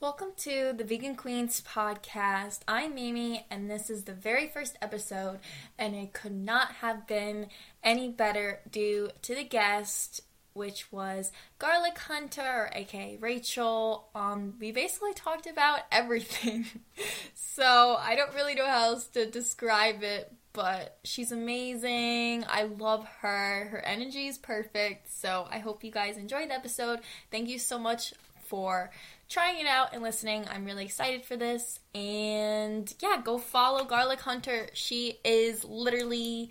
Welcome 0.00 0.32
to 0.38 0.72
the 0.74 0.82
Vegan 0.82 1.14
Queens 1.14 1.60
podcast. 1.60 2.60
I'm 2.66 2.94
Mimi, 2.94 3.44
and 3.50 3.70
this 3.70 3.90
is 3.90 4.04
the 4.04 4.14
very 4.14 4.48
first 4.48 4.78
episode, 4.80 5.40
and 5.78 5.94
it 5.94 6.14
could 6.14 6.32
not 6.32 6.72
have 6.76 7.06
been 7.06 7.48
any 7.84 8.08
better 8.08 8.60
due 8.72 9.10
to 9.20 9.34
the 9.34 9.44
guest, 9.44 10.22
which 10.54 10.90
was 10.90 11.32
Garlic 11.58 11.98
Hunter, 11.98 12.70
aka 12.74 13.18
Rachel. 13.20 14.08
Um, 14.14 14.54
we 14.58 14.72
basically 14.72 15.12
talked 15.12 15.46
about 15.46 15.80
everything, 15.92 16.64
so 17.34 17.98
I 18.00 18.16
don't 18.16 18.34
really 18.34 18.54
know 18.54 18.66
how 18.66 18.92
else 18.92 19.06
to 19.08 19.26
describe 19.26 20.02
it. 20.02 20.32
But 20.54 20.96
she's 21.04 21.30
amazing. 21.30 22.46
I 22.48 22.62
love 22.62 23.06
her. 23.20 23.66
Her 23.66 23.84
energy 23.84 24.28
is 24.28 24.38
perfect. 24.38 25.12
So 25.12 25.46
I 25.50 25.58
hope 25.58 25.84
you 25.84 25.92
guys 25.92 26.16
enjoyed 26.16 26.48
the 26.48 26.54
episode. 26.54 27.00
Thank 27.30 27.50
you 27.50 27.58
so 27.58 27.78
much 27.78 28.14
for 28.50 28.90
trying 29.30 29.60
it 29.60 29.66
out 29.66 29.94
and 29.94 30.02
listening. 30.02 30.44
I'm 30.50 30.64
really 30.64 30.84
excited 30.84 31.24
for 31.24 31.36
this. 31.36 31.78
And 31.94 32.92
yeah, 33.00 33.20
go 33.22 33.38
follow 33.38 33.84
Garlic 33.84 34.20
Hunter. 34.20 34.68
She 34.74 35.20
is 35.24 35.64
literally 35.64 36.50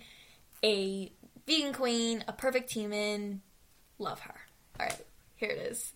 a 0.64 1.12
vegan 1.46 1.74
queen, 1.74 2.24
a 2.26 2.32
perfect 2.32 2.72
human. 2.72 3.42
Love 3.98 4.20
her. 4.20 4.34
All 4.80 4.86
right, 4.86 5.00
here 5.36 5.50
it 5.50 5.58
is. 5.58 5.92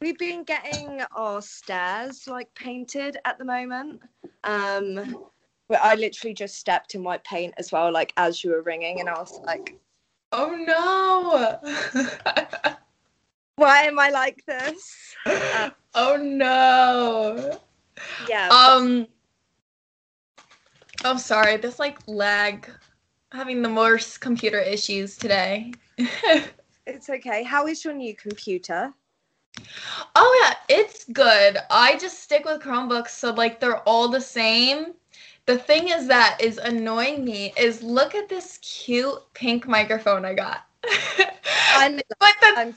We've 0.00 0.18
been 0.18 0.44
getting 0.44 1.00
our 1.16 1.40
stairs 1.40 2.26
like 2.26 2.52
painted 2.54 3.18
at 3.24 3.38
the 3.38 3.44
moment. 3.44 4.02
Um, 4.44 5.24
I 5.70 5.94
literally 5.94 6.34
just 6.34 6.56
stepped 6.56 6.94
in 6.94 7.02
white 7.02 7.24
paint 7.24 7.54
as 7.56 7.72
well, 7.72 7.90
like 7.92 8.12
as 8.16 8.44
you 8.44 8.50
were 8.50 8.62
ringing, 8.62 9.00
and 9.00 9.08
I 9.08 9.18
was 9.18 9.40
like, 9.44 9.78
"Oh 10.32 10.54
no!" 10.54 11.58
Why 13.56 13.84
am 13.84 13.98
I 13.98 14.10
like 14.10 14.44
this? 14.46 15.14
Uh, 15.24 15.70
oh 15.94 16.16
no. 16.16 17.58
Yeah. 18.28 18.48
Um. 18.48 19.06
Oh, 21.04 21.16
sorry. 21.16 21.56
This 21.56 21.78
like 21.78 21.98
lag. 22.06 22.70
Having 23.32 23.62
the 23.62 23.72
worst 23.72 24.20
computer 24.20 24.60
issues 24.60 25.16
today. 25.16 25.72
it's 26.86 27.10
okay. 27.10 27.42
How 27.42 27.66
is 27.66 27.84
your 27.84 27.92
new 27.92 28.14
computer? 28.14 28.92
Oh 30.14 30.42
yeah, 30.42 30.76
it's 30.76 31.04
good. 31.04 31.58
I 31.70 31.96
just 31.98 32.22
stick 32.22 32.44
with 32.44 32.60
Chromebooks, 32.60 33.08
so 33.08 33.32
like 33.32 33.58
they're 33.58 33.80
all 33.80 34.08
the 34.08 34.20
same. 34.20 34.94
The 35.46 35.58
thing 35.58 35.88
is 35.88 36.06
that 36.08 36.38
is 36.40 36.58
annoying 36.58 37.24
me 37.24 37.52
is 37.56 37.82
look 37.82 38.14
at 38.14 38.28
this 38.28 38.58
cute 38.58 39.18
pink 39.32 39.66
microphone 39.66 40.24
I 40.24 40.34
got. 40.34 40.66
I'm, 41.74 41.96
but 41.96 42.34
the, 42.40 42.54
I'm 42.56 42.74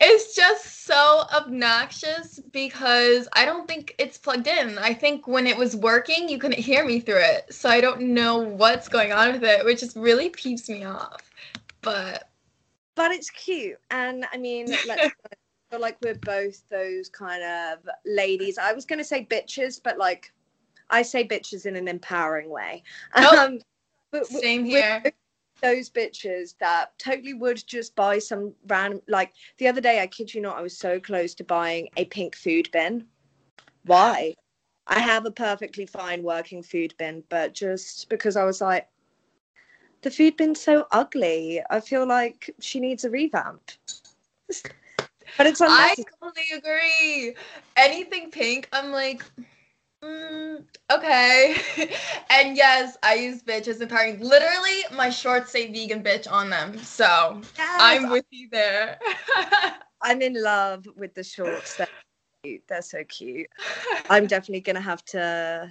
it's 0.00 0.34
just 0.34 0.84
so 0.84 1.24
obnoxious 1.34 2.40
because 2.52 3.28
I 3.32 3.44
don't 3.44 3.66
think 3.66 3.94
it's 3.98 4.18
plugged 4.18 4.46
in. 4.46 4.78
I 4.78 4.94
think 4.94 5.26
when 5.26 5.46
it 5.46 5.56
was 5.56 5.76
working, 5.76 6.28
you 6.28 6.38
couldn't 6.38 6.58
hear 6.58 6.84
me 6.84 7.00
through 7.00 7.22
it. 7.22 7.52
So 7.52 7.68
I 7.68 7.80
don't 7.80 8.00
know 8.00 8.38
what's 8.38 8.88
going 8.88 9.12
on 9.12 9.32
with 9.32 9.44
it, 9.44 9.64
which 9.64 9.80
just 9.80 9.96
really 9.96 10.28
peeps 10.28 10.68
me 10.68 10.84
off. 10.84 11.30
But 11.80 12.28
but 12.94 13.10
it's 13.10 13.30
cute. 13.30 13.78
And 13.90 14.26
I 14.32 14.38
mean, 14.38 14.66
let's 14.86 15.14
feel 15.70 15.80
like 15.80 15.96
we're 16.02 16.14
both 16.14 16.68
those 16.68 17.08
kind 17.08 17.42
of 17.42 17.88
ladies. 18.04 18.58
I 18.58 18.72
was 18.72 18.84
going 18.84 18.98
to 18.98 19.04
say 19.04 19.26
bitches, 19.28 19.80
but 19.82 19.98
like 19.98 20.32
I 20.90 21.02
say 21.02 21.26
bitches 21.26 21.66
in 21.66 21.76
an 21.76 21.88
empowering 21.88 22.50
way. 22.50 22.82
Nope. 23.16 23.32
Um, 23.32 23.58
but 24.10 24.26
Same 24.26 24.64
here 24.64 25.02
those 25.62 25.88
bitches 25.88 26.54
that 26.58 26.96
totally 26.98 27.34
would 27.34 27.64
just 27.66 27.94
buy 27.94 28.18
some 28.18 28.52
random 28.66 29.00
like 29.08 29.32
the 29.58 29.68
other 29.68 29.80
day 29.80 30.00
i 30.00 30.06
kid 30.06 30.34
you 30.34 30.40
not 30.40 30.58
i 30.58 30.62
was 30.62 30.76
so 30.76 31.00
close 31.00 31.34
to 31.34 31.44
buying 31.44 31.88
a 31.96 32.04
pink 32.06 32.36
food 32.36 32.68
bin. 32.72 33.06
Why? 33.84 34.34
I 34.86 34.98
have 34.98 35.26
a 35.26 35.30
perfectly 35.30 35.86
fine 35.86 36.22
working 36.22 36.62
food 36.62 36.94
bin 36.98 37.22
but 37.28 37.54
just 37.54 38.08
because 38.08 38.36
i 38.36 38.44
was 38.44 38.60
like 38.60 38.88
the 40.02 40.10
food 40.10 40.36
bin's 40.36 40.60
so 40.60 40.86
ugly. 40.90 41.62
I 41.70 41.78
feel 41.78 42.04
like 42.06 42.50
she 42.58 42.80
needs 42.80 43.04
a 43.04 43.10
revamp. 43.10 43.62
But 45.38 45.46
it's 45.46 45.62
i 45.62 45.94
totally 46.20 46.44
agree. 46.54 47.34
Anything 47.76 48.30
pink 48.30 48.68
i'm 48.72 48.90
like 48.90 49.24
Mm, 50.02 50.64
okay. 50.90 51.56
and 52.30 52.56
yes, 52.56 52.96
I 53.02 53.14
use 53.14 53.42
bitch 53.42 53.68
as 53.68 53.80
empowering. 53.80 54.18
Literally, 54.20 54.84
my 54.92 55.10
shorts 55.10 55.52
say 55.52 55.70
vegan 55.70 56.02
bitch 56.02 56.30
on 56.30 56.50
them. 56.50 56.76
So 56.78 57.40
yes. 57.56 57.76
I'm 57.80 58.10
with 58.10 58.26
you 58.30 58.48
there. 58.50 58.98
I'm 60.02 60.20
in 60.20 60.42
love 60.42 60.86
with 60.96 61.14
the 61.14 61.22
shorts. 61.22 61.76
They're 61.76 61.88
cute. 62.42 62.62
They're 62.68 62.82
so 62.82 63.04
cute. 63.04 63.46
I'm 64.10 64.26
definitely 64.26 64.62
gonna 64.62 64.80
have 64.80 65.04
to 65.06 65.70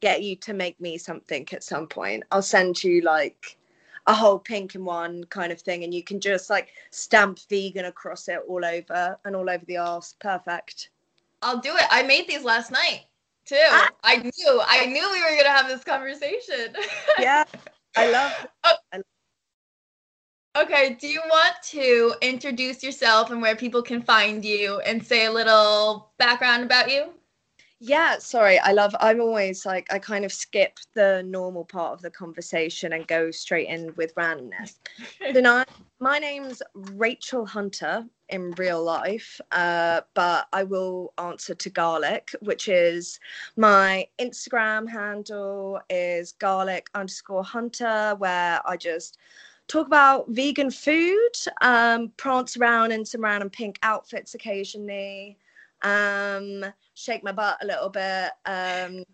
get 0.00 0.22
you 0.22 0.36
to 0.36 0.52
make 0.52 0.80
me 0.80 0.96
something 0.96 1.48
at 1.52 1.64
some 1.64 1.88
point. 1.88 2.22
I'll 2.30 2.42
send 2.42 2.84
you 2.84 3.00
like 3.00 3.58
a 4.06 4.14
whole 4.14 4.38
pink 4.38 4.76
and 4.76 4.86
one 4.86 5.24
kind 5.24 5.50
of 5.50 5.60
thing, 5.60 5.82
and 5.82 5.92
you 5.92 6.04
can 6.04 6.20
just 6.20 6.50
like 6.50 6.68
stamp 6.92 7.40
vegan 7.48 7.86
across 7.86 8.28
it 8.28 8.38
all 8.48 8.64
over 8.64 9.18
and 9.24 9.34
all 9.34 9.50
over 9.50 9.64
the 9.64 9.78
arse. 9.78 10.14
Perfect. 10.20 10.90
I'll 11.42 11.58
do 11.58 11.74
it. 11.74 11.86
I 11.90 12.04
made 12.04 12.28
these 12.28 12.44
last 12.44 12.70
night 12.70 13.06
too. 13.46 13.56
Ah. 13.60 13.90
I 14.04 14.16
knew, 14.16 14.62
I 14.66 14.86
knew 14.86 15.10
we 15.12 15.20
were 15.22 15.36
gonna 15.36 15.56
have 15.56 15.68
this 15.68 15.84
conversation. 15.84 16.74
yeah, 17.18 17.44
I 17.96 18.10
love. 18.10 18.46
Oh. 18.64 18.74
I 18.92 18.96
love 18.96 19.04
Okay, 20.54 20.98
do 21.00 21.08
you 21.08 21.22
want 21.30 21.54
to 21.70 22.12
introduce 22.20 22.82
yourself 22.82 23.30
and 23.30 23.40
where 23.40 23.56
people 23.56 23.82
can 23.82 24.02
find 24.02 24.44
you 24.44 24.80
and 24.80 25.02
say 25.04 25.24
a 25.24 25.32
little 25.32 26.12
background 26.18 26.62
about 26.62 26.90
you? 26.90 27.14
Yeah, 27.84 28.18
sorry. 28.18 28.60
I 28.60 28.70
love, 28.70 28.94
I'm 29.00 29.20
always 29.20 29.66
like, 29.66 29.92
I 29.92 29.98
kind 29.98 30.24
of 30.24 30.32
skip 30.32 30.78
the 30.94 31.24
normal 31.26 31.64
part 31.64 31.94
of 31.94 32.00
the 32.00 32.12
conversation 32.12 32.92
and 32.92 33.04
go 33.08 33.32
straight 33.32 33.66
in 33.66 33.92
with 33.96 34.14
randomness. 34.14 34.76
so 35.34 35.40
now, 35.40 35.64
my 35.98 36.20
name's 36.20 36.62
Rachel 36.74 37.44
Hunter 37.44 38.06
in 38.28 38.52
real 38.52 38.80
life, 38.84 39.40
uh, 39.50 40.02
but 40.14 40.46
I 40.52 40.62
will 40.62 41.12
answer 41.18 41.56
to 41.56 41.70
garlic, 41.70 42.30
which 42.40 42.68
is 42.68 43.18
my 43.56 44.06
Instagram 44.20 44.88
handle 44.88 45.80
is 45.90 46.30
garlic 46.30 46.88
underscore 46.94 47.42
hunter, 47.42 48.14
where 48.18 48.60
I 48.64 48.76
just 48.76 49.18
talk 49.66 49.88
about 49.88 50.28
vegan 50.28 50.70
food, 50.70 51.32
um, 51.62 52.12
prance 52.16 52.56
around 52.56 52.92
in 52.92 53.04
some 53.04 53.24
random 53.24 53.50
pink 53.50 53.80
outfits 53.82 54.36
occasionally, 54.36 55.36
um, 55.82 56.64
shake 57.02 57.24
my 57.24 57.32
butt 57.32 57.58
a 57.62 57.66
little 57.66 57.88
bit, 57.88 58.30
um, 58.46 59.04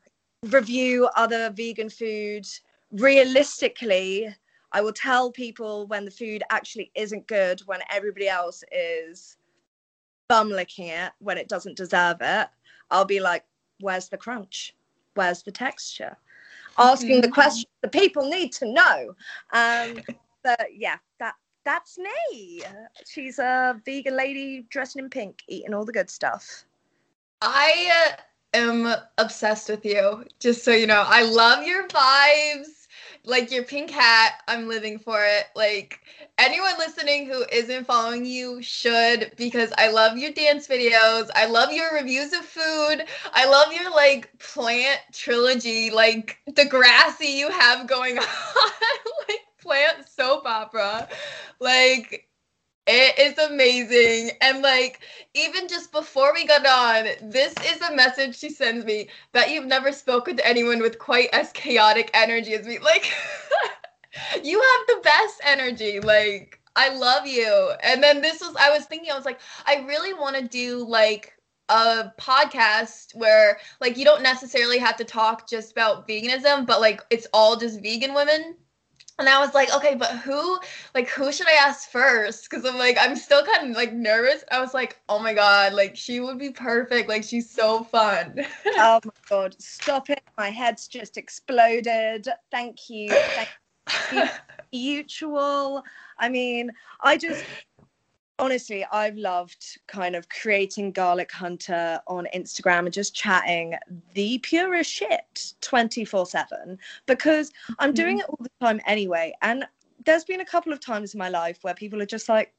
review 0.51 1.09
other 1.17 1.51
vegan 1.51 1.89
food. 1.89 2.47
Realistically, 2.93 4.35
I 4.73 4.81
will 4.83 4.93
tell 4.93 5.33
people 5.33 5.87
when 5.87 6.05
the 6.05 6.11
food 6.11 6.43
actually 6.51 6.91
isn't 6.95 7.27
good 7.27 7.61
when 7.67 7.81
everybody 7.91 8.29
else 8.29 8.63
is 8.71 9.37
bum 10.29 10.51
licking 10.51 10.89
it 10.89 11.13
when 11.21 11.39
it 11.39 11.49
doesn't 11.49 11.77
deserve 11.77 12.19
it. 12.21 12.49
I'll 12.91 13.05
be 13.07 13.21
like, 13.21 13.45
where's 13.81 14.09
the 14.09 14.19
crunch? 14.19 14.75
Where's 15.15 15.43
the 15.43 15.53
texture? 15.53 16.17
Asking 16.77 17.17
mm-hmm. 17.17 17.21
the 17.23 17.29
question 17.31 17.69
the 17.83 17.89
people 17.89 18.29
need 18.29 18.53
to 18.53 18.73
know. 18.73 19.15
Um, 19.53 20.01
but 20.45 20.69
yeah, 20.75 20.97
that 21.19 21.35
that's 21.65 21.99
me. 21.99 22.63
She's 23.07 23.39
a 23.39 23.81
vegan 23.85 24.17
lady 24.17 24.67
dressed 24.71 24.97
in 24.99 25.11
pink, 25.11 25.43
eating 25.49 25.75
all 25.75 25.85
the 25.85 25.93
good 25.93 26.11
stuff. 26.11 26.65
I 27.41 28.09
uh, 28.11 28.23
am 28.55 28.95
obsessed 29.19 29.69
with 29.69 29.85
you, 29.85 30.25
just 30.41 30.65
so 30.65 30.73
you 30.73 30.87
know. 30.87 31.05
I 31.07 31.23
love 31.23 31.65
your 31.65 31.87
vibes. 31.89 32.87
Like 33.25 33.51
your 33.51 33.65
pink 33.65 33.91
hat 33.91 34.43
i'm 34.49 34.69
living 34.69 34.99
for 34.99 35.23
it. 35.23 35.47
Like 35.55 36.01
anyone 36.39 36.73
listening 36.79 37.27
who 37.27 37.45
isn't 37.53 37.87
following 37.87 38.25
you 38.25 38.63
should 38.63 39.33
because 39.37 39.71
i 39.77 39.91
love 39.91 40.17
your 40.17 40.31
dance 40.33 40.67
videos. 40.67 41.29
I 41.35 41.47
love 41.47 41.71
your 41.73 41.93
reviews 41.93 42.33
of 42.33 42.45
food. 42.45 43.05
I 43.33 43.45
love 43.47 43.73
your 43.73 43.91
like 43.91 44.31
plant 44.39 45.01
trilogy 45.13 45.91
like 45.91 46.39
the 46.47 46.65
grassy 46.65 47.27
you 47.27 47.51
have 47.51 47.87
going 47.87 48.19
on 48.19 48.25
like 49.29 49.41
plant 49.61 50.09
soap 50.09 50.47
opera. 50.47 51.09
Like 51.61 52.28
it 52.89 53.19
is 53.19 53.39
amazing. 53.39 54.31
And 54.41 54.63
like, 54.63 55.01
even 55.35 55.69
just 55.69 55.93
before 55.93 56.33
we 56.33 56.47
got 56.47 56.67
on, 56.67 57.31
this 57.31 57.55
is 57.67 57.83
a 57.83 57.95
message 57.95 58.37
she 58.37 58.49
sends 58.49 58.85
me 58.85 59.09
that 59.33 59.51
you've 59.51 59.67
never 59.67 59.93
spoken 59.93 60.37
to 60.39 60.47
anyone 60.47 60.81
with 60.81 60.99
quite 60.99 61.29
as 61.33 61.53
chaotic 61.53 62.11
energy 62.15 62.55
as 62.55 62.67
me. 62.67 62.79
Like, 62.79 63.13
you 64.43 64.61
have 64.61 64.87
the 64.87 65.01
best 65.03 65.41
energy. 65.45 66.01
Like, 66.01 66.59
I 66.77 66.89
love 66.95 67.27
you. 67.27 67.73
And 67.83 68.03
then 68.03 68.23
this 68.23 68.41
was, 68.41 68.57
I 68.59 68.71
was 68.71 68.87
thinking, 68.87 69.13
I 69.13 69.17
was 69.17 69.27
like, 69.27 69.41
I 69.67 69.85
really 69.87 70.15
want 70.15 70.37
to 70.37 70.49
do 70.49 70.85
like, 70.89 71.35
a 71.71 72.11
podcast 72.19 73.15
where 73.15 73.59
like 73.79 73.99
you 73.99 74.05
don't 74.05 74.23
necessarily 74.23 74.79
have 74.79 74.97
to 74.97 75.05
talk 75.05 75.47
just 75.47 75.71
about 75.71 76.09
veganism 76.09 76.67
but 76.67 76.81
like 76.81 77.03
it's 77.11 77.27
all 77.35 77.57
just 77.57 77.83
vegan 77.83 78.15
women 78.15 78.57
And 79.19 79.29
I 79.29 79.41
was 79.41 79.53
like, 79.53 79.75
okay, 79.75 79.97
but 79.97 80.11
who, 80.19 80.61
like, 80.95 81.09
who 81.09 81.33
should 81.33 81.49
I 81.49 81.55
ask 81.55 81.91
first? 81.91 82.49
Because 82.49 82.65
I'm 82.65 82.79
like, 82.79 82.97
I'm 83.01 83.17
still 83.17 83.45
kind 83.45 83.71
of 83.71 83.77
like 83.77 83.93
nervous. 83.93 84.45
I 84.53 84.61
was 84.61 84.75
like, 84.75 85.01
oh 85.09 85.19
my 85.19 85.35
god, 85.35 85.73
like 85.73 85.97
she 85.97 86.21
would 86.21 86.39
be 86.39 86.51
perfect. 86.51 87.09
Like 87.09 87.25
she's 87.25 87.51
so 87.51 87.83
fun. 87.83 88.47
oh 88.67 89.01
my 89.05 89.11
god, 89.29 89.57
stop 89.59 90.09
it! 90.09 90.23
My 90.37 90.51
head's 90.51 90.87
just 90.87 91.17
exploded. 91.17 92.29
Thank 92.53 92.89
you. 92.89 93.11
Thank 93.11 93.49
you. 94.13 94.25
Mutual. 94.73 95.83
I 96.19 96.29
mean, 96.29 96.71
I 97.01 97.17
just 97.17 97.45
honestly, 98.39 98.85
I've 98.93 99.17
loved 99.17 99.79
kind 99.87 100.15
of 100.15 100.29
creating 100.29 100.93
Garlic 100.93 101.31
Hunter 101.33 102.01
on 102.07 102.27
Instagram 102.35 102.81
and 102.81 102.93
just 102.93 103.15
chatting 103.15 103.75
the 104.15 104.39
purest 104.39 104.91
shit 104.91 105.55
24 105.61 106.27
7 106.27 106.79
because 107.07 107.53
I'm 107.79 107.93
doing 107.93 108.19
mm-hmm. 108.19 108.25
it 108.25 108.29
all 108.29 108.39
the 108.41 108.67
time 108.67 108.81
anyway. 108.87 109.33
And 109.43 109.67
there's 110.05 110.25
been 110.25 110.41
a 110.41 110.47
couple 110.47 110.73
of 110.73 110.81
times 110.81 111.15
in 111.15 111.19
my 111.19 111.29
life 111.29 111.59
where 111.63 111.75
people 111.75 112.01
are 112.01 112.07
just 112.07 112.29
like, 112.29 112.53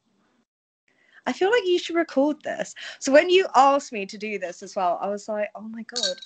I 1.25 1.33
feel 1.33 1.51
like 1.51 1.65
you 1.65 1.79
should 1.79 1.95
record 1.95 2.41
this. 2.43 2.73
So 2.99 3.11
when 3.11 3.29
you 3.29 3.47
asked 3.55 3.91
me 3.91 4.05
to 4.05 4.17
do 4.17 4.39
this 4.39 4.63
as 4.63 4.75
well, 4.75 4.97
I 5.01 5.09
was 5.09 5.27
like, 5.27 5.49
oh 5.55 5.61
my 5.61 5.83
God, 5.83 6.17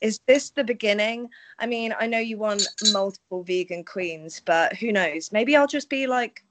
is 0.00 0.20
this 0.26 0.50
the 0.50 0.64
beginning? 0.64 1.28
I 1.58 1.66
mean, 1.66 1.94
I 1.98 2.06
know 2.06 2.18
you 2.18 2.38
want 2.38 2.66
multiple 2.92 3.42
vegan 3.42 3.84
queens, 3.84 4.40
but 4.44 4.74
who 4.76 4.92
knows? 4.92 5.32
Maybe 5.32 5.56
I'll 5.56 5.66
just 5.66 5.88
be 5.88 6.06
like 6.06 6.44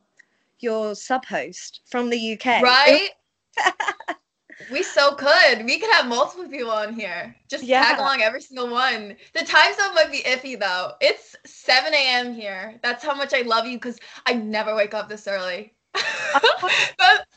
your 0.59 0.95
sub 0.95 1.25
host 1.25 1.81
from 1.89 2.09
the 2.09 2.33
UK. 2.33 2.61
Right? 2.61 3.09
we 4.71 4.83
so 4.83 5.15
could. 5.15 5.65
We 5.65 5.79
could 5.79 5.91
have 5.91 6.07
multiple 6.07 6.47
people 6.47 6.71
on 6.71 6.93
here. 6.93 7.35
Just 7.49 7.63
yeah. 7.63 7.83
tag 7.83 7.99
along 7.99 8.21
every 8.21 8.41
single 8.41 8.69
one. 8.69 9.15
The 9.33 9.45
time 9.45 9.73
zone 9.75 9.93
might 9.93 10.11
be 10.11 10.21
iffy 10.23 10.59
though. 10.59 10.93
It's 11.01 11.35
7 11.45 11.93
a.m. 11.93 12.33
here. 12.33 12.79
That's 12.81 13.03
how 13.03 13.15
much 13.15 13.33
I 13.33 13.41
love 13.41 13.65
you 13.65 13.77
because 13.77 13.99
I 14.25 14.33
never 14.33 14.75
wake 14.75 14.93
up 14.93 15.09
this 15.09 15.27
early. 15.27 15.73
but 15.93 17.27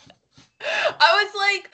I 0.61 1.23
was 1.23 1.35
like, 1.37 1.71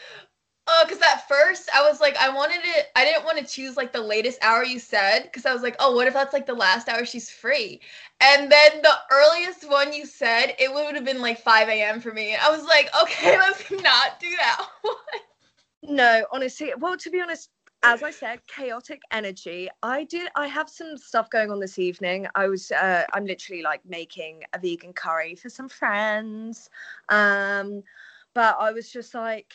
uh, 0.66 0.86
cause 0.88 1.00
at 1.02 1.28
first 1.28 1.68
I 1.74 1.82
was 1.88 2.00
like, 2.00 2.16
I 2.16 2.28
wanted 2.28 2.60
it. 2.64 2.86
I 2.96 3.04
didn't 3.04 3.24
want 3.24 3.38
to 3.38 3.44
choose 3.44 3.76
like 3.76 3.92
the 3.92 4.00
latest 4.00 4.38
hour 4.42 4.64
you 4.64 4.78
said, 4.78 5.30
cause 5.32 5.46
I 5.46 5.52
was 5.52 5.62
like, 5.62 5.76
oh, 5.78 5.94
what 5.94 6.06
if 6.06 6.14
that's 6.14 6.32
like 6.32 6.46
the 6.46 6.54
last 6.54 6.88
hour 6.88 7.04
she's 7.04 7.30
free? 7.30 7.80
And 8.20 8.50
then 8.50 8.82
the 8.82 8.94
earliest 9.10 9.68
one 9.68 9.92
you 9.92 10.06
said, 10.06 10.54
it 10.58 10.72
would 10.72 10.94
have 10.94 11.04
been 11.04 11.20
like 11.20 11.40
5 11.40 11.68
a.m. 11.68 12.00
for 12.00 12.12
me. 12.12 12.36
I 12.36 12.50
was 12.50 12.64
like, 12.64 12.88
okay, 13.02 13.36
let's 13.38 13.70
not 13.70 14.20
do 14.20 14.30
that 14.36 14.66
no, 15.88 16.24
honestly, 16.32 16.72
well, 16.78 16.96
to 16.96 17.10
be 17.10 17.20
honest, 17.20 17.50
as 17.82 18.02
I 18.02 18.10
said, 18.10 18.40
chaotic 18.46 19.02
energy. 19.10 19.68
I 19.82 20.04
did. 20.04 20.30
I 20.36 20.46
have 20.46 20.70
some 20.70 20.96
stuff 20.96 21.28
going 21.28 21.50
on 21.50 21.60
this 21.60 21.78
evening. 21.78 22.26
I 22.34 22.48
was. 22.48 22.70
Uh, 22.70 23.04
I'm 23.12 23.26
literally 23.26 23.62
like 23.62 23.84
making 23.84 24.42
a 24.54 24.58
vegan 24.58 24.94
curry 24.94 25.34
for 25.34 25.50
some 25.50 25.68
friends. 25.68 26.70
Um, 27.10 27.82
but 28.34 28.56
I 28.58 28.72
was 28.72 28.90
just 28.90 29.14
like, 29.14 29.52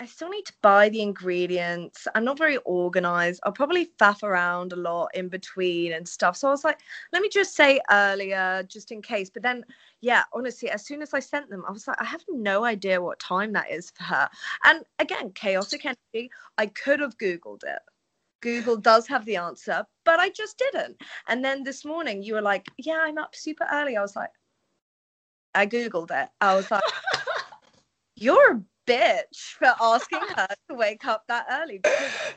I 0.00 0.06
still 0.06 0.28
need 0.28 0.46
to 0.46 0.52
buy 0.62 0.88
the 0.90 1.02
ingredients. 1.02 2.06
I'm 2.14 2.24
not 2.24 2.38
very 2.38 2.58
organized. 2.58 3.40
I'll 3.42 3.52
probably 3.52 3.86
faff 4.00 4.22
around 4.22 4.72
a 4.72 4.76
lot 4.76 5.08
in 5.14 5.28
between 5.28 5.92
and 5.92 6.06
stuff. 6.06 6.36
So 6.36 6.46
I 6.46 6.52
was 6.52 6.62
like, 6.62 6.78
let 7.12 7.20
me 7.20 7.28
just 7.28 7.56
say 7.56 7.80
earlier, 7.90 8.62
just 8.68 8.92
in 8.92 9.02
case. 9.02 9.28
But 9.28 9.42
then, 9.42 9.64
yeah, 10.00 10.22
honestly, 10.32 10.70
as 10.70 10.86
soon 10.86 11.02
as 11.02 11.14
I 11.14 11.18
sent 11.18 11.50
them, 11.50 11.64
I 11.66 11.72
was 11.72 11.88
like, 11.88 12.00
I 12.00 12.04
have 12.04 12.22
no 12.28 12.64
idea 12.64 13.02
what 13.02 13.18
time 13.18 13.52
that 13.54 13.72
is 13.72 13.90
for 13.90 14.04
her. 14.04 14.28
And 14.64 14.84
again, 15.00 15.32
chaotic 15.32 15.84
energy. 15.84 16.30
I 16.58 16.66
could 16.66 17.00
have 17.00 17.18
Googled 17.18 17.64
it. 17.64 17.80
Google 18.40 18.76
does 18.76 19.08
have 19.08 19.24
the 19.24 19.34
answer, 19.34 19.84
but 20.04 20.20
I 20.20 20.28
just 20.30 20.58
didn't. 20.58 21.02
And 21.26 21.44
then 21.44 21.64
this 21.64 21.84
morning, 21.84 22.22
you 22.22 22.34
were 22.34 22.42
like, 22.42 22.66
yeah, 22.78 23.00
I'm 23.02 23.18
up 23.18 23.34
super 23.34 23.66
early. 23.72 23.96
I 23.96 24.02
was 24.02 24.14
like, 24.14 24.30
I 25.56 25.66
Googled 25.66 26.12
it. 26.12 26.28
I 26.40 26.54
was 26.54 26.70
like, 26.70 26.84
you're 28.14 28.62
bitch 28.88 29.54
for 29.58 29.72
asking 29.80 30.20
her 30.36 30.48
to 30.68 30.74
wake 30.74 31.04
up 31.04 31.24
that 31.28 31.46
early. 31.50 31.80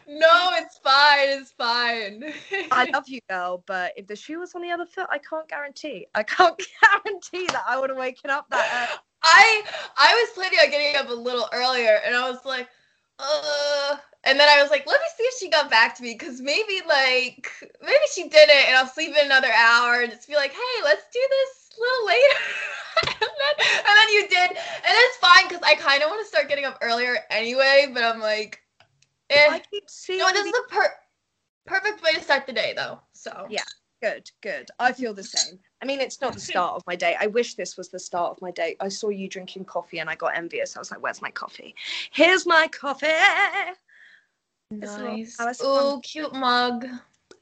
no, 0.07 0.49
it's 0.53 0.77
fine. 0.79 1.29
It's 1.29 1.51
fine. 1.51 2.33
I 2.71 2.89
love 2.91 3.07
you, 3.07 3.19
girl, 3.29 3.63
but 3.65 3.93
if 3.95 4.07
the 4.07 4.15
shoe 4.15 4.39
was 4.39 4.53
on 4.55 4.61
the 4.61 4.71
other 4.71 4.85
foot, 4.85 5.07
I 5.09 5.17
can't 5.17 5.47
guarantee. 5.47 6.07
I 6.13 6.23
can't 6.23 6.55
guarantee 6.81 7.47
that 7.47 7.63
I 7.67 7.79
would 7.79 7.89
have 7.89 7.99
waken 7.99 8.29
up 8.29 8.47
that 8.49 8.89
early. 8.89 8.99
I 9.23 9.63
I 9.97 10.13
was 10.15 10.33
planning 10.33 10.59
on 10.63 10.71
getting 10.71 10.95
up 10.97 11.09
a 11.09 11.13
little 11.13 11.47
earlier, 11.53 11.99
and 12.05 12.15
I 12.15 12.29
was 12.29 12.43
like, 12.45 12.67
uh. 13.19 13.97
And 14.23 14.39
then 14.39 14.47
I 14.47 14.61
was 14.61 14.69
like, 14.69 14.85
let 14.85 14.99
me 14.99 15.07
see 15.17 15.23
if 15.23 15.39
she 15.39 15.49
got 15.49 15.71
back 15.71 15.95
to 15.95 16.03
me, 16.03 16.13
because 16.13 16.41
maybe 16.41 16.81
like 16.87 17.51
maybe 17.81 18.05
she 18.13 18.23
didn't, 18.23 18.67
and 18.67 18.75
I'll 18.75 18.87
sleep 18.87 19.15
in 19.17 19.25
another 19.25 19.51
hour 19.51 20.01
and 20.01 20.11
just 20.11 20.27
be 20.27 20.35
like, 20.35 20.51
hey, 20.51 20.83
let's 20.83 21.05
do 21.11 21.19
this 21.29 21.60
little 21.79 22.05
later. 22.05 22.37
and, 23.05 23.19
then, 23.19 23.67
and 23.77 23.97
then 23.97 24.09
you 24.09 24.27
did, 24.27 24.49
and 24.51 24.57
it's 24.85 25.17
fine 25.17 25.47
because 25.47 25.61
I 25.63 25.75
kind 25.75 26.03
of 26.03 26.09
want 26.09 26.21
to 26.21 26.27
start 26.27 26.49
getting 26.49 26.65
up 26.65 26.77
earlier 26.81 27.17
anyway. 27.29 27.89
But 27.93 28.03
I'm 28.03 28.19
like, 28.19 28.61
eh. 29.29 29.47
I 29.49 29.59
keep 29.59 29.89
seeing. 29.89 30.19
No, 30.19 30.31
this 30.31 30.45
is 30.45 30.51
the 30.51 30.63
per- 30.69 30.95
perfect 31.65 32.03
way 32.03 32.13
to 32.13 32.21
start 32.21 32.45
the 32.45 32.53
day, 32.53 32.73
though. 32.75 32.99
So 33.13 33.47
yeah, 33.49 33.63
good, 34.01 34.29
good. 34.41 34.69
I 34.79 34.91
feel 34.91 35.13
the 35.13 35.23
same. 35.23 35.59
I 35.81 35.85
mean, 35.85 35.99
it's 35.99 36.21
not 36.21 36.33
the 36.33 36.39
start 36.51 36.75
of 36.75 36.83
my 36.87 36.95
day. 36.95 37.15
I 37.19 37.27
wish 37.27 37.55
this 37.55 37.77
was 37.77 37.89
the 37.89 37.99
start 37.99 38.31
of 38.31 38.41
my 38.41 38.51
day. 38.51 38.75
I 38.79 38.89
saw 38.89 39.09
you 39.09 39.27
drinking 39.27 39.65
coffee 39.65 39.99
and 39.99 40.09
I 40.09 40.15
got 40.15 40.37
envious. 40.37 40.75
I 40.75 40.79
was 40.79 40.91
like, 40.91 41.01
"Where's 41.01 41.21
my 41.21 41.31
coffee? 41.31 41.75
Here's 42.11 42.45
my 42.45 42.67
coffee." 42.67 43.07
Nice. 44.71 45.37
Oh, 45.59 45.99
cute 46.03 46.33
mug. 46.33 46.87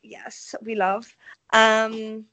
Yes, 0.01 0.55
we 0.63 0.75
love. 0.75 1.15
Um, 1.53 2.25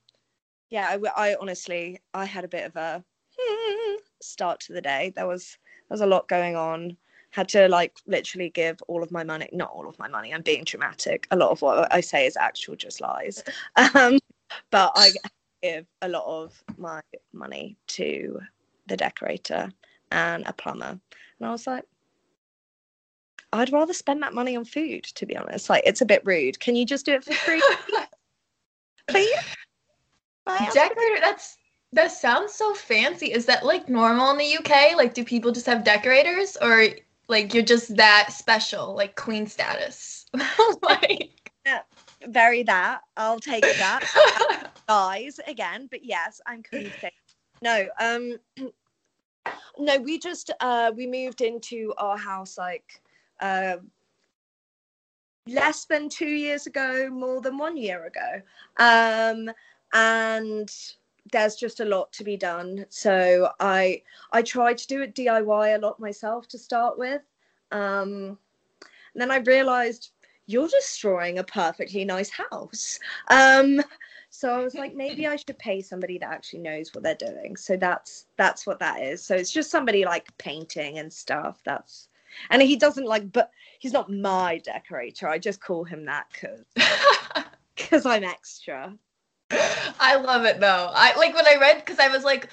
yeah, 0.71 0.97
I, 1.17 1.31
I 1.31 1.37
honestly, 1.41 2.01
I 2.15 2.25
had 2.25 2.45
a 2.45 2.49
bit 2.49 2.65
of 2.65 2.77
a 2.77 3.05
start 4.23 4.61
to 4.61 4.73
the 4.73 4.81
day. 4.81 5.13
There 5.15 5.27
was 5.27 5.57
there 5.89 5.95
was 5.95 6.01
a 6.01 6.07
lot 6.07 6.29
going 6.29 6.57
on. 6.57 6.97
Had 7.31 7.49
to 7.51 7.69
like 7.69 7.95
literally 8.07 8.49
give 8.49 8.81
all 8.89 9.03
of 9.03 9.13
my 9.13 9.23
money, 9.23 9.49
not 9.53 9.71
all 9.71 9.89
of 9.89 9.99
my 9.99 10.09
money. 10.09 10.33
I'm 10.33 10.43
being 10.43 10.65
dramatic. 10.65 11.27
A 11.31 11.37
lot 11.37 11.51
of 11.51 11.61
what 11.61 11.93
I 11.93 12.01
say 12.01 12.27
is 12.27 12.37
actual 12.37 12.77
just 12.77 13.01
lies. 13.01 13.43
Um, 13.95 14.19
but 14.71 14.93
I 14.95 15.11
give 15.63 15.87
a 16.03 16.09
lot 16.09 16.25
of 16.25 16.63
my 16.79 17.01
money 17.33 17.77
to 17.89 18.41
the 18.87 18.97
decorator 18.97 19.71
and 20.13 20.47
a 20.47 20.53
plumber, 20.53 20.99
and 21.39 21.49
I 21.49 21.51
was 21.51 21.67
like, 21.67 21.85
I'd 23.53 23.73
rather 23.73 23.93
spend 23.93 24.23
that 24.23 24.35
money 24.35 24.57
on 24.57 24.65
food. 24.65 25.05
To 25.05 25.27
be 25.27 25.37
honest, 25.37 25.69
like 25.69 25.83
it's 25.85 26.01
a 26.01 26.07
bit 26.07 26.23
rude. 26.25 26.59
Can 26.61 26.77
you 26.77 26.87
just 26.87 27.05
do 27.05 27.15
it 27.15 27.25
for 27.25 27.35
free, 27.35 27.63
please? 29.09 29.37
Decorator, 30.47 31.21
that's 31.21 31.57
that 31.93 32.13
sounds 32.13 32.53
so 32.53 32.75
fancy. 32.75 33.33
Is 33.33 33.47
that 33.47 33.65
like 33.65 33.89
normal 33.89 34.31
in 34.31 34.39
the 34.39 34.57
UK? 34.59 34.97
Like, 34.97 35.15
do 35.15 35.25
people 35.25 35.53
just 35.53 35.67
have 35.67 35.85
decorators, 35.85 36.57
or 36.61 36.89
like 37.29 37.55
you're 37.55 37.63
just 37.63 37.97
that 37.97 38.33
special, 38.33 38.95
like 38.95 39.17
queen 39.17 39.47
status? 39.47 40.27
like, 40.83 41.53
yeah, 41.65 41.81
very 42.29 42.63
that. 42.65 43.01
I'll 43.17 43.41
take 43.41 43.63
that. 43.63 44.71
Guys, 44.89 45.41
again, 45.47 45.89
but 45.91 46.05
yes, 46.05 46.41
I'm 46.47 46.63
queen 46.63 46.93
status. 46.99 47.17
No, 47.63 47.87
um, 48.01 48.37
no, 49.79 49.99
we 49.99 50.19
just 50.19 50.53
uh 50.61 50.93
we 50.95 51.07
moved 51.07 51.41
into 51.41 51.93
our 51.99 52.17
house 52.17 52.59
like 52.59 53.01
uh 53.41 53.77
less 55.49 55.85
than 55.85 56.09
two 56.09 56.29
years 56.29 56.67
ago, 56.67 57.09
more 57.11 57.41
than 57.41 57.59
one 57.59 57.77
year 57.77 58.07
ago. 58.07 58.43
Um, 58.79 59.51
and 59.97 60.71
there's 61.33 61.57
just 61.57 61.81
a 61.81 61.85
lot 61.85 62.13
to 62.13 62.23
be 62.23 62.37
done. 62.37 62.85
So 62.89 63.51
i 63.59 64.03
i 64.33 64.43
tried 64.43 64.79
to 64.79 64.87
do 64.87 65.03
it 65.03 65.15
diy 65.15 65.75
a 65.75 65.79
lot 65.79 65.99
myself 65.99 66.47
to 66.49 66.59
start 66.59 66.99
with. 66.99 67.23
Um 67.73 68.39
and 69.13 69.23
then 69.23 69.31
i 69.31 69.39
realized 69.39 70.11
you're 70.49 70.69
destroying 70.69 71.39
a 71.39 71.45
perfectly 71.45 72.05
nice 72.05 72.31
house. 72.31 73.01
Um 73.29 73.83
so 74.29 74.53
i 74.53 74.63
was 74.63 74.75
like 74.75 74.95
maybe 74.95 75.27
i 75.27 75.37
should 75.37 75.59
pay 75.59 75.81
somebody 75.81 76.19
that 76.19 76.31
actually 76.31 76.61
knows 76.61 76.95
what 76.95 77.03
they're 77.03 77.15
doing. 77.31 77.57
So 77.57 77.77
that's 77.77 78.27
that's 78.37 78.67
what 78.67 78.79
that 78.81 79.01
is. 79.01 79.25
So 79.25 79.35
it's 79.35 79.51
just 79.51 79.71
somebody 79.71 80.05
like 80.05 80.37
painting 80.37 80.99
and 80.99 81.11
stuff. 81.11 81.63
That's 81.65 82.09
and 82.51 82.61
he 82.61 82.77
doesn't 82.77 83.07
like 83.07 83.33
but 83.33 83.51
he's 83.79 83.95
not 83.95 84.13
my 84.13 84.59
decorator. 84.59 85.27
I 85.27 85.39
just 85.39 85.63
call 85.63 85.85
him 85.85 86.05
that 86.05 86.27
because 86.31 86.67
because 87.75 88.05
i'm 88.15 88.25
extra 88.25 88.95
I 89.51 90.17
love 90.17 90.45
it 90.45 90.61
though. 90.61 90.91
I 90.95 91.17
like 91.17 91.35
when 91.35 91.47
I 91.47 91.57
read 91.61 91.79
because 91.85 91.99
I 91.99 92.09
was 92.09 92.25
like 92.25 92.49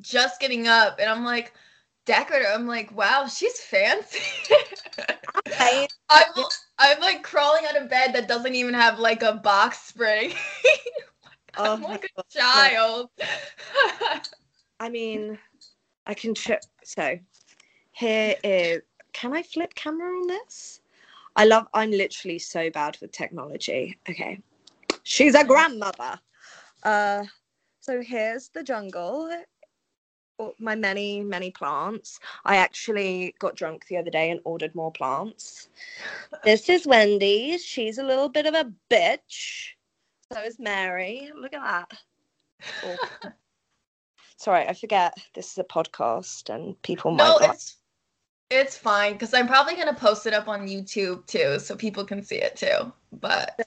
just 0.00 0.40
getting 0.40 0.68
up 0.68 0.98
and 1.00 1.10
I'm 1.10 1.24
like 1.24 1.52
decorator. 2.04 2.46
I'm 2.52 2.66
like, 2.66 2.96
wow, 2.96 3.26
she's 3.26 3.60
fancy. 3.60 4.20
I'm 6.08 6.26
I'm 6.78 7.00
like 7.00 7.22
crawling 7.22 7.64
out 7.68 7.80
of 7.80 7.90
bed 7.90 8.14
that 8.14 8.28
doesn't 8.28 8.54
even 8.54 8.74
have 8.74 8.98
like 8.98 9.22
a 9.22 9.34
box 9.34 9.82
spring. 9.82 10.32
oh 11.58 11.74
I'm 11.74 11.82
like 11.82 12.10
a 12.16 12.22
child. 12.30 13.10
I 14.80 14.88
mean, 14.88 15.38
I 16.06 16.14
can 16.14 16.34
trip. 16.34 16.62
So 16.84 17.18
here 17.92 18.36
is. 18.44 18.82
Can 19.12 19.34
I 19.34 19.42
flip 19.42 19.74
camera 19.74 20.10
on 20.10 20.26
this? 20.26 20.82
I 21.36 21.46
love. 21.46 21.66
I'm 21.72 21.90
literally 21.90 22.38
so 22.38 22.70
bad 22.70 22.98
with 23.00 23.12
technology. 23.12 23.98
Okay, 24.08 24.38
she's 25.02 25.34
a 25.34 25.42
grandmother. 25.42 26.20
Uh, 26.86 27.24
So 27.80 28.00
here's 28.00 28.48
the 28.48 28.62
jungle. 28.62 29.30
Oh, 30.38 30.54
My 30.58 30.74
many, 30.74 31.20
many 31.22 31.50
plants. 31.50 32.20
I 32.44 32.56
actually 32.56 33.34
got 33.38 33.56
drunk 33.56 33.86
the 33.86 33.96
other 33.96 34.10
day 34.10 34.30
and 34.30 34.40
ordered 34.44 34.74
more 34.74 34.92
plants. 34.92 35.68
This 36.44 36.68
is 36.68 36.86
Wendy. 36.86 37.58
She's 37.58 37.98
a 37.98 38.04
little 38.04 38.28
bit 38.28 38.46
of 38.46 38.54
a 38.54 38.70
bitch. 38.90 39.70
So 40.32 40.40
is 40.42 40.58
Mary. 40.58 41.30
Look 41.34 41.54
at 41.54 41.62
that. 41.62 41.98
Oh. 42.84 43.30
Sorry, 44.36 44.66
I 44.68 44.74
forget 44.74 45.14
this 45.34 45.52
is 45.52 45.58
a 45.58 45.64
podcast 45.64 46.54
and 46.54 46.80
people 46.82 47.10
might 47.12 47.24
No, 47.24 47.38
not- 47.38 47.54
it's 47.54 47.76
it's 48.48 48.76
fine 48.78 49.14
because 49.14 49.34
I'm 49.34 49.48
probably 49.48 49.74
gonna 49.74 49.94
post 49.94 50.26
it 50.26 50.34
up 50.34 50.46
on 50.46 50.68
YouTube 50.68 51.26
too, 51.26 51.58
so 51.58 51.74
people 51.74 52.04
can 52.04 52.22
see 52.22 52.36
it 52.36 52.54
too. 52.54 52.92
But 53.12 53.66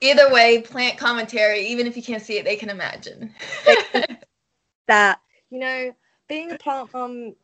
either 0.00 0.32
way, 0.32 0.62
plant 0.62 0.98
commentary, 0.98 1.60
even 1.66 1.86
if 1.86 1.96
you 1.96 2.02
can't 2.02 2.22
see 2.22 2.38
it, 2.38 2.44
they 2.44 2.56
can 2.56 2.70
imagine. 2.70 3.34
that 4.86 5.20
you 5.50 5.58
know 5.58 5.94
being 6.28 6.50
a 6.50 6.56
plant 6.56 6.92
mom 6.94 7.34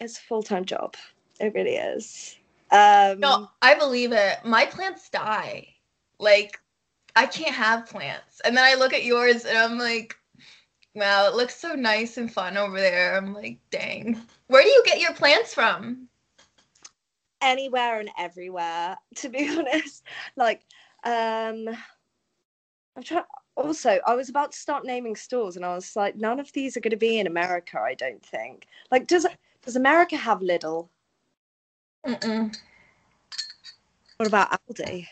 is 0.00 0.16
a 0.16 0.20
full-time 0.22 0.64
job 0.64 0.96
it 1.38 1.52
really 1.54 1.76
is 1.76 2.38
um 2.74 3.20
no, 3.20 3.50
I 3.62 3.74
believe 3.74 4.12
it. 4.12 4.38
My 4.44 4.66
plants 4.66 5.08
die. 5.08 5.68
Like 6.18 6.58
I 7.14 7.26
can't 7.26 7.54
have 7.54 7.86
plants, 7.86 8.40
and 8.44 8.56
then 8.56 8.64
I 8.64 8.74
look 8.74 8.92
at 8.92 9.04
yours 9.04 9.44
and 9.44 9.56
I'm 9.56 9.78
like, 9.78 10.16
wow, 10.94 11.28
it 11.28 11.34
looks 11.34 11.56
so 11.56 11.74
nice 11.74 12.16
and 12.16 12.32
fun 12.32 12.56
over 12.56 12.80
there. 12.80 13.16
I'm 13.16 13.32
like, 13.32 13.58
dang. 13.70 14.20
Where 14.48 14.62
do 14.62 14.68
you 14.68 14.82
get 14.84 15.00
your 15.00 15.14
plants 15.14 15.54
from? 15.54 16.08
anywhere 17.42 18.00
and 18.00 18.08
everywhere 18.16 18.96
to 19.14 19.28
be 19.28 19.46
honest 19.58 20.02
like 20.36 20.62
um 21.04 21.68
i'm 22.96 23.02
trying 23.02 23.24
also 23.56 23.98
i 24.06 24.14
was 24.14 24.28
about 24.28 24.52
to 24.52 24.58
start 24.58 24.84
naming 24.84 25.14
stores 25.16 25.56
and 25.56 25.64
i 25.64 25.74
was 25.74 25.94
like 25.96 26.16
none 26.16 26.40
of 26.40 26.50
these 26.52 26.76
are 26.76 26.80
going 26.80 26.90
to 26.90 26.96
be 26.96 27.18
in 27.18 27.26
america 27.26 27.78
i 27.78 27.94
don't 27.94 28.24
think 28.24 28.66
like 28.90 29.06
does 29.06 29.26
does 29.62 29.76
america 29.76 30.16
have 30.16 30.40
lidl 30.40 30.88
Mm-mm. 32.06 32.54
what 34.16 34.26
about 34.26 34.58
aldi 34.68 35.06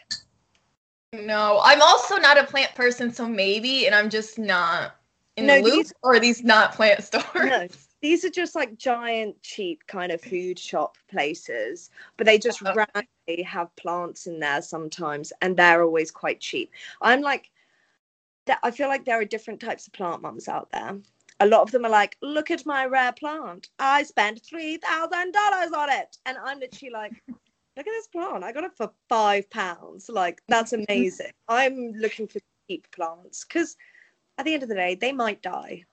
No, 1.14 1.60
I'm 1.62 1.82
also 1.82 2.16
not 2.16 2.38
a 2.38 2.44
plant 2.44 2.74
person, 2.74 3.12
so 3.12 3.28
maybe, 3.28 3.86
and 3.86 3.94
I'm 3.94 4.08
just 4.08 4.38
not 4.38 4.96
in 5.36 5.46
No, 5.46 5.56
the 5.56 5.62
loop. 5.62 5.74
these- 5.76 5.92
Or 6.02 6.14
are 6.14 6.20
these 6.20 6.42
not 6.42 6.72
plant 6.74 7.02
stores? 7.08 7.24
no 7.34 7.68
these 8.02 8.24
are 8.24 8.30
just 8.30 8.54
like 8.54 8.76
giant 8.76 9.40
cheap 9.42 9.86
kind 9.86 10.12
of 10.12 10.20
food 10.20 10.58
shop 10.58 10.96
places 11.08 11.90
but 12.16 12.26
they 12.26 12.36
just 12.38 12.60
Oh. 12.66 12.74
randomly 12.74 13.42
have 13.44 13.74
plants 13.76 14.26
in 14.26 14.38
there 14.40 14.60
sometimes 14.60 15.32
and 15.40 15.56
they're 15.56 15.82
always 15.82 16.10
quite 16.10 16.40
cheap. 16.40 16.70
I'm 17.00 17.22
like 17.22 17.50
i 18.64 18.70
feel 18.72 18.88
like 18.88 19.04
there 19.04 19.20
are 19.20 19.24
different 19.24 19.60
types 19.60 19.86
of 19.86 19.92
plant 19.92 20.20
mums 20.20 20.48
out 20.48 20.68
there. 20.72 20.98
A 21.40 21.46
lot 21.46 21.62
of 21.62 21.70
them 21.70 21.84
are 21.84 21.90
like 21.90 22.16
look 22.22 22.50
at 22.50 22.66
my 22.66 22.84
rare 22.86 23.12
plant. 23.12 23.68
I 23.78 24.02
spent 24.02 24.42
$3000 24.42 24.80
on 25.72 25.90
it. 25.90 26.18
And 26.26 26.36
i'm 26.44 26.58
literally 26.58 26.92
like 26.92 27.12
look 27.28 27.86
at 27.86 27.92
this 27.92 28.08
plant. 28.08 28.44
I 28.44 28.52
got 28.52 28.64
it 28.64 28.76
for 28.76 28.90
five 29.08 29.48
pounds. 29.50 30.08
Like 30.08 30.42
that's 30.48 30.72
amazing. 30.72 31.30
I'm 31.48 31.92
looking 31.92 32.26
for 32.26 32.40
cheap 32.68 32.86
plants 32.90 33.44
because 33.44 33.76
at 34.38 34.44
the 34.44 34.54
end 34.54 34.64
of 34.64 34.68
the 34.68 34.74
day 34.74 34.96
they 34.96 35.12
might 35.12 35.40
die. 35.40 35.84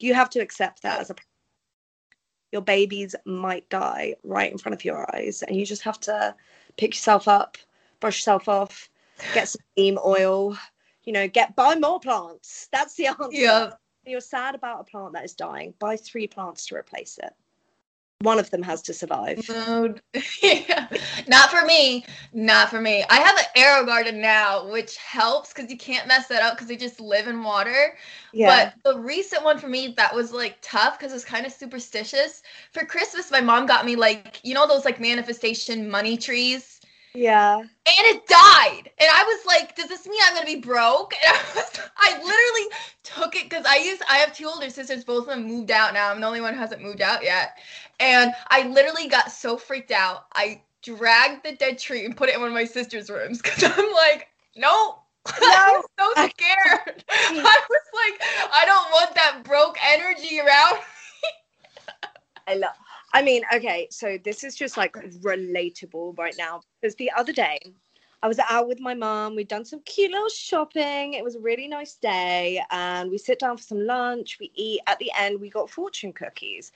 You 0.00 0.14
have 0.14 0.30
to 0.30 0.40
accept 0.40 0.82
that 0.82 1.00
as 1.00 1.10
a 1.10 1.14
your 2.52 2.62
babies 2.62 3.14
might 3.24 3.68
die 3.68 4.14
right 4.22 4.52
in 4.52 4.58
front 4.58 4.74
of 4.74 4.84
your 4.84 5.12
eyes. 5.14 5.42
And 5.42 5.56
you 5.56 5.66
just 5.66 5.82
have 5.82 5.98
to 6.00 6.34
pick 6.76 6.94
yourself 6.94 7.26
up 7.28 7.58
brush 8.00 8.18
yourself 8.18 8.48
off 8.48 8.90
get 9.32 9.48
some 9.48 9.60
neem 9.76 9.98
oil 10.04 10.56
you 11.04 11.12
know 11.12 11.28
get 11.28 11.56
buy 11.56 11.74
more 11.74 12.00
plants. 12.00 12.68
That's 12.72 12.94
the 12.94 13.06
answer. 13.06 13.28
Yeah. 13.30 13.70
you're 14.04 14.20
sad 14.20 14.54
about 14.54 14.80
a 14.80 14.84
plant 14.84 15.12
that 15.14 15.24
is 15.24 15.34
dying. 15.34 15.74
Buy 15.78 15.96
three 15.96 16.26
plants 16.26 16.66
to 16.66 16.74
replace 16.74 17.18
it 17.22 17.32
one 18.22 18.38
of 18.38 18.50
them 18.50 18.62
has 18.62 18.82
to 18.82 18.94
survive 18.94 19.40
No, 19.48 19.94
yeah. 20.42 20.88
Not 21.28 21.50
for 21.50 21.64
me. 21.64 22.04
Not 22.32 22.70
for 22.70 22.80
me. 22.80 23.04
I 23.08 23.16
have 23.20 23.36
an 23.38 23.44
AeroGarden 23.56 24.20
now, 24.20 24.68
which 24.70 24.96
helps 24.98 25.52
because 25.52 25.70
you 25.70 25.78
can't 25.78 26.06
mess 26.08 26.28
that 26.28 26.42
up 26.42 26.54
because 26.54 26.68
they 26.68 26.76
just 26.76 27.00
live 27.00 27.28
in 27.28 27.42
water. 27.42 27.96
yeah 28.32 28.66
But 28.66 28.74
the 28.84 28.98
recent 29.00 29.44
one 29.44 29.58
for 29.58 29.68
me 29.68 29.94
that 29.96 30.14
was 30.14 30.32
like 30.32 30.58
tough 30.62 30.98
because 30.98 31.12
it's 31.14 31.24
kind 31.24 31.46
of 31.46 31.52
superstitious. 31.52 32.42
For 32.72 32.84
Christmas, 32.84 33.30
my 33.30 33.40
mom 33.40 33.66
got 33.66 33.86
me 33.86 33.96
like, 33.96 34.40
you 34.44 34.54
know, 34.54 34.66
those 34.66 34.84
like 34.84 35.00
manifestation 35.00 35.88
money 35.90 36.16
trees? 36.18 36.81
Yeah 37.14 37.62
and 37.84 38.16
it 38.16 38.26
died. 38.28 38.90
And 39.00 39.08
I 39.12 39.24
was 39.24 39.44
like, 39.44 39.74
does 39.74 39.88
this 39.88 40.06
mean 40.06 40.20
I'm 40.24 40.34
gonna 40.34 40.46
be 40.46 40.56
broke? 40.56 41.14
And 41.26 41.36
I 41.36 41.54
was, 41.54 41.80
I 41.96 42.12
literally 42.12 42.76
took 43.02 43.34
it 43.34 43.50
because 43.50 43.64
I 43.66 43.76
used, 43.76 44.02
I 44.08 44.18
have 44.18 44.34
two 44.34 44.46
older 44.46 44.70
sisters, 44.70 45.04
both 45.04 45.22
of 45.22 45.26
them 45.26 45.46
moved 45.46 45.70
out 45.70 45.92
now. 45.94 46.10
I'm 46.10 46.20
the 46.20 46.26
only 46.26 46.40
one 46.40 46.54
who 46.54 46.60
hasn't 46.60 46.82
moved 46.82 47.00
out 47.00 47.24
yet. 47.24 47.58
And 47.98 48.32
I 48.50 48.68
literally 48.68 49.08
got 49.08 49.32
so 49.32 49.56
freaked 49.56 49.90
out. 49.90 50.26
I 50.34 50.62
dragged 50.82 51.44
the 51.44 51.56
dead 51.56 51.78
tree 51.78 52.04
and 52.04 52.16
put 52.16 52.28
it 52.28 52.36
in 52.36 52.40
one 52.40 52.48
of 52.50 52.54
my 52.54 52.64
sister's 52.64 53.10
rooms 53.10 53.42
because 53.42 53.64
I'm 53.64 53.92
like, 53.92 54.28
nope. 54.56 54.98
I 55.26 55.72
was 55.72 55.84
so 55.98 56.28
scared. 56.30 57.04
I 57.10 57.60
was 57.70 57.86
like, 57.94 58.22
I 58.52 58.64
don't 58.64 58.90
want 58.90 59.14
that 59.14 59.42
broke 59.44 59.76
energy 59.92 60.40
around. 60.40 60.80
I 62.48 62.54
love. 62.54 62.74
I 63.12 63.22
mean, 63.22 63.42
okay, 63.54 63.88
so 63.90 64.18
this 64.24 64.42
is 64.42 64.54
just 64.56 64.76
like 64.76 64.94
relatable 64.94 66.16
right 66.18 66.34
now 66.38 66.62
because 66.80 66.94
the 66.96 67.10
other 67.16 67.32
day 67.32 67.58
I 68.22 68.28
was 68.28 68.38
out 68.48 68.68
with 68.68 68.80
my 68.80 68.94
mom. 68.94 69.34
We'd 69.34 69.48
done 69.48 69.64
some 69.64 69.80
cute 69.80 70.12
little 70.12 70.28
shopping. 70.28 71.14
It 71.14 71.24
was 71.24 71.34
a 71.34 71.40
really 71.40 71.66
nice 71.66 71.94
day, 71.94 72.62
and 72.70 73.10
we 73.10 73.18
sit 73.18 73.40
down 73.40 73.56
for 73.56 73.64
some 73.64 73.84
lunch. 73.84 74.38
We 74.38 74.52
eat. 74.54 74.80
At 74.86 74.98
the 75.00 75.10
end, 75.18 75.40
we 75.40 75.50
got 75.50 75.68
fortune 75.68 76.12
cookies. 76.12 76.70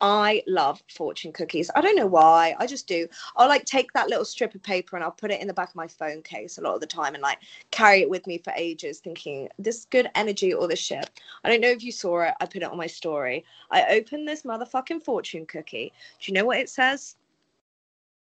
I 0.00 0.42
love 0.46 0.82
fortune 0.94 1.32
cookies. 1.32 1.70
I 1.74 1.80
don't 1.80 1.96
know 1.96 2.06
why. 2.06 2.54
I 2.58 2.66
just 2.66 2.86
do. 2.86 3.08
I'll 3.36 3.48
like 3.48 3.64
take 3.64 3.92
that 3.92 4.08
little 4.08 4.26
strip 4.26 4.54
of 4.54 4.62
paper 4.62 4.94
and 4.96 5.02
I'll 5.02 5.10
put 5.10 5.30
it 5.30 5.40
in 5.40 5.46
the 5.46 5.54
back 5.54 5.70
of 5.70 5.74
my 5.74 5.88
phone 5.88 6.22
case 6.22 6.58
a 6.58 6.60
lot 6.60 6.74
of 6.74 6.80
the 6.80 6.86
time 6.86 7.14
and 7.14 7.22
like 7.22 7.38
carry 7.70 8.02
it 8.02 8.10
with 8.10 8.26
me 8.26 8.36
for 8.36 8.52
ages, 8.56 9.00
thinking 9.00 9.48
this 9.58 9.86
good 9.86 10.10
energy 10.14 10.52
or 10.52 10.68
this 10.68 10.80
shit. 10.80 11.08
I 11.44 11.48
don't 11.48 11.62
know 11.62 11.70
if 11.70 11.82
you 11.82 11.92
saw 11.92 12.20
it. 12.22 12.34
I 12.40 12.46
put 12.46 12.56
it 12.62 12.70
on 12.70 12.76
my 12.76 12.86
story. 12.86 13.44
I 13.70 13.86
opened 13.86 14.28
this 14.28 14.42
motherfucking 14.42 15.02
fortune 15.02 15.46
cookie. 15.46 15.92
Do 16.20 16.30
you 16.30 16.34
know 16.34 16.44
what 16.44 16.58
it 16.58 16.68
says? 16.68 17.16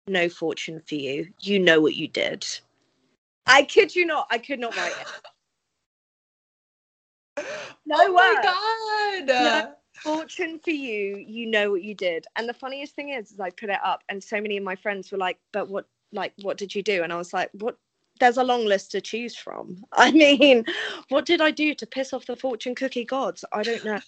No 0.07 0.29
fortune 0.29 0.79
for 0.79 0.95
you. 0.95 1.27
You 1.41 1.59
know 1.59 1.81
what 1.81 1.95
you 1.95 2.07
did. 2.07 2.47
I 3.47 3.63
kid 3.63 3.95
you 3.95 4.05
not. 4.05 4.27
I 4.29 4.37
could 4.37 4.59
not 4.59 4.75
write 4.77 4.93
it. 5.01 5.07
No 7.87 7.97
oh 7.99 8.13
my 8.13 9.21
god. 9.25 9.27
No. 9.27 9.73
Fortune 10.05 10.59
for 10.63 10.69
you. 10.71 11.17
You 11.27 11.47
know 11.47 11.71
what 11.71 11.83
you 11.83 11.95
did. 11.95 12.25
And 12.35 12.47
the 12.47 12.53
funniest 12.53 12.95
thing 12.95 13.09
is, 13.09 13.31
is 13.31 13.39
I 13.39 13.49
put 13.49 13.69
it 13.69 13.79
up, 13.83 14.03
and 14.09 14.23
so 14.23 14.39
many 14.39 14.55
of 14.57 14.63
my 14.63 14.75
friends 14.75 15.11
were 15.11 15.17
like, 15.17 15.39
"But 15.51 15.67
what? 15.69 15.85
Like, 16.11 16.33
what 16.43 16.57
did 16.57 16.73
you 16.75 16.83
do?" 16.83 17.03
And 17.03 17.11
I 17.11 17.17
was 17.17 17.33
like, 17.33 17.49
"What?" 17.53 17.77
There's 18.19 18.37
a 18.37 18.43
long 18.43 18.65
list 18.65 18.91
to 18.91 19.01
choose 19.01 19.35
from. 19.35 19.83
I 19.91 20.11
mean, 20.11 20.63
what 21.09 21.25
did 21.25 21.41
I 21.41 21.51
do 21.51 21.73
to 21.75 21.85
piss 21.85 22.13
off 22.13 22.25
the 22.27 22.35
fortune 22.35 22.73
cookie 22.75 23.03
gods? 23.03 23.43
I 23.51 23.63
don't 23.63 23.83
know. 23.83 23.99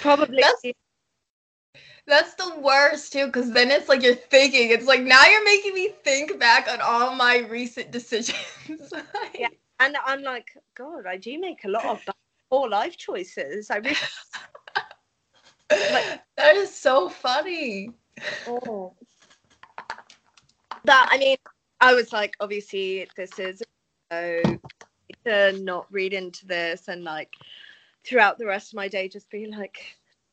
Probably. 0.00 0.42
That's- 0.42 0.74
That's 2.06 2.34
the 2.34 2.58
worst 2.58 3.12
too, 3.12 3.26
because 3.26 3.52
then 3.52 3.70
it's 3.70 3.88
like 3.88 4.02
you're 4.02 4.14
thinking. 4.16 4.70
It's 4.70 4.86
like 4.86 5.02
now 5.02 5.24
you're 5.24 5.44
making 5.44 5.72
me 5.74 5.90
think 6.04 6.38
back 6.38 6.68
on 6.68 6.80
all 6.80 7.14
my 7.14 7.38
recent 7.38 7.90
decisions. 7.92 8.36
Yeah. 9.38 9.48
And 9.80 9.96
I'm 10.04 10.22
like, 10.22 10.48
God, 10.76 11.06
I 11.06 11.16
do 11.16 11.40
make 11.40 11.64
a 11.64 11.68
lot 11.68 11.84
of 11.84 12.04
poor 12.50 12.68
life 12.68 12.96
choices. 12.96 13.70
I 13.70 13.80
that 16.36 16.56
is 16.56 16.74
so 16.74 17.08
funny. 17.08 17.90
Oh. 18.46 18.94
That 20.84 21.08
I 21.10 21.18
mean, 21.18 21.36
I 21.80 21.94
was 21.94 22.12
like, 22.12 22.34
obviously, 22.40 23.08
this 23.16 23.38
is 23.38 23.62
so 24.10 24.42
to 25.24 25.52
not 25.60 25.86
read 25.90 26.12
into 26.12 26.46
this 26.46 26.88
and 26.88 27.04
like 27.04 27.32
throughout 28.04 28.38
the 28.38 28.46
rest 28.46 28.72
of 28.72 28.76
my 28.76 28.88
day 28.88 29.08
just 29.08 29.30
be 29.30 29.46
like, 29.46 29.78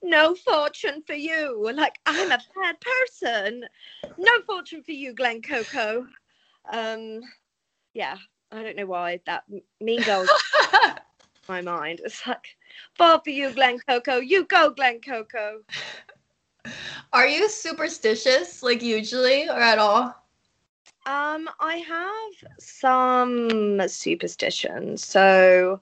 no 0.02 0.36
fortune 0.36 1.04
for 1.06 1.14
you. 1.14 1.72
Like 1.74 2.00
I'm 2.06 2.32
a 2.32 2.40
bad 2.56 2.76
person. 2.82 3.66
No 4.18 4.42
fortune 4.46 4.84
for 4.84 4.92
you, 4.92 5.14
Glen 5.14 5.42
Coco. 5.42 6.08
Um, 6.72 7.22
yeah, 7.94 8.18
I 8.52 8.64
don't 8.64 8.76
know 8.76 8.86
why 8.86 9.20
that 9.26 9.44
mean 9.80 10.02
girls 10.02 10.30
my 11.50 11.62
mind. 11.62 12.02
It's 12.04 12.26
like, 12.26 12.56
fall 12.96 13.20
for 13.20 13.30
you, 13.30 13.52
Glen 13.52 13.80
Coco. 13.88 14.18
You 14.18 14.46
go, 14.46 14.72
Glen 14.72 15.00
Coco. 15.02 15.62
Are 17.14 17.28
you 17.28 17.50
superstitious, 17.50 18.62
like 18.62 18.82
usually, 18.82 19.50
or 19.50 19.60
at 19.60 19.80
all? 19.80 20.16
Um, 21.06 21.50
I 21.60 21.78
have 21.78 22.52
some 22.60 23.88
superstitions. 23.88 25.04
So 25.06 25.80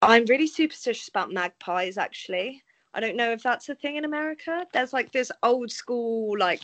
I'm 0.00 0.24
really 0.26 0.46
superstitious 0.46 1.08
about 1.08 1.32
magpies 1.32 1.98
actually. 1.98 2.62
I 2.94 3.00
don't 3.00 3.16
know 3.16 3.32
if 3.32 3.42
that's 3.42 3.68
a 3.68 3.74
thing 3.74 3.96
in 3.96 4.04
America. 4.04 4.66
There's 4.72 4.92
like 4.92 5.12
this 5.12 5.30
old 5.42 5.70
school 5.70 6.38
like 6.38 6.62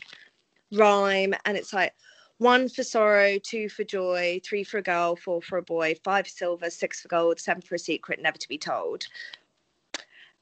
rhyme 0.71 1.35
and 1.45 1.57
it's 1.57 1.73
like 1.73 1.93
one 2.37 2.67
for 2.67 2.83
sorrow, 2.83 3.37
two 3.37 3.69
for 3.69 3.83
joy, 3.83 4.41
three 4.43 4.63
for 4.63 4.79
a 4.79 4.81
girl, 4.81 5.15
four 5.15 5.41
for 5.41 5.57
a 5.57 5.63
boy, 5.63 5.95
five 6.03 6.27
silver, 6.27 6.69
six 6.69 7.01
for 7.01 7.07
gold, 7.07 7.39
seven 7.39 7.61
for 7.61 7.75
a 7.75 7.79
secret, 7.79 8.21
never 8.21 8.37
to 8.37 8.47
be 8.47 8.57
told. 8.57 9.05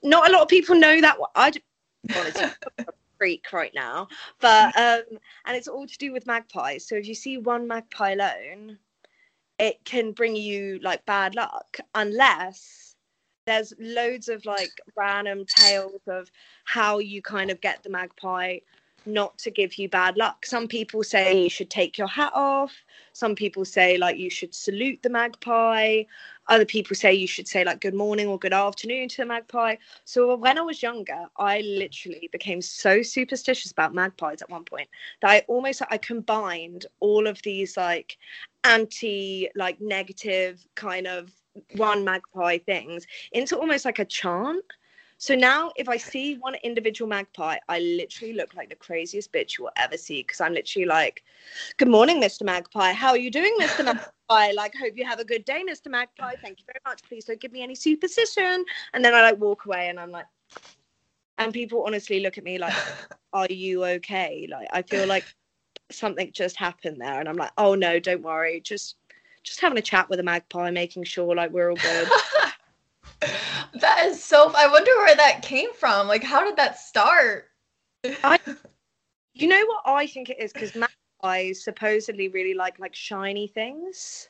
Not 0.03 0.29
a 0.29 0.31
lot 0.31 0.41
of 0.41 0.48
people 0.48 0.75
know 0.75 1.00
that. 1.01 1.17
I 1.36 1.51
a 2.79 2.91
freak 3.17 3.53
right 3.53 3.72
now, 3.74 4.07
but 4.41 4.77
um, 4.77 5.17
and 5.45 5.55
it's 5.55 5.67
all 5.67 5.88
to 5.88 5.98
do 5.98 6.12
with 6.12 6.27
magpies. 6.27 6.88
So 6.88 6.95
if 6.95 7.07
you 7.07 7.15
see 7.15 7.38
one 7.38 7.67
magpie 7.67 8.12
alone, 8.12 8.77
it 9.60 9.83
can 9.86 10.12
bring 10.12 10.36
you 10.36 10.79
like 10.83 11.05
bad 11.05 11.36
luck, 11.36 11.77
unless 11.95 12.95
there's 13.45 13.74
loads 13.79 14.29
of 14.29 14.45
like 14.45 14.72
random 14.95 15.45
tales 15.45 16.01
of 16.07 16.29
how 16.65 17.00
you 17.00 17.22
kind 17.22 17.51
of 17.51 17.60
get 17.62 17.83
the 17.83 17.89
magpie 17.89 18.57
not 19.05 19.38
to 19.38 19.51
give 19.51 19.77
you 19.77 19.89
bad 19.89 20.17
luck. 20.17 20.45
Some 20.45 20.67
people 20.67 21.03
say 21.03 21.43
you 21.43 21.50
should 21.50 21.69
take 21.69 21.98
your 21.98 22.07
hat 22.07 22.31
off. 22.33 22.74
Some 23.12 23.36
people 23.36 23.65
say 23.65 23.98
like 23.98 24.17
you 24.17 24.29
should 24.29 24.55
salute 24.55 25.01
the 25.01 25.10
magpie. 25.10 26.03
Other 26.47 26.65
people 26.65 26.95
say 26.95 27.13
you 27.13 27.27
should 27.27 27.47
say 27.47 27.63
like 27.63 27.79
good 27.79 27.93
morning 27.93 28.27
or 28.27 28.38
good 28.38 28.53
afternoon 28.53 29.07
to 29.09 29.17
the 29.17 29.25
magpie. 29.25 29.75
So 30.05 30.35
when 30.35 30.57
I 30.57 30.62
was 30.62 30.83
younger, 30.83 31.25
I 31.38 31.62
literally 31.62 32.29
became 32.31 32.62
so 32.62 33.01
superstitious 33.01 33.71
about 33.71 33.93
magpies 33.93 34.41
at 34.41 34.50
one 34.50 34.65
point 34.65 34.89
that 35.21 35.31
I 35.31 35.39
almost 35.47 35.81
I 35.89 35.97
combined 35.97 36.85
all 37.00 37.27
of 37.27 37.41
these 37.43 37.77
like 37.77 38.17
anti 38.63 39.50
like 39.55 39.79
negative 39.79 40.65
kind 40.75 41.07
of 41.07 41.31
one 41.75 42.03
magpie 42.03 42.57
things 42.57 43.05
into 43.31 43.57
almost 43.57 43.85
like 43.85 44.00
a 44.00 44.05
chant. 44.05 44.63
So 45.17 45.36
now, 45.36 45.72
if 45.75 45.88
I 45.88 45.98
see 45.98 46.36
one 46.36 46.55
individual 46.63 47.08
magpie, 47.08 47.58
I 47.70 47.79
literally 47.79 48.34
look 48.34 48.55
like 48.55 48.70
the 48.70 48.75
craziest 48.75 49.32
bitch 49.32 49.58
you 49.58 49.65
will 49.65 49.72
ever 49.77 49.98
see 49.98 50.22
because 50.22 50.41
I'm 50.41 50.53
literally 50.53 50.86
like, 50.86 51.24
Good 51.77 51.88
morning, 51.88 52.22
Mr. 52.22 52.43
Magpie. 52.43 52.93
How 52.93 53.10
are 53.10 53.17
you 53.17 53.32
doing, 53.32 53.55
Mr. 53.60 53.86
Magpie? 54.29 54.51
Like, 54.51 54.74
hope 54.75 54.93
you 54.96 55.05
have 55.05 55.20
a 55.20 55.25
good 55.25 55.46
day, 55.46 55.63
Mr. 55.67 55.88
Magpie. 55.88 56.34
Thank 56.41 56.60
you 56.60 56.65
very 56.65 56.79
much. 56.86 57.01
Please 57.03 57.25
don't 57.25 57.39
give 57.39 57.51
me 57.51 57.63
any 57.63 57.75
superstition. 57.75 58.65
And 58.93 59.03
then 59.03 59.13
I 59.13 59.22
like 59.22 59.39
walk 59.39 59.65
away 59.65 59.89
and 59.89 60.00
I'm 60.00 60.12
like, 60.12 60.25
and 61.38 61.53
people 61.53 61.84
honestly 61.86 62.20
look 62.20 62.38
at 62.38 62.43
me 62.43 62.58
like, 62.58 62.74
Are 63.34 63.48
you 63.50 63.84
okay? 63.86 64.48
Like, 64.50 64.67
I 64.72 64.82
feel 64.82 65.08
like 65.08 65.25
something 65.91 66.32
just 66.34 66.55
happened 66.55 67.01
there. 67.01 67.20
And 67.20 67.27
I'm 67.29 67.38
like, 67.38 67.51
Oh 67.58 67.75
no, 67.75 68.00
don't 68.00 68.22
worry. 68.22 68.62
Just, 68.62 68.96
just 69.43 69.60
having 69.60 69.77
a 69.77 69.82
chat 69.82 70.10
with 70.10 70.20
a 70.20 70.24
magpie, 70.24 70.70
making 70.72 71.05
sure 71.05 71.36
like 71.36 71.51
we're 71.51 71.70
all 71.70 71.77
good. 71.77 72.08
that 73.22 74.05
is 74.05 74.24
so. 74.24 74.51
I 74.55 74.67
wonder 74.67 74.91
where 74.98 75.15
that 75.15 75.41
came 75.41 75.74
from. 75.74 76.08
Like, 76.08 76.24
how 76.24 76.43
did 76.43 76.55
that 76.58 76.79
start? 76.79 77.46
I, 78.24 78.39
you 79.34 79.48
know 79.48 79.63
what 79.65 79.82
I 79.86 80.08
think 80.08 80.29
it 80.29 80.39
is 80.39 80.53
because 80.53 80.75
magpies 80.75 81.63
supposedly 81.63 82.27
really 82.29 82.53
like 82.53 82.79
like 82.79 82.96
shiny 82.96 83.48
things, 83.48 84.29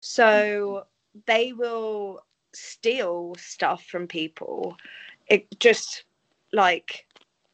so 0.00 0.84
they 1.26 1.52
will 1.52 2.20
steal 2.54 3.34
stuff 3.38 3.84
from 3.84 4.06
people. 4.06 4.76
It 5.26 5.46
just 5.60 6.04
like 6.52 7.06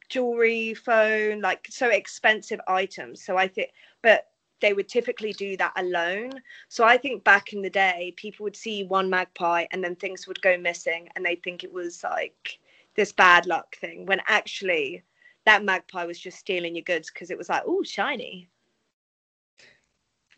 jewelry, 0.09 0.75
phone, 0.75 1.41
like 1.41 1.67
so 1.71 1.89
expensive 1.89 2.61
items. 2.69 3.25
So 3.25 3.37
I 3.37 3.49
think, 3.49 3.71
but 4.03 4.29
they 4.65 4.73
would 4.73 4.89
typically 4.89 5.35
do 5.35 5.59
that 5.59 5.75
alone. 5.77 6.33
So 6.71 6.85
I 6.85 6.97
think 6.97 7.23
back 7.23 7.53
in 7.53 7.61
the 7.61 7.69
day, 7.69 8.15
people 8.17 8.45
would 8.45 8.57
see 8.57 8.83
one 8.83 9.11
magpie 9.11 9.67
and 9.71 9.85
then 9.85 9.95
things 9.95 10.27
would 10.27 10.41
go 10.41 10.57
missing 10.57 11.07
and 11.15 11.23
they'd 11.23 11.43
think 11.43 11.65
it 11.65 11.73
was 11.73 12.03
like 12.03 12.59
this 12.95 13.13
bad 13.13 13.45
luck 13.45 13.77
thing 13.77 14.07
when 14.07 14.23
actually 14.27 15.03
that 15.45 15.65
magpie 15.65 16.07
was 16.07 16.19
just 16.19 16.39
stealing 16.39 16.75
your 16.75 16.83
goods 16.83 17.11
because 17.13 17.31
it 17.31 17.37
was 17.37 17.51
like, 17.51 17.63
oh, 17.67 17.83
shiny. 17.83 18.49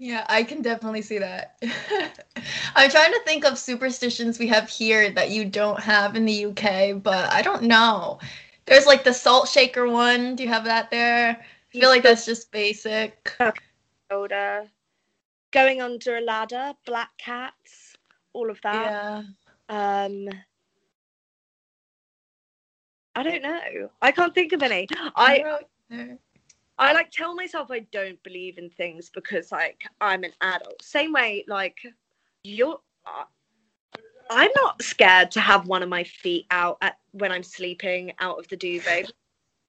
Yeah, 0.01 0.27
I 0.29 0.43
can 0.43 0.61
definitely 0.61 1.03
see 1.03 1.19
that. 1.19 1.57
I'm 2.75 2.91
trying 2.91 3.13
to 3.13 3.23
think 3.25 3.45
of 3.45 3.57
superstitions 3.57 4.41
we 4.41 4.49
have 4.49 4.69
here 4.69 5.09
that 5.11 5.31
you 5.31 5.45
don't 5.45 5.79
have 5.79 6.17
in 6.17 6.25
the 6.25 6.47
UK, 6.47 7.01
but 7.01 7.33
I 7.33 7.43
don't 7.43 7.63
know. 7.63 8.19
There's 8.65 8.87
like 8.87 9.05
the 9.05 9.15
salt 9.15 9.49
shaker 9.49 9.89
one. 9.89 10.35
Do 10.35 10.43
you 10.43 10.49
have 10.49 10.65
that 10.65 10.91
there? 10.91 11.31
I 11.39 11.79
feel 11.79 11.91
like 11.91 12.03
that's 12.03 12.27
just 12.27 12.51
basic. 12.51 13.37
Shoulder, 14.11 14.71
going 15.53 15.81
under 15.81 16.17
a 16.17 16.21
ladder, 16.21 16.75
black 16.85 17.11
cats, 17.19 17.97
all 18.33 18.51
of 18.51 18.61
that. 18.63 19.25
Yeah. 19.71 20.05
Um, 20.05 20.29
I 23.15 23.23
don't 23.23 23.43
know. 23.43 23.91
I 24.03 24.13
can't 24.13 24.35
think 24.35 24.53
of 24.53 24.63
any. 24.63 24.87
I 25.17 25.61
I 26.79 26.93
like 26.93 27.11
tell 27.11 27.35
myself 27.35 27.71
I 27.71 27.81
don't 27.91 28.23
believe 28.23 28.59
in 28.59 28.69
things 28.71 29.11
because 29.13 29.51
like 29.51 29.83
I'm 30.01 30.25
an 30.25 30.33
adult. 30.43 30.83
Same 30.83 31.13
way 31.13 31.45
like 31.49 31.79
you're. 32.45 32.79
Uh, 33.07 33.25
I'm 34.29 34.51
not 34.57 34.83
scared 34.83 35.31
to 35.33 35.41
have 35.41 35.69
one 35.69 35.83
of 35.83 35.89
my 35.89 36.05
feet 36.05 36.47
out 36.51 36.79
at, 36.83 36.99
when 37.13 37.33
I'm 37.33 37.45
sleeping 37.45 38.13
out 38.19 38.39
of 38.39 38.49
the 38.49 38.57
duvet. 38.57 39.13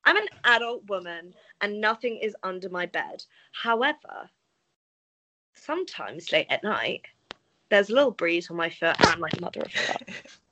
I'm 0.08 0.16
an 0.16 0.28
adult 0.46 0.88
woman 0.88 1.34
and 1.60 1.82
nothing 1.82 2.18
is 2.18 2.34
under 2.42 2.70
my 2.70 2.86
bed. 2.86 3.26
However, 3.52 4.30
sometimes 5.54 6.32
late 6.32 6.48
at 6.50 6.64
night, 6.64 7.02
there's 7.70 7.90
a 7.90 7.94
little 7.94 8.12
breeze 8.12 8.50
on 8.50 8.56
my 8.56 8.70
foot, 8.70 8.96
and 9.02 9.10
I'm 9.10 9.20
like, 9.20 9.42
mother 9.42 9.60
of 9.60 9.72
God. 9.74 10.06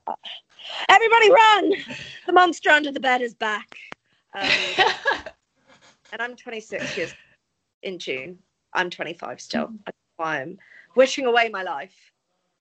Everybody 0.90 1.30
run! 1.30 1.72
The 2.26 2.34
monster 2.34 2.68
under 2.68 2.92
the 2.92 3.00
bed 3.00 3.22
is 3.22 3.32
back. 3.32 3.78
Um, 4.34 4.50
and 6.12 6.20
I'm 6.20 6.36
26 6.36 6.98
years 6.98 7.14
in 7.82 7.98
June. 7.98 8.38
I'm 8.74 8.90
25 8.90 9.40
still. 9.40 9.72
I'm 10.18 10.58
wishing 10.96 11.24
away 11.24 11.48
my 11.48 11.62
life. 11.62 12.12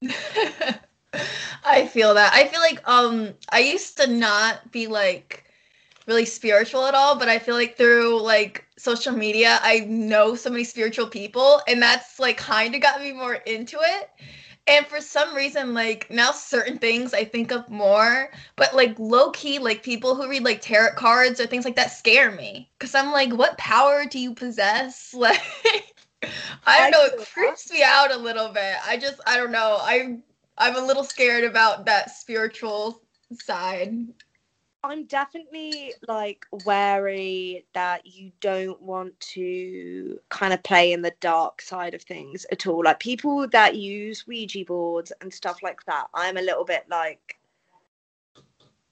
I 1.65 1.87
feel 1.87 2.13
that. 2.13 2.31
I 2.33 2.47
feel 2.47 2.61
like 2.61 2.87
um 2.87 3.33
I 3.49 3.59
used 3.59 3.97
to 3.97 4.07
not 4.07 4.71
be 4.71 4.87
like 4.87 5.44
really 6.05 6.25
spiritual 6.25 6.85
at 6.85 6.93
all, 6.93 7.17
but 7.17 7.29
I 7.29 7.39
feel 7.39 7.55
like 7.55 7.77
through 7.77 8.21
like 8.21 8.65
social 8.77 9.13
media, 9.13 9.59
I 9.61 9.79
know 9.81 10.35
so 10.35 10.49
many 10.49 10.63
spiritual 10.63 11.07
people, 11.07 11.61
and 11.67 11.81
that's 11.81 12.19
like 12.19 12.37
kind 12.37 12.75
of 12.75 12.81
got 12.81 13.01
me 13.01 13.13
more 13.13 13.35
into 13.35 13.77
it. 13.81 14.09
And 14.67 14.87
for 14.87 14.99
some 14.99 15.35
reason, 15.35 15.75
like 15.75 16.09
now 16.09 16.31
certain 16.31 16.79
things 16.79 17.13
I 17.13 17.23
think 17.23 17.51
of 17.51 17.69
more, 17.69 18.31
but 18.55 18.75
like 18.75 18.97
low 18.97 19.29
key, 19.31 19.59
like 19.59 19.83
people 19.83 20.15
who 20.15 20.27
read 20.27 20.43
like 20.43 20.61
tarot 20.61 20.95
cards 20.95 21.39
or 21.39 21.45
things 21.45 21.65
like 21.65 21.75
that 21.75 21.91
scare 21.91 22.31
me. 22.31 22.69
Cause 22.79 22.95
I'm 22.95 23.11
like, 23.11 23.31
what 23.31 23.57
power 23.59 24.05
do 24.05 24.19
you 24.19 24.33
possess? 24.33 25.15
Like 26.65 26.81
I 26.81 26.89
don't 26.89 26.91
know, 26.91 27.21
it 27.21 27.29
creeps 27.31 27.71
me 27.71 27.83
out 27.83 28.11
a 28.11 28.17
little 28.17 28.49
bit. 28.49 28.75
I 28.87 28.97
just 28.97 29.19
I 29.27 29.37
don't 29.37 29.51
know. 29.51 29.77
I'm 29.81 30.23
I'm 30.57 30.75
a 30.75 30.83
little 30.83 31.03
scared 31.03 31.43
about 31.43 31.85
that 31.85 32.09
spiritual 32.09 33.01
side. 33.33 33.91
I'm 34.85 35.05
definitely 35.05 35.93
like 36.07 36.45
wary 36.65 37.65
that 37.73 38.05
you 38.05 38.31
don't 38.39 38.79
want 38.81 39.19
to 39.19 40.19
kind 40.29 40.53
of 40.53 40.61
play 40.63 40.93
in 40.93 41.01
the 41.01 41.13
dark 41.21 41.61
side 41.61 41.93
of 41.93 42.03
things 42.03 42.45
at 42.51 42.67
all. 42.67 42.83
Like 42.83 42.99
people 42.99 43.47
that 43.49 43.75
use 43.75 44.27
Ouija 44.27 44.63
boards 44.65 45.11
and 45.21 45.33
stuff 45.33 45.57
like 45.63 45.83
that, 45.85 46.07
I'm 46.13 46.37
a 46.37 46.41
little 46.41 46.65
bit 46.65 46.85
like, 46.89 47.37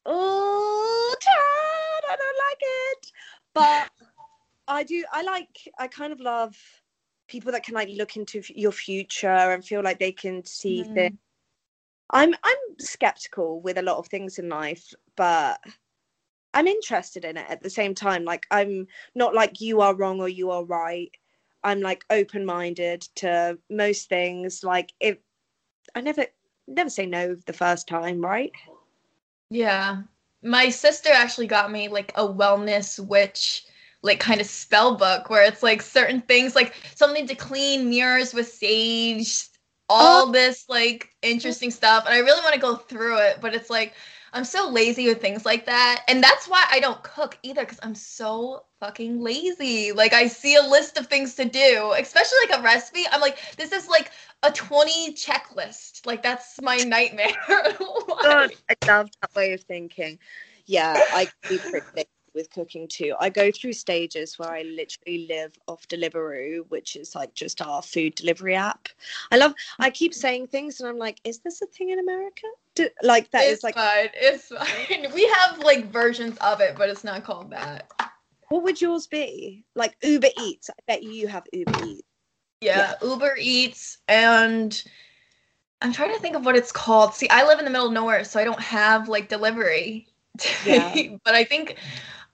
oh, 0.06 1.16
I 2.10 2.16
don't 2.16 2.38
like 2.50 2.62
it. 2.62 3.12
But 3.54 3.90
I 4.68 4.84
do, 4.84 5.04
I 5.12 5.22
like, 5.22 5.70
I 5.78 5.88
kind 5.88 6.12
of 6.12 6.20
love 6.20 6.58
people 7.28 7.52
that 7.52 7.64
can 7.64 7.76
like 7.76 7.90
look 7.90 8.16
into 8.16 8.42
your 8.56 8.72
future 8.72 9.28
and 9.28 9.64
feel 9.64 9.84
like 9.84 10.00
they 10.00 10.12
can 10.12 10.44
see 10.44 10.84
mm. 10.84 10.94
things. 10.94 11.18
I'm 12.10 12.34
I'm 12.44 12.58
skeptical 12.80 13.60
with 13.62 13.78
a 13.78 13.82
lot 13.82 13.98
of 13.98 14.08
things 14.08 14.38
in 14.38 14.48
life, 14.50 14.94
but 15.16 15.60
I'm 16.54 16.68
interested 16.68 17.26
in 17.26 17.38
it 17.38 17.46
at 17.50 17.62
the 17.64 17.70
same 17.70 17.96
time. 17.96 18.26
Like 18.26 18.46
I'm 18.52 18.88
not 19.16 19.34
like 19.34 19.62
you 19.62 19.82
are 19.82 19.96
wrong 19.96 20.20
or 20.20 20.30
you 20.30 20.52
are 20.52 20.64
right. 20.64 21.12
I'm 21.64 21.82
like 21.82 22.04
open 22.10 22.46
minded 22.46 23.02
to 23.16 23.58
most 23.70 24.10
things. 24.10 24.64
Like 24.64 24.94
if 25.00 25.18
I 25.96 26.02
never 26.02 26.26
never 26.68 26.90
say 26.90 27.06
no 27.06 27.36
the 27.46 27.54
first 27.54 27.88
time, 27.88 28.22
right? 28.22 28.52
Yeah. 29.50 30.02
My 30.42 30.70
sister 30.70 31.10
actually 31.12 31.48
got 31.48 31.72
me 31.72 31.88
like 31.88 32.12
a 32.16 32.28
wellness 32.28 33.00
witch 33.00 33.66
like 34.04 34.20
kind 34.20 34.42
of 34.42 34.48
spell 34.48 34.96
book 34.96 35.30
where 35.30 35.44
it's 35.44 35.64
like 35.64 35.82
certain 35.82 36.22
things 36.22 36.56
like 36.56 36.76
something 36.94 37.26
to 37.26 37.36
clean 37.36 37.90
mirrors 37.90 38.34
with 38.34 38.52
sage 38.52 39.48
all 39.90 40.28
oh. 40.28 40.32
this 40.32 40.66
like 40.70 41.10
interesting 41.22 41.72
stuff 41.72 42.04
and 42.06 42.14
i 42.14 42.20
really 42.20 42.42
want 42.42 42.54
to 42.54 42.60
go 42.60 42.76
through 42.76 43.18
it 43.18 43.38
but 43.42 43.56
it's 43.56 43.70
like 43.70 43.94
I'm 44.34 44.46
so 44.46 44.68
lazy 44.70 45.08
with 45.08 45.22
things 45.22 45.46
like 45.46 45.66
that. 45.68 46.04
And 46.08 46.24
that's 46.24 46.48
why 46.48 46.66
I 46.72 46.80
don't 46.80 47.02
cook 47.04 47.38
either 47.44 47.62
because 47.62 47.80
I'm 47.84 47.94
so 47.94 48.66
fucking 48.80 49.22
lazy. 49.22 49.92
Like 49.92 50.14
I 50.14 50.28
see 50.28 50.56
a 50.56 50.62
list 50.62 50.98
of 50.98 51.08
things 51.08 51.36
to 51.36 51.46
do, 51.46 51.94
especially 51.98 52.40
like 52.50 52.60
a 52.60 52.64
recipe. 52.64 53.06
I'm 53.12 53.22
like, 53.22 53.38
this 53.58 53.72
is 53.72 53.88
like 53.88 54.12
a 54.42 54.52
20 54.52 55.14
checklist. 55.14 56.06
Like 56.06 56.24
that's 56.24 56.60
my 56.62 56.78
nightmare. 56.78 57.34
God, 57.48 58.52
I 58.70 58.76
love 58.88 59.10
that 59.22 59.36
way 59.36 59.54
of 59.54 59.62
thinking. 59.62 60.18
Yeah, 60.66 61.00
I 61.14 61.26
can 61.26 61.34
be 61.48 61.60
pretty 61.60 62.08
with 62.34 62.50
cooking 62.52 62.88
too. 62.88 63.16
I 63.20 63.30
go 63.30 63.52
through 63.52 63.74
stages 63.74 64.38
where 64.38 64.52
I 64.52 64.64
literally 64.64 65.28
live 65.28 65.54
off 65.68 65.88
Deliveroo, 65.88 66.66
which 66.70 66.96
is 66.96 67.16
like 67.16 67.34
just 67.34 67.62
our 67.62 67.82
food 67.82 68.16
delivery 68.16 68.56
app. 68.56 68.90
I 69.32 69.38
love. 69.38 69.54
I 69.80 69.90
keep 69.90 70.14
saying 70.14 70.48
things, 70.48 70.80
and 70.80 70.90
I'm 70.90 70.98
like, 70.98 71.20
is 71.24 71.40
this 71.40 71.62
a 71.62 71.66
thing 71.68 71.90
in 71.90 72.00
America? 72.00 72.48
Do, 72.76 72.90
like 73.02 73.32
that 73.32 73.44
it's 73.44 73.60
is 73.60 73.64
like. 73.64 73.76
fine. 73.76 74.10
It's 74.14 74.48
fine. 74.48 75.14
We 75.14 75.26
have 75.38 75.60
like 75.60 75.92
versions 75.92 76.38
of 76.40 76.62
it, 76.62 76.76
but 76.78 76.90
it's 76.90 77.04
not 77.04 77.24
called 77.24 77.52
that. 77.52 77.92
What 78.50 78.64
would 78.64 78.82
yours 78.82 79.08
be? 79.08 79.66
Like 79.76 79.96
Uber 80.04 80.30
Eats. 80.40 80.70
I 80.70 80.74
bet 80.88 81.04
you 81.04 81.28
have 81.28 81.46
Uber 81.54 81.86
Eats. 81.86 82.04
Yeah, 82.62 82.96
Uber 83.02 83.36
Eats 83.40 83.98
and 84.08 84.84
I'm 85.84 85.92
trying 85.92 86.14
to 86.14 86.20
think 86.20 86.36
of 86.36 86.46
what 86.46 86.56
it's 86.56 86.72
called. 86.72 87.14
See, 87.14 87.30
I 87.30 87.46
live 87.46 87.60
in 87.60 87.66
the 87.66 87.72
middle 87.72 87.88
of 87.88 87.94
nowhere, 87.94 88.24
so 88.24 88.40
I 88.40 88.46
don't 88.46 88.60
have 88.60 89.10
like 89.10 89.28
delivery. 89.28 90.08
Yeah. 90.66 90.96
but 91.26 91.36
I 91.36 91.44
think 91.44 91.78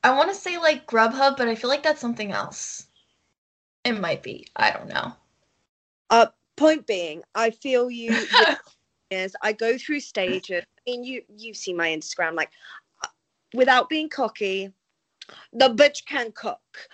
I 0.04 0.16
want 0.16 0.30
to 0.30 0.36
say 0.36 0.58
like 0.58 0.88
Grubhub, 0.88 1.38
but 1.38 1.48
I 1.48 1.56
feel 1.56 1.70
like 1.70 1.84
that's 1.84 2.02
something 2.02 2.32
else. 2.32 2.88
It 3.84 4.00
might 4.00 4.24
be. 4.24 4.48
I 4.56 4.72
don't 4.72 4.88
know. 4.90 5.14
Uh, 6.10 6.28
point 6.58 6.86
being, 6.88 7.24
I 7.36 7.52
feel 7.52 7.90
you. 7.90 8.28
is 9.12 9.36
I 9.42 9.54
go 9.54 9.78
through 9.78 10.02
stages. 10.02 10.64
I 10.78 10.92
mean, 10.92 11.04
you 11.04 11.24
you 11.38 11.54
see 11.54 11.74
my 11.74 11.90
Instagram. 11.90 12.36
Like, 12.36 12.52
uh, 13.04 13.08
without 13.54 13.90
being 13.90 14.10
cocky, 14.10 14.74
the 15.54 15.70
bitch 15.70 16.06
can 16.06 16.32
cook, 16.34 16.90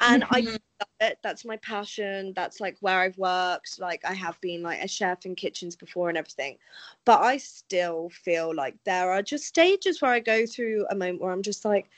and 0.00 0.24
I 0.30 0.42
Mhm. 0.42 0.58
love 0.80 0.88
it. 1.00 1.18
That's 1.22 1.44
my 1.44 1.56
passion. 1.58 2.32
That's 2.34 2.60
like 2.60 2.76
where 2.80 2.98
I've 3.00 3.18
worked. 3.18 3.78
Like 3.80 4.04
I 4.04 4.14
have 4.14 4.40
been 4.40 4.62
like 4.62 4.82
a 4.82 4.88
chef 4.88 5.26
in 5.26 5.34
kitchens 5.36 5.76
before 5.76 6.08
and 6.08 6.18
everything. 6.18 6.58
But 7.04 7.20
I 7.22 7.36
still 7.38 8.10
feel 8.10 8.54
like 8.54 8.76
there 8.84 9.12
are 9.12 9.22
just 9.22 9.44
stages 9.46 10.00
where 10.02 10.12
I 10.12 10.20
go 10.20 10.46
through 10.46 10.86
a 10.90 10.94
moment 10.94 11.20
where 11.22 11.32
I'm 11.32 11.42
just 11.42 11.64
like, 11.64 11.90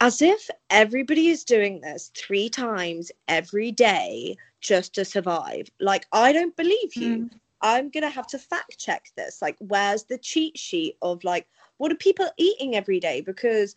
as 0.00 0.20
if 0.20 0.50
everybody 0.70 1.28
is 1.28 1.44
doing 1.44 1.80
this 1.80 2.10
three 2.14 2.48
times 2.48 3.10
every 3.28 3.72
day 3.72 4.36
just 4.60 4.94
to 4.94 5.04
survive. 5.04 5.68
Like 5.80 6.06
I 6.12 6.32
don't 6.32 6.56
believe 6.56 6.94
you. 6.94 7.16
Mm. 7.16 7.30
I'm 7.62 7.88
gonna 7.88 8.10
have 8.10 8.26
to 8.28 8.38
fact 8.38 8.78
check 8.78 9.06
this. 9.16 9.40
Like, 9.40 9.56
where's 9.58 10.04
the 10.04 10.18
cheat 10.18 10.58
sheet 10.58 10.96
of 11.02 11.24
like 11.24 11.46
what 11.78 11.92
are 11.92 11.96
people 11.96 12.28
eating 12.36 12.76
every 12.76 13.00
day? 13.00 13.20
Because 13.20 13.74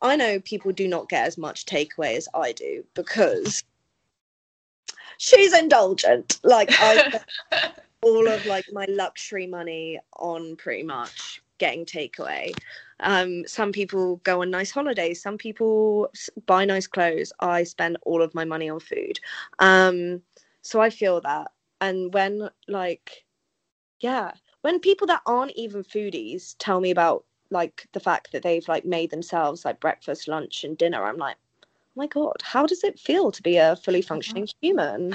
I 0.00 0.16
know 0.16 0.40
people 0.40 0.72
do 0.72 0.86
not 0.86 1.08
get 1.08 1.26
as 1.26 1.36
much 1.36 1.66
takeaway 1.66 2.16
as 2.16 2.28
I 2.34 2.52
do 2.52 2.84
because 2.94 3.64
she's 5.18 5.52
indulgent. 5.52 6.38
Like 6.44 6.70
I 6.72 7.20
all 8.02 8.28
of 8.28 8.46
like 8.46 8.66
my 8.72 8.86
luxury 8.88 9.46
money 9.46 9.98
on 10.16 10.56
pretty 10.56 10.84
much 10.84 11.42
getting 11.58 11.84
takeaway. 11.84 12.54
Um, 13.00 13.46
some 13.46 13.72
people 13.72 14.16
go 14.24 14.42
on 14.42 14.50
nice 14.50 14.70
holidays. 14.70 15.22
Some 15.22 15.38
people 15.38 16.10
buy 16.46 16.64
nice 16.64 16.86
clothes. 16.86 17.32
I 17.40 17.64
spend 17.64 17.98
all 18.02 18.22
of 18.22 18.34
my 18.34 18.44
money 18.44 18.68
on 18.68 18.80
food. 18.80 19.20
Um, 19.58 20.22
so 20.62 20.80
I 20.80 20.90
feel 20.90 21.20
that. 21.22 21.52
And 21.80 22.12
when 22.12 22.50
like, 22.66 23.24
yeah, 24.00 24.32
when 24.62 24.80
people 24.80 25.06
that 25.08 25.22
aren't 25.26 25.52
even 25.52 25.82
foodies 25.84 26.56
tell 26.58 26.80
me 26.80 26.90
about 26.90 27.24
like 27.50 27.86
the 27.92 28.00
fact 28.00 28.32
that 28.32 28.42
they've 28.42 28.66
like 28.68 28.84
made 28.84 29.10
themselves 29.10 29.64
like 29.64 29.80
breakfast, 29.80 30.28
lunch, 30.28 30.64
and 30.64 30.76
dinner, 30.76 31.04
I'm 31.04 31.16
like, 31.16 31.36
oh 31.64 31.66
my 31.94 32.06
god, 32.06 32.36
how 32.42 32.66
does 32.66 32.84
it 32.84 32.98
feel 32.98 33.30
to 33.30 33.42
be 33.42 33.56
a 33.56 33.76
fully 33.76 34.02
functioning 34.02 34.48
human? 34.60 35.14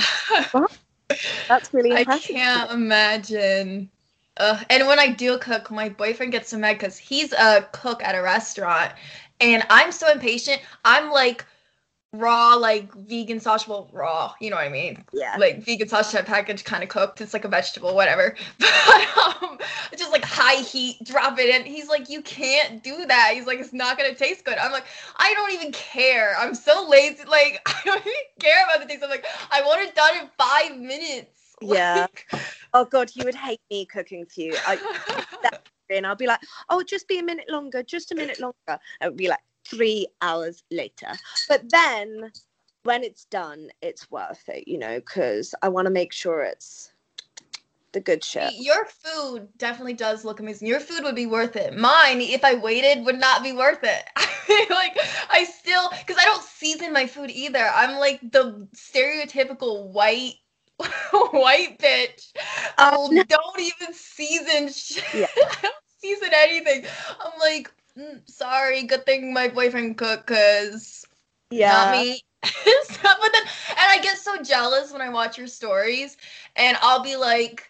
That's 1.47 1.73
really 1.73 1.91
I 1.91 1.99
impressive. 1.99 2.27
to 2.27 2.33
can't 2.33 2.71
imagine. 2.71 3.89
Ugh. 4.37 4.65
and 4.69 4.87
when 4.87 4.99
I 4.99 5.09
do 5.09 5.37
cook, 5.37 5.69
my 5.69 5.89
boyfriend 5.89 6.31
gets 6.31 6.49
so 6.49 6.57
mad 6.57 6.73
because 6.73 6.97
he's 6.97 7.33
a 7.33 7.67
cook 7.71 8.03
at 8.03 8.15
a 8.15 8.21
restaurant, 8.21 8.93
and 9.39 9.63
I'm 9.69 9.91
so 9.91 10.11
impatient. 10.11 10.61
I'm 10.83 11.11
like 11.11 11.45
raw, 12.13 12.53
like 12.53 12.93
vegan 12.93 13.39
sausage, 13.39 13.67
well, 13.67 13.89
raw. 13.91 14.33
You 14.39 14.51
know 14.51 14.55
what 14.55 14.65
I 14.65 14.69
mean? 14.69 15.03
Yeah. 15.11 15.35
Like 15.37 15.63
vegan 15.63 15.87
sausage 15.87 16.25
package, 16.25 16.63
kind 16.63 16.83
of 16.83 16.89
cooked. 16.89 17.19
It's 17.21 17.33
like 17.33 17.43
a 17.43 17.49
vegetable, 17.49 17.95
whatever. 17.95 18.35
But 18.85 19.43
um, 19.43 19.57
just 19.97 20.11
like 20.11 20.25
high 20.25 20.61
heat, 20.61 20.97
drop 21.03 21.39
it 21.39 21.49
in. 21.49 21.65
He's 21.65 21.87
like, 21.87 22.09
you 22.09 22.21
can't 22.21 22.83
do 22.83 23.05
that. 23.05 23.31
He's 23.33 23.45
like, 23.45 23.59
it's 23.59 23.73
not 23.73 23.97
gonna 23.97 24.13
taste 24.13 24.43
good. 24.45 24.57
I'm 24.57 24.71
like, 24.71 24.85
I 25.17 25.33
don't 25.33 25.53
even 25.53 25.71
care. 25.71 26.35
I'm 26.37 26.53
so 26.53 26.85
lazy. 26.87 27.23
Like, 27.25 27.61
I 27.65 27.81
don't 27.85 28.01
even 28.01 28.13
care 28.39 28.63
about 28.65 28.81
the 28.81 28.87
taste. 28.87 29.03
I'm 29.03 29.09
like, 29.09 29.25
I 29.51 29.61
want 29.63 29.81
it 29.81 29.95
done 29.95 30.17
in 30.17 30.29
five 30.37 30.77
minutes. 30.77 31.42
Yeah. 31.67 32.07
Oh 32.75 32.85
god, 32.85 33.11
you 33.13 33.23
would 33.23 33.35
hate 33.35 33.61
me 33.69 33.85
cooking 33.85 34.25
for 34.25 34.41
you. 34.41 34.55
I, 34.65 34.79
and 35.91 36.07
I'll 36.07 36.15
be 36.15 36.25
like, 36.25 36.39
oh, 36.69 36.81
just 36.81 37.07
be 37.07 37.19
a 37.19 37.23
minute 37.23 37.45
longer, 37.49 37.83
just 37.83 38.11
a 38.11 38.15
minute 38.15 38.39
longer. 38.39 38.81
It 38.99 39.05
would 39.05 39.15
be 39.15 39.29
like 39.29 39.43
three 39.63 40.07
hours 40.23 40.63
later. 40.71 41.11
But 41.47 41.69
then 41.69 42.31
when 42.83 43.03
it's 43.03 43.25
done, 43.25 43.69
it's 43.81 44.09
worth 44.09 44.43
it, 44.47 44.67
you 44.67 44.77
know, 44.77 44.99
because 44.99 45.53
I 45.61 45.69
want 45.69 45.85
to 45.85 45.91
make 45.91 46.13
sure 46.13 46.41
it's 46.41 46.91
the 47.93 47.99
good 47.99 48.23
shit. 48.23 48.53
Your 48.55 48.85
food 48.85 49.47
definitely 49.57 49.93
does 49.93 50.25
look 50.25 50.39
amazing. 50.39 50.67
Your 50.67 50.79
food 50.79 51.03
would 51.03 51.15
be 51.15 51.27
worth 51.27 51.55
it. 51.55 51.77
Mine, 51.77 52.21
if 52.21 52.43
I 52.43 52.55
waited, 52.55 53.05
would 53.05 53.19
not 53.19 53.43
be 53.43 53.53
worth 53.53 53.83
it. 53.83 54.03
like 54.69 54.97
I 55.29 55.45
still, 55.45 55.89
because 55.91 56.17
I 56.19 56.25
don't 56.25 56.43
season 56.43 56.91
my 56.91 57.07
food 57.07 57.29
either. 57.29 57.69
I'm 57.73 57.97
like 57.99 58.19
the 58.31 58.67
stereotypical 58.75 59.87
white, 59.91 60.33
white 61.31 61.79
bitch. 61.79 62.31
Oh, 62.77 63.09
who 63.09 63.23
don't 63.23 63.59
even 63.59 63.93
season 63.93 64.71
shit. 64.71 65.03
Yeah. 65.13 65.27
I 65.35 65.57
don't 65.61 65.75
season 65.99 66.29
anything. 66.33 66.85
I'm 67.21 67.39
like, 67.39 67.71
mm, 67.97 68.29
sorry. 68.29 68.83
Good 68.83 69.05
thing 69.05 69.33
my 69.33 69.47
boyfriend 69.47 69.97
cooked, 69.97 70.27
cause 70.27 71.05
yeah, 71.49 71.69
not 71.69 71.91
me. 71.91 72.21
But 73.03 73.31
then, 73.33 73.43
and 73.43 73.79
I 73.89 73.99
get 74.01 74.17
so 74.17 74.41
jealous 74.43 74.91
when 74.91 75.01
I 75.01 75.09
watch 75.09 75.37
your 75.37 75.47
stories, 75.47 76.17
and 76.55 76.77
I'll 76.81 77.03
be 77.03 77.15
like, 77.15 77.69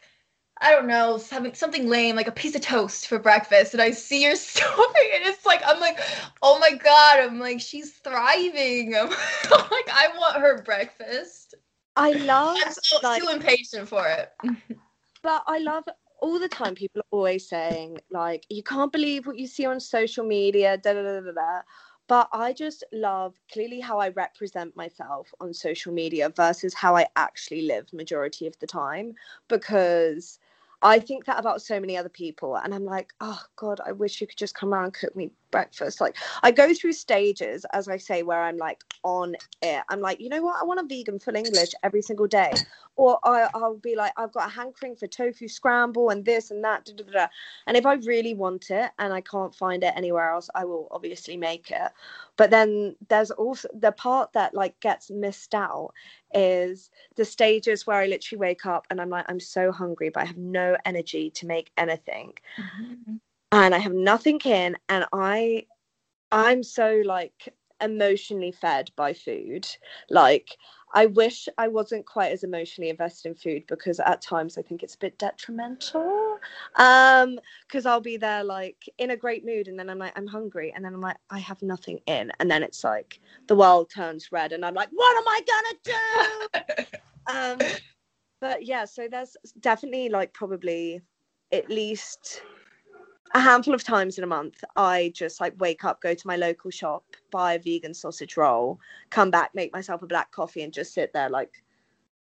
I 0.61 0.71
don't 0.71 0.87
know, 0.87 1.17
something 1.17 1.53
something 1.53 1.89
lame, 1.89 2.15
like 2.15 2.27
a 2.27 2.31
piece 2.31 2.55
of 2.55 2.61
toast 2.61 3.07
for 3.07 3.19
breakfast, 3.19 3.73
and 3.73 3.81
I 3.81 3.91
see 3.91 4.23
your 4.23 4.35
story, 4.35 5.15
and 5.15 5.25
it's 5.25 5.45
like, 5.45 5.61
I'm 5.65 5.79
like, 5.79 5.99
oh 6.41 6.59
my 6.59 6.71
god, 6.71 7.19
I'm 7.19 7.39
like, 7.39 7.61
she's 7.61 7.91
thriving. 7.91 8.95
I'm 8.95 9.09
like, 9.09 9.89
I 9.91 10.09
want 10.17 10.37
her 10.41 10.63
breakfast. 10.63 11.55
I 11.95 12.11
love 12.25 12.57
I'm 12.65 12.73
so 12.73 12.97
like 13.03 13.21
too 13.21 13.29
impatient 13.29 13.87
for 13.87 14.07
it. 14.07 14.31
but 15.23 15.43
I 15.47 15.59
love 15.59 15.85
all 16.21 16.39
the 16.39 16.49
time 16.49 16.73
people 16.73 17.01
are 17.01 17.17
always 17.17 17.47
saying 17.47 17.99
like 18.09 18.45
you 18.49 18.63
can't 18.63 18.91
believe 18.91 19.27
what 19.27 19.37
you 19.37 19.45
see 19.47 19.65
on 19.65 19.79
social 19.79 20.25
media 20.25 20.77
da 20.77 20.93
da 20.93 21.03
da 21.03 21.19
da 21.19 21.31
da 21.31 21.61
but 22.07 22.29
I 22.31 22.53
just 22.53 22.83
love 22.93 23.35
clearly 23.51 23.79
how 23.79 23.99
I 23.99 24.09
represent 24.09 24.75
myself 24.75 25.33
on 25.39 25.53
social 25.53 25.93
media 25.93 26.29
versus 26.29 26.73
how 26.73 26.95
I 26.95 27.07
actually 27.15 27.63
live 27.63 27.91
majority 27.93 28.47
of 28.47 28.57
the 28.59 28.67
time 28.67 29.13
because 29.47 30.39
I 30.81 30.99
think 30.99 31.25
that 31.25 31.39
about 31.39 31.61
so 31.61 31.79
many 31.79 31.97
other 31.97 32.09
people 32.09 32.55
and 32.55 32.73
I'm 32.73 32.85
like 32.85 33.13
oh 33.19 33.41
god 33.57 33.81
I 33.85 33.91
wish 33.91 34.21
you 34.21 34.27
could 34.27 34.37
just 34.37 34.55
come 34.55 34.73
around 34.73 34.85
and 34.85 34.93
cook 34.93 35.15
me 35.15 35.31
breakfast 35.53 36.01
like 36.01 36.17
I 36.43 36.51
go 36.51 36.73
through 36.73 36.93
stages 36.93 37.65
as 37.71 37.87
I 37.87 37.97
say 37.97 38.23
where 38.23 38.41
I'm 38.41 38.57
like 38.57 38.83
on 39.03 39.35
it 39.61 39.83
I'm 39.89 40.01
like 40.01 40.19
you 40.19 40.27
know 40.27 40.41
what 40.41 40.61
I 40.61 40.65
want 40.65 40.81
a 40.81 40.83
vegan 40.83 41.19
full 41.19 41.35
English 41.35 41.71
every 41.83 42.01
single 42.01 42.27
day 42.27 42.51
or 42.95 43.19
I, 43.23 43.49
I'll 43.53 43.77
be 43.77 43.95
like, 43.95 44.13
I've 44.17 44.31
got 44.31 44.49
a 44.49 44.51
hankering 44.51 44.95
for 44.95 45.07
tofu 45.07 45.47
scramble 45.47 46.09
and 46.09 46.23
this 46.23 46.51
and 46.51 46.63
that. 46.63 46.85
Da, 46.85 46.93
da, 46.93 47.11
da. 47.11 47.27
And 47.65 47.75
if 47.75 47.85
I 47.85 47.95
really 47.95 48.33
want 48.33 48.69
it 48.69 48.91
and 48.99 49.13
I 49.13 49.21
can't 49.21 49.53
find 49.55 49.83
it 49.83 49.93
anywhere 49.95 50.31
else, 50.31 50.49
I 50.53 50.65
will 50.65 50.87
obviously 50.91 51.35
make 51.35 51.71
it. 51.71 51.91
But 52.37 52.51
then 52.51 52.95
there's 53.09 53.31
also 53.31 53.67
the 53.73 53.91
part 53.91 54.33
that 54.33 54.53
like 54.53 54.79
gets 54.79 55.09
missed 55.09 55.55
out 55.55 55.93
is 56.33 56.91
the 57.15 57.25
stages 57.25 57.87
where 57.87 57.97
I 57.97 58.05
literally 58.05 58.39
wake 58.39 58.65
up 58.65 58.85
and 58.89 59.01
I'm 59.01 59.09
like, 59.09 59.25
I'm 59.27 59.39
so 59.39 59.71
hungry, 59.71 60.09
but 60.09 60.23
I 60.23 60.25
have 60.25 60.37
no 60.37 60.77
energy 60.85 61.31
to 61.31 61.47
make 61.47 61.71
anything. 61.77 62.33
Mm-hmm. 62.59 63.15
And 63.53 63.75
I 63.75 63.77
have 63.77 63.93
nothing 63.93 64.39
in 64.45 64.75
and 64.89 65.05
I 65.13 65.67
I'm 66.31 66.63
so 66.63 67.03
like 67.05 67.53
emotionally 67.81 68.51
fed 68.51 68.89
by 68.95 69.13
food. 69.13 69.67
Like 70.09 70.57
I 70.95 71.05
wish 71.05 71.47
I 71.59 71.67
wasn't 71.67 72.07
quite 72.07 72.31
as 72.31 72.43
emotionally 72.43 72.89
invested 72.89 73.29
in 73.29 73.35
food 73.35 73.65
because 73.67 73.99
at 73.99 74.23
times 74.23 74.57
I 74.57 74.63
think 74.63 74.81
it's 74.81 74.95
a 74.95 74.97
bit 74.97 75.19
detrimental. 75.19 76.39
Um, 76.77 77.37
because 77.67 77.85
I'll 77.85 78.01
be 78.01 78.17
there 78.17 78.43
like 78.43 78.89
in 78.97 79.11
a 79.11 79.15
great 79.17 79.45
mood 79.45 79.67
and 79.67 79.77
then 79.77 79.87
I'm 79.87 79.99
like, 79.99 80.13
I'm 80.17 80.25
hungry, 80.25 80.73
and 80.75 80.83
then 80.83 80.95
I'm 80.95 81.01
like, 81.01 81.17
I 81.29 81.37
have 81.37 81.61
nothing 81.61 81.99
in, 82.07 82.31
and 82.39 82.49
then 82.49 82.63
it's 82.63 82.83
like 82.83 83.19
the 83.47 83.55
world 83.55 83.91
turns 83.93 84.31
red, 84.31 84.51
and 84.51 84.65
I'm 84.65 84.73
like, 84.73 84.89
what 84.91 85.15
am 85.15 85.27
I 85.27 85.41
gonna 85.53 86.79
do? 86.81 86.85
um, 87.31 87.77
but 88.41 88.65
yeah, 88.65 88.85
so 88.85 89.07
there's 89.07 89.37
definitely 89.59 90.09
like 90.09 90.33
probably 90.33 91.01
at 91.51 91.69
least 91.69 92.41
a 93.33 93.39
handful 93.39 93.73
of 93.73 93.83
times 93.83 94.17
in 94.17 94.23
a 94.23 94.27
month 94.27 94.63
i 94.75 95.11
just 95.15 95.41
like 95.41 95.53
wake 95.59 95.83
up 95.83 96.01
go 96.01 96.13
to 96.13 96.27
my 96.27 96.35
local 96.35 96.71
shop 96.71 97.03
buy 97.31 97.53
a 97.53 97.59
vegan 97.59 97.93
sausage 97.93 98.37
roll 98.37 98.79
come 99.09 99.31
back 99.31 99.51
make 99.55 99.73
myself 99.73 100.01
a 100.03 100.07
black 100.07 100.31
coffee 100.31 100.61
and 100.63 100.73
just 100.73 100.93
sit 100.93 101.11
there 101.13 101.29
like 101.29 101.63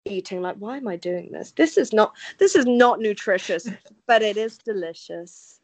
eating 0.06 0.42
like 0.42 0.56
why 0.58 0.78
am 0.78 0.88
i 0.88 0.96
doing 0.96 1.32
this 1.32 1.52
this 1.52 1.78
is 1.78 1.94
not 1.94 2.14
this 2.40 2.56
is 2.56 2.66
not 2.66 3.00
nutritious 3.00 3.70
but 4.08 4.22
it 4.22 4.38
is 4.38 4.58
delicious 4.58 5.60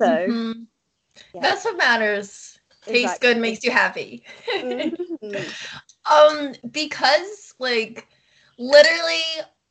so 0.00 0.26
Mhm. 0.28 0.66
yeah. 1.34 1.42
That's 1.42 1.64
what 1.64 1.76
matters. 1.76 2.58
Tastes 2.86 3.18
Exactly. 3.18 3.28
good, 3.28 3.38
makes 3.40 3.64
you 3.64 3.70
happy. 3.70 4.24
Mhm. 4.62 4.96
um, 6.10 6.54
because 6.70 7.54
like 7.58 8.06
literally, 8.58 9.22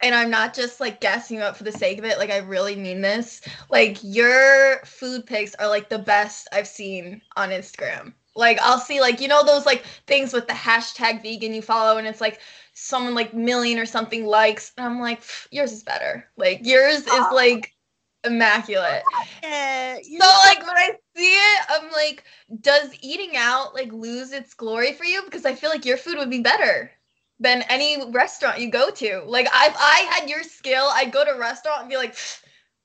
and 0.01 0.13
I'm 0.13 0.29
not 0.29 0.53
just 0.53 0.79
like 0.79 1.01
gassing 1.01 1.37
you 1.37 1.43
up 1.43 1.57
for 1.57 1.63
the 1.63 1.71
sake 1.71 1.97
of 1.97 2.05
it. 2.05 2.17
Like 2.17 2.29
I 2.29 2.37
really 2.37 2.75
mean 2.75 3.01
this. 3.01 3.41
Like 3.69 3.97
your 4.03 4.79
food 4.85 5.25
pics 5.25 5.55
are 5.55 5.67
like 5.67 5.89
the 5.89 5.99
best 5.99 6.47
I've 6.51 6.67
seen 6.67 7.21
on 7.35 7.49
Instagram. 7.49 8.13
Like 8.35 8.59
I'll 8.61 8.79
see 8.79 9.01
like 9.01 9.19
you 9.19 9.27
know 9.27 9.43
those 9.43 9.65
like 9.65 9.83
things 10.05 10.33
with 10.33 10.47
the 10.47 10.53
hashtag 10.53 11.23
vegan 11.23 11.53
you 11.53 11.61
follow, 11.61 11.97
and 11.97 12.07
it's 12.07 12.21
like 12.21 12.39
someone 12.73 13.15
like 13.15 13.33
million 13.33 13.79
or 13.79 13.85
something 13.85 14.25
likes, 14.25 14.71
and 14.77 14.85
I'm 14.85 14.99
like 14.99 15.23
yours 15.49 15.71
is 15.71 15.83
better. 15.83 16.29
Like 16.37 16.59
yours 16.63 16.99
is 16.99 17.07
oh. 17.07 17.31
like 17.33 17.73
immaculate. 18.23 19.01
Oh, 19.15 19.23
yeah, 19.41 19.97
you 20.03 20.19
So 20.19 20.27
like 20.45 20.59
when 20.59 20.77
I 20.77 20.91
see 21.15 21.33
it, 21.33 21.65
I'm 21.69 21.91
like, 21.91 22.23
does 22.61 22.91
eating 23.01 23.35
out 23.35 23.73
like 23.73 23.91
lose 23.91 24.31
its 24.31 24.53
glory 24.53 24.93
for 24.93 25.05
you? 25.05 25.23
Because 25.23 25.45
I 25.45 25.55
feel 25.55 25.71
like 25.71 25.85
your 25.85 25.97
food 25.97 26.17
would 26.17 26.29
be 26.29 26.41
better 26.41 26.91
than 27.39 27.63
any 27.63 28.09
restaurant 28.11 28.59
you 28.59 28.69
go 28.69 28.89
to. 28.89 29.23
Like 29.25 29.45
if 29.45 29.51
I 29.53 30.07
had 30.11 30.29
your 30.29 30.43
skill, 30.43 30.89
I'd 30.91 31.11
go 31.11 31.23
to 31.23 31.31
a 31.31 31.39
restaurant 31.39 31.81
and 31.81 31.89
be 31.89 31.97
like, 31.97 32.15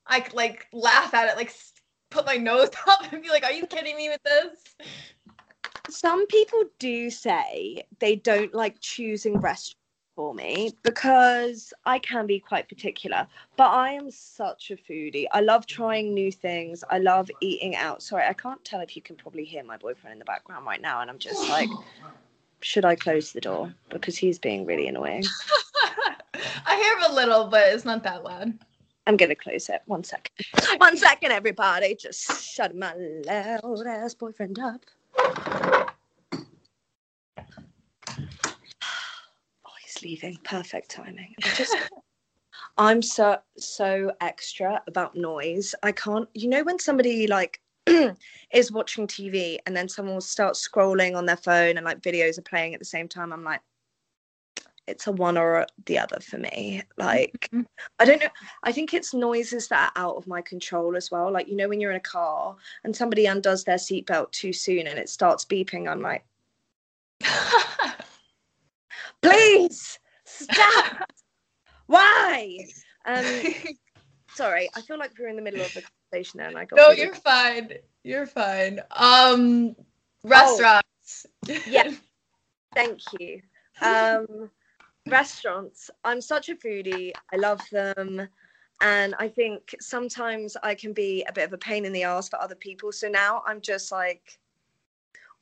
I 0.07 0.21
could 0.21 0.35
like 0.35 0.67
laugh 0.73 1.15
at 1.15 1.29
it, 1.29 1.37
like 1.37 1.55
put 2.11 2.27
my 2.27 2.37
nose 2.37 2.71
up 2.87 3.13
and 3.13 3.23
be 3.23 3.31
like, 3.31 3.45
are 3.45 3.53
you 3.53 3.67
kidding 3.67 3.97
me 3.97 4.09
with 4.09 4.23
this? 4.23 4.89
some 5.91 6.27
people 6.27 6.63
do 6.79 7.11
say 7.11 7.83
they 7.99 8.17
don't 8.17 8.55
like 8.55 8.77
choosing 8.81 9.39
restaurants 9.41 9.77
for 10.15 10.35
me 10.35 10.71
because 10.83 11.73
I 11.87 11.99
can 11.99 12.27
be 12.27 12.39
quite 12.39 12.69
particular. 12.69 13.27
But 13.57 13.71
I 13.71 13.91
am 13.93 14.11
such 14.11 14.71
a 14.71 14.77
foodie. 14.77 15.27
I 15.33 15.41
love 15.41 15.67
trying 15.67 16.13
new 16.13 16.31
things. 16.31 16.85
I 16.91 16.99
love 16.99 17.31
eating 17.41 17.77
out. 17.77 18.03
Sorry, 18.03 18.25
I 18.27 18.35
can't 18.35 18.63
tell 18.65 18.81
if 18.81 18.95
you 18.95 19.03
can 19.03 19.17
probably 19.17 19.45
hear 19.45 19.65
my 19.65 19.77
boyfriend 19.77 20.13
in 20.13 20.19
the 20.19 20.25
background 20.25 20.67
right 20.67 20.81
now, 20.81 21.01
and 21.01 21.11
I'm 21.11 21.19
just 21.19 21.49
like, 21.49 21.71
should 22.63 22.85
I 22.85 22.95
close 22.97 23.33
the 23.33 23.41
door 23.41 23.75
because 23.91 24.17
he's 24.17 24.39
being 24.39 24.65
really 24.65 24.87
annoying? 24.87 25.25
I 26.67 26.77
hear 26.77 26.99
him 26.99 27.13
a 27.13 27.15
little, 27.15 27.47
but 27.49 27.73
it's 27.73 27.85
not 27.85 28.03
that 28.05 28.25
loud. 28.25 28.59
I'm 29.07 29.17
gonna 29.17 29.35
close 29.35 29.69
it. 29.69 29.83
One 29.87 30.05
second. 30.05 30.33
One 30.79 30.97
second, 30.97 31.33
everybody. 31.33 31.97
Just 31.97 32.55
shut 32.55 32.77
my 32.77 32.95
loud 32.95 33.87
ass 33.87 34.15
boyfriend 34.15 34.59
up. 34.59 34.81
Oh, 39.65 39.71
he's 39.83 40.03
leaving. 40.03 40.39
Perfect 40.45 40.91
timing. 40.91 41.35
I 41.45 41.49
just 41.55 41.77
I'm 42.79 43.03
so 43.03 43.39
so 43.59 44.13
extra 44.21 44.83
about 44.87 45.17
noise. 45.17 45.75
I 45.83 45.93
can't 45.93 46.29
you 46.35 46.49
know 46.49 46.63
when 46.63 46.79
somebody 46.79 47.27
like 47.27 47.61
is 48.53 48.73
watching 48.73 49.07
TV 49.07 49.59
and 49.67 49.77
then 49.77 49.89
someone 49.89 50.15
will 50.15 50.21
start 50.21 50.55
scrolling 50.55 51.17
on 51.17 51.27
their 51.27 51.37
phone 51.37 51.77
and 51.77 51.85
like 51.85 52.01
videos 52.01 52.39
are 52.39 52.43
playing 52.43 52.75
at 52.75 52.81
the 52.81 52.87
same 52.87 53.09
time, 53.09 53.33
I'm 53.33 53.45
like 53.45 53.61
it's 54.87 55.07
a 55.07 55.13
one 55.13 55.39
or 55.39 55.67
the 55.87 55.99
other 55.99 56.19
for 56.21 56.39
me. 56.39 56.83
Like 56.97 57.49
Mhm. 57.53 57.67
I 57.99 58.05
don't 58.05 58.21
know. 58.21 58.29
I 58.63 58.73
think 58.73 58.95
it's 58.95 59.15
noises 59.15 59.69
that 59.69 59.93
are 59.97 60.03
out 60.03 60.17
of 60.17 60.27
my 60.27 60.43
control 60.43 60.97
as 60.97 61.11
well. 61.11 61.31
Like, 61.31 61.49
you 61.49 61.57
know, 61.57 61.69
when 61.69 61.81
you're 61.81 61.93
in 61.93 61.97
a 61.97 62.01
car 62.01 62.57
and 62.85 62.95
somebody 62.95 63.27
undoes 63.27 63.65
their 63.65 63.77
seatbelt 63.77 64.33
too 64.33 64.53
soon 64.53 64.87
and 64.87 64.99
it 64.99 65.09
starts 65.09 65.45
beeping, 65.45 65.89
I'm 65.89 66.01
like, 66.01 66.25
please 69.23 69.99
stop. 70.25 71.13
Why? 71.87 72.59
Um, 73.05 73.43
sorry, 74.35 74.69
I 74.75 74.83
feel 74.83 74.99
like 74.99 75.13
we're 75.19 75.29
in 75.29 75.37
the 75.37 75.43
middle 75.43 75.63
of 75.63 75.73
the 75.75 75.83
conversation 76.13 76.39
there 76.39 76.49
and 76.49 76.59
I 76.59 76.65
got. 76.65 76.77
no, 76.77 76.91
you're 76.91 77.15
fine. 77.15 77.73
You're 78.05 78.27
fine. 78.27 78.81
Um, 78.93 79.77
restaurants. 80.25 81.27
Yeah. 81.67 81.93
Thank 82.75 83.01
you. 83.19 83.43
Um, 83.83 84.51
restaurants. 85.09 85.91
I'm 86.05 86.21
such 86.21 86.49
a 86.49 86.55
foodie. 86.55 87.13
I 87.33 87.37
love 87.37 87.61
them. 87.71 88.29
And 88.81 89.15
I 89.19 89.29
think 89.29 89.75
sometimes 89.81 90.57
I 90.63 90.75
can 90.75 90.93
be 90.93 91.25
a 91.29 91.33
bit 91.33 91.45
of 91.45 91.53
a 91.53 91.59
pain 91.59 91.85
in 91.85 91.93
the 91.93 92.03
ass 92.03 92.29
for 92.29 92.41
other 92.41 92.57
people. 92.57 92.91
So 92.93 93.09
now 93.09 93.43
I'm 93.47 93.61
just 93.61 93.93
like 93.93 94.39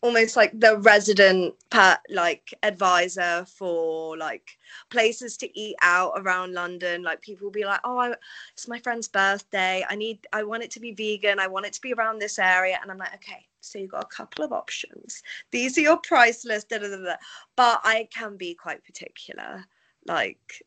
almost 0.03 0.37
like 0.37 0.59
the 0.59 0.79
resident 0.79 1.55
pat 1.71 2.01
like 2.11 2.55
advisor 2.63 3.45
for 3.47 4.17
like 4.17 4.57
places 4.91 5.37
to 5.39 5.59
eat 5.59 5.77
out 5.83 6.13
around 6.17 6.55
London. 6.55 7.03
Like 7.03 7.21
people 7.23 7.47
will 7.47 7.53
be 7.53 7.65
like, 7.65 7.81
Oh, 7.85 7.99
I, 7.99 8.15
it's 8.53 8.69
my 8.69 8.79
friend's 8.79 9.09
birthday. 9.09 9.85
I 9.89 9.97
need 9.97 10.27
I 10.33 10.43
want 10.45 10.63
it 10.63 10.71
to 10.73 10.81
be 10.81 10.93
vegan. 10.93 11.39
I 11.39 11.49
want 11.49 11.67
it 11.67 11.73
to 11.75 11.81
be 11.81 11.93
around 11.93 12.19
this 12.19 12.39
area. 12.39 12.79
And 12.83 12.91
I'm 12.91 12.99
like, 12.99 13.15
okay, 13.17 13.47
so 13.61 13.79
you've 13.79 13.91
got 13.91 14.05
a 14.05 14.17
couple 14.17 14.45
of 14.45 14.53
options 14.53 15.23
these 15.51 15.77
are 15.79 15.83
your 15.83 15.99
price 15.99 16.45
list 16.45 16.69
da, 16.71 16.79
da, 16.79 16.89
da, 16.89 16.97
da. 16.97 17.15
but 17.57 17.81
i 17.85 18.09
can 18.13 18.37
be 18.37 18.55
quite 18.55 18.85
particular 18.85 19.65
like 20.07 20.65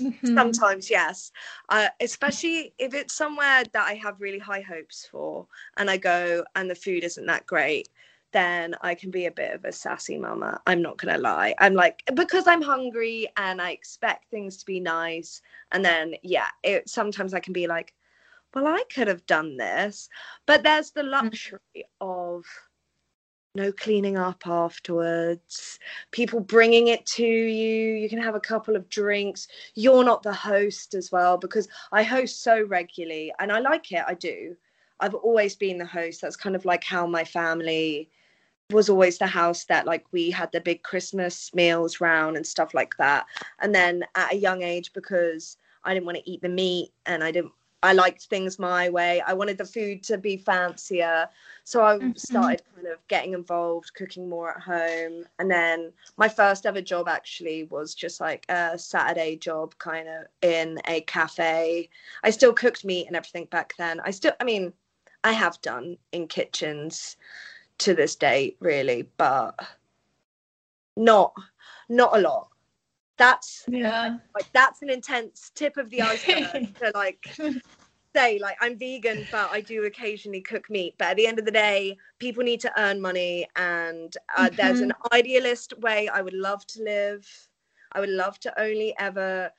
Mhm. 0.00 0.34
sometimes 0.36 0.90
yes 0.90 1.30
uh, 1.68 1.86
especially 2.00 2.74
if 2.78 2.94
it's 2.94 3.14
somewhere 3.14 3.62
that 3.72 3.86
i 3.86 3.94
have 3.94 4.20
really 4.20 4.40
high 4.40 4.60
hopes 4.60 5.06
for 5.10 5.46
and 5.76 5.88
i 5.88 5.96
go 5.96 6.44
and 6.56 6.68
the 6.68 6.74
food 6.74 7.04
isn't 7.04 7.26
that 7.26 7.46
great 7.46 7.88
then 8.34 8.74
i 8.82 8.94
can 8.94 9.10
be 9.10 9.26
a 9.26 9.30
bit 9.30 9.54
of 9.54 9.64
a 9.64 9.72
sassy 9.72 10.18
mama. 10.18 10.60
I'm 10.66 10.82
not 10.82 10.98
gonna 10.98 11.16
lie. 11.16 11.54
I'm 11.58 11.72
like 11.72 12.02
because 12.14 12.46
i'm 12.46 12.60
hungry 12.60 13.28
and 13.38 13.62
i 13.62 13.70
expect 13.70 14.30
things 14.30 14.58
to 14.58 14.66
be 14.66 14.80
nice 14.80 15.40
and 15.72 15.82
then 15.82 16.14
yeah 16.22 16.48
it 16.62 16.90
sometimes 16.90 17.32
i 17.32 17.40
can 17.40 17.54
be 17.54 17.66
like 17.66 17.94
well 18.52 18.66
i 18.66 18.82
could 18.94 19.08
have 19.08 19.24
done 19.26 19.56
this. 19.56 20.08
But 20.46 20.62
there's 20.62 20.90
the 20.90 21.02
mm. 21.02 21.10
luxury 21.10 21.86
of 22.00 22.44
no 23.54 23.70
cleaning 23.70 24.18
up 24.18 24.44
afterwards 24.48 25.78
people 26.10 26.40
bringing 26.40 26.88
it 26.88 27.06
to 27.06 27.24
you 27.24 27.94
you 27.94 28.08
can 28.08 28.20
have 28.20 28.34
a 28.34 28.40
couple 28.40 28.74
of 28.74 28.88
drinks. 28.88 29.46
You're 29.76 30.04
not 30.04 30.24
the 30.24 30.34
host 30.34 30.94
as 30.94 31.12
well 31.12 31.38
because 31.38 31.68
i 31.92 32.02
host 32.02 32.42
so 32.42 32.64
regularly 32.64 33.32
and 33.38 33.52
i 33.52 33.60
like 33.60 33.92
it 33.92 34.04
i 34.06 34.14
do. 34.14 34.56
I've 35.00 35.14
always 35.14 35.56
been 35.56 35.78
the 35.78 35.84
host. 35.84 36.20
That's 36.20 36.36
kind 36.36 36.56
of 36.56 36.64
like 36.64 36.84
how 36.84 37.06
my 37.06 37.24
family 37.24 38.10
was 38.72 38.88
always 38.88 39.18
the 39.18 39.26
house 39.26 39.64
that 39.64 39.86
like 39.86 40.04
we 40.12 40.30
had 40.30 40.50
the 40.52 40.60
big 40.60 40.82
christmas 40.82 41.52
meals 41.54 42.00
round 42.00 42.36
and 42.36 42.46
stuff 42.46 42.72
like 42.72 42.96
that. 42.96 43.26
And 43.60 43.74
then 43.74 44.04
at 44.14 44.32
a 44.32 44.36
young 44.36 44.62
age 44.62 44.92
because 44.92 45.56
i 45.84 45.92
didn't 45.92 46.06
want 46.06 46.18
to 46.18 46.30
eat 46.30 46.40
the 46.40 46.48
meat 46.48 46.92
and 47.04 47.22
i 47.22 47.30
didn't 47.30 47.52
i 47.82 47.92
liked 47.92 48.22
things 48.24 48.58
my 48.58 48.88
way 48.88 49.20
i 49.26 49.34
wanted 49.34 49.58
the 49.58 49.66
food 49.66 50.02
to 50.04 50.16
be 50.16 50.38
fancier. 50.38 51.28
So 51.64 51.82
i 51.84 51.98
Mhm. 51.98 52.18
started 52.18 52.62
kind 52.74 52.86
of 52.86 53.06
getting 53.08 53.34
involved 53.34 53.92
cooking 53.94 54.28
more 54.30 54.50
at 54.56 54.62
home. 54.62 55.26
And 55.38 55.50
then 55.50 55.92
my 56.16 56.28
first 56.28 56.64
ever 56.64 56.80
job 56.80 57.06
actually 57.06 57.64
was 57.64 57.94
just 57.94 58.18
like 58.18 58.46
a 58.48 58.78
saturday 58.78 59.36
job 59.36 59.76
kind 59.78 60.08
of 60.08 60.24
in 60.40 60.78
a 60.88 61.02
cafe. 61.02 61.90
I 62.22 62.30
still 62.30 62.54
cooked 62.54 62.84
meat 62.84 63.06
and 63.08 63.16
everything 63.16 63.44
back 63.50 63.74
then. 63.76 64.00
I 64.00 64.10
still 64.10 64.32
i 64.40 64.44
mean 64.44 64.72
i 65.22 65.32
have 65.32 65.60
done 65.60 65.98
in 66.12 66.28
kitchens 66.28 67.16
to 67.78 67.94
this 67.94 68.16
day 68.16 68.56
really 68.60 69.08
but 69.16 69.54
not 70.96 71.32
not 71.88 72.16
a 72.16 72.20
lot 72.20 72.48
that's 73.18 73.64
Yeah. 73.68 74.18
like 74.34 74.46
that's 74.52 74.82
an 74.82 74.90
intense 74.90 75.50
tip 75.54 75.76
of 75.76 75.90
the 75.90 76.02
iceberg 76.02 76.68
to 76.82 76.92
like 76.94 77.24
say 78.14 78.38
like 78.38 78.56
i'm 78.60 78.78
vegan 78.78 79.26
but 79.30 79.50
i 79.52 79.60
do 79.60 79.84
occasionally 79.84 80.40
cook 80.40 80.70
meat 80.70 80.94
but 80.98 81.08
at 81.08 81.16
the 81.16 81.26
end 81.26 81.38
of 81.38 81.44
the 81.44 81.50
day 81.50 81.96
people 82.18 82.44
need 82.44 82.60
to 82.60 82.72
earn 82.80 83.00
money 83.00 83.46
and 83.56 84.16
uh, 84.36 84.50
there's 84.56 84.80
an 84.80 84.92
idealist 85.12 85.78
way 85.80 86.08
i 86.08 86.22
would 86.22 86.34
love 86.34 86.64
to 86.66 86.82
live 86.82 87.28
i 87.92 88.00
would 88.00 88.08
love 88.10 88.38
to 88.40 88.60
only 88.60 88.94
ever 88.98 89.50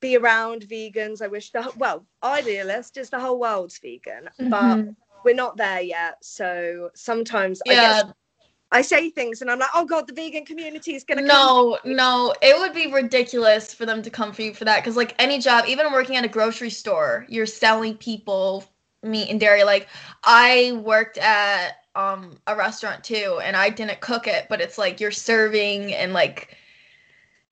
be 0.00 0.16
around 0.16 0.62
vegans 0.62 1.22
i 1.22 1.28
wish 1.28 1.52
the 1.52 1.72
well 1.76 2.04
idealist 2.24 2.96
is 2.96 3.10
the 3.10 3.20
whole 3.20 3.38
world's 3.38 3.78
vegan 3.78 4.28
but 4.50 4.80
Mhm. 4.80 4.96
We're 5.24 5.34
not 5.34 5.56
there 5.56 5.80
yet 5.80 6.16
so 6.22 6.90
sometimes 6.94 7.62
I, 7.68 7.74
yeah. 7.74 8.02
get, 8.02 8.14
I 8.72 8.82
say 8.82 9.10
things 9.10 9.42
and 9.42 9.50
i'm 9.50 9.58
like 9.58 9.70
oh 9.74 9.84
god 9.84 10.06
the 10.06 10.14
vegan 10.14 10.44
community 10.44 10.94
is 10.94 11.04
gonna 11.04 11.22
come 11.22 11.36
No, 11.36 11.78
no, 11.84 12.34
it 12.40 12.58
would 12.58 12.74
be 12.74 12.92
ridiculous 12.92 13.74
for 13.74 13.84
them 13.86 14.02
to 14.02 14.10
come 14.10 14.32
for 14.32 14.42
you 14.42 14.54
for 14.54 14.64
that. 14.64 14.76
Because 14.78 14.96
like 14.96 15.14
any 15.18 15.38
job, 15.38 15.64
even 15.66 15.92
working 15.92 16.16
at 16.16 16.24
a 16.24 16.28
grocery 16.28 16.70
store, 16.70 17.26
you're 17.28 17.46
selling 17.46 17.96
people 17.96 18.64
meat 19.02 19.28
and 19.30 19.40
dairy. 19.40 19.64
Like 19.64 19.88
I 20.24 20.72
worked 20.84 21.18
at 21.18 21.84
um 21.96 22.38
a 22.46 22.56
restaurant 22.56 23.02
too, 23.04 23.40
and 23.42 23.56
I 23.56 23.70
didn't 23.70 24.00
cook 24.00 24.28
it, 24.28 24.46
but 24.48 24.60
it's 24.60 24.78
like 24.78 25.00
you're 25.00 25.10
serving 25.10 25.92
and 25.94 26.12
like 26.12 26.56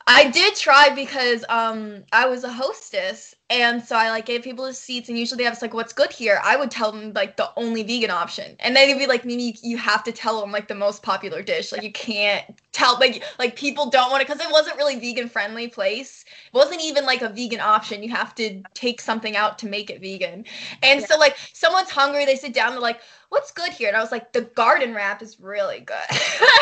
I 0.07 0.31
did 0.31 0.54
try 0.57 0.90
because 0.94 1.44
um 1.48 2.04
I 2.12 2.26
was 2.28 2.44
a 2.44 2.52
hostess 2.52 3.35
And 3.50 3.82
so 3.82 3.96
I 3.96 4.11
like 4.11 4.26
gave 4.26 4.42
people 4.42 4.66
the 4.66 4.74
seats, 4.74 5.08
and 5.08 5.18
usually 5.18 5.38
they 5.38 5.44
have 5.44 5.61
like, 5.62 5.72
"What's 5.72 5.94
good 5.94 6.12
here?" 6.12 6.38
I 6.44 6.56
would 6.56 6.70
tell 6.70 6.92
them 6.92 7.14
like 7.14 7.38
the 7.38 7.50
only 7.56 7.82
vegan 7.82 8.11
option, 8.11 8.54
and 8.61 8.76
then 8.76 8.88
they'd 8.88 8.98
be 8.98 9.06
like, 9.06 9.24
"Mimi, 9.24 9.56
you 9.62 9.78
have 9.78 10.04
to 10.04 10.12
tell 10.12 10.38
them 10.38 10.52
like 10.52 10.68
the 10.68 10.74
most 10.74 11.02
popular 11.02 11.40
dish. 11.40 11.72
Like 11.72 11.82
you 11.82 11.90
can't 11.90 12.44
tell 12.72 12.98
like 12.98 13.22
like 13.38 13.56
people 13.56 13.88
don't 13.88 14.11
want 14.11 14.22
it 14.22 14.28
because 14.28 14.44
it 14.44 14.52
wasn't 14.52 14.76
really 14.76 14.96
vegan 14.98 15.30
friendly 15.30 15.66
place. 15.66 16.26
It 16.52 16.56
wasn't 16.56 16.82
even 16.82 17.06
like 17.06 17.22
a 17.22 17.30
vegan 17.30 17.61
option. 17.61 18.02
You 18.02 18.11
have 18.11 18.34
to 18.34 18.62
take 18.74 19.00
something 19.00 19.34
out 19.34 19.58
to 19.61 19.66
make 19.66 19.88
it 19.88 20.02
vegan. 20.02 20.44
And 20.82 21.00
yeah. 21.00 21.06
so 21.06 21.16
like 21.16 21.38
someone's 21.54 21.90
hungry, 21.90 22.26
they 22.26 22.37
sit 22.37 22.52
down, 22.52 22.72
they're 22.72 22.80
like, 22.80 23.00
"What's 23.30 23.50
good 23.50 23.72
here?" 23.72 23.88
And 23.88 23.96
I 23.96 24.00
was 24.00 24.12
like, 24.12 24.34
"The 24.34 24.42
garden 24.42 24.92
wrap 24.94 25.22
is 25.22 25.40
really 25.40 25.80
good." 25.80 25.96
and 26.11 26.20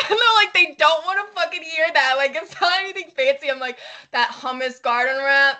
they're 0.09 0.35
like, 0.35 0.53
they 0.53 0.73
don't 0.77 1.05
want 1.05 1.19
to 1.27 1.33
fucking 1.33 1.63
hear 1.63 1.87
that. 1.93 2.13
Like 2.15 2.33
it's 2.33 2.59
not 2.61 2.79
anything 2.79 3.11
fancy. 3.13 3.51
I'm 3.51 3.59
like 3.59 3.77
that 4.11 4.29
hummus 4.29 4.81
garden 4.81 5.17
wrap 5.17 5.57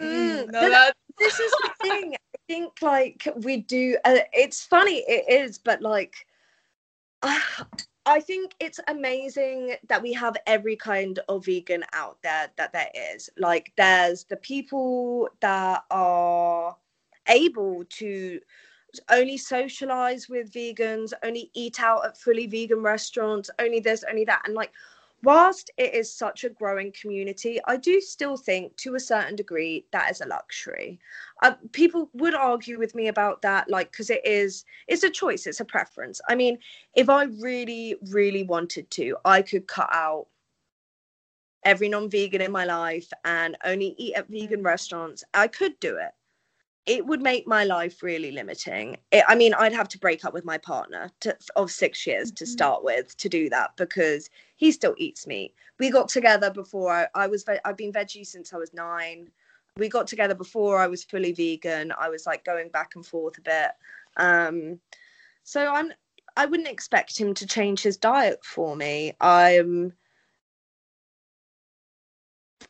Mm, 0.00 0.50
no, 0.50 0.68
that, 0.70 0.94
this 1.18 1.38
is 1.38 1.52
the 1.62 1.70
thing. 1.82 2.14
I 2.14 2.38
think 2.48 2.82
like 2.82 3.28
we 3.36 3.58
do. 3.58 3.96
Uh, 4.04 4.18
it's 4.32 4.64
funny, 4.64 5.04
it 5.06 5.24
is, 5.28 5.58
but 5.58 5.80
like, 5.82 6.14
uh, 7.22 7.38
I 8.06 8.20
think 8.20 8.52
it's 8.60 8.80
amazing 8.88 9.76
that 9.88 10.02
we 10.02 10.12
have 10.12 10.36
every 10.46 10.76
kind 10.76 11.18
of 11.30 11.46
vegan 11.46 11.84
out 11.94 12.18
there 12.22 12.50
that 12.58 12.70
there 12.74 12.90
is. 13.14 13.30
Like, 13.38 13.72
there's 13.78 14.24
the 14.24 14.36
people 14.36 15.30
that 15.40 15.84
are 15.90 16.76
able 17.28 17.84
to 17.88 18.40
only 19.10 19.36
socialize 19.36 20.28
with 20.28 20.52
vegans, 20.52 21.12
only 21.22 21.50
eat 21.54 21.80
out 21.80 22.04
at 22.04 22.18
fully 22.18 22.46
vegan 22.46 22.82
restaurants, 22.82 23.50
only 23.58 23.80
this, 23.80 24.04
only 24.08 24.24
that, 24.26 24.42
and 24.44 24.54
like 24.54 24.72
whilst 25.24 25.70
it 25.76 25.94
is 25.94 26.14
such 26.14 26.44
a 26.44 26.50
growing 26.50 26.92
community, 26.92 27.58
I 27.66 27.76
do 27.76 28.00
still 28.00 28.36
think 28.36 28.76
to 28.78 28.94
a 28.94 29.00
certain 29.00 29.34
degree 29.34 29.86
that 29.92 30.10
is 30.10 30.20
a 30.20 30.26
luxury. 30.26 31.00
Uh, 31.42 31.54
people 31.72 32.10
would 32.12 32.34
argue 32.34 32.78
with 32.78 32.94
me 32.94 33.08
about 33.08 33.42
that, 33.42 33.68
like, 33.68 33.90
because 33.90 34.10
it 34.10 34.24
is, 34.24 34.64
it's 34.86 35.02
a 35.02 35.10
choice, 35.10 35.46
it's 35.46 35.60
a 35.60 35.64
preference. 35.64 36.20
I 36.28 36.34
mean, 36.34 36.58
if 36.94 37.08
I 37.08 37.24
really, 37.24 37.96
really 38.10 38.44
wanted 38.44 38.90
to, 38.92 39.16
I 39.24 39.42
could 39.42 39.66
cut 39.66 39.88
out 39.92 40.26
every 41.64 41.88
non 41.88 42.10
vegan 42.10 42.42
in 42.42 42.52
my 42.52 42.64
life 42.64 43.10
and 43.24 43.56
only 43.64 43.94
eat 43.98 44.14
at 44.14 44.28
vegan 44.28 44.62
restaurants. 44.62 45.24
I 45.32 45.48
could 45.48 45.80
do 45.80 45.96
it 45.96 46.12
it 46.86 47.06
would 47.06 47.22
make 47.22 47.46
my 47.46 47.64
life 47.64 48.02
really 48.02 48.30
limiting. 48.30 48.96
It, 49.10 49.24
I 49.26 49.34
mean, 49.34 49.54
I'd 49.54 49.72
have 49.72 49.88
to 49.88 49.98
break 49.98 50.24
up 50.24 50.34
with 50.34 50.44
my 50.44 50.58
partner 50.58 51.10
to, 51.20 51.36
of 51.56 51.70
six 51.70 52.06
years 52.06 52.30
to 52.32 52.44
mm-hmm. 52.44 52.52
start 52.52 52.84
with 52.84 53.16
to 53.16 53.28
do 53.28 53.48
that 53.50 53.70
because 53.76 54.28
he 54.56 54.70
still 54.70 54.94
eats 54.98 55.26
meat. 55.26 55.54
We 55.78 55.90
got 55.90 56.08
together 56.08 56.50
before 56.50 56.92
I, 56.92 57.06
I 57.14 57.26
was. 57.26 57.44
I've 57.64 57.76
been 57.76 57.92
veggie 57.92 58.26
since 58.26 58.52
I 58.52 58.58
was 58.58 58.74
nine. 58.74 59.30
We 59.76 59.88
got 59.88 60.06
together 60.06 60.34
before 60.34 60.78
I 60.78 60.86
was 60.86 61.04
fully 61.04 61.32
vegan. 61.32 61.92
I 61.98 62.08
was 62.08 62.26
like 62.26 62.44
going 62.44 62.68
back 62.68 62.92
and 62.94 63.04
forth 63.04 63.38
a 63.38 63.42
bit. 63.42 63.70
Um, 64.16 64.78
so 65.42 65.72
I'm. 65.72 65.92
I 66.36 66.46
wouldn't 66.46 66.68
expect 66.68 67.16
him 67.16 67.32
to 67.34 67.46
change 67.46 67.80
his 67.80 67.96
diet 67.96 68.44
for 68.44 68.76
me. 68.76 69.14
I'm 69.20 69.92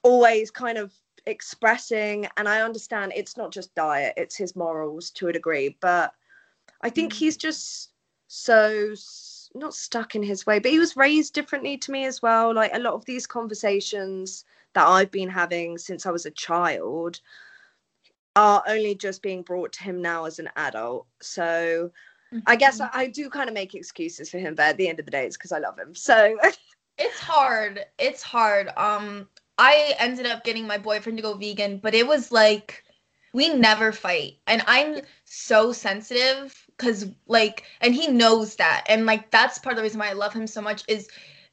always 0.02 0.50
kind 0.50 0.78
of 0.78 0.92
expressing 1.26 2.26
and 2.36 2.48
i 2.48 2.60
understand 2.60 3.12
it's 3.14 3.36
not 3.36 3.50
just 3.50 3.74
diet 3.74 4.12
it's 4.16 4.36
his 4.36 4.54
morals 4.54 5.10
to 5.10 5.28
a 5.28 5.32
degree 5.32 5.76
but 5.80 6.12
i 6.82 6.90
think 6.90 7.12
mm. 7.12 7.16
he's 7.16 7.36
just 7.36 7.90
so 8.26 8.94
not 9.54 9.74
stuck 9.74 10.14
in 10.14 10.22
his 10.22 10.44
way 10.46 10.58
but 10.58 10.70
he 10.70 10.78
was 10.78 10.96
raised 10.96 11.32
differently 11.32 11.76
to 11.78 11.92
me 11.92 12.04
as 12.04 12.20
well. 12.20 12.52
Like 12.52 12.74
a 12.74 12.78
lot 12.80 12.94
of 12.94 13.04
these 13.04 13.26
conversations 13.26 14.44
that 14.74 14.86
i've 14.86 15.10
been 15.10 15.28
having 15.28 15.78
since 15.78 16.04
i 16.04 16.10
was 16.10 16.26
a 16.26 16.30
child 16.32 17.20
are 18.34 18.64
only 18.66 18.96
just 18.96 19.22
being 19.22 19.42
brought 19.42 19.72
to 19.72 19.84
him 19.84 20.02
now 20.02 20.24
as 20.24 20.40
an 20.40 20.50
adult. 20.56 21.06
So 21.20 21.90
mm-hmm. 22.32 22.38
i 22.46 22.56
guess 22.56 22.80
I, 22.80 22.90
I 22.92 23.06
do 23.06 23.30
kind 23.30 23.48
of 23.48 23.54
make 23.54 23.74
excuses 23.74 24.28
for 24.28 24.38
him 24.38 24.56
but 24.56 24.66
at 24.66 24.76
the 24.76 24.88
end 24.88 24.98
of 24.98 25.04
the 25.04 25.12
day 25.12 25.24
it's 25.24 25.36
because 25.36 25.52
i 25.52 25.58
love 25.58 25.78
him. 25.78 25.94
So 25.94 26.36
it's 26.98 27.20
hard. 27.20 27.84
It's 27.98 28.22
hard. 28.22 28.70
Um 28.76 29.28
I 29.58 29.94
ended 29.98 30.26
up 30.26 30.44
getting 30.44 30.66
my 30.66 30.78
boyfriend 30.78 31.18
to 31.18 31.22
go 31.22 31.34
vegan, 31.34 31.78
but 31.78 31.94
it 31.94 32.06
was 32.06 32.32
like 32.32 32.84
we 33.32 33.52
never 33.52 33.92
fight. 33.92 34.38
And 34.46 34.62
I'm 34.66 35.00
so 35.24 35.72
sensitive 35.72 36.66
cuz 36.78 37.06
like 37.26 37.64
and 37.80 37.94
he 37.94 38.08
knows 38.08 38.56
that. 38.56 38.84
And 38.88 39.06
like 39.06 39.30
that's 39.30 39.58
part 39.58 39.74
of 39.74 39.76
the 39.76 39.82
reason 39.82 40.00
why 40.00 40.10
I 40.10 40.14
love 40.14 40.32
him 40.32 40.46
so 40.46 40.60
much 40.60 40.84
is 40.88 41.08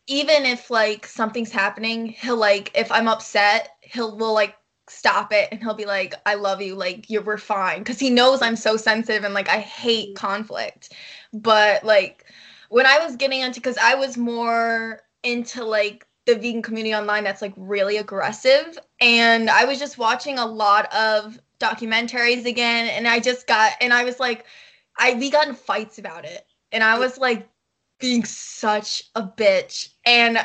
even 0.07 0.45
if 0.45 0.69
like 0.69 1.05
something's 1.05 1.51
happening, 1.51 2.07
he'll 2.07 2.37
like 2.37 2.71
if 2.75 2.91
I'm 2.91 3.07
upset, 3.07 3.69
he'll 3.81 4.17
will 4.17 4.33
like 4.33 4.55
stop 4.89 5.31
it 5.31 5.47
and 5.51 5.61
he'll 5.61 5.73
be 5.73 5.85
like 5.85 6.13
I 6.25 6.35
love 6.35 6.61
you 6.61 6.75
like 6.75 7.09
you're 7.09 7.21
we're 7.21 7.37
fine 7.37 7.83
cuz 7.83 7.99
he 7.99 8.09
knows 8.09 8.41
I'm 8.41 8.55
so 8.57 8.77
sensitive 8.77 9.23
and 9.23 9.33
like 9.33 9.49
I 9.49 9.59
hate 9.59 10.09
mm-hmm. 10.09 10.25
conflict. 10.25 10.93
But 11.33 11.83
like 11.83 12.25
when 12.69 12.85
I 12.85 12.99
was 13.05 13.15
getting 13.15 13.41
into 13.41 13.61
cuz 13.61 13.77
I 13.77 13.95
was 13.95 14.17
more 14.17 15.01
into 15.23 15.63
like 15.63 16.07
the 16.25 16.35
vegan 16.35 16.61
community 16.61 16.93
online 16.93 17.23
that's 17.23 17.41
like 17.41 17.53
really 17.57 17.97
aggressive. 17.97 18.77
And 18.99 19.49
I 19.49 19.65
was 19.65 19.79
just 19.79 19.97
watching 19.97 20.37
a 20.37 20.45
lot 20.45 20.93
of 20.93 21.39
documentaries 21.59 22.45
again, 22.45 22.87
and 22.87 23.07
I 23.07 23.19
just 23.19 23.47
got 23.47 23.73
and 23.81 23.93
I 23.93 24.03
was 24.03 24.19
like, 24.19 24.45
I 24.97 25.13
we 25.15 25.29
got 25.29 25.47
in 25.47 25.55
fights 25.55 25.97
about 25.99 26.25
it, 26.25 26.45
and 26.71 26.83
I 26.83 26.99
was 26.99 27.17
like 27.17 27.47
being 28.01 28.25
such 28.25 29.03
a 29.15 29.23
bitch. 29.23 29.89
And 30.05 30.37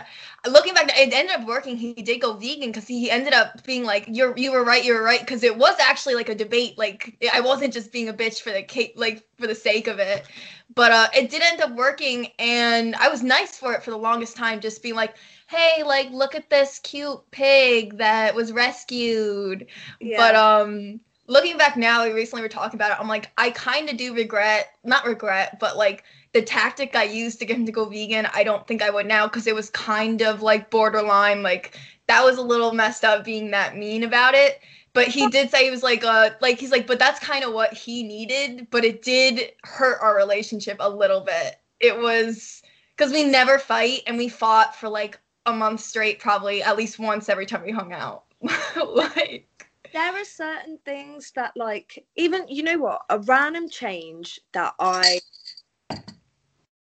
looking 0.48 0.74
back, 0.74 0.88
it 0.96 1.12
ended 1.12 1.34
up 1.34 1.46
working. 1.46 1.76
He 1.76 1.94
did 1.94 2.20
go 2.20 2.34
vegan 2.34 2.70
because 2.70 2.86
he 2.86 3.10
ended 3.10 3.32
up 3.32 3.64
being 3.64 3.84
like, 3.84 4.04
"You're 4.08 4.36
you 4.36 4.52
were 4.52 4.62
right, 4.62 4.84
you 4.84 4.94
were 4.94 5.02
right," 5.02 5.20
because 5.20 5.42
it 5.42 5.56
was 5.56 5.74
actually 5.80 6.14
like 6.14 6.28
a 6.28 6.34
debate. 6.34 6.78
Like 6.78 7.16
I 7.32 7.40
wasn't 7.40 7.72
just 7.72 7.90
being 7.90 8.08
a 8.08 8.14
bitch 8.14 8.42
for 8.42 8.52
the 8.52 8.62
cake, 8.62 8.92
like 8.96 9.26
for 9.38 9.46
the 9.46 9.54
sake 9.54 9.88
of 9.88 9.98
it. 9.98 10.26
But 10.74 10.92
uh, 10.92 11.08
it 11.14 11.30
did 11.30 11.42
end 11.42 11.60
up 11.60 11.74
working, 11.74 12.28
and 12.38 12.94
I 12.96 13.08
was 13.08 13.22
nice 13.22 13.56
for 13.56 13.72
it 13.72 13.82
for 13.82 13.90
the 13.90 13.96
longest 13.96 14.36
time, 14.36 14.60
just 14.60 14.82
being 14.82 14.94
like 14.94 15.16
hey, 15.48 15.84
like 15.84 16.10
look 16.10 16.34
at 16.34 16.50
this 16.50 16.80
cute 16.80 17.20
pig 17.30 17.98
that 17.98 18.34
was 18.34 18.52
rescued. 18.52 19.66
Yeah. 20.00 20.16
But 20.16 20.34
um 20.34 21.00
looking 21.28 21.56
back 21.56 21.76
now, 21.76 22.04
we 22.04 22.12
recently 22.12 22.42
were 22.42 22.48
talking 22.48 22.78
about 22.78 22.92
it. 22.92 23.00
I'm 23.00 23.08
like, 23.08 23.30
I 23.36 23.50
kind 23.50 23.88
of 23.88 23.96
do 23.96 24.14
regret, 24.14 24.68
not 24.84 25.06
regret, 25.06 25.58
but 25.58 25.76
like 25.76 26.04
the 26.36 26.42
tactic 26.42 26.94
I 26.94 27.04
used 27.04 27.38
to 27.38 27.46
get 27.46 27.56
him 27.56 27.64
to 27.64 27.72
go 27.72 27.86
vegan, 27.86 28.28
I 28.34 28.44
don't 28.44 28.66
think 28.66 28.82
I 28.82 28.90
would 28.90 29.06
now 29.06 29.26
because 29.26 29.46
it 29.46 29.54
was 29.54 29.70
kind 29.70 30.20
of 30.20 30.42
like 30.42 30.68
borderline. 30.68 31.42
Like 31.42 31.78
that 32.08 32.22
was 32.22 32.36
a 32.36 32.42
little 32.42 32.72
messed 32.72 33.06
up 33.06 33.24
being 33.24 33.50
that 33.52 33.74
mean 33.74 34.02
about 34.02 34.34
it. 34.34 34.60
But 34.92 35.08
he 35.08 35.28
did 35.28 35.50
say 35.50 35.64
he 35.64 35.70
was 35.70 35.82
like, 35.82 36.04
uh, 36.04 36.30
like 36.42 36.58
he's 36.58 36.72
like, 36.72 36.86
but 36.86 36.98
that's 36.98 37.20
kind 37.20 37.42
of 37.42 37.54
what 37.54 37.72
he 37.72 38.02
needed. 38.02 38.66
But 38.70 38.84
it 38.84 39.00
did 39.00 39.52
hurt 39.64 39.98
our 40.02 40.14
relationship 40.14 40.76
a 40.78 40.90
little 40.90 41.22
bit. 41.22 41.56
It 41.80 41.98
was 41.98 42.62
because 42.94 43.12
we 43.12 43.24
never 43.24 43.58
fight 43.58 44.02
and 44.06 44.18
we 44.18 44.28
fought 44.28 44.76
for 44.76 44.90
like 44.90 45.18
a 45.46 45.54
month 45.54 45.80
straight, 45.80 46.18
probably 46.18 46.62
at 46.62 46.76
least 46.76 46.98
once 46.98 47.30
every 47.30 47.46
time 47.46 47.62
we 47.62 47.72
hung 47.72 47.94
out. 47.94 48.24
like 48.86 49.48
there 49.94 50.14
are 50.14 50.24
certain 50.24 50.78
things 50.84 51.30
that 51.30 51.56
like 51.56 52.04
even 52.16 52.46
you 52.48 52.62
know 52.62 52.76
what 52.76 53.00
a 53.08 53.18
random 53.20 53.70
change 53.70 54.38
that 54.52 54.74
I 54.78 55.20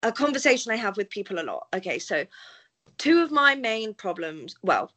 a 0.05 0.12
conversation 0.12 0.71
I 0.71 0.77
have 0.77 0.97
with 0.97 1.11
people 1.11 1.40
a 1.40 1.43
lot. 1.43 1.67
Okay, 1.75 1.99
so 1.99 2.25
two 2.99 3.23
of 3.23 3.33
my 3.33 3.55
main 3.55 3.95
problems, 3.95 4.55
well, 4.62 4.93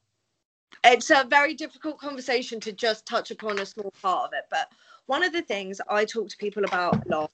it's 0.84 1.10
a 1.10 1.26
very 1.30 1.54
difficult 1.54 1.98
conversation 1.98 2.60
to 2.60 2.72
just 2.72 3.06
touch 3.06 3.32
upon 3.32 3.60
a 3.60 3.65
small 3.65 3.91
part 4.02 4.28
of 4.28 4.34
it, 4.34 4.46
but 4.52 4.70
one 5.08 5.24
of 5.24 5.34
the 5.34 5.41
things 5.41 5.82
I 5.89 6.06
talk 6.06 6.30
to 6.30 6.38
people 6.38 6.65
about 6.65 7.06
a 7.06 7.10
lot 7.10 7.32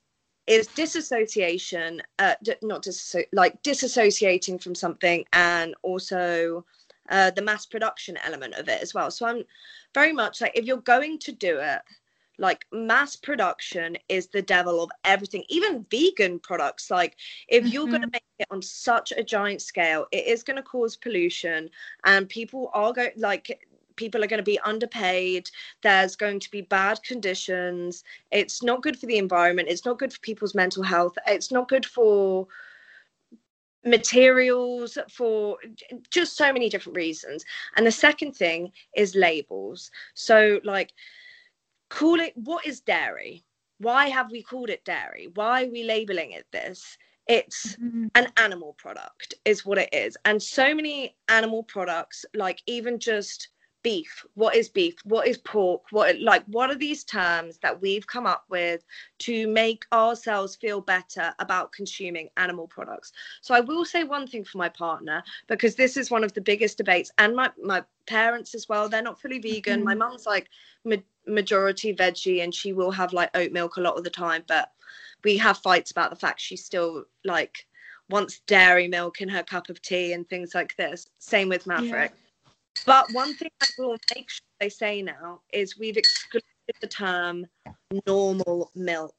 is 0.47 0.67
disassociation 0.67 2.01
uh, 2.19 2.35
not 2.61 2.83
disso- 2.83 3.25
like 3.31 3.61
disassociating 3.63 4.61
from 4.61 4.75
something 4.75 5.25
and 5.33 5.73
also 5.83 6.65
uh, 7.09 7.31
the 7.31 7.41
mass 7.41 7.65
production 7.65 8.17
element 8.25 8.53
of 8.55 8.67
it 8.67 8.81
as 8.81 8.93
well 8.93 9.09
so 9.09 9.25
i'm 9.25 9.43
very 9.93 10.11
much 10.11 10.41
like 10.41 10.51
if 10.53 10.65
you're 10.65 10.77
going 10.77 11.17
to 11.17 11.31
do 11.31 11.59
it 11.59 11.81
like 12.43 12.65
mass 12.73 13.15
production 13.15 13.97
is 14.09 14.27
the 14.27 14.41
devil 14.41 14.83
of 14.83 14.91
everything 15.05 15.43
even 15.47 15.85
vegan 15.89 16.37
products. 16.39 16.91
Like 16.91 17.15
if 17.47 17.65
you're 17.65 17.83
mm-hmm. 17.83 17.91
going 17.91 18.01
to 18.01 18.09
make 18.11 18.23
it 18.37 18.47
on 18.51 18.61
such 18.61 19.13
a 19.13 19.23
giant 19.23 19.61
scale 19.61 20.05
it 20.11 20.27
is 20.27 20.43
going 20.43 20.57
to 20.57 20.63
cause 20.63 20.97
pollution 20.97 21.69
and 22.03 22.27
people 22.27 22.69
are 22.73 22.91
going 22.91 23.11
like 23.15 23.65
people 23.95 24.23
are 24.23 24.27
going 24.27 24.39
to 24.39 24.43
be 24.43 24.59
underpaid 24.59 25.49
there's 25.83 26.15
going 26.15 26.39
to 26.41 26.51
be 26.51 26.61
bad 26.61 27.01
conditions. 27.03 28.03
It's 28.31 28.61
not 28.61 28.83
good 28.83 28.99
for 28.99 29.05
the 29.05 29.17
environment 29.17 29.69
it's 29.69 29.85
not 29.85 29.97
good 29.97 30.11
for 30.11 30.19
people's 30.19 30.53
mental 30.53 30.83
health 30.83 31.17
it's 31.25 31.51
not 31.51 31.69
good 31.69 31.85
for 31.85 32.47
materials 33.85 34.97
for 35.09 35.57
just 36.09 36.37
so 36.37 36.53
many 36.53 36.69
different 36.69 36.97
reasons. 36.97 37.45
And 37.75 37.85
the 37.85 37.91
second 37.91 38.33
thing 38.33 38.71
is 38.95 39.15
labels. 39.15 39.91
So 40.13 40.59
like 40.63 40.93
call 41.93 42.19
it 42.19 42.33
what 42.35 42.65
is 42.65 42.81
dairy? 42.81 43.43
Why 43.77 44.09
have 44.09 44.31
we 44.31 44.41
called 44.41 44.69
it 44.69 44.83
dairy? 44.83 45.29
Why 45.35 45.65
are 45.65 45.69
we 45.69 45.83
labeling 45.83 46.31
it 46.31 46.47
this? 46.51 46.97
It's 47.27 47.75
mm-hmm. 47.75 48.07
an 48.15 48.27
animal 48.37 48.75
product 48.77 49.35
is 49.45 49.65
what 49.65 49.77
it 49.77 49.89
is. 49.93 50.17
And 50.25 50.41
so 50.41 50.73
many 50.73 51.15
animal 51.29 51.63
products 51.63 52.25
like 52.33 52.61
even 52.65 52.99
just 52.99 53.49
beef 53.83 54.25
what 54.33 54.55
is 54.55 54.69
beef? 54.69 54.95
What 55.03 55.27
is 55.27 55.37
pork? 55.37 55.83
What 55.91 56.19
like 56.19 56.43
what 56.45 56.71
are 56.71 56.75
these 56.75 57.03
terms 57.03 57.59
that 57.61 57.79
we've 57.81 58.07
come 58.07 58.25
up 58.25 58.45
with 58.49 58.83
to 59.19 59.47
make 59.47 59.85
ourselves 59.91 60.55
feel 60.55 60.81
better 60.81 61.33
about 61.39 61.73
consuming 61.73 62.29
animal 62.37 62.67
products? 62.67 63.11
So 63.41 63.53
i 63.53 63.59
will 63.59 63.85
say 63.85 64.03
one 64.03 64.25
thing 64.25 64.45
for 64.45 64.57
my 64.57 64.69
partner 64.69 65.21
because 65.47 65.75
this 65.75 65.97
is 65.97 66.09
one 66.09 66.23
of 66.23 66.33
the 66.33 66.41
biggest 66.41 66.77
debates 66.77 67.11
and 67.17 67.35
my 67.35 67.51
my 67.61 67.83
parents 68.05 68.55
as 68.55 68.67
well. 68.67 68.89
They're 68.89 69.01
not 69.01 69.21
fully 69.21 69.39
vegan. 69.39 69.79
Mm-hmm. 69.79 69.85
my 69.85 69.95
mom's 69.95 70.25
like 70.25 70.49
majority 71.27 71.95
veggie 71.95 72.43
and 72.43 72.53
she 72.53 72.73
will 72.73 72.91
have 72.91 73.13
like 73.13 73.29
oat 73.35 73.51
milk 73.51 73.77
a 73.77 73.81
lot 73.81 73.97
of 73.97 74.03
the 74.03 74.09
time 74.09 74.43
but 74.47 74.71
we 75.23 75.37
have 75.37 75.57
fights 75.59 75.91
about 75.91 76.09
the 76.09 76.15
fact 76.15 76.41
she's 76.41 76.65
still 76.65 77.05
like 77.23 77.65
wants 78.09 78.41
dairy 78.47 78.87
milk 78.87 79.21
in 79.21 79.29
her 79.29 79.43
cup 79.43 79.69
of 79.69 79.81
tea 79.81 80.13
and 80.13 80.27
things 80.27 80.53
like 80.53 80.75
this 80.75 81.07
same 81.19 81.49
with 81.49 81.65
maverick 81.65 82.11
yeah 82.11 82.17
but 82.85 83.11
one 83.13 83.33
thing 83.35 83.51
I 83.61 83.65
will 83.77 83.97
make 84.15 84.29
sure 84.29 84.45
they 84.59 84.69
say 84.69 85.01
now 85.01 85.41
is 85.51 85.77
we've 85.77 85.97
excluded 85.97 86.43
the 86.81 86.87
term 86.87 87.45
normal 88.05 88.71
milk 88.75 89.15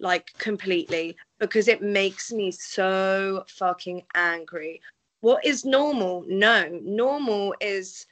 like 0.00 0.32
completely 0.38 1.16
because 1.38 1.68
it 1.68 1.82
makes 1.82 2.32
me 2.32 2.50
so 2.50 3.44
fucking 3.48 4.02
angry. 4.14 4.80
What 5.20 5.44
is 5.44 5.64
normal? 5.64 6.24
No, 6.28 6.68
normal 6.82 7.54
is 7.60 8.06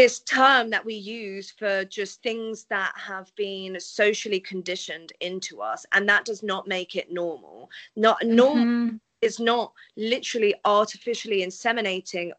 this 0.00 0.20
term 0.20 0.70
that 0.70 0.82
we 0.82 0.94
use 0.94 1.50
for 1.50 1.84
just 1.84 2.22
things 2.22 2.64
that 2.70 2.90
have 2.96 3.30
been 3.36 3.78
socially 3.78 4.40
conditioned 4.40 5.12
into 5.20 5.60
us 5.60 5.84
and 5.92 6.08
that 6.08 6.24
does 6.24 6.42
not 6.42 6.66
make 6.66 6.96
it 6.96 7.12
normal 7.12 7.68
not 7.96 8.16
normal 8.24 8.64
mm-hmm. 8.64 8.96
is 9.20 9.38
not 9.38 9.74
literally 9.98 10.54
artificially 10.64 11.44
inseminating 11.44 12.30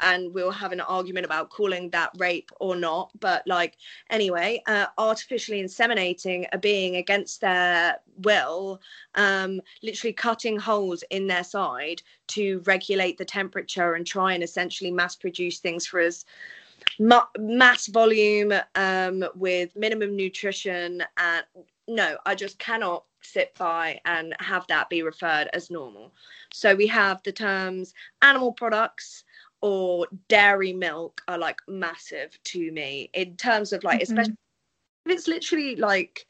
and 0.00 0.34
we'll 0.34 0.50
have 0.50 0.72
an 0.72 0.80
argument 0.80 1.24
about 1.24 1.48
calling 1.48 1.88
that 1.90 2.10
rape 2.18 2.50
or 2.58 2.74
not 2.74 3.12
but 3.20 3.40
like 3.46 3.76
anyway 4.10 4.60
uh, 4.66 4.86
artificially 4.98 5.62
inseminating 5.62 6.44
a 6.52 6.58
being 6.58 6.96
against 6.96 7.40
their 7.40 8.00
will 8.24 8.80
um, 9.14 9.60
literally 9.84 10.12
cutting 10.12 10.58
holes 10.58 11.04
in 11.10 11.28
their 11.28 11.44
side 11.44 12.02
to 12.26 12.60
regulate 12.66 13.16
the 13.16 13.24
temperature 13.24 13.94
and 13.94 14.08
try 14.08 14.32
and 14.32 14.42
essentially 14.42 14.90
mass 14.90 15.14
produce 15.14 15.60
things 15.60 15.86
for 15.86 16.00
us 16.00 16.24
ma- 16.98 17.26
mass 17.38 17.86
volume 17.86 18.52
um, 18.74 19.24
with 19.34 19.74
minimum 19.76 20.16
nutrition 20.16 21.02
and 21.16 21.44
no 21.88 22.16
i 22.26 22.34
just 22.34 22.58
cannot 22.58 23.04
sit 23.22 23.54
by 23.58 24.00
and 24.04 24.34
have 24.38 24.66
that 24.68 24.88
be 24.88 25.02
referred 25.02 25.48
as 25.52 25.70
normal 25.70 26.12
so 26.52 26.74
we 26.74 26.86
have 26.86 27.22
the 27.24 27.32
terms 27.32 27.92
animal 28.22 28.52
products 28.52 29.24
or 29.62 30.06
dairy 30.28 30.72
milk 30.72 31.22
are 31.28 31.38
like 31.38 31.58
massive 31.66 32.38
to 32.44 32.70
me 32.72 33.10
in 33.14 33.36
terms 33.36 33.72
of 33.72 33.82
like, 33.84 34.00
mm-hmm. 34.00 34.12
especially 34.12 34.36
if 35.06 35.12
it's 35.12 35.28
literally 35.28 35.76
like 35.76 36.26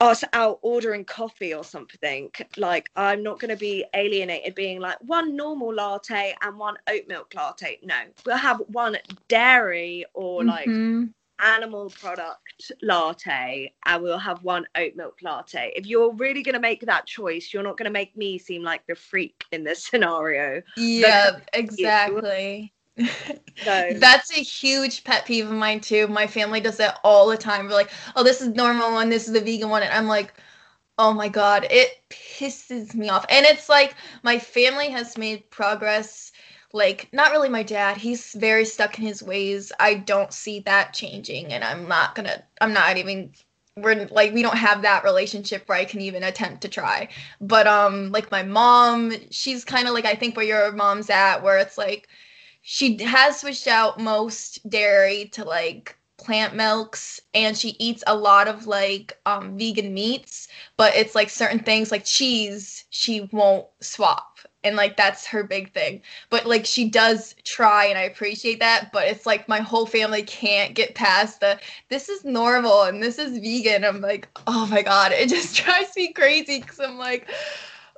us 0.00 0.22
out 0.32 0.58
ordering 0.62 1.04
coffee 1.04 1.54
or 1.54 1.64
something, 1.64 2.30
like 2.56 2.90
I'm 2.96 3.22
not 3.22 3.40
going 3.40 3.50
to 3.50 3.56
be 3.56 3.84
alienated 3.94 4.54
being 4.54 4.80
like 4.80 4.98
one 5.00 5.36
normal 5.36 5.72
latte 5.74 6.34
and 6.42 6.58
one 6.58 6.76
oat 6.88 7.08
milk 7.08 7.32
latte. 7.34 7.78
No, 7.82 7.94
we'll 8.24 8.36
have 8.36 8.62
one 8.68 8.98
dairy 9.28 10.04
or 10.14 10.44
like 10.44 10.68
mm-hmm 10.68 11.04
animal 11.40 11.90
product 11.90 12.72
latte 12.82 13.72
and 13.84 14.02
we'll 14.02 14.18
have 14.18 14.42
one 14.42 14.66
oat 14.76 14.92
milk 14.96 15.18
latte. 15.22 15.72
If 15.76 15.86
you're 15.86 16.12
really 16.12 16.42
going 16.42 16.54
to 16.54 16.60
make 16.60 16.80
that 16.82 17.06
choice, 17.06 17.50
you're 17.52 17.62
not 17.62 17.76
going 17.76 17.84
to 17.84 17.90
make 17.90 18.16
me 18.16 18.38
seem 18.38 18.62
like 18.62 18.86
the 18.86 18.94
freak 18.94 19.44
in 19.52 19.64
this 19.64 19.86
scenario. 19.86 20.62
Yeah, 20.76 21.38
exactly. 21.52 22.72
So. 22.98 23.88
That's 23.98 24.30
a 24.30 24.42
huge 24.42 25.04
pet 25.04 25.26
peeve 25.26 25.46
of 25.46 25.52
mine 25.52 25.80
too. 25.80 26.06
My 26.08 26.26
family 26.26 26.60
does 26.60 26.76
that 26.78 26.98
all 27.04 27.28
the 27.28 27.36
time. 27.36 27.66
We're 27.66 27.72
like, 27.72 27.90
oh, 28.14 28.22
this 28.22 28.40
is 28.40 28.48
normal 28.48 28.92
one, 28.92 29.08
this 29.08 29.26
is 29.26 29.32
the 29.32 29.40
vegan 29.40 29.68
one. 29.68 29.82
And 29.82 29.92
I'm 29.92 30.06
like, 30.06 30.34
oh 30.98 31.12
my 31.12 31.28
God, 31.28 31.66
it 31.70 32.02
pisses 32.10 32.94
me 32.94 33.08
off. 33.08 33.26
And 33.28 33.44
it's 33.44 33.68
like 33.68 33.94
my 34.22 34.38
family 34.38 34.88
has 34.90 35.18
made 35.18 35.50
progress 35.50 36.32
like 36.72 37.08
not 37.12 37.30
really 37.32 37.48
my 37.48 37.62
dad 37.62 37.96
he's 37.96 38.32
very 38.34 38.64
stuck 38.64 38.98
in 38.98 39.04
his 39.04 39.22
ways 39.22 39.72
i 39.80 39.94
don't 39.94 40.32
see 40.32 40.60
that 40.60 40.92
changing 40.92 41.46
and 41.46 41.64
i'm 41.64 41.88
not 41.88 42.14
gonna 42.14 42.42
i'm 42.60 42.72
not 42.72 42.96
even 42.96 43.32
we're 43.76 44.06
like 44.10 44.32
we 44.34 44.42
don't 44.42 44.56
have 44.56 44.82
that 44.82 45.04
relationship 45.04 45.62
where 45.66 45.78
i 45.78 45.84
can 45.84 46.00
even 46.00 46.22
attempt 46.22 46.60
to 46.62 46.68
try 46.68 47.08
but 47.40 47.66
um 47.66 48.10
like 48.10 48.30
my 48.30 48.42
mom 48.42 49.12
she's 49.30 49.64
kind 49.64 49.86
of 49.86 49.94
like 49.94 50.04
i 50.04 50.14
think 50.14 50.36
where 50.36 50.46
your 50.46 50.72
mom's 50.72 51.08
at 51.08 51.42
where 51.42 51.58
it's 51.58 51.78
like 51.78 52.08
she 52.68 53.00
has 53.04 53.38
switched 53.38 53.68
out 53.68 54.00
most 54.00 54.68
dairy 54.68 55.26
to 55.26 55.44
like 55.44 55.96
plant 56.18 56.52
milks 56.52 57.20
and 57.32 57.56
she 57.56 57.76
eats 57.78 58.02
a 58.08 58.16
lot 58.16 58.48
of 58.48 58.66
like 58.66 59.16
um 59.24 59.56
vegan 59.56 59.94
meats 59.94 60.48
but 60.76 60.92
it's 60.96 61.14
like 61.14 61.30
certain 61.30 61.60
things 61.60 61.92
like 61.92 62.04
cheese 62.04 62.84
she 62.90 63.28
won't 63.30 63.66
swap 63.80 64.40
and 64.64 64.74
like 64.74 64.96
that's 64.96 65.24
her 65.24 65.44
big 65.44 65.72
thing. 65.72 66.02
But 66.28 66.44
like 66.44 66.66
she 66.66 66.88
does 66.90 67.36
try 67.44 67.84
and 67.84 67.96
i 67.96 68.02
appreciate 68.02 68.58
that 68.58 68.90
but 68.92 69.06
it's 69.06 69.26
like 69.26 69.48
my 69.48 69.60
whole 69.60 69.86
family 69.86 70.24
can't 70.24 70.74
get 70.74 70.96
past 70.96 71.38
the 71.38 71.60
this 71.88 72.08
is 72.08 72.24
normal 72.24 72.82
and 72.82 73.00
this 73.00 73.20
is 73.20 73.38
vegan. 73.38 73.84
I'm 73.84 74.00
like 74.00 74.28
oh 74.48 74.66
my 74.66 74.82
god. 74.82 75.12
It 75.12 75.28
just 75.28 75.54
drives 75.64 75.94
me 75.96 76.12
crazy 76.12 76.60
because 76.60 76.80
i'm 76.80 76.98
like 76.98 77.30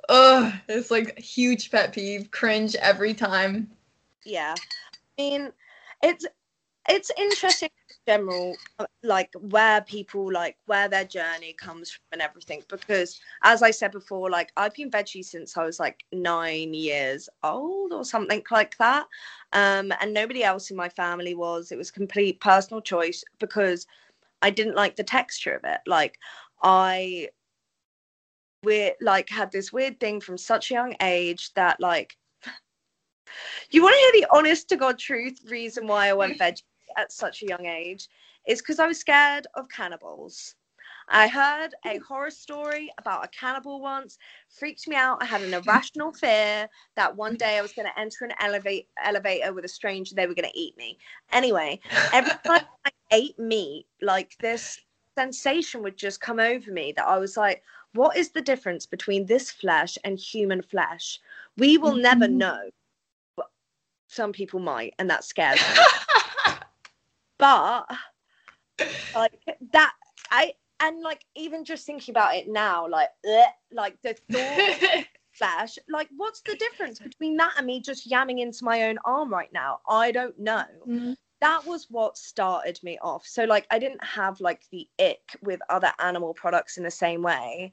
oh 0.09 0.53
it's 0.67 0.91
like 0.91 1.17
huge 1.17 1.71
pet 1.71 1.91
peeve 1.91 2.29
cringe 2.29 2.75
every 2.75 3.15
time 3.15 3.71
yeah. 4.25 4.55
I 4.57 5.21
mean 5.21 5.51
it's 6.01 6.25
it's 6.87 7.11
interesting 7.17 7.69
general 8.07 8.55
uh, 8.79 8.85
like 9.03 9.29
where 9.39 9.81
people 9.81 10.31
like 10.31 10.57
where 10.65 10.87
their 10.87 11.03
journey 11.05 11.53
comes 11.53 11.91
from 11.91 12.01
and 12.13 12.21
everything 12.21 12.63
because 12.69 13.19
as 13.43 13.61
i 13.61 13.69
said 13.69 13.91
before 13.91 14.29
like 14.29 14.51
i've 14.57 14.73
been 14.73 14.89
veggie 14.89 15.23
since 15.23 15.55
i 15.57 15.63
was 15.63 15.79
like 15.79 16.03
nine 16.11 16.73
years 16.73 17.29
old 17.43 17.93
or 17.93 18.03
something 18.03 18.41
like 18.51 18.75
that. 18.77 19.05
Um 19.53 19.91
and 20.01 20.13
nobody 20.13 20.43
else 20.43 20.71
in 20.71 20.77
my 20.77 20.89
family 20.89 21.35
was. 21.35 21.71
It 21.71 21.77
was 21.77 21.91
complete 21.91 22.39
personal 22.39 22.81
choice 22.81 23.23
because 23.39 23.85
i 24.41 24.49
didn't 24.49 24.75
like 24.75 24.95
the 24.95 25.03
texture 25.03 25.55
of 25.55 25.63
it. 25.65 25.81
Like 25.85 26.17
i 26.63 27.29
we 28.63 28.93
like 29.01 29.29
had 29.29 29.51
this 29.51 29.71
weird 29.71 29.99
thing 29.99 30.19
from 30.19 30.37
such 30.37 30.69
a 30.69 30.73
young 30.73 30.95
age 31.01 31.53
that 31.53 31.79
like 31.79 32.17
you 33.71 33.81
want 33.81 33.93
to 33.93 33.99
hear 33.99 34.21
the 34.21 34.37
honest 34.37 34.69
to 34.69 34.75
god 34.75 34.97
truth 34.97 35.39
reason 35.49 35.87
why 35.87 36.07
i 36.09 36.13
went 36.13 36.37
veggie 36.37 36.63
at 36.97 37.11
such 37.11 37.41
a 37.41 37.47
young 37.47 37.65
age 37.65 38.07
is 38.47 38.61
because 38.61 38.79
I 38.79 38.87
was 38.87 38.99
scared 38.99 39.47
of 39.55 39.69
cannibals. 39.69 40.55
I 41.11 41.27
heard 41.27 41.73
a 41.85 41.97
horror 41.99 42.29
story 42.29 42.91
about 42.99 43.25
a 43.25 43.29
cannibal 43.29 43.81
once, 43.81 44.19
freaked 44.47 44.87
me 44.87 44.95
out. 44.95 45.21
I 45.21 45.25
had 45.25 45.41
an 45.41 45.53
irrational 45.53 46.11
fear 46.11 46.69
that 46.95 47.15
one 47.15 47.35
day 47.35 47.57
I 47.57 47.61
was 47.61 47.73
going 47.73 47.87
to 47.87 47.99
enter 47.99 48.25
an 48.25 48.33
elevate, 48.39 48.87
elevator 49.03 49.53
with 49.53 49.65
a 49.65 49.69
stranger, 49.69 50.13
they 50.13 50.27
were 50.27 50.35
going 50.35 50.49
to 50.49 50.59
eat 50.59 50.77
me. 50.77 50.99
Anyway, 51.31 51.79
every 52.13 52.31
time 52.45 52.65
I 52.85 52.91
ate 53.11 53.39
meat, 53.39 53.87
like 54.01 54.37
this 54.39 54.79
sensation 55.17 55.81
would 55.81 55.97
just 55.97 56.21
come 56.21 56.39
over 56.39 56.71
me 56.71 56.93
that 56.95 57.07
I 57.07 57.17
was 57.17 57.37
like, 57.37 57.63
what 57.93 58.15
is 58.15 58.29
the 58.29 58.41
difference 58.41 58.85
between 58.85 59.25
this 59.25 59.49
flesh 59.49 59.97
and 60.03 60.19
human 60.19 60.61
flesh? 60.61 61.19
We 61.57 61.79
will 61.79 61.95
never 61.95 62.27
mm. 62.27 62.33
know. 62.33 62.69
Some 64.09 64.33
people 64.33 64.59
might, 64.59 64.93
and 64.99 65.09
that 65.09 65.23
scares 65.23 65.59
me. 65.59 65.83
but 67.39 67.85
like 69.15 69.33
that 69.71 69.93
i 70.29 70.53
and 70.81 71.01
like 71.01 71.25
even 71.35 71.65
just 71.65 71.85
thinking 71.85 72.11
about 72.11 72.35
it 72.35 72.47
now 72.47 72.87
like 72.87 73.09
like 73.71 73.95
the 74.03 74.15
thought 74.31 75.05
flash 75.33 75.77
like 75.89 76.09
what's 76.17 76.41
the 76.41 76.55
difference 76.55 76.99
between 76.99 77.37
that 77.37 77.53
and 77.57 77.65
me 77.65 77.81
just 77.81 78.09
yamming 78.09 78.39
into 78.39 78.63
my 78.63 78.83
own 78.83 78.97
arm 79.05 79.31
right 79.31 79.51
now 79.53 79.79
i 79.87 80.11
don't 80.11 80.37
know 80.37 80.65
mm-hmm. 80.87 81.13
that 81.39 81.65
was 81.65 81.87
what 81.89 82.17
started 82.17 82.77
me 82.83 82.97
off 83.01 83.25
so 83.25 83.45
like 83.45 83.65
i 83.71 83.79
didn't 83.79 84.03
have 84.03 84.39
like 84.41 84.63
the 84.71 84.87
ick 84.99 85.37
with 85.41 85.61
other 85.69 85.91
animal 85.99 86.33
products 86.33 86.77
in 86.77 86.83
the 86.83 86.91
same 86.91 87.21
way 87.21 87.71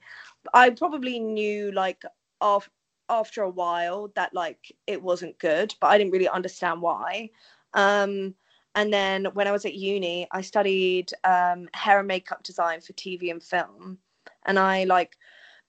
i 0.55 0.70
probably 0.70 1.18
knew 1.18 1.72
like 1.72 2.03
after 2.41 2.70
after 3.09 3.42
a 3.42 3.50
while 3.50 4.11
that 4.14 4.34
like 4.34 4.72
it 4.86 5.00
wasn't 5.02 5.38
good 5.38 5.74
but 5.80 5.88
i 5.88 5.98
didn't 5.98 6.12
really 6.12 6.28
understand 6.28 6.80
why 6.80 7.30
um 7.74 8.34
and 8.76 8.92
then 8.92 9.24
when 9.32 9.48
I 9.48 9.52
was 9.52 9.64
at 9.64 9.74
uni, 9.74 10.28
I 10.30 10.42
studied 10.42 11.11
um, 11.24 11.66
hair 11.72 11.98
and 11.98 12.07
makeup 12.07 12.42
design 12.42 12.82
for 12.82 12.92
TV 12.92 13.30
and 13.30 13.42
film. 13.42 13.96
And 14.44 14.59
I 14.59 14.84
like 14.84 15.16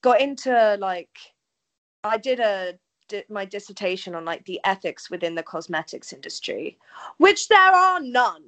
got 0.02 0.20
into 0.20 0.76
like, 0.78 1.18
I 2.04 2.18
did 2.18 2.38
a 2.38 2.78
my 3.30 3.46
dissertation 3.46 4.14
on 4.14 4.26
like 4.26 4.44
the 4.44 4.60
ethics 4.64 5.08
within 5.08 5.34
the 5.34 5.42
cosmetics 5.42 6.12
industry, 6.12 6.76
which 7.16 7.48
there 7.48 7.58
are 7.58 7.98
none. 8.00 8.44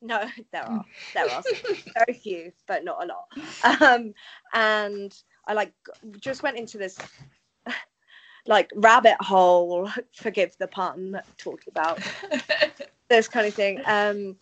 No, 0.00 0.24
there 0.52 0.62
are. 0.62 0.84
There 1.12 1.28
are 1.28 1.42
very 2.06 2.16
few, 2.16 2.52
but 2.68 2.84
not 2.84 3.02
a 3.02 3.06
lot. 3.06 3.82
Um, 3.82 4.14
and 4.52 5.12
I 5.48 5.54
like 5.54 5.72
just 6.20 6.44
went 6.44 6.56
into 6.56 6.78
this 6.78 6.96
like 8.46 8.70
rabbit 8.74 9.16
hole. 9.20 9.90
Forgive 10.14 10.56
the 10.58 10.68
pun. 10.68 11.20
Talking 11.38 11.68
about 11.70 12.00
this 13.08 13.28
kind 13.28 13.46
of 13.46 13.54
thing. 13.54 13.80
Um, 13.86 14.36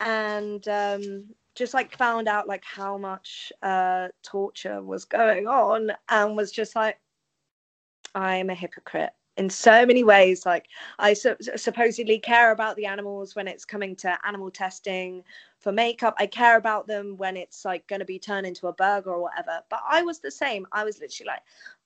and 0.00 0.66
um, 0.68 1.24
just 1.54 1.74
like 1.74 1.96
found 1.96 2.28
out 2.28 2.46
like 2.46 2.64
how 2.64 2.96
much 2.96 3.52
uh, 3.62 4.08
torture 4.22 4.82
was 4.82 5.04
going 5.04 5.46
on, 5.46 5.92
and 6.08 6.36
was 6.36 6.52
just 6.52 6.76
like, 6.76 6.98
I 8.14 8.36
am 8.36 8.50
a 8.50 8.54
hypocrite 8.54 9.12
in 9.38 9.48
so 9.48 9.86
many 9.86 10.04
ways. 10.04 10.44
Like 10.44 10.66
I 10.98 11.14
su- 11.14 11.36
supposedly 11.56 12.18
care 12.18 12.50
about 12.50 12.76
the 12.76 12.86
animals 12.86 13.34
when 13.34 13.48
it's 13.48 13.64
coming 13.64 13.96
to 13.96 14.18
animal 14.26 14.50
testing 14.50 15.22
for 15.58 15.72
makeup. 15.72 16.14
I 16.18 16.26
care 16.26 16.56
about 16.56 16.86
them 16.86 17.16
when 17.16 17.36
it's 17.36 17.64
like 17.64 17.86
going 17.86 18.00
to 18.00 18.04
be 18.04 18.18
turned 18.18 18.46
into 18.46 18.66
a 18.66 18.72
burger 18.72 19.10
or 19.10 19.22
whatever. 19.22 19.62
But 19.70 19.80
I 19.88 20.02
was 20.02 20.18
the 20.18 20.30
same. 20.30 20.66
I 20.72 20.84
was 20.84 21.00
literally 21.00 21.28
like, 21.28 21.42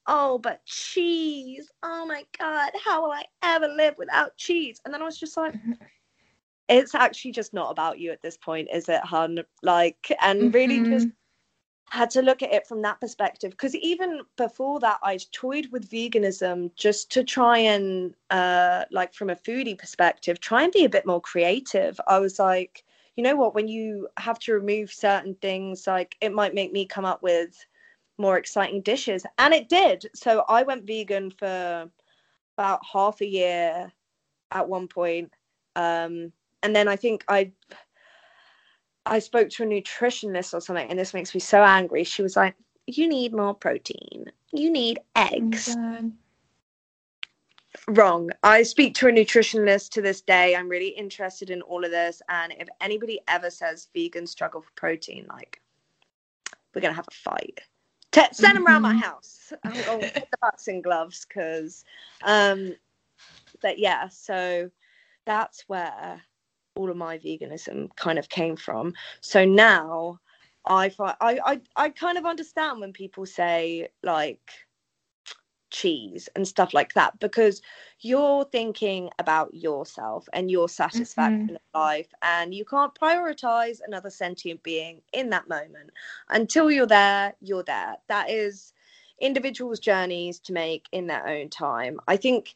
oh, 0.06 0.38
but 0.38 0.64
cheese. 0.64 1.70
Oh 1.82 2.06
my 2.06 2.24
god, 2.38 2.72
how 2.84 3.02
will 3.02 3.12
I 3.12 3.24
ever 3.42 3.68
live 3.68 3.94
without 3.98 4.36
cheese? 4.36 4.80
And 4.84 4.92
then 4.92 5.02
I 5.02 5.04
was 5.04 5.18
just 5.18 5.36
like. 5.36 5.54
It's 6.68 6.94
actually 6.94 7.32
just 7.32 7.52
not 7.52 7.70
about 7.70 7.98
you 7.98 8.12
at 8.12 8.22
this 8.22 8.38
point, 8.38 8.68
is 8.72 8.88
it, 8.88 9.02
hun? 9.04 9.40
Like, 9.62 10.10
and 10.22 10.54
really 10.54 10.78
mm-hmm. 10.78 10.92
just 10.92 11.08
had 11.92 12.08
to 12.08 12.22
look 12.22 12.42
at 12.42 12.50
it 12.54 12.66
from 12.66 12.80
that 12.80 12.98
perspective 13.02 13.50
because 13.50 13.76
even 13.76 14.22
before 14.38 14.80
that 14.80 14.98
I'd 15.02 15.30
toyed 15.30 15.68
with 15.70 15.90
veganism 15.90 16.74
just 16.74 17.12
to 17.12 17.22
try 17.22 17.58
and 17.58 18.14
uh, 18.30 18.86
like 18.90 19.12
from 19.12 19.28
a 19.28 19.36
foodie 19.36 19.78
perspective 19.78 20.40
try 20.40 20.62
and 20.62 20.72
be 20.72 20.86
a 20.86 20.88
bit 20.88 21.04
more 21.04 21.20
creative 21.20 22.00
i 22.08 22.18
was 22.18 22.38
like 22.38 22.82
you 23.16 23.22
know 23.22 23.36
what 23.36 23.54
when 23.54 23.68
you 23.68 24.08
have 24.16 24.38
to 24.38 24.54
remove 24.54 24.90
certain 24.90 25.34
things 25.42 25.86
like 25.86 26.16
it 26.22 26.32
might 26.32 26.54
make 26.54 26.72
me 26.72 26.86
come 26.86 27.04
up 27.04 27.22
with 27.22 27.62
more 28.22 28.38
exciting 28.38 28.80
dishes 28.80 29.26
and 29.38 29.52
it 29.52 29.68
did 29.68 30.06
so 30.14 30.44
i 30.48 30.62
went 30.62 30.86
vegan 30.86 31.30
for 31.30 31.90
about 32.56 32.80
half 32.90 33.20
a 33.20 33.26
year 33.26 33.92
at 34.50 34.68
one 34.68 34.88
point 34.88 35.30
um, 35.76 36.32
and 36.62 36.74
then 36.74 36.88
i 36.88 36.96
think 36.96 37.24
i 37.28 37.50
I 39.04 39.18
spoke 39.18 39.48
to 39.50 39.64
a 39.64 39.66
nutritionist 39.66 40.54
or 40.54 40.60
something, 40.60 40.88
and 40.88 40.98
this 40.98 41.14
makes 41.14 41.34
me 41.34 41.40
so 41.40 41.62
angry. 41.62 42.04
She 42.04 42.22
was 42.22 42.36
like, 42.36 42.54
You 42.86 43.08
need 43.08 43.34
more 43.34 43.54
protein. 43.54 44.26
You 44.52 44.70
need 44.70 45.00
eggs. 45.16 45.76
Oh 45.76 46.12
Wrong. 47.88 48.30
I 48.42 48.62
speak 48.62 48.94
to 48.96 49.08
a 49.08 49.12
nutritionist 49.12 49.90
to 49.90 50.02
this 50.02 50.20
day. 50.20 50.54
I'm 50.54 50.68
really 50.68 50.90
interested 50.90 51.50
in 51.50 51.62
all 51.62 51.84
of 51.84 51.90
this. 51.90 52.20
And 52.28 52.52
if 52.58 52.68
anybody 52.80 53.20
ever 53.28 53.50
says 53.50 53.88
vegan 53.94 54.26
struggle 54.26 54.60
for 54.60 54.70
protein, 54.76 55.26
like, 55.28 55.60
we're 56.74 56.82
going 56.82 56.92
to 56.92 56.96
have 56.96 57.08
a 57.10 57.14
fight. 57.14 57.60
T- 58.12 58.22
send 58.32 58.56
them 58.56 58.66
around 58.66 58.82
my 58.82 58.90
mm-hmm. 58.90 59.00
house. 59.00 59.52
I'm 59.64 59.72
going 59.72 60.00
to 60.02 60.12
put 60.12 60.30
the 60.30 60.38
boxing 60.40 60.82
gloves 60.82 61.26
because, 61.26 61.84
um, 62.22 62.74
but 63.60 63.78
yeah, 63.78 64.08
so 64.08 64.70
that's 65.26 65.64
where 65.66 66.22
all 66.76 66.90
of 66.90 66.96
my 66.96 67.18
veganism 67.18 67.94
kind 67.96 68.18
of 68.18 68.28
came 68.28 68.56
from. 68.56 68.94
So 69.20 69.44
now 69.44 70.20
I 70.66 70.90
find 70.90 71.16
I, 71.20 71.38
I 71.44 71.60
I 71.76 71.88
kind 71.90 72.18
of 72.18 72.24
understand 72.24 72.80
when 72.80 72.92
people 72.92 73.26
say 73.26 73.88
like 74.02 74.40
cheese 75.72 76.28
and 76.36 76.46
stuff 76.46 76.72
like 76.72 76.92
that 76.94 77.18
because 77.18 77.62
you're 78.00 78.44
thinking 78.44 79.10
about 79.18 79.52
yourself 79.54 80.28
and 80.32 80.50
your 80.50 80.68
satisfaction 80.68 81.46
mm-hmm. 81.46 81.54
in 81.54 81.58
life 81.74 82.08
and 82.22 82.54
you 82.54 82.64
can't 82.64 82.94
prioritize 82.94 83.78
another 83.86 84.10
sentient 84.10 84.62
being 84.62 85.00
in 85.12 85.30
that 85.30 85.48
moment. 85.48 85.90
Until 86.28 86.70
you're 86.70 86.86
there 86.86 87.34
you're 87.40 87.64
there. 87.64 87.96
That 88.08 88.30
is 88.30 88.72
individuals 89.20 89.78
journeys 89.78 90.38
to 90.40 90.52
make 90.52 90.86
in 90.92 91.06
their 91.06 91.26
own 91.26 91.48
time. 91.48 92.00
I 92.06 92.16
think 92.16 92.54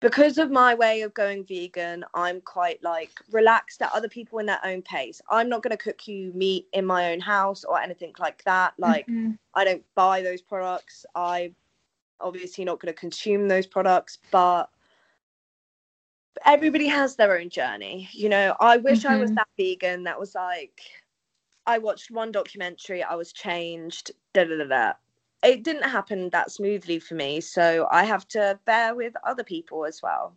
because 0.00 0.38
of 0.38 0.50
my 0.50 0.74
way 0.74 1.02
of 1.02 1.12
going 1.14 1.44
vegan, 1.44 2.04
I'm 2.14 2.40
quite 2.40 2.82
like 2.82 3.10
relaxed 3.32 3.82
at 3.82 3.92
other 3.92 4.08
people 4.08 4.38
in 4.38 4.46
their 4.46 4.64
own 4.64 4.82
pace. 4.82 5.20
I'm 5.28 5.48
not 5.48 5.62
going 5.62 5.76
to 5.76 5.82
cook 5.82 6.06
you 6.06 6.32
meat 6.34 6.66
in 6.72 6.86
my 6.86 7.12
own 7.12 7.20
house 7.20 7.64
or 7.64 7.80
anything 7.80 8.12
like 8.18 8.44
that. 8.44 8.74
Like, 8.78 9.06
mm-hmm. 9.06 9.32
I 9.54 9.64
don't 9.64 9.84
buy 9.94 10.22
those 10.22 10.40
products. 10.40 11.04
I 11.14 11.52
obviously 12.20 12.64
not 12.64 12.80
going 12.80 12.92
to 12.92 12.98
consume 12.98 13.48
those 13.48 13.66
products, 13.66 14.18
but 14.30 14.70
everybody 16.44 16.86
has 16.86 17.16
their 17.16 17.36
own 17.36 17.50
journey. 17.50 18.08
You 18.12 18.28
know, 18.28 18.54
I 18.60 18.76
wish 18.76 19.00
mm-hmm. 19.00 19.14
I 19.14 19.16
was 19.16 19.30
mm-hmm. 19.30 19.36
that 19.36 19.48
vegan 19.56 20.04
that 20.04 20.18
was 20.18 20.34
like, 20.34 20.80
I 21.66 21.78
watched 21.78 22.10
one 22.10 22.30
documentary, 22.30 23.02
I 23.02 23.16
was 23.16 23.32
changed, 23.32 24.12
da 24.32 24.44
da 24.44 24.58
da 24.58 24.64
da 24.64 24.92
it 25.42 25.62
didn't 25.62 25.88
happen 25.88 26.30
that 26.30 26.50
smoothly 26.50 26.98
for 26.98 27.14
me 27.14 27.40
so 27.40 27.86
i 27.90 28.04
have 28.04 28.26
to 28.26 28.58
bear 28.64 28.94
with 28.94 29.14
other 29.24 29.44
people 29.44 29.84
as 29.84 30.02
well. 30.02 30.36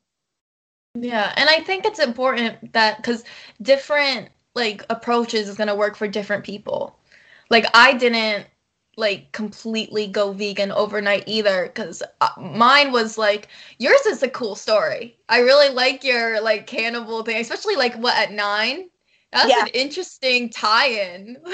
Yeah 0.95 1.34
and 1.38 1.49
i 1.49 1.60
think 1.62 1.86
it's 1.86 1.99
important 1.99 2.74
that 2.74 2.97
because 2.97 3.24
different 3.62 4.30
like 4.54 4.84
approaches 4.89 5.47
is 5.47 5.56
going 5.56 5.70
to 5.70 5.76
work 5.76 5.95
for 5.95 6.08
different 6.08 6.43
people. 6.43 6.97
Like 7.49 7.66
i 7.74 7.93
didn't 7.93 8.47
like 8.97 9.32
completely 9.32 10.06
go 10.06 10.34
vegan 10.34 10.72
overnight 10.74 11.24
either 11.26 11.68
because 11.68 12.04
uh, 12.20 12.30
mine 12.38 12.91
was 12.91 13.18
like 13.18 13.47
yours 13.80 14.02
is 14.06 14.22
a 14.22 14.30
cool 14.30 14.56
story. 14.56 15.18
I 15.30 15.39
really 15.39 15.74
like 15.74 16.04
your 16.04 16.41
like 16.41 16.68
cannibal 16.68 17.24
thing 17.24 17.38
especially 17.38 17.76
like 17.78 17.95
what 17.95 18.18
at 18.18 18.32
nine 18.32 18.89
that's 19.32 19.50
yeah. 19.50 19.62
an 19.62 19.70
interesting 19.74 20.50
tie-in. 20.50 21.38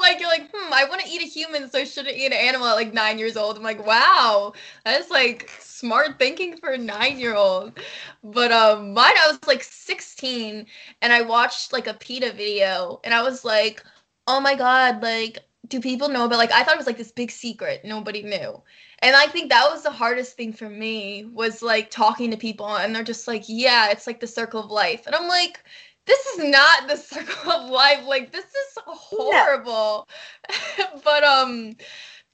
like 0.00 0.20
you're 0.20 0.28
like, 0.28 0.50
hmm, 0.52 0.72
I 0.72 0.84
want 0.84 1.00
to 1.00 1.08
eat 1.08 1.22
a 1.22 1.26
human, 1.26 1.70
so 1.70 1.78
I 1.78 1.84
shouldn't 1.84 2.16
eat 2.16 2.26
an 2.26 2.34
animal 2.34 2.66
at 2.66 2.74
like 2.74 2.92
nine 2.92 3.18
years 3.18 3.38
old. 3.38 3.56
I'm 3.56 3.62
like, 3.62 3.86
wow, 3.86 4.52
that's 4.84 5.10
like 5.10 5.50
smart 5.58 6.18
thinking 6.18 6.58
for 6.58 6.70
a 6.70 6.78
nine-year-old. 6.78 7.78
But 8.22 8.52
um, 8.52 8.92
mine, 8.92 9.14
I 9.18 9.28
was 9.28 9.38
like 9.46 9.62
16, 9.62 10.66
and 11.00 11.12
I 11.12 11.22
watched 11.22 11.72
like 11.72 11.86
a 11.86 11.94
PETA 11.94 12.32
video, 12.32 13.00
and 13.02 13.14
I 13.14 13.22
was 13.22 13.44
like, 13.44 13.82
oh 14.26 14.40
my 14.40 14.54
god, 14.54 15.02
like, 15.02 15.38
do 15.68 15.80
people 15.80 16.08
know 16.08 16.26
about? 16.26 16.38
Like, 16.38 16.52
I 16.52 16.64
thought 16.64 16.74
it 16.74 16.78
was 16.78 16.86
like 16.86 16.98
this 16.98 17.12
big 17.12 17.30
secret 17.30 17.80
nobody 17.84 18.22
knew. 18.22 18.62
And 19.00 19.14
I 19.14 19.26
think 19.26 19.50
that 19.50 19.68
was 19.70 19.82
the 19.82 19.90
hardest 19.90 20.36
thing 20.36 20.52
for 20.52 20.70
me 20.70 21.26
was 21.32 21.62
like 21.62 21.90
talking 21.90 22.30
to 22.30 22.36
people, 22.36 22.76
and 22.76 22.94
they're 22.94 23.02
just 23.02 23.26
like, 23.26 23.44
yeah, 23.46 23.90
it's 23.90 24.06
like 24.06 24.20
the 24.20 24.26
circle 24.26 24.60
of 24.60 24.70
life, 24.70 25.06
and 25.06 25.14
I'm 25.14 25.28
like 25.28 25.64
this 26.06 26.26
is 26.26 26.50
not 26.50 26.88
the 26.88 26.96
circle 26.96 27.52
of 27.52 27.70
life. 27.70 28.04
Like 28.06 28.32
this 28.32 28.44
is 28.44 28.78
horrible. 28.86 30.08
but 31.04 31.24
um 31.24 31.76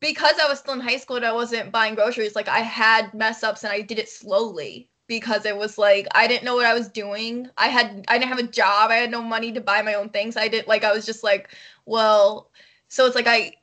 because 0.01 0.35
I 0.43 0.49
was 0.49 0.59
still 0.59 0.75
in 0.75 0.81
high 0.81 0.97
school 0.97 1.17
and 1.17 1.25
I 1.25 1.33
wasn't 1.33 1.73
buying 1.73 1.95
groceries, 1.95 2.35
like 2.35 2.49
I 2.49 2.59
had 2.61 3.15
mess 3.15 3.43
ups 3.43 3.65
and 3.65 3.73
I 3.73 3.81
did 3.83 3.99
it 3.99 4.09
slowly 4.09 4.89
because 5.07 5.47
it 5.47 5.57
was 5.57 5.79
like 5.79 6.07
I 6.15 6.27
didn't 6.27 6.45
know 6.45 6.55
what 6.55 6.67
I 6.67 6.75
was 6.75 6.89
doing. 6.89 7.49
I 7.57 7.69
had 7.69 8.05
I 8.09 8.19
didn't 8.19 8.31
have 8.31 8.39
a 8.39 8.45
job. 8.45 8.91
I 8.91 8.97
had 8.97 9.11
no 9.11 9.23
money 9.23 9.53
to 9.53 9.61
buy 9.61 9.83
my 9.83 9.95
own 9.95 10.09
things. 10.11 10.37
I 10.37 10.49
did 10.49 10.67
like 10.67 10.85
I 10.85 10.93
was 10.93 11.07
just 11.07 11.23
like, 11.25 11.51
well, 11.87 12.51
so 12.89 13.07
it's 13.07 13.15
like 13.15 13.27
I 13.27 13.55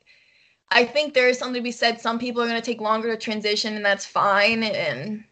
I 0.70 0.84
think 0.84 1.14
there 1.14 1.28
is 1.28 1.38
something 1.38 1.54
to 1.54 1.62
be 1.62 1.72
said. 1.72 2.00
Some 2.00 2.18
people 2.18 2.42
are 2.42 2.46
going 2.48 2.60
to 2.60 2.64
take 2.64 2.80
longer 2.80 3.10
to 3.10 3.16
transition 3.16 3.74
and 3.76 3.84
that's 3.84 4.06
fine 4.06 4.62
and 4.62 5.24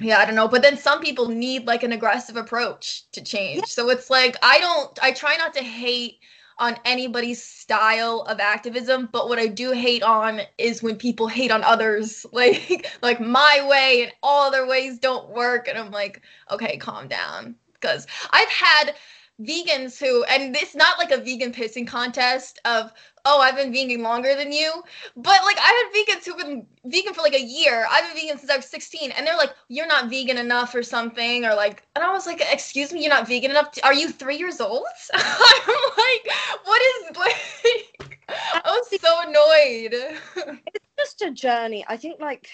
yeah 0.00 0.18
i 0.18 0.24
don't 0.24 0.34
know 0.34 0.48
but 0.48 0.62
then 0.62 0.76
some 0.76 1.00
people 1.00 1.28
need 1.28 1.66
like 1.66 1.82
an 1.82 1.92
aggressive 1.92 2.36
approach 2.36 3.10
to 3.12 3.22
change 3.22 3.58
yeah. 3.58 3.64
so 3.66 3.88
it's 3.90 4.10
like 4.10 4.36
i 4.42 4.58
don't 4.58 4.98
i 5.02 5.10
try 5.10 5.36
not 5.36 5.54
to 5.54 5.62
hate 5.62 6.18
on 6.58 6.76
anybody's 6.84 7.42
style 7.42 8.22
of 8.22 8.40
activism 8.40 9.08
but 9.12 9.28
what 9.28 9.38
i 9.38 9.46
do 9.46 9.72
hate 9.72 10.02
on 10.02 10.40
is 10.58 10.82
when 10.82 10.96
people 10.96 11.26
hate 11.28 11.50
on 11.50 11.62
others 11.64 12.24
like 12.32 12.86
like 13.02 13.20
my 13.20 13.66
way 13.68 14.02
and 14.02 14.12
all 14.22 14.46
other 14.46 14.66
ways 14.66 14.98
don't 14.98 15.28
work 15.30 15.68
and 15.68 15.78
i'm 15.78 15.90
like 15.90 16.22
okay 16.50 16.76
calm 16.76 17.08
down 17.08 17.54
because 17.74 18.06
i've 18.30 18.48
had 18.48 18.94
vegans 19.40 19.98
who 19.98 20.22
and 20.24 20.54
it's 20.54 20.74
not 20.74 20.98
like 20.98 21.10
a 21.10 21.16
vegan 21.16 21.52
pissing 21.52 21.86
contest 21.86 22.58
of 22.64 22.92
oh 23.24 23.40
i've 23.40 23.56
been 23.56 23.72
vegan 23.72 24.02
longer 24.02 24.34
than 24.34 24.52
you 24.52 24.70
but 25.16 25.42
like 25.44 25.56
i 25.58 25.90
had 25.92 25.94
vegans 25.94 26.24
who've 26.24 26.36
been 26.36 26.66
vegan 26.84 27.14
for 27.14 27.22
like 27.22 27.34
a 27.34 27.42
year. 27.42 27.86
I've 27.90 28.04
been 28.06 28.22
vegan 28.22 28.38
since 28.38 28.50
i 28.50 28.56
was 28.56 28.66
16 28.66 29.10
and 29.12 29.26
they're 29.26 29.36
like 29.36 29.54
you're 29.68 29.86
not 29.86 30.10
vegan 30.10 30.36
enough 30.38 30.74
or 30.74 30.82
something 30.82 31.44
or 31.44 31.54
like 31.54 31.82
and 31.94 32.04
i 32.04 32.12
was 32.12 32.26
like 32.26 32.42
excuse 32.52 32.92
me 32.92 33.00
you're 33.00 33.10
not 33.10 33.26
vegan 33.26 33.50
enough? 33.50 33.68
Are 33.82 33.94
you 33.94 34.10
three 34.10 34.36
years 34.36 34.60
old? 34.60 34.84
I'm 35.14 35.90
like 35.96 36.28
what 36.64 36.82
is 36.82 37.16
like 37.18 38.20
i 38.28 38.60
was 38.66 39.00
so 39.00 39.20
annoyed. 39.26 40.58
It's 40.74 41.18
just 41.18 41.22
a 41.22 41.30
journey. 41.30 41.84
I 41.88 41.96
think 41.96 42.20
like 42.20 42.50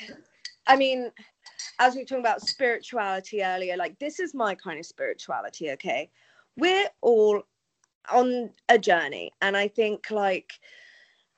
i 0.68 0.76
mean 0.76 1.10
as 1.78 1.94
we 1.94 2.02
were 2.02 2.06
talking 2.06 2.20
about 2.20 2.40
spirituality 2.40 3.42
earlier 3.42 3.76
like 3.76 3.98
this 3.98 4.20
is 4.20 4.34
my 4.34 4.54
kind 4.54 4.78
of 4.78 4.86
spirituality 4.86 5.70
okay 5.70 6.10
we're 6.56 6.88
all 7.02 7.42
on 8.12 8.50
a 8.68 8.78
journey 8.78 9.30
and 9.42 9.56
i 9.56 9.66
think 9.66 10.10
like 10.10 10.52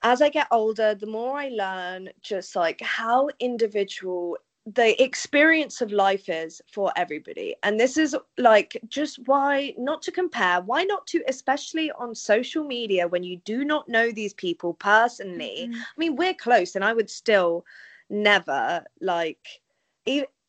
as 0.03 0.23
i 0.23 0.29
get 0.29 0.47
older 0.51 0.95
the 0.95 1.07
more 1.07 1.37
i 1.37 1.49
learn 1.49 2.09
just 2.23 2.55
like 2.55 2.81
how 2.83 3.29
individual 3.41 4.37
the 4.75 5.03
experience 5.03 5.81
of 5.81 5.93
life 5.93 6.29
is 6.29 6.61
for 6.71 6.93
everybody 6.97 7.57
and 7.63 7.81
this 7.81 7.97
is 7.97 8.15
like 8.37 8.79
just 8.89 9.19
why 9.27 9.73
not 9.79 10.03
to 10.03 10.13
compare 10.13 10.61
why 10.61 10.85
not 10.85 11.07
to 11.07 11.23
especially 11.27 11.91
on 11.93 12.15
social 12.15 12.65
media 12.65 13.09
when 13.09 13.23
you 13.23 13.39
do 13.45 13.65
not 13.65 13.89
know 13.89 14.11
these 14.11 14.35
people 14.35 14.75
personally 14.75 15.69
mm-hmm. 15.69 15.81
i 15.81 15.97
mean 15.97 16.17
we're 16.17 16.35
close 16.35 16.75
and 16.75 16.85
i 16.85 16.93
would 16.93 17.09
still 17.09 17.65
never 18.11 18.85
like 19.01 19.61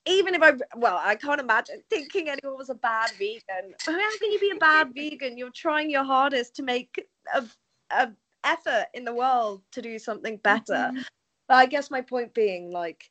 even 0.10 0.36
if 0.36 0.42
I, 0.42 0.54
well, 0.76 1.00
I 1.02 1.16
can't 1.16 1.40
imagine 1.40 1.82
thinking 1.90 2.30
anyone 2.30 2.58
was 2.58 2.70
a 2.70 2.76
bad 2.76 3.12
vegan. 3.12 3.74
How 3.86 4.18
can 4.18 4.32
you 4.32 4.40
be 4.40 4.52
a 4.52 4.60
bad 4.60 4.94
vegan? 4.94 5.38
You're 5.38 5.52
trying 5.52 5.90
your 5.90 6.04
hardest 6.04 6.56
to 6.58 6.64
make 6.64 7.06
a, 7.34 7.46
a 7.92 8.12
effort 8.44 8.88
in 8.94 9.06
the 9.06 9.14
world 9.14 9.62
to 9.72 9.82
do 9.82 10.00
something 10.00 10.38
better. 10.38 10.74
Mm-hmm. 10.74 11.02
But 11.48 11.56
I 11.56 11.66
guess 11.66 11.90
my 11.90 12.02
point 12.02 12.34
being, 12.34 12.72
like, 12.72 13.10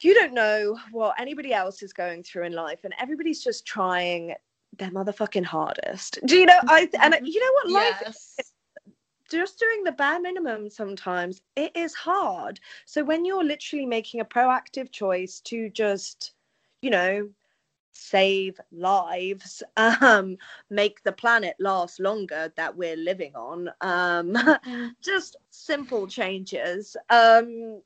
you 0.00 0.14
don't 0.14 0.34
know 0.34 0.78
what 0.92 1.18
anybody 1.18 1.52
else 1.52 1.82
is 1.82 1.92
going 1.92 2.22
through 2.22 2.44
in 2.44 2.52
life, 2.52 2.80
and 2.84 2.94
everybody's 2.98 3.42
just 3.42 3.66
trying 3.66 4.34
their 4.78 4.90
motherfucking 4.90 5.44
hardest. 5.44 6.18
Do 6.26 6.36
you 6.36 6.46
know? 6.46 6.58
I 6.68 6.88
and 7.00 7.16
you 7.22 7.40
know 7.40 7.52
what 7.54 7.70
life 7.70 8.02
yes. 8.04 8.36
is? 8.38 8.52
Just 9.30 9.58
doing 9.58 9.84
the 9.84 9.92
bare 9.92 10.20
minimum 10.20 10.68
sometimes 10.68 11.40
it 11.56 11.74
is 11.76 11.94
hard 11.94 12.60
so 12.84 13.02
when 13.04 13.24
you're 13.24 13.44
literally 13.44 13.86
making 13.86 14.20
a 14.20 14.24
proactive 14.24 14.90
choice 14.90 15.40
to 15.40 15.68
just 15.70 16.32
you 16.82 16.90
know 16.90 17.28
save 17.92 18.60
lives 18.72 19.62
um 19.76 20.36
make 20.70 21.02
the 21.02 21.12
planet 21.12 21.56
last 21.58 21.98
longer 21.98 22.52
that 22.56 22.76
we're 22.76 22.96
living 22.96 23.34
on 23.34 23.68
um 23.80 24.32
mm. 24.32 24.90
just 25.02 25.36
simple 25.50 26.06
changes 26.06 26.96
um 27.10 27.80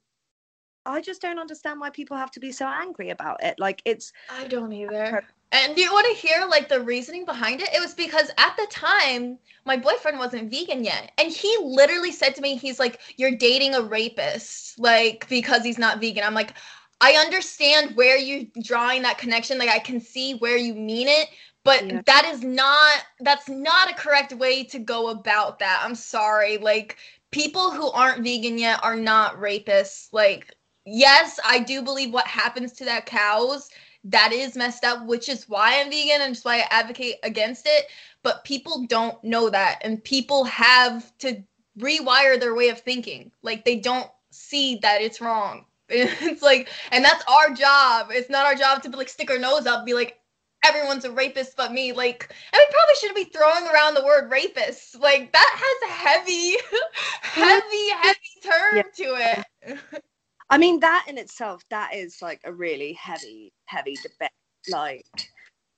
I 0.86 1.02
just 1.02 1.20
don't 1.20 1.38
understand 1.38 1.78
why 1.78 1.90
people 1.90 2.16
have 2.16 2.30
to 2.32 2.40
be 2.40 2.52
so 2.52 2.66
angry 2.66 3.10
about 3.10 3.42
it. 3.44 3.58
Like 3.58 3.82
it's 3.84 4.12
I 4.30 4.46
don't 4.46 4.72
either. 4.72 5.22
And 5.52 5.74
do 5.74 5.82
you 5.82 5.92
want 5.92 6.06
to 6.06 6.26
hear 6.26 6.46
like 6.48 6.68
the 6.68 6.80
reasoning 6.80 7.24
behind 7.24 7.60
it? 7.60 7.68
It 7.74 7.80
was 7.80 7.94
because 7.94 8.30
at 8.38 8.56
the 8.56 8.66
time 8.70 9.38
my 9.64 9.76
boyfriend 9.76 10.18
wasn't 10.18 10.50
vegan 10.50 10.84
yet. 10.84 11.10
And 11.18 11.32
he 11.32 11.56
literally 11.60 12.12
said 12.12 12.34
to 12.36 12.40
me, 12.40 12.56
he's 12.56 12.78
like, 12.78 13.00
You're 13.16 13.36
dating 13.36 13.74
a 13.74 13.82
rapist, 13.82 14.78
like 14.78 15.28
because 15.28 15.64
he's 15.64 15.78
not 15.78 16.00
vegan. 16.00 16.24
I'm 16.24 16.34
like, 16.34 16.54
I 17.00 17.12
understand 17.14 17.96
where 17.96 18.16
you're 18.16 18.46
drawing 18.62 19.02
that 19.02 19.18
connection. 19.18 19.58
Like 19.58 19.70
I 19.70 19.78
can 19.78 20.00
see 20.00 20.34
where 20.34 20.56
you 20.56 20.74
mean 20.74 21.08
it, 21.08 21.28
but 21.64 21.86
yeah. 21.86 22.02
that 22.06 22.26
is 22.26 22.42
not 22.42 23.04
that's 23.20 23.48
not 23.48 23.90
a 23.90 23.94
correct 23.94 24.32
way 24.34 24.64
to 24.64 24.78
go 24.78 25.08
about 25.08 25.58
that. 25.58 25.80
I'm 25.82 25.94
sorry. 25.94 26.58
Like 26.58 26.96
people 27.32 27.70
who 27.70 27.90
aren't 27.90 28.22
vegan 28.22 28.58
yet 28.58 28.80
are 28.84 28.96
not 28.96 29.36
rapists. 29.36 30.12
Like 30.12 30.54
yes, 30.84 31.40
I 31.44 31.58
do 31.58 31.82
believe 31.82 32.12
what 32.12 32.26
happens 32.26 32.72
to 32.74 32.84
that 32.84 33.06
cows 33.06 33.68
that 34.04 34.32
is 34.32 34.56
messed 34.56 34.84
up, 34.84 35.06
which 35.06 35.28
is 35.28 35.48
why 35.48 35.80
I'm 35.80 35.90
vegan 35.90 36.22
and 36.22 36.34
just 36.34 36.44
why 36.44 36.60
I 36.60 36.66
advocate 36.70 37.16
against 37.22 37.66
it. 37.66 37.86
But 38.22 38.44
people 38.44 38.86
don't 38.86 39.22
know 39.24 39.48
that, 39.50 39.80
and 39.82 40.02
people 40.02 40.44
have 40.44 41.16
to 41.18 41.42
rewire 41.78 42.38
their 42.38 42.54
way 42.54 42.68
of 42.68 42.80
thinking. 42.80 43.30
Like 43.42 43.64
they 43.64 43.76
don't 43.76 44.10
see 44.30 44.76
that 44.82 45.02
it's 45.02 45.20
wrong. 45.20 45.64
It's 45.92 46.40
like, 46.40 46.68
and 46.92 47.04
that's 47.04 47.24
our 47.26 47.52
job. 47.52 48.10
It's 48.12 48.30
not 48.30 48.46
our 48.46 48.54
job 48.54 48.80
to 48.82 48.88
be 48.88 48.96
like 48.96 49.08
stick 49.08 49.28
our 49.28 49.40
nose 49.40 49.66
up, 49.66 49.84
be 49.84 49.92
like, 49.92 50.20
everyone's 50.64 51.04
a 51.04 51.10
rapist 51.10 51.56
but 51.56 51.72
me. 51.72 51.92
Like, 51.92 52.32
and 52.52 52.60
we 52.60 52.74
probably 52.74 52.94
shouldn't 53.00 53.16
be 53.16 53.24
throwing 53.24 53.66
around 53.66 53.94
the 53.94 54.04
word 54.04 54.30
rapist. 54.30 55.00
Like 55.00 55.32
that 55.32 55.80
has 55.82 55.90
a 55.90 55.92
heavy, 55.92 56.56
heavy, 57.22 57.90
heavy 58.00 58.18
term 58.42 58.76
yeah. 58.76 58.82
to 58.94 59.44
it. 59.66 60.02
I 60.50 60.58
mean, 60.58 60.80
that 60.80 61.06
in 61.08 61.16
itself, 61.16 61.62
that 61.70 61.94
is 61.94 62.20
like 62.20 62.40
a 62.44 62.52
really 62.52 62.92
heavy, 62.94 63.52
heavy 63.66 63.96
debate. 64.02 64.30
Like, 64.68 65.06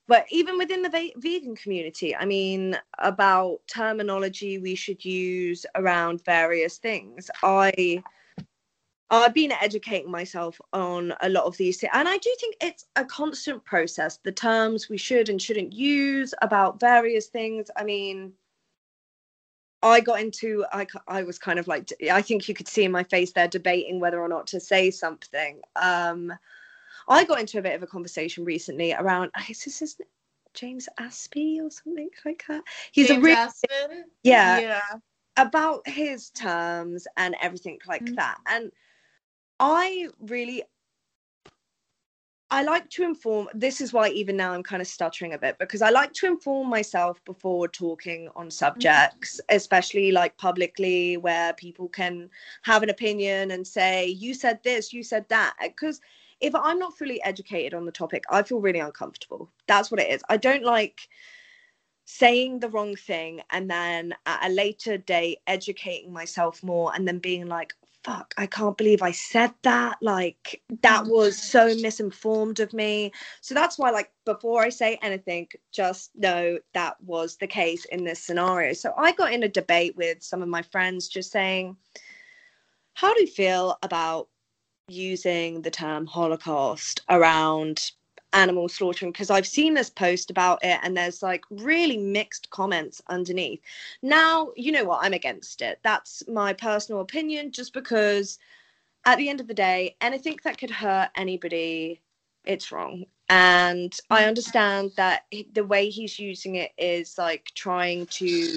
but 0.08 0.24
even 0.30 0.56
within 0.56 0.82
the 0.82 0.88
va- 0.88 1.10
vegan 1.16 1.54
community, 1.54 2.16
I 2.16 2.24
mean, 2.24 2.78
about 2.98 3.60
terminology 3.72 4.58
we 4.58 4.74
should 4.74 5.04
use 5.04 5.66
around 5.74 6.24
various 6.24 6.78
things. 6.78 7.30
I 7.42 8.02
I've 9.10 9.34
been 9.34 9.52
educating 9.52 10.10
myself 10.10 10.58
on 10.72 11.12
a 11.20 11.28
lot 11.28 11.44
of 11.44 11.54
these 11.58 11.78
things, 11.78 11.90
and 11.92 12.08
I 12.08 12.16
do 12.16 12.34
think 12.40 12.56
it's 12.62 12.86
a 12.96 13.04
constant 13.04 13.62
process. 13.62 14.18
The 14.24 14.32
terms 14.32 14.88
we 14.88 14.96
should 14.96 15.28
and 15.28 15.40
shouldn't 15.40 15.74
use 15.74 16.32
about 16.40 16.80
various 16.80 17.26
things. 17.26 17.70
I 17.76 17.84
mean, 17.84 18.32
I 19.82 20.00
got 20.00 20.20
into 20.20 20.64
I 20.72 20.86
I 21.08 21.22
was 21.22 21.38
kind 21.38 21.58
of 21.58 21.66
like 21.66 21.92
I 22.10 22.22
think 22.22 22.48
you 22.48 22.54
could 22.54 22.68
see 22.68 22.84
in 22.84 22.92
my 22.92 23.02
face 23.02 23.32
there 23.32 23.48
debating 23.48 24.00
whether 24.00 24.20
or 24.20 24.28
not 24.28 24.46
to 24.48 24.60
say 24.60 24.90
something. 24.90 25.60
Um, 25.76 26.32
I 27.08 27.24
got 27.24 27.40
into 27.40 27.58
a 27.58 27.62
bit 27.62 27.74
of 27.74 27.82
a 27.82 27.86
conversation 27.86 28.44
recently 28.44 28.92
around 28.92 29.30
is 29.48 29.64
this 29.64 29.80
his 29.80 29.96
James 30.54 30.88
Aspey 31.00 31.60
or 31.60 31.70
something 31.70 32.10
like 32.24 32.44
that. 32.48 32.62
He's 32.92 33.08
James 33.08 33.18
a 33.18 33.22
really 33.22 33.48
yeah, 34.22 34.58
yeah 34.60 34.80
about 35.36 35.86
his 35.86 36.30
terms 36.30 37.06
and 37.16 37.34
everything 37.40 37.78
like 37.86 38.04
mm-hmm. 38.04 38.16
that. 38.16 38.38
And 38.46 38.70
I 39.58 40.08
really 40.20 40.64
I 42.52 42.62
like 42.62 42.90
to 42.90 43.02
inform. 43.02 43.48
This 43.54 43.80
is 43.80 43.94
why 43.94 44.10
even 44.10 44.36
now 44.36 44.52
I'm 44.52 44.62
kind 44.62 44.82
of 44.82 44.86
stuttering 44.86 45.32
a 45.32 45.38
bit 45.38 45.58
because 45.58 45.80
I 45.80 45.88
like 45.88 46.12
to 46.12 46.26
inform 46.26 46.68
myself 46.68 47.18
before 47.24 47.66
talking 47.66 48.28
on 48.36 48.50
subjects, 48.50 49.40
mm-hmm. 49.40 49.56
especially 49.56 50.12
like 50.12 50.36
publicly, 50.36 51.16
where 51.16 51.54
people 51.54 51.88
can 51.88 52.28
have 52.60 52.82
an 52.82 52.90
opinion 52.90 53.52
and 53.52 53.66
say, 53.66 54.06
"You 54.06 54.34
said 54.34 54.62
this, 54.62 54.92
you 54.92 55.02
said 55.02 55.26
that." 55.30 55.54
Because 55.62 56.02
if 56.40 56.54
I'm 56.54 56.78
not 56.78 56.98
fully 56.98 57.22
educated 57.24 57.72
on 57.72 57.86
the 57.86 57.92
topic, 57.92 58.22
I 58.30 58.42
feel 58.42 58.60
really 58.60 58.80
uncomfortable. 58.80 59.50
That's 59.66 59.90
what 59.90 60.00
it 60.00 60.10
is. 60.10 60.22
I 60.28 60.36
don't 60.36 60.62
like 60.62 61.08
saying 62.04 62.58
the 62.58 62.68
wrong 62.68 62.96
thing 62.96 63.40
and 63.50 63.70
then 63.70 64.12
at 64.26 64.44
a 64.44 64.52
later 64.52 64.98
date 64.98 65.38
educating 65.46 66.12
myself 66.12 66.62
more 66.62 66.92
and 66.94 67.08
then 67.08 67.18
being 67.18 67.46
like 67.46 67.72
fuck, 68.04 68.34
I 68.36 68.46
can't 68.46 68.76
believe 68.76 69.02
I 69.02 69.12
said 69.12 69.52
that. 69.62 69.98
Like, 70.00 70.62
that 70.82 71.04
oh 71.06 71.10
was 71.10 71.36
so 71.36 71.74
misinformed 71.76 72.60
of 72.60 72.72
me. 72.72 73.12
So 73.40 73.54
that's 73.54 73.78
why, 73.78 73.90
like, 73.90 74.10
before 74.24 74.62
I 74.62 74.68
say 74.68 74.98
anything, 75.02 75.48
just 75.72 76.10
know 76.16 76.58
that 76.74 77.00
was 77.02 77.36
the 77.36 77.46
case 77.46 77.84
in 77.86 78.04
this 78.04 78.22
scenario. 78.22 78.72
So 78.72 78.92
I 78.96 79.12
got 79.12 79.32
in 79.32 79.42
a 79.42 79.48
debate 79.48 79.96
with 79.96 80.22
some 80.22 80.42
of 80.42 80.48
my 80.48 80.62
friends 80.62 81.08
just 81.08 81.30
saying, 81.30 81.76
how 82.94 83.14
do 83.14 83.20
you 83.20 83.26
feel 83.26 83.78
about 83.82 84.28
using 84.88 85.62
the 85.62 85.70
term 85.70 86.06
Holocaust 86.06 87.02
around 87.08 87.92
animal 88.32 88.68
slaughtering 88.68 89.12
because 89.12 89.30
I've 89.30 89.46
seen 89.46 89.74
this 89.74 89.90
post 89.90 90.30
about 90.30 90.58
it 90.62 90.78
and 90.82 90.96
there's 90.96 91.22
like 91.22 91.44
really 91.50 91.96
mixed 91.96 92.50
comments 92.50 93.02
underneath. 93.08 93.60
Now, 94.02 94.52
you 94.56 94.72
know 94.72 94.84
what? 94.84 95.00
I'm 95.02 95.12
against 95.12 95.62
it. 95.62 95.78
That's 95.82 96.22
my 96.28 96.52
personal 96.52 97.00
opinion 97.00 97.52
just 97.52 97.72
because 97.72 98.38
at 99.04 99.18
the 99.18 99.28
end 99.28 99.40
of 99.40 99.48
the 99.48 99.54
day, 99.54 99.96
anything 100.00 100.38
that 100.44 100.58
could 100.58 100.70
hurt 100.70 101.10
anybody, 101.16 102.00
it's 102.44 102.72
wrong. 102.72 103.04
And 103.28 103.96
I 104.10 104.26
understand 104.26 104.92
that 104.96 105.24
the 105.54 105.64
way 105.64 105.88
he's 105.88 106.18
using 106.18 106.56
it 106.56 106.72
is 106.76 107.16
like 107.16 107.50
trying 107.54 108.06
to 108.06 108.56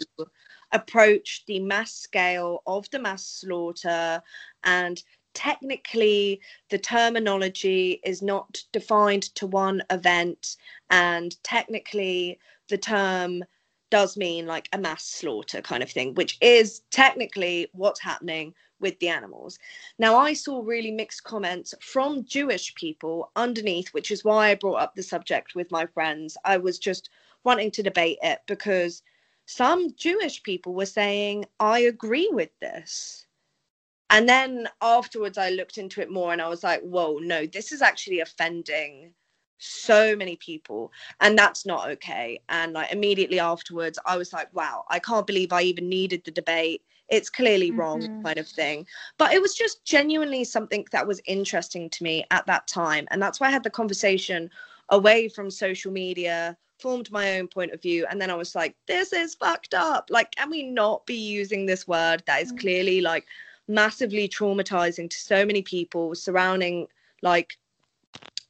approach 0.72 1.44
the 1.48 1.60
mass 1.60 1.94
scale 1.94 2.62
of 2.68 2.90
the 2.90 3.00
mass 3.00 3.26
slaughter 3.26 4.22
and 4.64 5.02
technically 5.36 6.42
the 6.70 6.80
terminology 6.80 8.02
is 8.04 8.22
not 8.24 8.64
defined 8.72 9.24
to 9.36 9.46
one 9.46 9.84
event 9.92 10.56
and 10.90 11.42
technically 11.44 12.40
the 12.70 12.78
term 12.78 13.44
does 13.92 14.18
mean 14.18 14.48
like 14.48 14.68
a 14.74 14.78
mass 14.78 15.06
slaughter 15.06 15.62
kind 15.62 15.84
of 15.84 15.92
thing 15.92 16.16
which 16.16 16.38
is 16.42 16.82
technically 16.90 17.68
what's 17.74 18.02
happening 18.02 18.54
with 18.80 18.98
the 19.00 19.08
animals. 19.08 19.60
Now 20.00 20.18
i 20.18 20.34
saw 20.34 20.62
really 20.62 20.92
mixed 20.92 21.24
comments 21.24 21.74
from 21.82 22.26
jewish 22.26 22.74
people 22.76 23.32
underneath 23.36 23.90
which 23.90 24.10
is 24.12 24.24
why 24.26 24.50
i 24.50 24.56
brought 24.56 24.82
up 24.82 24.96
the 24.96 25.04
subject 25.04 25.54
with 25.54 25.70
my 25.72 25.86
friends. 25.86 26.38
I 26.46 26.58
was 26.58 26.80
just 26.80 27.10
wanting 27.44 27.72
to 27.72 27.84
debate 27.84 28.18
it 28.24 28.40
because 28.48 29.04
some 29.46 29.94
jewish 29.96 30.42
people 30.42 30.74
were 30.74 30.86
saying 30.86 31.46
i 31.60 31.80
agree 31.80 32.30
with 32.32 32.50
this 32.60 33.25
and 34.10 34.30
then 34.30 34.68
afterwards, 34.82 35.38
I 35.38 35.50
looked 35.50 35.78
into 35.78 36.02
it 36.02 36.12
more 36.12 36.32
and 36.32 36.42
I 36.42 36.48
was 36.48 36.64
like, 36.64 36.82
whoa, 36.82 37.18
no, 37.20 37.46
this 37.46 37.72
is 37.72 37.82
actually 37.82 38.20
offending 38.20 39.14
so 39.58 40.16
many 40.16 40.36
people. 40.38 40.92
And 41.20 41.38
that's 41.38 41.66
not 41.66 41.90
okay. 41.92 42.40
And 42.50 42.74
like 42.74 42.92
immediately 42.92 43.40
afterwards 43.40 44.00
i 44.06 44.18
was 44.18 44.34
like 44.34 44.54
wow 44.54 44.84
i 44.90 45.00
can't 45.00 45.28
believe 45.28 45.52
i 45.54 45.62
even 45.62 45.90
needed 45.90 46.24
the 46.24 46.32
debate. 46.32 46.82
It's 47.10 47.30
clearly 47.30 47.72
wrong 47.72 48.02
mm-hmm. 48.02 48.24
kind 48.24 48.40
of 48.40 48.48
thing. 48.48 48.88
But 49.20 49.32
it 49.34 49.42
was 49.42 49.54
just 49.54 49.86
genuinely 49.86 50.44
something 50.44 50.86
that 50.92 51.06
was 51.06 51.22
interesting 51.28 51.88
to 51.92 52.04
me 52.04 52.26
at 52.32 52.48
that 52.48 52.68
time. 52.68 53.08
And 53.12 53.22
that's 53.22 53.40
why 53.40 53.48
i 53.48 53.52
had 53.52 53.64
the 53.64 53.70
conversation 53.70 54.50
away 54.90 55.30
from 55.30 55.50
social 55.50 55.92
media 55.92 56.58
formed 56.80 57.12
my 57.12 57.40
own 57.40 57.48
point 57.48 57.72
of 57.72 57.82
view. 57.82 58.06
And 58.10 58.20
then 58.22 58.30
i 58.30 58.36
was 58.36 58.56
like 58.56 58.76
this 58.88 59.14
is 59.14 59.36
fucked 59.36 59.74
up. 59.74 60.10
Like 60.10 60.32
can 60.32 60.50
we 60.50 60.64
not 60.64 61.06
be 61.06 61.16
using 61.16 61.66
this 61.66 61.88
word 61.88 62.24
that 62.28 62.42
is 62.42 62.50
mm-hmm. 62.50 62.58
clearly 62.58 63.02
like 63.02 63.26
massively 63.68 64.28
traumatizing 64.28 65.10
to 65.10 65.18
so 65.18 65.46
many 65.46 65.62
people 65.62 66.16
surrounding 66.16 66.88
like 67.22 67.58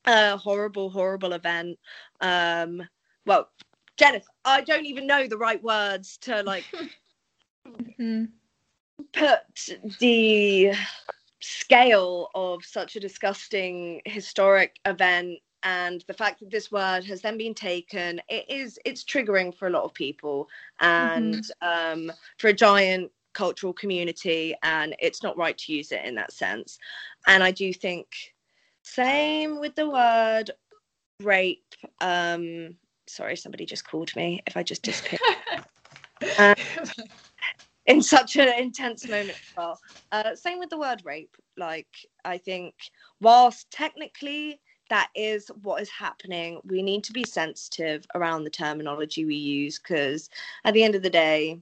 a 0.06 0.38
horrible, 0.38 0.90
horrible 0.90 1.34
event. 1.34 1.78
Um, 2.22 2.84
well, 3.26 3.50
Jennifer, 3.98 4.28
I 4.44 4.62
don't 4.62 4.86
even 4.86 5.08
know 5.08 5.28
the 5.28 5.38
right 5.38 5.62
words 5.64 6.18
to 6.20 6.44
like 6.44 6.66
mm-hmm. 7.66 8.26
put 9.14 9.40
the 10.00 10.74
scale 11.42 12.30
of 12.36 12.64
such 12.66 12.96
a 12.96 13.00
disgusting 13.00 14.02
historic 14.06 14.78
event 14.86 15.40
and 15.64 16.04
the 16.08 16.14
fact 16.14 16.40
that 16.40 16.52
this 16.52 16.72
word 16.72 17.04
has 17.04 17.22
then 17.22 17.38
been 17.38 17.54
taken 17.54 18.22
it 18.30 18.46
is 18.50 18.80
it's 18.86 19.04
triggering 19.04 19.54
for 19.54 19.68
a 19.68 19.70
lot 19.70 19.84
of 19.84 19.94
people 19.94 20.48
and 20.80 21.36
mm-hmm. 21.36 22.10
um, 22.10 22.12
for 22.38 22.48
a 22.48 22.54
giant 22.54 23.12
cultural 23.36 23.74
community 23.74 24.56
and 24.64 24.96
it's 25.00 25.22
not 25.22 25.38
right 25.38 25.58
to 25.60 25.74
use 25.74 25.92
it 25.92 26.04
in 26.04 26.16
that 26.16 26.32
sense. 26.32 26.80
And 27.28 27.44
i 27.44 27.52
do 27.52 27.72
think 27.72 28.08
same 28.84 29.60
with 29.60 29.76
the 29.76 29.90
word 29.90 30.52
rape 31.22 31.74
um 32.02 32.76
sorry 33.08 33.36
somebody 33.36 33.66
just 33.66 33.88
called 33.88 34.16
me 34.16 34.42
if 34.48 34.58
i 34.58 34.64
just 34.64 34.84
disappear 34.84 35.20
um, 36.40 36.56
in 37.86 38.02
such 38.02 38.36
an 38.36 38.50
intense 38.60 39.08
moment 39.08 39.30
as 39.30 39.54
well. 39.56 39.80
Uh, 40.12 40.36
same 40.36 40.60
with 40.60 40.70
the 40.70 40.78
word 40.78 41.02
rape. 41.06 41.36
Like 41.58 41.88
i 42.24 42.38
think 42.38 42.74
whilst 43.22 43.70
technically 43.72 44.60
that 44.90 45.10
is 45.16 45.50
what 45.64 45.82
is 45.82 45.90
happening 45.90 46.60
we 46.66 46.82
need 46.82 47.04
to 47.04 47.14
be 47.14 47.24
sensitive 47.24 48.06
around 48.14 48.44
the 48.44 48.50
terminology 48.50 49.26
we 49.26 49.36
use 49.36 49.80
because 49.80 50.30
at 50.64 50.74
the 50.74 50.84
end 50.84 50.96
of 50.96 51.02
the 51.02 51.10
day 51.10 51.60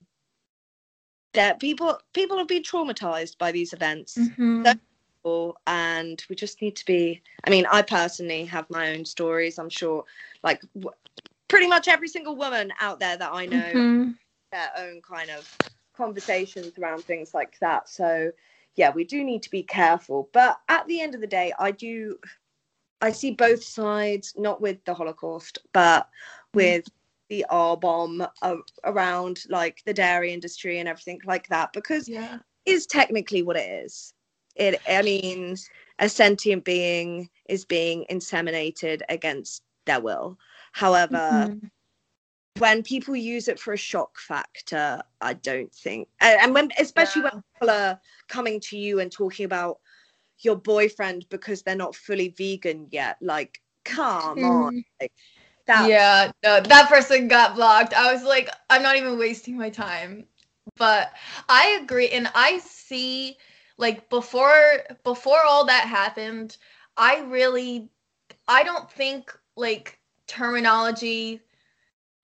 that 1.34 1.60
people 1.60 1.98
people 2.12 2.38
have 2.38 2.48
been 2.48 2.62
traumatized 2.62 3.36
by 3.38 3.52
these 3.52 3.72
events 3.72 4.16
mm-hmm. 4.16 4.62
and 5.66 6.24
we 6.28 6.36
just 6.36 6.60
need 6.62 6.76
to 6.76 6.84
be 6.84 7.20
i 7.46 7.50
mean 7.50 7.66
i 7.70 7.82
personally 7.82 8.44
have 8.44 8.68
my 8.70 8.94
own 8.94 9.04
stories 9.04 9.58
i'm 9.58 9.68
sure 9.68 10.04
like 10.42 10.60
w- 10.74 10.94
pretty 11.48 11.66
much 11.66 11.88
every 11.88 12.08
single 12.08 12.36
woman 12.36 12.72
out 12.80 12.98
there 13.00 13.16
that 13.16 13.32
i 13.32 13.46
know 13.46 13.72
mm-hmm. 13.72 14.10
their 14.52 14.70
own 14.78 15.00
kind 15.02 15.30
of 15.30 15.50
conversations 15.96 16.72
around 16.78 17.02
things 17.04 17.34
like 17.34 17.58
that 17.60 17.88
so 17.88 18.30
yeah 18.76 18.90
we 18.94 19.04
do 19.04 19.22
need 19.24 19.42
to 19.42 19.50
be 19.50 19.62
careful 19.62 20.28
but 20.32 20.58
at 20.68 20.86
the 20.86 21.00
end 21.00 21.14
of 21.14 21.20
the 21.20 21.26
day 21.26 21.52
i 21.58 21.70
do 21.70 22.18
i 23.00 23.10
see 23.10 23.30
both 23.30 23.62
sides 23.62 24.34
not 24.36 24.60
with 24.60 24.84
the 24.84 24.94
holocaust 24.94 25.58
but 25.72 26.02
mm. 26.02 26.56
with 26.56 26.84
the 27.28 27.44
R 27.50 27.76
bomb 27.76 28.26
uh, 28.42 28.56
around 28.84 29.44
like 29.48 29.82
the 29.86 29.94
dairy 29.94 30.32
industry 30.32 30.78
and 30.78 30.88
everything 30.88 31.20
like 31.24 31.48
that 31.48 31.72
because 31.72 32.08
yeah. 32.08 32.38
is 32.66 32.86
technically 32.86 33.42
what 33.42 33.56
it 33.56 33.84
is. 33.84 34.12
It 34.56 34.80
I 34.88 35.02
mean 35.02 35.56
a 35.98 36.08
sentient 36.08 36.64
being 36.64 37.28
is 37.48 37.64
being 37.64 38.04
inseminated 38.10 39.00
against 39.08 39.62
their 39.86 40.00
will. 40.00 40.38
However, 40.72 41.16
mm-hmm. 41.16 41.66
when 42.58 42.82
people 42.82 43.16
use 43.16 43.48
it 43.48 43.58
for 43.58 43.72
a 43.72 43.78
shock 43.78 44.18
factor, 44.18 45.02
I 45.20 45.34
don't 45.34 45.72
think 45.72 46.08
and 46.20 46.54
when 46.54 46.70
especially 46.78 47.22
yeah. 47.22 47.30
when 47.32 47.42
people 47.54 47.70
are 47.70 48.00
coming 48.28 48.60
to 48.60 48.78
you 48.78 49.00
and 49.00 49.10
talking 49.10 49.46
about 49.46 49.78
your 50.40 50.56
boyfriend 50.56 51.26
because 51.30 51.62
they're 51.62 51.76
not 51.76 51.96
fully 51.96 52.28
vegan 52.36 52.88
yet, 52.90 53.16
like 53.20 53.60
come 53.84 54.38
mm. 54.38 54.66
on. 54.66 54.84
Like, 55.00 55.12
yeah, 55.68 56.32
no, 56.42 56.60
that 56.60 56.88
person 56.88 57.28
got 57.28 57.54
blocked. 57.54 57.94
I 57.94 58.12
was 58.12 58.22
like, 58.22 58.48
I'm 58.70 58.82
not 58.82 58.96
even 58.96 59.18
wasting 59.18 59.56
my 59.56 59.70
time. 59.70 60.26
But 60.76 61.12
I 61.48 61.78
agree, 61.82 62.08
and 62.08 62.28
I 62.34 62.58
see 62.58 63.36
like 63.76 64.08
before 64.08 64.80
before 65.04 65.40
all 65.46 65.66
that 65.66 65.86
happened, 65.86 66.56
I 66.96 67.20
really 67.20 67.88
I 68.48 68.62
don't 68.64 68.90
think 68.90 69.36
like 69.56 69.98
terminology 70.26 71.40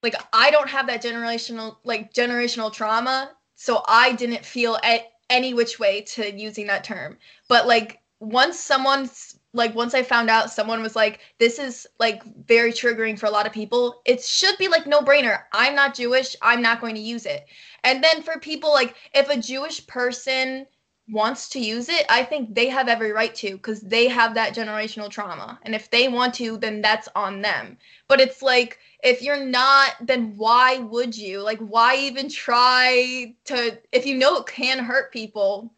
like 0.02 0.14
I 0.32 0.50
don't 0.50 0.68
have 0.68 0.86
that 0.86 1.02
generational 1.02 1.76
like 1.84 2.12
generational 2.12 2.72
trauma, 2.72 3.32
so 3.54 3.82
I 3.86 4.12
didn't 4.12 4.44
feel 4.44 4.78
at 4.82 5.12
any 5.28 5.54
which 5.54 5.78
way 5.78 6.02
to 6.02 6.32
using 6.34 6.66
that 6.68 6.84
term. 6.84 7.18
But 7.48 7.66
like 7.66 8.00
once 8.20 8.58
someone's 8.58 9.38
like 9.52 9.74
once 9.74 9.94
I 9.94 10.02
found 10.02 10.30
out 10.30 10.50
someone 10.50 10.82
was 10.82 10.94
like, 10.94 11.20
this 11.38 11.58
is 11.58 11.86
like 11.98 12.22
very 12.46 12.72
triggering 12.72 13.18
for 13.18 13.26
a 13.26 13.30
lot 13.30 13.46
of 13.46 13.52
people, 13.52 14.00
it 14.04 14.22
should 14.22 14.56
be 14.58 14.68
like 14.68 14.86
no 14.86 15.00
brainer. 15.00 15.42
I'm 15.52 15.74
not 15.74 15.94
Jewish. 15.94 16.36
I'm 16.40 16.62
not 16.62 16.80
going 16.80 16.94
to 16.94 17.00
use 17.00 17.26
it. 17.26 17.46
And 17.82 18.02
then 18.02 18.22
for 18.22 18.38
people 18.38 18.72
like, 18.72 18.94
if 19.14 19.28
a 19.28 19.40
Jewish 19.40 19.86
person 19.86 20.66
wants 21.10 21.48
to 21.48 21.58
use 21.58 21.88
it, 21.88 22.06
I 22.08 22.22
think 22.22 22.54
they 22.54 22.68
have 22.68 22.86
every 22.86 23.12
right 23.12 23.34
to 23.36 23.52
because 23.52 23.80
they 23.80 24.06
have 24.06 24.34
that 24.34 24.54
generational 24.54 25.10
trauma. 25.10 25.58
And 25.62 25.74
if 25.74 25.90
they 25.90 26.06
want 26.06 26.34
to, 26.34 26.56
then 26.56 26.80
that's 26.80 27.08
on 27.16 27.42
them. 27.42 27.76
But 28.06 28.20
it's 28.20 28.42
like, 28.42 28.78
if 29.02 29.22
you're 29.22 29.44
not, 29.44 29.94
then 30.00 30.34
why 30.36 30.78
would 30.78 31.16
you? 31.16 31.40
Like, 31.40 31.58
why 31.58 31.96
even 31.96 32.28
try 32.28 33.34
to, 33.46 33.78
if 33.90 34.06
you 34.06 34.16
know 34.16 34.36
it 34.36 34.46
can 34.46 34.78
hurt 34.78 35.12
people? 35.12 35.72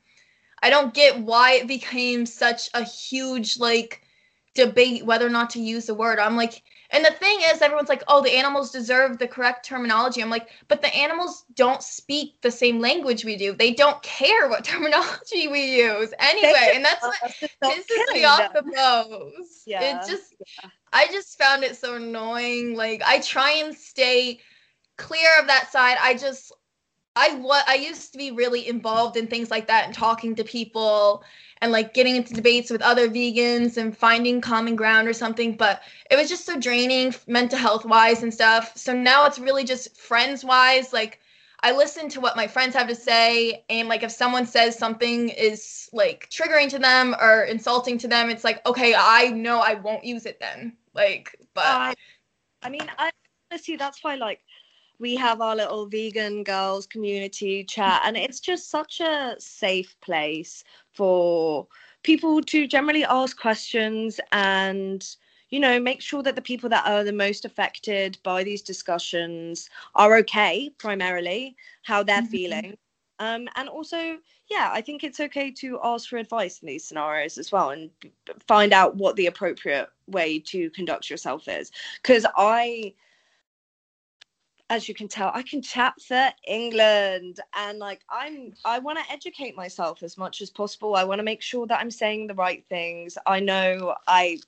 I 0.63 0.71
don't 0.71 0.95
get 0.95 1.19
why 1.19 1.55
it 1.55 1.67
became 1.67 2.25
such 2.25 2.71
a 2.73 2.85
huge 2.85 3.59
like 3.59 4.03
debate 4.55 5.05
whether 5.05 5.27
or 5.27 5.31
not 5.31 5.51
to 5.51 5.61
use 5.61 5.87
the 5.87 5.95
word. 5.95 6.19
I'm 6.19 6.37
like, 6.37 6.63
and 6.91 7.03
the 7.03 7.11
thing 7.11 7.39
is, 7.45 7.63
everyone's 7.63 7.89
like, 7.89 8.05
oh, 8.07 8.23
the 8.23 8.37
animals 8.37 8.71
deserve 8.71 9.19
the 9.19 9.27
correct 9.27 9.65
terminology. 9.65 10.23
I'm 10.23 10.29
like, 10.29 10.51
but 10.69 10.83
the 10.83 10.95
animals 10.95 11.47
don't 11.55 11.83
speak 11.83 12.39
the 12.43 12.51
same 12.51 12.81
language 12.81 13.25
we 13.25 13.35
do. 13.35 13.55
They 13.55 13.73
don't 13.73 14.01
care 14.03 14.49
what 14.49 14.63
terminology 14.65 15.49
we 15.49 15.79
use 15.79 16.13
anyway. 16.19 16.73
And 16.75 16.85
that's 16.85 17.03
what 17.03 17.17
pisses 17.65 18.13
me 18.13 18.25
off 18.25 18.53
the 18.53 18.63
most. 18.63 19.63
Yeah. 19.67 20.03
It 20.03 20.07
just, 20.07 20.35
yeah. 20.39 20.69
I 20.93 21.07
just 21.07 21.39
found 21.39 21.65
it 21.65 21.77
so 21.77 21.95
annoying. 21.95 22.77
Like, 22.77 23.03
I 23.07 23.21
try 23.21 23.53
and 23.53 23.75
stay 23.75 24.41
clear 24.99 25.31
of 25.41 25.47
that 25.47 25.73
side. 25.73 25.97
I 25.99 26.13
just, 26.13 26.53
I 27.15 27.35
what 27.37 27.69
I 27.69 27.75
used 27.75 28.13
to 28.13 28.19
be 28.19 28.31
really 28.31 28.67
involved 28.69 29.17
in 29.17 29.27
things 29.27 29.51
like 29.51 29.67
that 29.67 29.85
and 29.85 29.95
talking 29.95 30.35
to 30.37 30.45
people 30.45 31.23
and 31.61 31.71
like 31.71 31.95
getting 31.95 32.17
into 32.17 32.35
debates 32.35 32.71
with 32.71 32.83
other 32.83 33.09
vegans 33.09 33.77
and 33.77 33.97
finding 33.97 34.41
common 34.41 34.77
ground 34.77 35.07
or 35.07 35.13
something, 35.13 35.57
but 35.57 35.83
it 36.11 36.17
was 36.17 36.29
just 36.29 36.47
so 36.47 36.59
draining 36.59 37.15
mental 37.27 37.59
health 37.59 37.85
wise 37.85 38.23
and 38.23 38.33
stuff. 38.33 38.77
So 38.77 38.93
now 38.95 39.27
it's 39.27 39.39
really 39.39 39.65
just 39.65 39.97
friends 39.97 40.45
wise 40.45 40.93
like 40.93 41.21
I 41.65 41.71
listen 41.71 42.09
to 42.11 42.21
what 42.21 42.35
my 42.35 42.49
friends 42.49 42.75
have 42.75 42.89
to 42.89 42.95
say 42.95 43.65
and 43.69 43.89
like 43.89 44.03
if 44.03 44.11
someone 44.11 44.47
says 44.47 44.77
something 44.77 45.29
is 45.29 45.89
like 45.93 46.29
triggering 46.31 46.69
to 46.71 46.79
them 46.79 47.15
or 47.21 47.45
insulting 47.45 47.99
to 47.99 48.09
them, 48.09 48.31
it's 48.31 48.43
like 48.43 48.65
okay, 48.67 48.95
I 48.97 49.29
know 49.29 49.59
I 49.59 49.75
won't 49.75 50.05
use 50.05 50.25
it 50.27 50.41
then. 50.41 50.77
Like 50.95 51.37
but 51.55 51.67
uh, 51.67 51.95
I 52.63 52.71
mean, 52.71 52.91
I 52.99 53.11
see 53.59 53.77
that's 53.77 54.03
why 54.03 54.15
like 54.17 54.41
we 55.03 55.17
have 55.17 55.41
our 55.41 55.57
little 55.57 55.85
vegan 55.87 56.45
girls 56.45 56.87
community 56.87 57.65
chat 57.65 58.01
and 58.05 58.17
it's 58.17 58.41
just 58.41 58.71
such 58.71 59.01
a 59.01 59.35
safe 59.39 59.97
place 60.01 60.63
for 60.93 61.67
people 62.05 62.41
to 62.41 62.67
generally 62.67 63.05
ask 63.05 63.39
questions 63.39 64.21
and 64.31 65.17
you 65.51 65.59
know 65.59 65.79
make 65.81 66.01
sure 66.01 66.23
that 66.23 66.37
the 66.37 66.41
people 66.41 66.69
that 66.69 66.87
are 66.87 67.03
the 67.03 67.13
most 67.13 67.45
affected 67.45 68.17
by 68.23 68.45
these 68.45 68.63
discussions 68.63 69.69
are 69.97 70.17
okay 70.17 70.71
primarily 70.79 71.57
how 71.83 72.03
they're 72.03 72.23
mm-hmm. 72.23 72.27
feeling 72.31 72.79
um, 73.19 73.49
and 73.57 73.69
also 73.69 74.17
yeah 74.49 74.71
i 74.73 74.81
think 74.81 75.03
it's 75.03 75.19
okay 75.19 75.51
to 75.51 75.81
ask 75.83 76.09
for 76.09 76.17
advice 76.17 76.61
in 76.61 76.69
these 76.69 76.85
scenarios 76.85 77.39
as 77.39 77.51
well 77.51 77.71
and 77.71 77.91
find 78.47 78.73
out 78.73 78.95
what 78.95 79.17
the 79.17 79.27
appropriate 79.27 79.89
way 80.07 80.39
to 80.39 80.71
conduct 80.71 81.11
yourself 81.11 81.49
is 81.49 81.73
because 82.01 82.25
i 82.37 82.95
as 84.73 84.89
you 84.89 84.95
can 84.95 85.07
tell, 85.07 85.31
I 85.35 85.43
can 85.43 85.61
chat 85.61 86.01
for 86.01 86.31
England 86.49 87.41
and 87.55 87.79
like 87.79 88.01
I'm 88.09 88.55
I 88.65 88.79
want 88.79 88.99
to 88.99 89.13
educate 89.13 89.55
myself 89.55 90.03
as 90.03 90.17
much 90.17 90.41
as 90.41 90.49
possible. 90.49 90.97
I 90.97 91.05
want 91.05 91.19
to 91.19 91.25
make 91.25 91.43
sure 91.43 91.67
that 91.67 91.79
I'm 91.79 91.91
saying 91.91 92.27
the 92.27 92.35
right 92.35 92.65
things. 92.71 93.19
I 93.27 93.39
know 93.41 93.95
I 94.07 94.39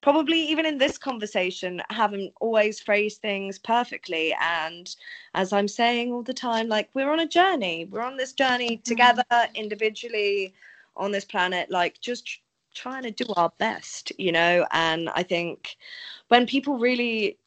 probably 0.00 0.38
even 0.38 0.64
in 0.64 0.78
this 0.78 0.96
conversation 0.96 1.82
haven't 1.90 2.32
always 2.40 2.78
phrased 2.78 3.20
things 3.20 3.58
perfectly 3.58 4.36
and 4.40 4.94
as 5.34 5.52
I'm 5.52 5.66
saying 5.66 6.12
all 6.12 6.22
the 6.22 6.34
time 6.34 6.68
like 6.68 6.90
we're 6.94 7.10
on 7.10 7.20
a 7.20 7.26
journey. 7.26 7.88
We're 7.90 8.08
on 8.12 8.16
this 8.16 8.32
journey 8.32 8.76
mm-hmm. 8.76 8.82
together 8.82 9.24
individually 9.56 10.54
on 10.96 11.10
this 11.10 11.24
planet 11.24 11.68
like 11.68 12.00
just 12.00 12.38
trying 12.74 13.04
to 13.04 13.10
do 13.10 13.24
our 13.36 13.52
best, 13.58 14.12
you 14.18 14.30
know, 14.30 14.66
and 14.72 15.08
I 15.10 15.22
think 15.22 15.76
when 16.28 16.46
people 16.46 16.78
really 16.78 17.38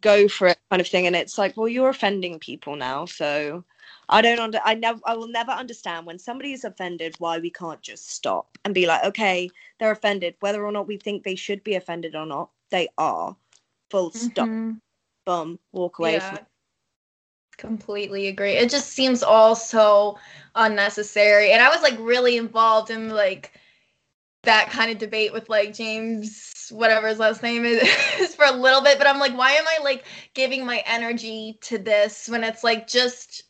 go 0.00 0.28
for 0.28 0.48
it 0.48 0.58
kind 0.70 0.80
of 0.80 0.88
thing. 0.88 1.06
And 1.06 1.16
it's 1.16 1.38
like 1.38 1.56
well 1.56 1.68
you're 1.68 1.88
offending 1.88 2.38
people 2.38 2.76
now. 2.76 3.04
So 3.06 3.64
i 4.08 4.20
don't 4.20 4.40
under 4.40 4.60
i 4.64 4.74
never 4.74 5.00
i 5.04 5.14
will 5.14 5.28
never 5.28 5.52
understand 5.52 6.04
when 6.04 6.18
somebody 6.18 6.52
is 6.52 6.64
offended 6.64 7.14
why 7.18 7.38
we 7.38 7.50
can't 7.50 7.80
just 7.80 8.10
stop 8.10 8.58
and 8.64 8.74
be 8.74 8.84
like 8.84 9.04
okay 9.04 9.48
they're 9.78 9.92
offended 9.92 10.34
whether 10.40 10.64
or 10.66 10.72
not 10.72 10.88
we 10.88 10.96
think 10.96 11.22
they 11.22 11.36
should 11.36 11.62
be 11.62 11.76
offended 11.76 12.16
or 12.16 12.26
not 12.26 12.50
they 12.70 12.88
are. 12.98 13.36
Full 13.90 14.12
stop. 14.12 14.48
Mm-hmm. 14.48 14.72
boom 15.26 15.58
walk 15.72 15.98
away 15.98 16.14
yeah. 16.14 16.34
from 16.36 16.46
completely 17.58 18.28
agree. 18.28 18.52
It 18.52 18.70
just 18.70 18.92
seems 18.92 19.22
all 19.22 19.54
so 19.54 20.18
unnecessary. 20.54 21.52
And 21.52 21.62
i 21.62 21.68
was 21.68 21.82
like 21.82 21.96
really 21.98 22.38
involved 22.38 22.90
in 22.90 23.10
like 23.10 23.52
that 24.42 24.70
kind 24.70 24.90
of 24.90 24.98
debate 24.98 25.32
with 25.32 25.48
like 25.48 25.74
James, 25.74 26.68
whatever 26.70 27.08
his 27.08 27.18
last 27.18 27.42
name 27.42 27.64
is, 27.66 28.34
for 28.34 28.46
a 28.46 28.52
little 28.52 28.82
bit. 28.82 28.98
But 28.98 29.06
I'm 29.06 29.18
like, 29.18 29.36
why 29.36 29.52
am 29.52 29.64
I 29.66 29.82
like 29.82 30.04
giving 30.34 30.64
my 30.64 30.82
energy 30.86 31.58
to 31.62 31.78
this 31.78 32.28
when 32.28 32.44
it's 32.44 32.64
like 32.64 32.86
just 32.86 33.44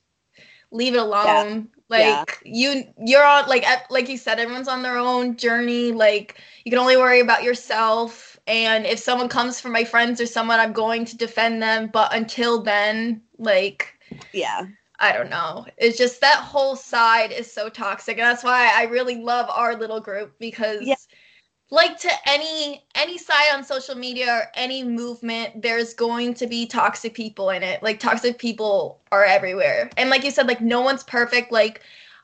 leave 0.71 0.95
it 0.95 1.01
alone? 1.01 1.69
Like 1.89 2.03
yeah. 2.05 2.25
you 2.45 2.85
you're 3.05 3.25
on 3.25 3.49
like 3.49 3.65
like 3.91 4.09
you 4.09 4.17
said 4.17 4.39
everyone's 4.39 4.69
on 4.69 4.83
their 4.83 4.97
own 4.97 5.37
journey. 5.37 5.91
Like 5.91 6.41
you 6.65 6.71
can 6.71 6.79
only 6.79 6.97
worry 6.97 7.21
about 7.21 7.43
yourself 7.43 8.39
and 8.47 8.87
if 8.87 9.01
someone 9.01 9.29
comes 9.29 9.61
for 9.61 9.71
my 9.71 9.85
friends 9.85 10.21
or 10.21 10.27
someone 10.27 10.61
I'm 10.61 10.73
going 10.73 11.05
to 11.07 11.17
defend 11.17 11.61
them, 11.61 11.91
but 11.93 12.15
until 12.15 12.63
then 12.63 13.23
like 13.39 13.99
yeah. 14.33 14.67
I 15.01 15.13
don't 15.13 15.31
know. 15.31 15.67
It's 15.79 15.97
just 15.97 16.21
that 16.21 16.41
whole 16.41 16.77
side 16.77 17.33
is 17.33 17.51
so 17.51 17.69
toxic 17.71 18.19
and 18.19 18.27
that's 18.27 18.45
why 18.45 18.71
I 18.75 18.85
really 18.85 19.17
love 19.17 19.49
our 19.51 19.75
little 19.75 20.01
group 20.01 20.35
because 20.39 20.83
yeah. 20.83 20.95
like 21.71 21.99
to 22.01 22.11
any 22.27 22.85
any 22.95 23.17
side 23.17 23.55
on 23.55 23.65
social 23.65 23.95
media 23.95 24.31
or 24.31 24.43
any 24.55 24.85
movement 24.85 25.63
there's 25.63 25.95
going 25.95 26.35
to 26.35 26.47
be 26.47 26.67
toxic 26.67 27.15
people 27.15 27.49
in 27.49 27.63
it. 27.63 27.83
Like 27.83 27.99
toxic 27.99 28.39
people 28.39 29.01
are 29.11 29.25
everywhere. 29.25 29.91
And 29.97 30.11
like 30.11 30.23
you 30.23 30.31
said 30.31 30.47
like 30.47 30.61
no 30.61 30.83
one's 30.83 31.03
perfect. 31.03 31.51
Like 31.51 31.81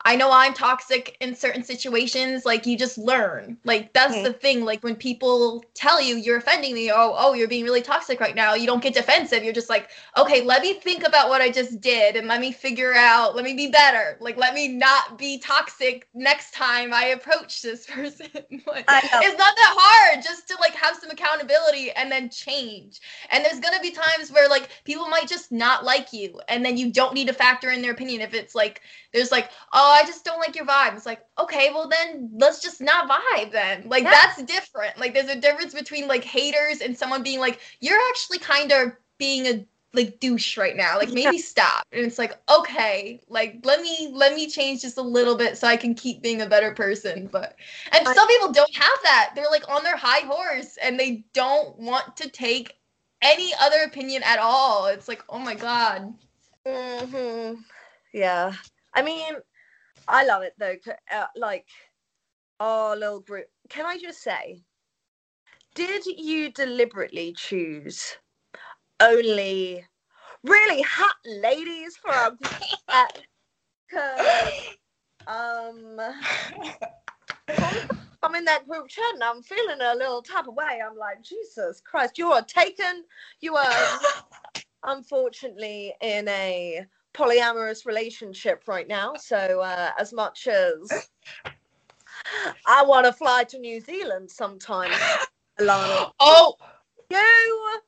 I 0.06 0.14
know 0.14 0.30
I'm 0.30 0.54
toxic 0.54 1.16
in 1.20 1.34
certain 1.34 1.64
situations. 1.64 2.44
Like 2.44 2.64
you 2.64 2.78
just 2.78 2.96
learn. 2.96 3.58
Like 3.64 3.92
that's 3.92 4.14
mm-hmm. 4.14 4.22
the 4.22 4.32
thing. 4.32 4.64
Like 4.64 4.84
when 4.84 4.94
people 4.94 5.64
tell 5.74 6.00
you 6.00 6.14
you're 6.14 6.36
offending 6.36 6.74
me, 6.74 6.92
oh, 6.92 7.12
oh, 7.18 7.34
you're 7.34 7.48
being 7.48 7.64
really 7.64 7.82
toxic 7.82 8.20
right 8.20 8.36
now. 8.36 8.54
You 8.54 8.68
don't 8.68 8.80
get 8.80 8.94
defensive. 8.94 9.42
You're 9.42 9.52
just 9.52 9.68
like, 9.68 9.90
okay, 10.16 10.42
let 10.42 10.62
me 10.62 10.74
think 10.74 11.04
about 11.04 11.28
what 11.28 11.40
I 11.40 11.50
just 11.50 11.80
did 11.80 12.14
and 12.14 12.28
let 12.28 12.40
me 12.40 12.52
figure 12.52 12.94
out. 12.94 13.34
Let 13.34 13.44
me 13.44 13.54
be 13.54 13.66
better. 13.66 14.16
Like 14.20 14.36
let 14.36 14.54
me 14.54 14.68
not 14.68 15.18
be 15.18 15.40
toxic 15.40 16.06
next 16.14 16.54
time 16.54 16.94
I 16.94 17.06
approach 17.06 17.60
this 17.60 17.84
person. 17.90 18.28
like, 18.32 18.84
it's 18.88 19.38
not 19.38 19.56
that 19.56 19.74
hard. 19.76 20.22
Just 20.22 20.46
to 20.46 20.56
like 20.60 20.74
have 20.76 20.94
some 20.94 21.10
accountability 21.10 21.90
and 21.90 22.12
then 22.12 22.30
change. 22.30 23.00
And 23.32 23.44
there's 23.44 23.58
gonna 23.58 23.80
be 23.80 23.90
times 23.90 24.30
where 24.30 24.48
like 24.48 24.68
people 24.84 25.08
might 25.08 25.26
just 25.26 25.50
not 25.50 25.84
like 25.84 26.12
you, 26.12 26.40
and 26.48 26.64
then 26.64 26.76
you 26.76 26.92
don't 26.92 27.12
need 27.12 27.26
to 27.26 27.34
factor 27.34 27.72
in 27.72 27.82
their 27.82 27.90
opinion 27.90 28.20
if 28.20 28.34
it's 28.34 28.54
like 28.54 28.82
there's 29.16 29.32
like, 29.32 29.50
oh, 29.72 29.95
I 29.96 30.04
just 30.04 30.24
don't 30.24 30.38
like 30.38 30.54
your 30.54 30.66
vibe. 30.66 30.94
It's 30.94 31.06
like, 31.06 31.24
okay, 31.38 31.70
well 31.72 31.88
then 31.88 32.30
let's 32.38 32.60
just 32.60 32.80
not 32.80 33.08
vibe 33.08 33.52
then. 33.52 33.88
Like 33.88 34.04
yeah. 34.04 34.10
that's 34.10 34.42
different. 34.42 34.98
Like 34.98 35.14
there's 35.14 35.30
a 35.30 35.40
difference 35.40 35.74
between 35.74 36.06
like 36.06 36.24
haters 36.24 36.80
and 36.80 36.96
someone 36.96 37.22
being 37.22 37.40
like, 37.40 37.60
you're 37.80 37.98
actually 38.08 38.38
kind 38.38 38.72
of 38.72 38.92
being 39.18 39.46
a 39.46 39.66
like 39.94 40.20
douche 40.20 40.56
right 40.56 40.76
now. 40.76 40.98
Like 40.98 41.08
maybe 41.08 41.36
yeah. 41.36 41.42
stop. 41.42 41.86
And 41.92 42.04
it's 42.04 42.18
like, 42.18 42.38
okay, 42.50 43.20
like 43.28 43.60
let 43.64 43.80
me 43.80 44.10
let 44.12 44.34
me 44.34 44.48
change 44.48 44.82
just 44.82 44.98
a 44.98 45.02
little 45.02 45.34
bit 45.34 45.56
so 45.56 45.66
I 45.66 45.76
can 45.76 45.94
keep 45.94 46.22
being 46.22 46.42
a 46.42 46.46
better 46.46 46.72
person. 46.72 47.28
But 47.32 47.56
and 47.92 48.06
I, 48.06 48.14
some 48.14 48.28
people 48.28 48.52
don't 48.52 48.74
have 48.74 48.98
that. 49.02 49.32
They're 49.34 49.50
like 49.50 49.68
on 49.68 49.82
their 49.82 49.96
high 49.96 50.26
horse 50.26 50.76
and 50.82 51.00
they 51.00 51.24
don't 51.32 51.76
want 51.78 52.16
to 52.18 52.28
take 52.28 52.76
any 53.22 53.52
other 53.60 53.78
opinion 53.86 54.22
at 54.24 54.38
all. 54.38 54.86
It's 54.86 55.08
like, 55.08 55.22
oh 55.28 55.38
my 55.38 55.54
god. 55.54 56.14
Mhm. 56.66 57.58
Yeah. 58.12 58.52
I 58.94 59.02
mean, 59.02 59.34
I 60.08 60.24
love 60.24 60.42
it 60.42 60.54
though. 60.58 60.76
Uh, 61.12 61.26
like 61.36 61.66
our 62.60 62.96
little 62.96 63.20
group. 63.20 63.46
Can 63.68 63.86
I 63.86 63.98
just 63.98 64.22
say, 64.22 64.62
did 65.74 66.06
you 66.06 66.50
deliberately 66.52 67.34
choose 67.36 68.16
only 69.00 69.84
really 70.42 70.82
hot 70.82 71.16
ladies 71.24 71.96
for 71.96 72.12
our 72.12 72.32
Because 73.88 74.52
um, 75.26 76.00
I'm 78.22 78.34
in 78.34 78.44
that 78.46 78.66
group 78.66 78.88
chat 78.88 79.14
and 79.14 79.22
I'm 79.22 79.42
feeling 79.42 79.80
a 79.80 79.94
little 79.94 80.22
type 80.22 80.48
of 80.48 80.54
way. 80.54 80.80
I'm 80.84 80.96
like, 80.96 81.22
Jesus 81.22 81.80
Christ, 81.88 82.18
you 82.18 82.32
are 82.32 82.42
taken. 82.42 83.04
You 83.40 83.54
are 83.56 84.00
unfortunately 84.84 85.94
in 86.00 86.26
a 86.28 86.84
polyamorous 87.16 87.86
relationship 87.86 88.64
right 88.66 88.86
now. 88.86 89.14
So 89.14 89.60
uh, 89.60 89.90
as 89.98 90.12
much 90.12 90.46
as 90.46 91.08
I 92.66 92.84
want 92.84 93.06
to 93.06 93.12
fly 93.12 93.44
to 93.44 93.58
New 93.58 93.80
Zealand 93.80 94.30
sometime, 94.30 94.92
Alana. 95.58 96.12
Oh, 96.20 96.56
you. 97.10 97.80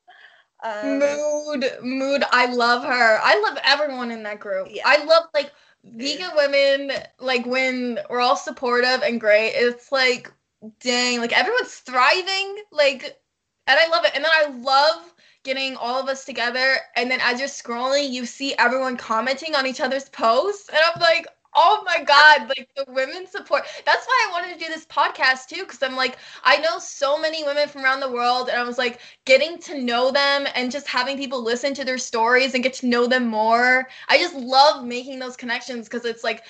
Um, 0.64 0.98
mood, 0.98 1.64
mood. 1.82 2.24
I 2.32 2.52
love 2.52 2.82
her. 2.82 3.20
I 3.22 3.40
love 3.40 3.58
everyone 3.62 4.10
in 4.10 4.22
that 4.24 4.40
group. 4.40 4.68
Yeah. 4.70 4.82
I 4.84 5.04
love 5.04 5.24
like 5.34 5.52
vegan 5.84 6.30
women. 6.34 6.92
Like 7.20 7.46
when 7.46 7.98
we're 8.10 8.20
all 8.20 8.36
supportive 8.36 9.02
and 9.02 9.20
great. 9.20 9.52
It's 9.54 9.92
like, 9.92 10.32
dang, 10.80 11.20
like 11.20 11.36
everyone's 11.36 11.74
thriving. 11.74 12.56
Like, 12.72 13.20
and 13.66 13.78
I 13.78 13.88
love 13.88 14.04
it. 14.04 14.12
And 14.14 14.24
then 14.24 14.32
I 14.34 14.48
love 14.48 15.14
getting 15.44 15.76
all 15.76 16.00
of 16.00 16.08
us 16.08 16.24
together. 16.24 16.76
And 16.96 17.10
then 17.10 17.20
as 17.22 17.38
you're 17.38 17.48
scrolling 17.48 18.10
you 18.10 18.26
see 18.26 18.54
everyone 18.56 18.96
commenting 18.96 19.54
on 19.54 19.66
each 19.66 19.80
other's 19.80 20.08
posts. 20.08 20.68
And 20.68 20.78
i'm 20.78 21.00
like 21.00 21.26
oh 21.54 21.82
my 21.86 22.02
god 22.04 22.48
like 22.48 22.68
the 22.76 22.84
women 22.92 23.26
support. 23.26 23.64
That's 23.84 24.06
why 24.06 24.26
i 24.28 24.32
wanted 24.32 24.52
to 24.52 24.64
do 24.64 24.70
this 24.70 24.86
podcast 24.86 25.46
too 25.48 25.62
because 25.62 25.82
i'm 25.82 25.96
like 25.96 26.18
i 26.44 26.58
know 26.58 26.78
so 26.78 27.18
many 27.18 27.42
women 27.44 27.68
from 27.68 27.84
around 27.84 28.00
the 28.00 28.10
world 28.10 28.48
and 28.48 28.58
i 28.60 28.64
was 28.64 28.78
like 28.78 29.00
getting 29.24 29.58
to 29.60 29.80
know 29.80 30.10
them 30.10 30.46
and 30.54 30.70
just 30.70 30.86
having 30.86 31.16
people 31.16 31.42
listen 31.42 31.74
to 31.74 31.84
their 31.84 31.98
stories 31.98 32.54
and 32.54 32.62
get 32.62 32.74
to 32.74 32.86
know 32.86 33.06
them 33.06 33.26
more. 33.26 33.88
I 34.08 34.18
just 34.18 34.34
love 34.34 34.84
making 34.84 35.18
those 35.18 35.36
connections 35.36 35.88
because 35.88 36.04
it's 36.04 36.24
like 36.24 36.44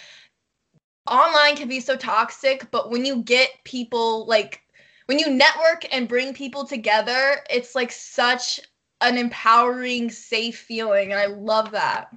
online 1.08 1.56
can 1.56 1.68
be 1.68 1.80
so 1.80 1.96
toxic 1.96 2.70
but 2.70 2.90
when 2.90 3.04
you 3.04 3.22
get 3.22 3.50
people 3.64 4.26
like 4.26 4.62
when 5.06 5.18
you 5.18 5.30
network 5.30 5.86
and 5.90 6.08
bring 6.08 6.34
people 6.34 6.66
together 6.66 7.38
it's 7.48 7.74
like 7.74 7.90
such 7.90 8.60
an 9.00 9.16
empowering, 9.16 10.10
safe 10.10 10.58
feeling, 10.58 11.12
and 11.12 11.20
I 11.20 11.26
love 11.26 11.70
that. 11.72 12.08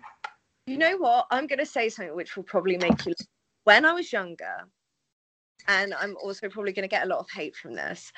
You 0.66 0.78
know 0.78 0.98
what? 0.98 1.28
I'm 1.32 1.48
going 1.48 1.60
to 1.60 1.66
say 1.66 1.90
something 1.90 2.16
which 2.16 2.36
will 2.36 2.44
probably 2.44 2.78
make 2.78 3.06
you. 3.06 3.14
When 3.64 3.86
I 3.86 3.94
was 3.94 4.12
younger, 4.12 4.68
and 5.68 5.94
I'm 5.94 6.16
also 6.24 6.50
probably 6.50 6.72
going 6.72 6.84
to 6.84 6.96
get 6.96 7.04
a 7.04 7.10
lot 7.10 7.20
of 7.20 7.30
hate 7.30 7.56
from 7.56 7.74
this, 7.76 8.12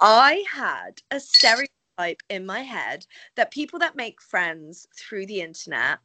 I 0.00 0.44
had 0.50 1.00
a 1.10 1.20
stereotype 1.20 2.22
in 2.28 2.46
my 2.46 2.60
head 2.60 3.06
that 3.36 3.52
people 3.52 3.78
that 3.78 3.96
make 3.96 4.20
friends 4.20 4.86
through 4.98 5.26
the 5.26 5.40
internet 5.40 5.98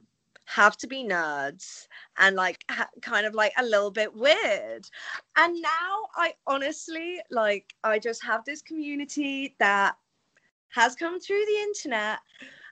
have 0.45 0.78
to 0.78 0.88
be 0.88 1.04
nerds 1.04 1.88
and 2.18 2.36
like 2.36 2.64
ha- 2.72 2.89
kind 3.02 3.26
of 3.26 3.34
like 3.36 3.52
a 3.58 3.64
little 3.64 3.91
bit 3.91 4.14
weird. 4.14 4.88
And 5.36 5.62
now 5.62 6.08
I 6.16 6.34
honestly 6.45 7.20
like 7.30 7.74
I 7.84 8.00
just 8.00 8.24
have 8.24 8.45
this 8.45 8.62
community 8.62 9.56
that 9.60 9.95
has 10.70 10.95
come 10.95 11.20
through 11.20 11.43
the 11.45 11.61
internet. 11.61 12.20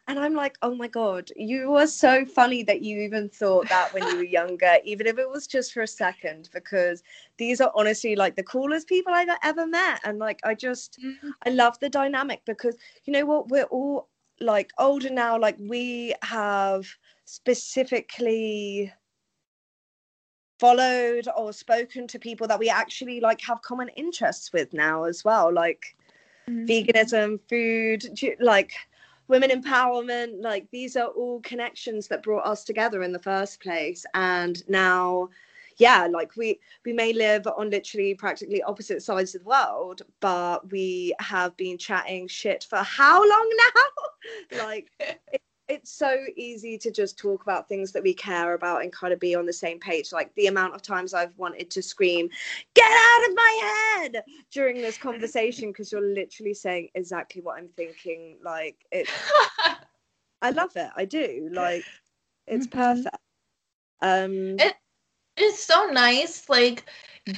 And 0.07 0.19
I'm 0.19 0.35
like, 0.35 0.57
oh 0.61 0.75
my 0.75 0.87
God, 0.87 1.31
you 1.35 1.71
were 1.71 1.87
so 1.87 2.25
funny 2.25 2.61
that 2.63 2.83
you 2.83 2.99
even 3.01 3.27
thought 3.27 3.67
that 3.69 3.91
when 3.91 4.07
you 4.07 4.17
were 4.17 4.23
younger, 4.39 4.77
even 4.83 5.07
if 5.07 5.17
it 5.17 5.27
was 5.29 5.47
just 5.47 5.73
for 5.73 5.81
a 5.81 5.87
second, 5.87 6.49
because 6.53 7.01
these 7.37 7.59
are 7.59 7.71
honestly 7.73 8.15
like 8.15 8.35
the 8.35 8.43
coolest 8.43 8.87
people 8.87 9.13
I've 9.13 9.29
ever 9.43 9.65
met. 9.65 10.01
And 10.03 10.19
like, 10.19 10.39
I 10.43 10.53
just, 10.53 10.99
mm-hmm. 11.03 11.29
I 11.45 11.49
love 11.49 11.79
the 11.79 11.89
dynamic 11.89 12.41
because 12.45 12.77
you 13.05 13.13
know 13.13 13.25
what? 13.25 13.49
We're 13.49 13.63
all 13.63 14.09
like 14.39 14.69
older 14.77 15.09
now. 15.09 15.39
Like, 15.39 15.57
we 15.59 16.13
have 16.21 16.85
specifically 17.25 18.93
followed 20.59 21.27
or 21.35 21.51
spoken 21.51 22.07
to 22.07 22.19
people 22.19 22.47
that 22.47 22.59
we 22.59 22.69
actually 22.69 23.19
like 23.19 23.41
have 23.41 23.61
common 23.61 23.89
interests 23.89 24.53
with 24.53 24.71
now 24.71 25.03
as 25.03 25.23
well. 25.25 25.51
Like, 25.51 25.95
mm-hmm. 26.49 26.65
veganism, 26.65 27.39
food, 27.49 28.37
like 28.39 28.73
women 29.27 29.49
empowerment. 29.49 30.41
Like 30.41 30.69
these 30.71 30.95
are 30.95 31.07
all 31.07 31.39
connections 31.41 32.07
that 32.07 32.23
brought 32.23 32.45
us 32.45 32.63
together 32.63 33.03
in 33.03 33.11
the 33.11 33.19
first 33.19 33.61
place. 33.61 34.05
And 34.13 34.67
now, 34.69 35.29
yeah, 35.77 36.07
like 36.09 36.35
we 36.35 36.59
we 36.85 36.93
may 36.93 37.13
live 37.13 37.47
on 37.47 37.69
literally 37.69 38.15
practically 38.15 38.63
opposite 38.63 39.03
sides 39.03 39.35
of 39.35 39.43
the 39.43 39.49
world, 39.49 40.01
but 40.19 40.69
we 40.71 41.13
have 41.19 41.55
been 41.57 41.77
chatting 41.77 42.27
shit 42.27 42.65
for 42.69 42.77
how 42.77 43.19
long 43.19 43.49
now? 44.51 44.65
like 44.65 44.91
it's 45.67 45.91
so 45.91 46.15
easy 46.35 46.77
to 46.77 46.91
just 46.91 47.17
talk 47.17 47.41
about 47.41 47.67
things 47.67 47.91
that 47.91 48.03
we 48.03 48.13
care 48.13 48.53
about 48.53 48.83
and 48.83 48.91
kind 48.91 49.11
of 49.11 49.19
be 49.19 49.35
on 49.35 49.45
the 49.45 49.53
same 49.53 49.79
page. 49.79 50.11
Like 50.11 50.33
the 50.35 50.47
amount 50.47 50.75
of 50.75 50.81
times 50.81 51.13
I've 51.13 51.35
wanted 51.37 51.71
to 51.71 51.81
scream, 51.81 52.29
get 52.73 52.91
out 52.91 53.29
of 53.29 53.35
my 53.35 53.99
head 54.03 54.23
during 54.51 54.81
this 54.81 54.97
conversation 54.97 55.69
because 55.69 55.91
you're 55.91 56.01
literally 56.01 56.53
saying 56.53 56.89
exactly 56.93 57.41
what 57.41 57.57
I'm 57.57 57.69
thinking. 57.69 58.37
Like 58.43 58.85
it, 58.91 59.09
I 60.41 60.51
love 60.51 60.75
it. 60.75 60.89
I 60.95 61.05
do. 61.05 61.49
Like 61.51 61.83
it's 62.47 62.67
mm-hmm. 62.67 62.79
perfect. 62.79 63.17
Um, 64.01 64.59
it 64.59 64.75
is 65.37 65.57
so 65.57 65.87
nice, 65.87 66.47
like 66.47 66.85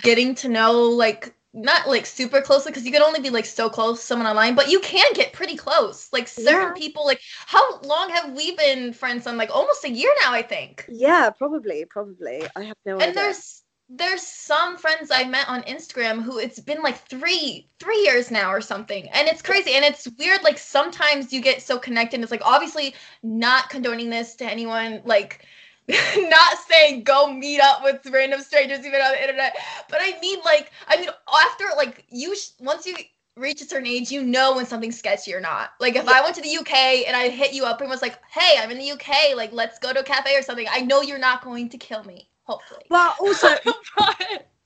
getting 0.01 0.35
to 0.35 0.49
know 0.49 0.81
like 0.81 1.33
not 1.57 1.87
like 1.87 2.05
super 2.05 2.39
closely 2.41 2.71
because 2.71 2.85
you 2.85 2.91
can 2.91 3.01
only 3.01 3.19
be 3.19 3.29
like 3.29 3.45
so 3.45 3.69
close 3.69 3.99
to 3.99 4.05
someone 4.05 4.27
online, 4.27 4.55
but 4.55 4.69
you 4.69 4.79
can 4.79 5.11
get 5.13 5.33
pretty 5.33 5.57
close. 5.57 6.07
Like 6.13 6.27
certain 6.27 6.69
yeah. 6.69 6.73
people, 6.73 7.05
like 7.05 7.19
how 7.45 7.79
long 7.81 8.09
have 8.09 8.31
we 8.33 8.55
been 8.55 8.93
friends 8.93 9.25
on? 9.27 9.37
Like 9.37 9.49
almost 9.53 9.83
a 9.83 9.89
year 9.89 10.13
now, 10.21 10.31
I 10.31 10.43
think. 10.43 10.85
Yeah, 10.87 11.31
probably, 11.31 11.85
probably. 11.85 12.43
I 12.55 12.63
have 12.63 12.77
no 12.85 12.93
and 12.93 13.01
idea. 13.01 13.07
And 13.07 13.17
there's 13.17 13.63
there's 13.89 14.21
some 14.21 14.77
friends 14.77 15.11
I 15.11 15.23
met 15.23 15.47
on 15.47 15.63
Instagram 15.63 16.21
who 16.21 16.39
it's 16.39 16.59
been 16.59 16.81
like 16.81 17.07
three 17.07 17.69
three 17.79 18.01
years 18.03 18.29
now 18.29 18.51
or 18.51 18.61
something, 18.61 19.09
and 19.09 19.27
it's 19.27 19.41
crazy 19.41 19.73
and 19.73 19.83
it's 19.83 20.07
weird. 20.19 20.43
Like 20.43 20.57
sometimes 20.57 21.33
you 21.33 21.41
get 21.41 21.61
so 21.61 21.79
connected. 21.79 22.21
It's 22.21 22.31
like 22.31 22.41
obviously 22.45 22.93
not 23.23 23.69
condoning 23.69 24.09
this 24.09 24.35
to 24.35 24.45
anyone. 24.45 25.01
Like 25.05 25.45
not 26.17 26.57
saying 26.69 27.03
go 27.03 27.31
meet 27.31 27.61
up 27.61 27.83
with 27.83 28.05
random 28.11 28.41
strangers 28.41 28.79
even 28.79 29.01
on 29.01 29.11
the 29.11 29.21
internet, 29.21 29.55
but 29.89 29.99
I 30.01 30.19
mean 30.19 30.39
like 30.43 30.71
I 30.87 30.97
mean 30.97 31.09
after 31.45 31.65
like 31.77 32.05
you 32.09 32.35
sh- 32.35 32.49
once 32.59 32.85
you 32.85 32.95
reach 33.37 33.61
a 33.61 33.65
certain 33.65 33.87
age, 33.87 34.11
you 34.11 34.23
know 34.23 34.55
when 34.55 34.65
something's 34.65 34.97
sketchy 34.97 35.33
or 35.33 35.39
not. 35.39 35.71
Like 35.79 35.95
if 35.95 36.05
yeah. 36.05 36.11
I 36.15 36.21
went 36.21 36.35
to 36.35 36.41
the 36.41 36.57
UK 36.57 37.07
and 37.07 37.15
I 37.15 37.29
hit 37.29 37.53
you 37.53 37.63
up 37.65 37.79
and 37.79 37.89
was 37.89 38.01
like, 38.01 38.19
"Hey, 38.29 38.57
I'm 38.59 38.71
in 38.71 38.77
the 38.79 38.91
UK. 38.91 39.35
Like 39.35 39.53
let's 39.53 39.79
go 39.79 39.93
to 39.93 39.99
a 39.99 40.03
cafe 40.03 40.35
or 40.35 40.41
something." 40.41 40.67
I 40.69 40.81
know 40.81 41.01
you're 41.01 41.19
not 41.19 41.43
going 41.43 41.69
to 41.69 41.77
kill 41.77 42.03
me. 42.03 42.29
Hopefully. 42.43 42.83
Well, 42.89 43.15
also. 43.19 43.49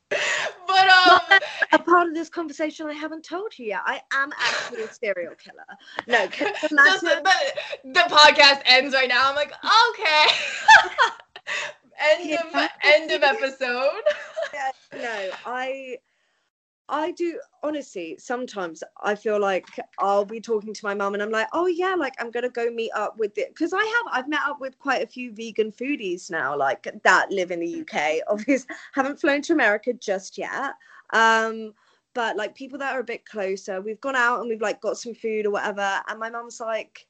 but 0.68 0.89
um, 0.89 1.39
a 1.72 1.80
part 1.80 2.07
of 2.07 2.14
this 2.14 2.30
conversation 2.30 2.88
I 2.88 2.93
haven't 2.93 3.24
told 3.24 3.57
you 3.57 3.68
yet. 3.68 3.82
I 3.86 4.01
am 4.12 4.32
actually 4.38 4.84
a 4.84 4.93
serial 4.93 5.34
killer. 5.36 5.66
No, 6.07 6.28
the, 6.28 7.22
the, 7.24 7.91
the, 7.93 7.99
podcast 8.09 8.62
ends 8.66 8.93
right 8.93 9.09
now. 9.09 9.30
I'm 9.30 9.36
like, 9.36 9.51
okay. 9.89 10.26
end 12.01 12.30
yeah. 12.30 12.41
of 12.41 12.70
end 12.84 13.12
of 13.12 13.24
episode. 13.24 14.01
yeah, 14.53 14.72
no, 14.93 15.30
I 15.45 15.97
I 16.91 17.11
do 17.11 17.39
honestly 17.63 18.17
sometimes 18.19 18.83
I 19.01 19.15
feel 19.15 19.39
like 19.39 19.65
I'll 19.99 20.25
be 20.25 20.41
talking 20.41 20.73
to 20.73 20.85
my 20.85 20.93
mum 20.93 21.13
and 21.13 21.23
I'm 21.23 21.31
like, 21.31 21.47
oh 21.53 21.67
yeah, 21.67 21.95
like 21.95 22.13
I'm 22.19 22.31
gonna 22.31 22.49
go 22.49 22.69
meet 22.69 22.91
up 22.93 23.17
with 23.17 23.37
it 23.37 23.47
because 23.55 23.71
I 23.73 23.79
have 23.79 24.05
I've 24.11 24.29
met 24.29 24.41
up 24.45 24.59
with 24.59 24.77
quite 24.77 25.01
a 25.01 25.07
few 25.07 25.33
vegan 25.33 25.71
foodies 25.71 26.29
now, 26.29 26.55
like 26.57 26.85
that 27.03 27.31
live 27.31 27.51
in 27.51 27.61
the 27.61 27.81
UK. 27.81 28.19
Obviously, 28.27 28.75
haven't 28.93 29.21
flown 29.21 29.41
to 29.43 29.53
America 29.53 29.93
just 29.93 30.37
yet. 30.37 30.73
Um, 31.13 31.73
but 32.13 32.35
like 32.35 32.55
people 32.55 32.77
that 32.79 32.93
are 32.93 32.99
a 32.99 33.05
bit 33.05 33.25
closer, 33.25 33.79
we've 33.79 34.01
gone 34.01 34.17
out 34.17 34.41
and 34.41 34.49
we've 34.49 34.61
like 34.61 34.81
got 34.81 34.97
some 34.97 35.13
food 35.15 35.45
or 35.45 35.51
whatever, 35.51 36.01
and 36.09 36.19
my 36.19 36.29
mum's 36.29 36.59
like, 36.59 37.07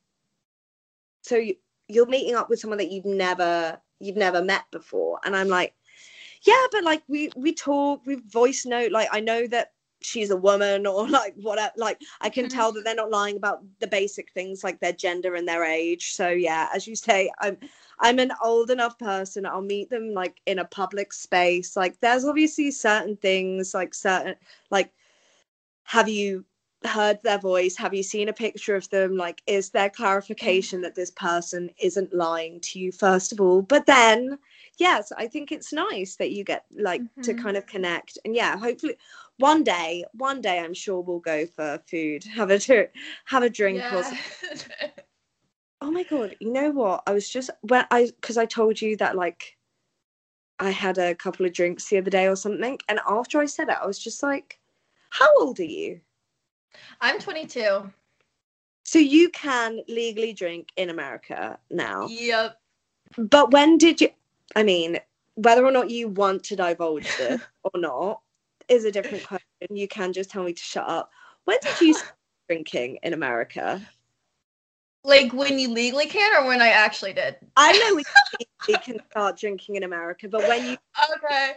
so 1.23 1.37
you, 1.37 1.55
you're 1.87 2.05
meeting 2.05 2.35
up 2.35 2.51
with 2.51 2.59
someone 2.59 2.77
that 2.77 2.91
you've 2.91 3.05
never 3.05 3.81
you've 3.99 4.15
never 4.17 4.43
met 4.43 4.65
before, 4.71 5.19
and 5.25 5.35
I'm 5.35 5.47
like 5.47 5.73
yeah 6.43 6.65
but 6.71 6.83
like 6.83 7.03
we 7.07 7.29
we 7.35 7.53
talk 7.53 8.01
we 8.05 8.15
voice 8.15 8.65
note 8.65 8.91
like 8.91 9.09
i 9.11 9.19
know 9.19 9.47
that 9.47 9.71
she's 10.01 10.31
a 10.31 10.37
woman 10.37 10.85
or 10.85 11.07
like 11.09 11.33
whatever 11.37 11.71
like 11.77 12.01
i 12.21 12.29
can 12.29 12.45
mm-hmm. 12.45 12.57
tell 12.57 12.71
that 12.71 12.83
they're 12.83 12.95
not 12.95 13.11
lying 13.11 13.37
about 13.37 13.63
the 13.79 13.87
basic 13.87 14.31
things 14.31 14.63
like 14.63 14.79
their 14.79 14.93
gender 14.93 15.35
and 15.35 15.47
their 15.47 15.63
age. 15.63 16.13
So 16.13 16.29
yeah 16.29 16.69
as 16.73 16.87
you 16.87 16.95
say 16.95 17.31
i'm 17.39 17.57
i'm 17.99 18.19
an 18.19 18.31
old 18.43 18.71
enough 18.71 18.97
person. 18.97 19.45
I'll 19.45 19.61
meet 19.61 19.89
them 19.89 20.13
like 20.13 20.41
in 20.45 20.59
a 20.59 20.65
public 20.65 21.13
space. 21.13 21.77
Like 21.77 21.99
there's 21.99 22.25
obviously 22.25 22.71
certain 22.71 23.15
things 23.17 23.73
like 23.73 23.93
certain 23.93 24.35
like 24.69 24.91
have 25.83 26.09
you 26.09 26.45
heard 26.83 27.19
their 27.21 27.37
voice? 27.37 27.75
Have 27.77 27.93
you 27.93 28.01
seen 28.01 28.27
a 28.27 28.33
picture 28.33 28.75
of 28.75 28.89
them? 28.89 29.15
Like 29.15 29.41
is 29.45 29.69
there 29.69 29.89
clarification 29.89 30.77
mm-hmm. 30.77 30.83
that 30.83 30.95
this 30.95 31.11
person 31.11 31.69
isn't 31.79 32.13
lying 32.13 32.59
to 32.61 32.79
you 32.79 32.91
first 32.91 33.31
of 33.31 33.39
all? 33.39 33.61
But 33.61 33.85
then 33.85 34.39
yes 34.77 35.11
i 35.17 35.27
think 35.27 35.51
it's 35.51 35.73
nice 35.73 36.15
that 36.15 36.31
you 36.31 36.43
get 36.43 36.65
like 36.77 37.01
mm-hmm. 37.01 37.21
to 37.21 37.33
kind 37.33 37.57
of 37.57 37.65
connect 37.65 38.17
and 38.25 38.35
yeah 38.35 38.57
hopefully 38.57 38.95
one 39.37 39.63
day 39.63 40.03
one 40.13 40.41
day 40.41 40.59
i'm 40.59 40.73
sure 40.73 41.01
we'll 41.01 41.19
go 41.19 41.45
for 41.45 41.79
food 41.89 42.23
have 42.23 42.51
a 42.51 42.87
have 43.25 43.43
a 43.43 43.49
drink 43.49 43.79
yeah. 43.79 43.95
or 43.95 44.03
oh 45.81 45.91
my 45.91 46.03
god 46.03 46.35
you 46.39 46.51
know 46.51 46.71
what? 46.71 47.03
I 47.07 47.13
was 47.13 47.27
just 47.29 47.49
when 47.61 47.85
i 47.91 48.09
because 48.19 48.37
i 48.37 48.45
told 48.45 48.81
you 48.81 48.95
that 48.97 49.15
like 49.15 49.57
i 50.59 50.69
had 50.69 50.97
a 50.97 51.15
couple 51.15 51.45
of 51.45 51.53
drinks 51.53 51.89
the 51.89 51.97
other 51.97 52.11
day 52.11 52.27
or 52.27 52.35
something 52.35 52.77
and 52.87 52.99
after 53.07 53.39
i 53.39 53.45
said 53.45 53.69
it 53.69 53.77
i 53.81 53.85
was 53.85 53.99
just 53.99 54.23
like 54.23 54.59
how 55.09 55.27
old 55.39 55.59
are 55.59 55.63
you? 55.63 55.99
I'm 57.01 57.19
22 57.19 57.91
so 58.83 58.99
you 58.99 59.29
can 59.29 59.81
legally 59.87 60.33
drink 60.33 60.69
in 60.77 60.89
america 60.89 61.59
now. 61.69 62.07
Yep 62.07 62.57
but 63.17 63.51
when 63.51 63.77
did 63.77 64.01
you 64.01 64.09
I 64.55 64.63
mean, 64.63 64.99
whether 65.35 65.65
or 65.65 65.71
not 65.71 65.89
you 65.89 66.07
want 66.07 66.43
to 66.45 66.55
divulge 66.55 67.03
this 67.17 67.41
or 67.63 67.79
not 67.79 68.21
is 68.67 68.85
a 68.85 68.91
different 68.91 69.25
question. 69.25 69.47
You 69.69 69.87
can 69.87 70.13
just 70.13 70.29
tell 70.29 70.43
me 70.43 70.53
to 70.53 70.61
shut 70.63 70.87
up. 70.87 71.11
When 71.45 71.57
did 71.61 71.79
you 71.81 71.93
start 71.93 72.15
drinking 72.47 72.99
in 73.03 73.13
America? 73.13 73.81
Like 75.03 75.33
when 75.33 75.57
you 75.57 75.69
legally 75.69 76.05
can, 76.05 76.43
or 76.43 76.47
when 76.47 76.61
I 76.61 76.69
actually 76.69 77.13
did? 77.13 77.35
I 77.57 77.71
know 77.89 77.95
we 78.67 78.73
can 78.77 78.99
start 79.09 79.39
drinking 79.39 79.75
in 79.75 79.83
America, 79.83 80.27
but 80.29 80.47
when 80.47 80.63
you 80.63 80.77
okay, 81.15 81.53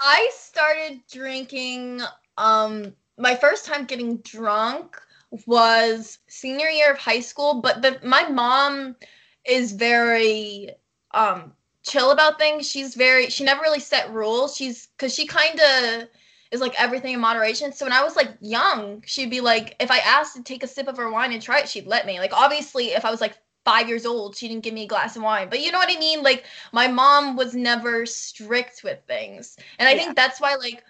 I 0.00 0.30
started 0.34 1.00
drinking. 1.10 2.00
Um, 2.36 2.94
my 3.16 3.36
first 3.36 3.66
time 3.66 3.84
getting 3.84 4.16
drunk 4.18 5.00
was 5.46 6.18
senior 6.28 6.68
year 6.68 6.92
of 6.92 6.98
high 6.98 7.20
school, 7.20 7.60
but 7.60 7.82
the 7.82 8.00
my 8.02 8.28
mom 8.28 8.96
is 9.44 9.72
very 9.72 10.70
um 11.12 11.52
chill 11.84 12.10
about 12.10 12.38
things. 12.38 12.68
She's 12.68 12.94
very 12.94 13.30
she 13.30 13.44
never 13.44 13.62
really 13.62 13.80
set 13.80 14.12
rules. 14.12 14.56
She's 14.56 14.88
cuz 14.98 15.14
she 15.14 15.26
kind 15.26 15.60
of 15.60 16.08
is 16.50 16.60
like 16.60 16.80
everything 16.80 17.14
in 17.14 17.20
moderation. 17.20 17.72
So 17.72 17.84
when 17.84 17.92
I 17.92 18.02
was 18.02 18.16
like 18.16 18.36
young, 18.40 19.02
she'd 19.06 19.30
be 19.30 19.40
like 19.40 19.76
if 19.80 19.90
I 19.90 19.98
asked 19.98 20.36
to 20.36 20.42
take 20.42 20.62
a 20.62 20.68
sip 20.68 20.88
of 20.88 20.96
her 20.96 21.10
wine 21.10 21.32
and 21.32 21.42
try 21.42 21.60
it, 21.60 21.68
she'd 21.68 21.86
let 21.86 22.06
me. 22.06 22.18
Like 22.18 22.32
obviously 22.32 22.88
if 22.88 23.04
I 23.04 23.10
was 23.10 23.20
like 23.20 23.38
5 23.64 23.88
years 23.88 24.06
old, 24.06 24.36
she 24.36 24.48
didn't 24.48 24.64
give 24.64 24.74
me 24.74 24.84
a 24.84 24.88
glass 24.88 25.16
of 25.16 25.22
wine. 25.22 25.48
But 25.50 25.60
you 25.60 25.72
know 25.72 25.78
what 25.78 25.94
I 25.94 25.98
mean? 25.98 26.22
Like 26.22 26.44
my 26.72 26.88
mom 26.88 27.36
was 27.36 27.54
never 27.54 28.06
strict 28.06 28.82
with 28.84 29.00
things. 29.06 29.56
And 29.78 29.88
I 29.88 29.92
yeah. 29.92 29.98
think 29.98 30.16
that's 30.16 30.40
why 30.40 30.54
like 30.54 30.84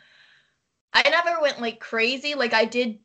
I 0.92 1.08
never 1.10 1.40
went 1.40 1.60
like 1.60 1.80
crazy. 1.80 2.34
Like 2.34 2.54
I 2.54 2.64
did 2.64 2.98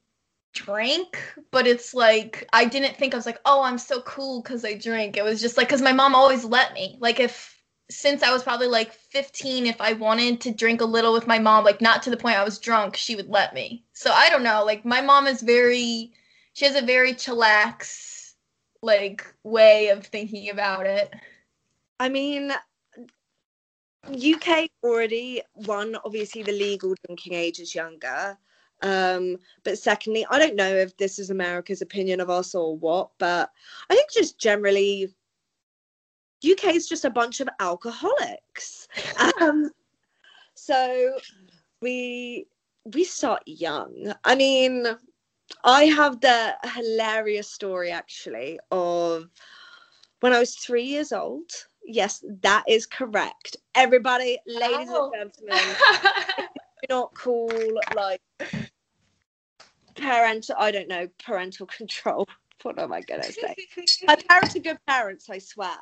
drink, 0.53 1.17
but 1.51 1.67
it's 1.67 1.93
like 1.93 2.47
I 2.53 2.65
didn't 2.65 2.95
think 2.97 3.13
I 3.13 3.17
was 3.17 3.25
like, 3.25 3.39
oh, 3.45 3.63
I'm 3.63 3.77
so 3.77 4.01
cool 4.01 4.41
because 4.41 4.63
I 4.63 4.75
drink. 4.75 5.17
It 5.17 5.23
was 5.23 5.41
just 5.41 5.57
like 5.57 5.67
because 5.67 5.81
my 5.81 5.93
mom 5.93 6.15
always 6.15 6.45
let 6.45 6.73
me. 6.73 6.97
Like 6.99 7.19
if 7.19 7.52
since 7.89 8.23
I 8.23 8.31
was 8.31 8.43
probably 8.43 8.67
like 8.67 8.93
15, 8.93 9.65
if 9.67 9.79
I 9.79 9.93
wanted 9.93 10.41
to 10.41 10.51
drink 10.51 10.81
a 10.81 10.85
little 10.85 11.13
with 11.13 11.27
my 11.27 11.39
mom, 11.39 11.63
like 11.63 11.81
not 11.81 12.01
to 12.03 12.09
the 12.09 12.17
point 12.17 12.37
I 12.37 12.43
was 12.43 12.59
drunk, 12.59 12.95
she 12.95 13.15
would 13.15 13.29
let 13.29 13.53
me. 13.53 13.83
So 13.93 14.11
I 14.11 14.29
don't 14.29 14.43
know. 14.43 14.63
Like 14.65 14.85
my 14.85 15.01
mom 15.01 15.27
is 15.27 15.41
very, 15.41 16.11
she 16.53 16.65
has 16.65 16.75
a 16.75 16.85
very 16.85 17.13
chillax, 17.13 18.33
like 18.81 19.25
way 19.43 19.89
of 19.89 20.05
thinking 20.05 20.49
about 20.49 20.85
it. 20.85 21.13
I 21.99 22.09
mean, 22.09 22.51
UK 24.05 24.69
already 24.83 25.41
one 25.53 25.95
obviously 26.03 26.43
the 26.43 26.51
legal 26.51 26.93
drinking 27.05 27.33
age 27.33 27.59
is 27.59 27.73
younger. 27.73 28.37
Um, 28.81 29.37
but 29.63 29.77
secondly, 29.79 30.25
I 30.29 30.39
don't 30.39 30.57
know 30.57 30.67
if 30.67 30.97
this 30.97 31.19
is 31.19 31.29
America's 31.29 31.81
opinion 31.81 32.19
of 32.19 32.29
us 32.29 32.53
or 32.53 32.77
what, 32.77 33.11
but 33.17 33.49
I 33.89 33.95
think 33.95 34.11
just 34.11 34.37
generally 34.37 35.13
UK 36.43 36.75
is 36.75 36.87
just 36.87 37.05
a 37.05 37.09
bunch 37.09 37.39
of 37.39 37.49
alcoholics. 37.59 38.87
Um, 39.41 39.69
so 40.53 41.17
we 41.81 42.47
we 42.85 43.03
start 43.03 43.43
young. 43.45 44.13
I 44.23 44.35
mean, 44.35 44.85
I 45.63 45.85
have 45.85 46.19
the 46.21 46.55
hilarious 46.75 47.49
story 47.49 47.91
actually 47.91 48.59
of 48.71 49.29
when 50.19 50.33
I 50.33 50.39
was 50.39 50.55
three 50.55 50.83
years 50.83 51.11
old. 51.11 51.49
Yes, 51.85 52.23
that 52.41 52.63
is 52.67 52.85
correct. 52.85 53.57
Everybody, 53.75 54.37
ladies 54.47 54.87
oh. 54.89 55.11
and 55.13 55.33
gentlemen, 55.33 55.75
not 56.89 57.13
cool 57.13 57.51
like 57.95 58.21
parental. 59.95 60.55
I 60.57 60.71
don't 60.71 60.87
know 60.87 61.07
parental 61.23 61.65
control 61.77 62.27
what 62.63 62.79
am 62.79 62.93
I 62.93 63.01
gonna 63.01 63.23
say? 63.23 63.55
My 64.07 64.15
parents 64.15 64.55
are 64.55 64.59
good 64.59 64.79
parents, 64.87 65.29
I 65.29 65.39
swear. 65.39 65.77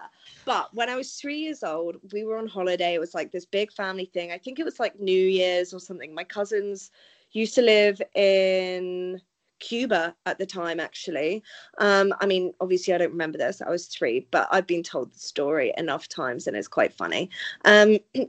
But 0.46 0.74
when 0.74 0.90
I 0.90 0.96
was 0.96 1.14
three 1.14 1.40
years 1.40 1.64
old, 1.64 1.98
we 2.14 2.24
were 2.24 2.38
on 2.38 2.48
holiday. 2.48 2.94
It 2.94 3.00
was 3.00 3.14
like 3.14 3.32
this 3.32 3.46
big 3.46 3.72
family 3.72 4.06
thing. 4.06 4.32
I 4.32 4.38
think 4.38 4.60
it 4.60 4.66
was 4.66 4.80
like 4.80 5.00
New 5.00 5.26
Year's 5.28 5.74
or 5.74 5.80
something. 5.80 6.14
My 6.14 6.24
cousins 6.24 6.92
used 7.32 7.56
to 7.56 7.62
live 7.62 8.02
in 8.16 9.22
Cuba 9.60 10.16
at 10.26 10.38
the 10.38 10.46
time, 10.46 10.80
actually. 10.80 11.44
Um, 11.78 12.14
I 12.20 12.26
mean, 12.26 12.54
obviously, 12.60 12.94
I 12.94 12.98
don't 12.98 13.12
remember 13.12 13.38
this. 13.38 13.62
I 13.62 13.70
was 13.70 13.88
three, 13.88 14.28
but 14.32 14.48
I've 14.52 14.68
been 14.68 14.84
told 14.84 15.14
the 15.14 15.20
story 15.20 15.74
enough 15.78 16.10
times 16.10 16.48
and 16.48 16.58
it's 16.58 16.68
quite 16.68 16.94
funny. 16.94 17.30
Um, 17.64 18.00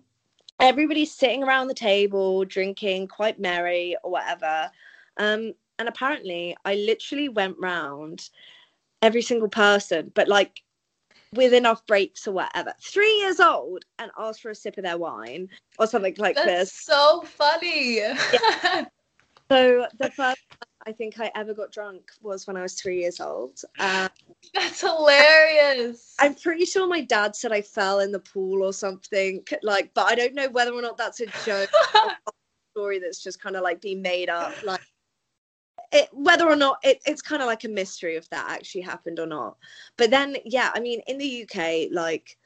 everybody's 0.61 1.12
sitting 1.12 1.42
around 1.42 1.66
the 1.66 1.74
table, 1.74 2.44
drinking, 2.44 3.09
quite 3.09 3.40
merry 3.40 3.96
or 4.05 4.12
whatever. 4.12 4.70
Um, 5.16 5.55
and 5.78 5.88
apparently 5.88 6.56
I 6.64 6.74
literally 6.74 7.28
went 7.28 7.56
round 7.58 8.28
every 9.00 9.22
single 9.22 9.48
person, 9.48 10.12
but 10.14 10.28
like 10.28 10.62
with 11.34 11.54
enough 11.54 11.86
breaks 11.86 12.26
or 12.26 12.32
whatever. 12.32 12.72
Three 12.80 13.12
years 13.20 13.40
old 13.40 13.84
and 13.98 14.10
asked 14.18 14.42
for 14.42 14.50
a 14.50 14.54
sip 14.54 14.76
of 14.76 14.84
their 14.84 14.98
wine 14.98 15.48
or 15.78 15.86
something 15.86 16.14
like 16.18 16.36
That's 16.36 16.46
this. 16.46 16.72
So 16.72 17.22
funny. 17.22 17.96
Yeah. 17.96 18.18
so 19.50 19.86
the 19.98 20.10
first 20.10 20.40
I 20.86 20.92
think 20.92 21.20
I 21.20 21.30
ever 21.34 21.54
got 21.54 21.72
drunk 21.72 22.10
was 22.22 22.46
when 22.46 22.56
I 22.56 22.62
was 22.62 22.74
three 22.74 23.00
years 23.00 23.20
old. 23.20 23.60
Um, 23.78 24.08
that's 24.52 24.80
hilarious. 24.80 26.14
I'm 26.18 26.34
pretty 26.34 26.64
sure 26.64 26.88
my 26.88 27.02
dad 27.02 27.36
said 27.36 27.52
I 27.52 27.62
fell 27.62 28.00
in 28.00 28.10
the 28.10 28.18
pool 28.18 28.62
or 28.62 28.72
something. 28.72 29.44
Like, 29.62 29.92
but 29.94 30.06
I 30.06 30.14
don't 30.14 30.34
know 30.34 30.48
whether 30.48 30.72
or 30.72 30.82
not 30.82 30.96
that's 30.96 31.20
a 31.20 31.26
joke 31.44 31.70
story 32.72 32.98
that's 32.98 33.22
just 33.22 33.40
kind 33.40 33.54
of 33.54 33.62
like 33.62 33.80
being 33.80 34.02
made 34.02 34.28
up. 34.28 34.52
Like, 34.64 34.80
it, 35.93 36.09
whether 36.12 36.49
or 36.49 36.57
not 36.57 36.78
it, 36.82 37.01
it's 37.07 37.22
kind 37.22 37.43
of 37.43 37.47
like 37.47 37.64
a 37.64 37.68
mystery 37.68 38.16
if 38.16 38.28
that 38.30 38.51
actually 38.51 38.80
happened 38.80 39.18
or 39.18 39.26
not. 39.26 39.57
But 39.97 40.11
then, 40.11 40.36
yeah, 40.45 40.70
I 40.74 40.80
mean, 40.80 41.01
in 41.07 41.18
the 41.18 41.43
UK, 41.43 41.93
like 41.93 42.36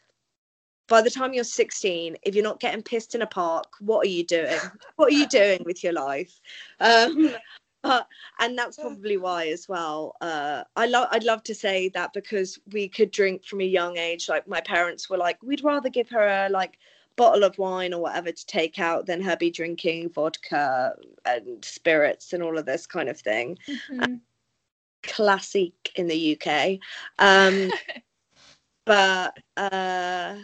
by 0.88 1.02
the 1.02 1.10
time 1.10 1.32
you're 1.32 1.44
16 1.44 2.16
if 2.22 2.34
you're 2.34 2.44
not 2.44 2.60
getting 2.60 2.80
pissed 2.82 3.16
in 3.16 3.22
a 3.22 3.26
park 3.26 3.66
what 3.80 4.06
are 4.06 4.10
you 4.10 4.24
doing? 4.24 4.58
What 4.96 5.12
are 5.12 5.16
you 5.16 5.26
doing 5.26 5.62
with 5.64 5.82
your 5.82 5.92
life? 5.92 6.40
Um 6.80 7.34
uh, 7.84 8.02
and 8.40 8.58
that's 8.58 8.76
probably 8.76 9.16
why 9.16 9.46
as 9.48 9.68
well 9.68 10.16
uh 10.20 10.64
i 10.74 10.86
love 10.86 11.08
i'd 11.12 11.22
love 11.22 11.42
to 11.44 11.54
say 11.54 11.88
that 11.90 12.12
because 12.12 12.58
we 12.72 12.88
could 12.88 13.10
drink 13.12 13.44
from 13.44 13.60
a 13.60 13.64
young 13.64 13.96
age 13.96 14.28
like 14.28 14.48
my 14.48 14.60
parents 14.60 15.08
were 15.08 15.16
like 15.16 15.40
we'd 15.42 15.62
rather 15.62 15.88
give 15.88 16.08
her 16.08 16.26
a 16.26 16.48
like 16.48 16.78
bottle 17.16 17.44
of 17.44 17.58
wine 17.58 17.94
or 17.94 18.00
whatever 18.02 18.30
to 18.30 18.46
take 18.46 18.78
out 18.78 19.06
than 19.06 19.20
her 19.22 19.36
be 19.36 19.50
drinking 19.50 20.10
vodka 20.10 20.94
and 21.24 21.64
spirits 21.64 22.32
and 22.32 22.42
all 22.42 22.58
of 22.58 22.66
this 22.66 22.86
kind 22.86 23.08
of 23.08 23.18
thing 23.18 23.58
Mm-hmm. 23.68 24.14
classic 25.02 25.72
in 25.96 26.06
the 26.06 26.38
uk 26.38 26.78
um 27.18 27.70
but 28.86 29.36
uh 29.56 30.36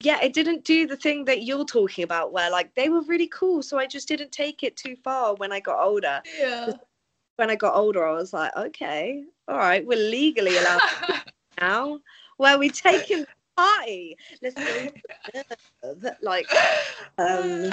yeah 0.00 0.18
it 0.22 0.32
didn't 0.32 0.64
do 0.64 0.86
the 0.86 0.96
thing 0.96 1.24
that 1.24 1.42
you're 1.42 1.64
talking 1.64 2.04
about 2.04 2.32
where 2.32 2.50
like 2.50 2.74
they 2.74 2.88
were 2.88 3.02
really 3.02 3.28
cool 3.28 3.62
so 3.62 3.78
i 3.78 3.86
just 3.86 4.08
didn't 4.08 4.32
take 4.32 4.62
it 4.62 4.76
too 4.76 4.96
far 4.96 5.34
when 5.36 5.52
i 5.52 5.60
got 5.60 5.82
older 5.82 6.20
yeah. 6.38 6.72
when 7.36 7.50
i 7.50 7.56
got 7.56 7.74
older 7.74 8.06
i 8.06 8.12
was 8.12 8.32
like 8.32 8.54
okay 8.56 9.24
all 9.48 9.58
right 9.58 9.86
we're 9.86 10.10
legally 10.10 10.56
allowed 10.56 10.80
now 11.60 11.98
where 12.36 12.58
we 12.58 12.68
taking 12.68 13.24
party 13.56 14.16
let's 14.42 14.56
go 14.62 14.90
like 16.22 16.48
um 17.18 17.72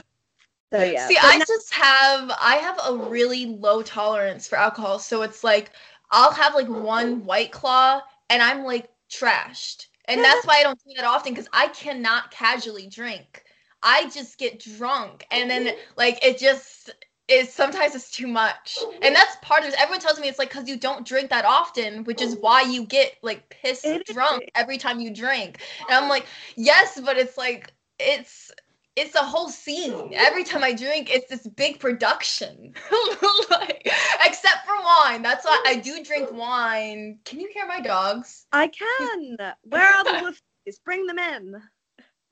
so 0.74 0.84
yeah 0.84 1.08
See, 1.08 1.18
But 1.22 1.26
I 1.26 1.38
now- 1.38 1.46
just 1.48 1.74
have 1.74 2.32
I 2.40 2.56
have 2.56 2.80
a 2.88 2.96
really 3.10 3.46
low 3.46 3.82
tolerance 3.84 4.48
for 4.48 4.58
alcohol, 4.58 5.00
so 5.00 5.22
it's 5.22 5.44
like 5.44 5.72
I'll 6.12 6.32
have 6.34 6.56
like 6.56 6.68
one 6.70 7.26
white 7.26 7.52
claw 7.52 8.02
and 8.30 8.42
I'm 8.42 8.64
like 8.64 8.90
trashed. 9.10 9.88
And 10.06 10.24
that's 10.24 10.46
why 10.46 10.58
I 10.60 10.64
don't 10.64 10.80
do 10.86 10.94
that 10.98 11.06
often 11.06 11.34
because 11.34 11.50
I 11.54 11.68
cannot 11.70 12.32
casually 12.32 12.88
drink. 12.88 13.44
I 13.84 14.10
just 14.10 14.38
get 14.38 14.60
drunk 14.60 15.26
and 15.32 15.50
then 15.50 15.76
like 15.98 16.24
it 16.26 16.38
just 16.40 16.92
is 17.28 17.53
sometimes 17.53 17.95
it's 17.95 18.11
too 18.11 18.28
much. 18.28 18.80
And 19.01 19.15
that's 19.15 19.36
part 19.41 19.63
of 19.63 19.69
it. 19.69 19.76
Everyone 19.80 20.01
tells 20.01 20.19
me 20.19 20.28
it's 20.28 20.39
like 20.39 20.49
because 20.49 20.67
you 20.67 20.78
don't 20.78 21.05
drink 21.05 21.30
that 21.30 21.45
often, 21.45 22.03
which 22.03 22.21
is 22.21 22.38
why 22.39 22.61
you 22.61 22.86
get 22.86 23.15
like 23.21 23.49
pissed 23.49 23.88
drunk 24.05 24.43
every 24.55 24.78
time 24.78 24.99
you 24.99 25.13
drink. 25.13 25.59
And 25.89 25.97
I'm 25.97 26.09
like, 26.09 26.26
yes, 26.55 26.99
but 27.03 27.17
it's 27.17 27.38
like 27.38 27.74
it's 27.99 28.51
it's 28.95 29.15
a 29.15 29.24
whole 29.24 29.49
scene. 29.49 30.11
Every 30.13 30.43
time 30.43 30.63
I 30.63 30.74
drink, 30.74 31.09
it's 31.11 31.28
this 31.28 31.47
big 31.47 31.80
production. 31.80 32.74
like, 33.49 33.89
except 34.24 34.65
for 34.67 34.76
wine. 34.84 35.24
That's 35.24 35.45
why 35.45 35.63
I 35.65 35.78
do 35.78 36.03
drink 36.03 36.32
wine. 36.32 37.19
Can 37.26 37.39
you 37.39 37.49
hear 37.53 37.65
my 37.65 37.80
dogs? 37.80 38.45
i 38.51 38.67
can 38.67 39.38
where 39.63 39.84
are 39.86 40.03
the 40.03 40.11
wolfies 40.67 40.76
bring 40.86 41.05
them 41.07 41.19
in 41.19 41.55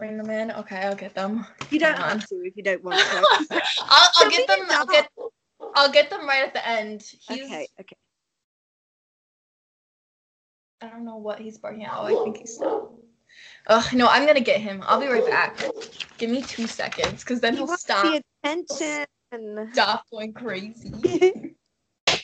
Bring 0.01 0.17
them 0.17 0.31
in. 0.31 0.49
Okay, 0.49 0.77
I'll 0.77 0.95
get 0.95 1.13
them. 1.13 1.45
you 1.69 1.77
don't 1.77 1.93
Hang 1.93 2.01
on. 2.01 2.19
have 2.21 2.27
to 2.29 2.35
if 2.43 2.57
you 2.57 2.63
don't 2.63 2.83
want 2.83 2.97
to 3.49 3.61
I'll, 3.87 4.09
I'll 4.15 4.31
get 4.31 4.47
them. 4.47 4.65
I'll 4.71 4.85
get. 4.87 5.07
I'll 5.75 5.91
get 5.91 6.09
them 6.09 6.27
right 6.27 6.41
at 6.41 6.55
the 6.55 6.67
end. 6.67 7.03
He's, 7.03 7.43
okay 7.43 7.67
okay 7.79 7.95
I 10.81 10.87
don't 10.87 11.05
know 11.05 11.17
what 11.17 11.37
he's 11.37 11.59
barking 11.59 11.85
at. 11.85 11.91
Oh, 11.95 12.05
I 12.05 12.23
think 12.23 12.37
he's. 12.37 12.59
Ugh, 13.67 13.93
no, 13.93 14.07
I'm 14.07 14.25
gonna 14.25 14.39
get 14.41 14.59
him. 14.59 14.81
I'll 14.87 14.99
be 14.99 15.05
right 15.05 15.23
back. 15.23 15.55
Give 16.17 16.31
me 16.31 16.41
two 16.41 16.65
seconds, 16.65 17.23
because 17.23 17.39
then 17.39 17.53
He 17.53 17.59
he'll 17.59 17.67
stop. 17.67 18.03
the 18.03 18.23
attention 18.43 19.05
Stop 19.73 20.05
going 20.11 20.33
crazy. 20.33 20.91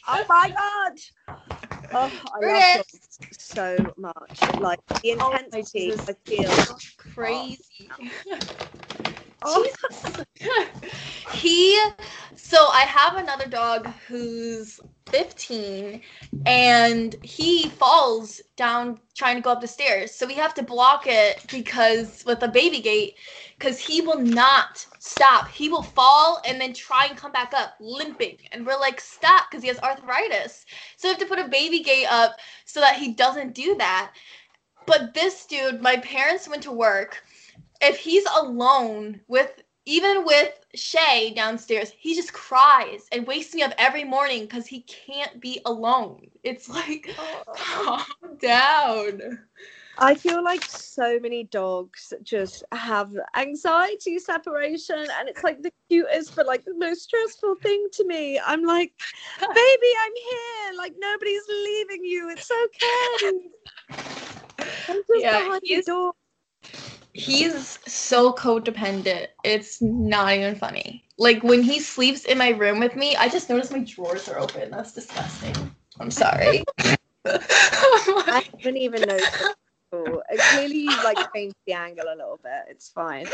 oh 0.08 0.26
my 0.30 0.50
god. 0.50 1.00
Oh 1.94 2.12
i 2.36 2.40
love 2.42 2.66
it 2.76 2.88
dogs 2.92 3.20
so 3.32 3.92
much. 3.98 4.52
Like 4.58 4.80
the 5.04 5.12
Oh 5.20 5.34
intensity 5.34 5.72
Jesus. 5.76 6.08
i 6.08 6.14
feel. 6.26 6.54
crazy. 6.98 7.92
oh, 9.44 9.68
he 11.32 11.80
so 12.36 12.58
I 12.72 12.82
have 12.82 13.18
another 13.18 13.48
dog 13.48 13.88
who's 14.08 14.80
15 15.10 16.02
and 16.46 17.16
he 17.24 17.70
falls 17.70 18.42
down 18.56 19.00
trying 19.16 19.36
to 19.36 19.42
go 19.42 19.52
up 19.52 19.62
the 19.62 19.68
stairs. 19.68 20.14
So 20.14 20.26
we 20.26 20.34
have 20.36 20.54
to 20.56 20.64
block 20.64 21.04
it 21.08 21.46
because 21.52 22.24
with 22.26 22.44
a 22.44 22.48
baby 22.48 22.80
gate 22.80 23.16
cuz 23.60 23.80
he 23.80 24.02
will 24.02 24.20
not 24.20 24.86
stop. 25.00 25.48
He 25.50 25.70
will 25.70 25.84
fall 25.84 26.42
and 26.46 26.60
then 26.60 26.74
try 26.74 27.06
and 27.06 27.18
come 27.18 27.32
back 27.32 27.54
up 27.54 27.76
limping. 27.80 28.38
And 28.52 28.66
we're 28.66 28.80
like 28.80 29.00
stop 29.02 29.52
cuz 29.52 29.62
he 29.62 29.68
has 29.70 29.80
arthritis. 29.80 30.66
So 30.98 31.08
we 31.08 31.10
have 31.10 31.20
to 31.20 31.26
put 31.26 31.40
a 31.40 31.48
baby 31.48 31.80
gate 31.80 32.08
up 32.12 32.38
so 32.66 32.80
that 32.80 32.98
he 32.98 33.14
doesn't 33.14 33.54
do 33.54 33.76
that. 33.76 34.14
But 34.86 35.14
this 35.14 35.46
dude, 35.46 35.82
my 35.82 35.98
parents 35.98 36.48
went 36.48 36.64
to 36.64 36.72
work 36.72 37.24
if 37.82 37.98
he's 37.98 38.26
alone 38.36 39.22
with 39.28 39.62
even 39.86 40.26
with 40.26 40.54
Shay 40.78 41.34
downstairs, 41.36 41.92
he 41.98 42.16
just 42.16 42.34
cries 42.34 43.08
and 43.12 43.28
wakes 43.28 43.54
me 43.54 43.64
up 43.64 43.74
every 43.78 44.04
morning 44.04 44.42
because 44.42 44.68
he 44.68 44.82
can't 44.82 45.40
be 45.42 45.60
alone. 45.66 46.28
It's 46.44 46.70
like 46.70 47.14
oh. 47.20 47.44
calm 47.56 48.38
down. 48.40 49.40
I 50.00 50.14
feel 50.14 50.44
like 50.44 50.64
so 50.64 51.20
many 51.20 51.46
dogs 51.46 52.14
just 52.22 52.64
have 52.72 53.12
anxiety 53.36 54.20
separation, 54.20 55.00
and 55.00 55.28
it's 55.28 55.44
like 55.44 55.62
the 55.64 55.72
cutest 55.90 56.36
but 56.36 56.46
like 56.46 56.64
the 56.66 56.76
most 56.76 57.02
stressful 57.02 57.56
thing 57.64 57.88
to 57.94 58.06
me. 58.06 58.40
I'm 58.40 58.64
like, 58.64 58.94
baby, 59.40 59.92
I'm 60.02 60.12
here. 60.16 60.78
Like 60.78 60.94
nobody's 61.00 61.42
leaving 61.50 62.04
you. 62.04 62.30
It's 62.30 62.50
okay. 62.52 63.50
I'm 64.90 65.02
just 65.08 65.24
Yeah, 65.24 65.40
behind 65.40 65.62
the 65.64 65.82
door. 65.82 66.14
He's 67.18 67.80
so 67.88 68.32
codependent. 68.32 69.28
It's 69.44 69.82
not 69.82 70.34
even 70.34 70.56
funny. 70.56 71.04
Like 71.18 71.42
when 71.44 71.64
he 71.64 71.80
sleeps 71.80 72.26
in 72.26 72.38
my 72.38 72.50
room 72.50 72.80
with 72.80 72.96
me, 72.96 73.16
I 73.16 73.28
just 73.28 73.50
notice 73.50 73.72
my 73.72 73.80
drawers 73.80 74.30
are 74.30 74.38
open. 74.38 74.70
That's 74.70 74.94
disgusting. 74.94 75.76
I'm 76.00 76.12
sorry. 76.12 76.64
I 77.26 78.44
haven't 78.54 78.78
even 78.78 79.02
noticed. 79.02 79.44
Cool. 79.92 80.22
Clearly, 80.52 80.78
you 80.78 81.04
like 81.04 81.18
changed 81.34 81.56
the 81.66 81.74
angle 81.74 82.06
a 82.08 82.16
little 82.16 82.40
bit. 82.44 82.66
It's 82.70 82.90
fine. 82.90 83.26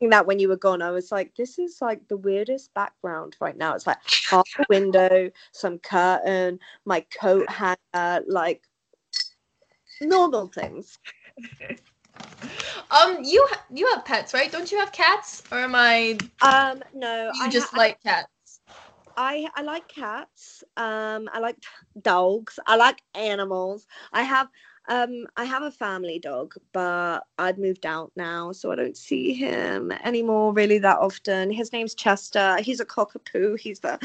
That 0.00 0.26
when 0.26 0.38
you 0.38 0.48
were 0.48 0.56
gone, 0.56 0.80
I 0.80 0.90
was 0.90 1.10
like, 1.10 1.34
this 1.34 1.58
is 1.58 1.78
like 1.80 2.06
the 2.06 2.18
weirdest 2.18 2.72
background 2.74 3.36
right 3.40 3.56
now. 3.56 3.74
It's 3.74 3.86
like 3.86 3.98
half 4.30 4.48
a 4.58 4.64
window, 4.68 5.30
some 5.52 5.78
curtain, 5.78 6.60
my 6.84 7.04
coat 7.20 7.48
hanger, 7.50 8.22
like 8.28 8.62
normal 10.00 10.46
things. 10.48 10.98
Um, 12.90 13.22
you 13.22 13.46
ha- 13.50 13.64
you 13.72 13.86
have 13.94 14.04
pets, 14.04 14.34
right? 14.34 14.50
Don't 14.50 14.70
you 14.70 14.78
have 14.78 14.92
cats? 14.92 15.42
Or 15.50 15.58
am 15.58 15.74
I? 15.74 16.18
Um, 16.42 16.82
no, 16.94 17.32
You 17.34 17.42
I 17.42 17.50
just 17.50 17.70
ha- 17.72 17.78
like 17.78 18.02
cats? 18.02 18.60
I 19.16 19.48
I 19.54 19.62
like 19.62 19.88
cats. 19.88 20.64
Um, 20.76 21.28
I 21.32 21.38
like 21.40 21.56
dogs. 22.02 22.58
I 22.66 22.76
like 22.76 23.02
animals. 23.14 23.86
I 24.12 24.22
have 24.22 24.48
um 24.88 25.26
I 25.36 25.44
have 25.44 25.62
a 25.62 25.70
family 25.70 26.18
dog, 26.18 26.54
but 26.72 27.20
I've 27.38 27.58
moved 27.58 27.86
out 27.86 28.12
now, 28.16 28.52
so 28.52 28.70
I 28.72 28.76
don't 28.76 28.96
see 28.96 29.32
him 29.32 29.92
anymore 30.04 30.52
really 30.52 30.78
that 30.78 30.98
often. 30.98 31.50
His 31.50 31.72
name's 31.72 31.94
Chester. 31.94 32.58
He's 32.60 32.80
a 32.80 32.86
cockapoo. 32.86 33.58
He's 33.58 33.80
the 33.80 33.98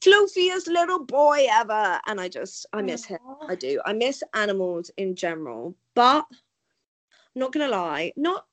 floofiest 0.00 0.66
little 0.66 1.04
boy 1.04 1.46
ever, 1.50 2.00
and 2.06 2.20
I 2.20 2.28
just 2.28 2.66
I 2.72 2.82
miss 2.82 3.04
him. 3.04 3.20
I 3.48 3.54
do. 3.54 3.80
I 3.86 3.92
miss 3.92 4.22
animals 4.34 4.90
in 4.96 5.14
general, 5.14 5.74
but 5.94 6.26
not 7.38 7.52
gonna 7.52 7.68
lie. 7.68 8.12
Not 8.16 8.46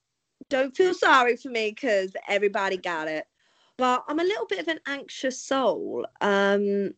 don't 0.50 0.76
feel 0.76 0.94
sorry 0.94 1.38
for 1.38 1.50
me 1.50 1.72
because 1.72 2.12
everybody 2.28 2.78
got 2.78 3.08
it. 3.08 3.26
But 3.78 4.06
I'm 4.08 4.20
a 4.20 4.24
little 4.24 4.46
bit 4.46 4.60
of 4.60 4.70
an 4.70 4.80
anxious 4.88 5.42
soul. 5.42 6.06
Um, 6.22 6.92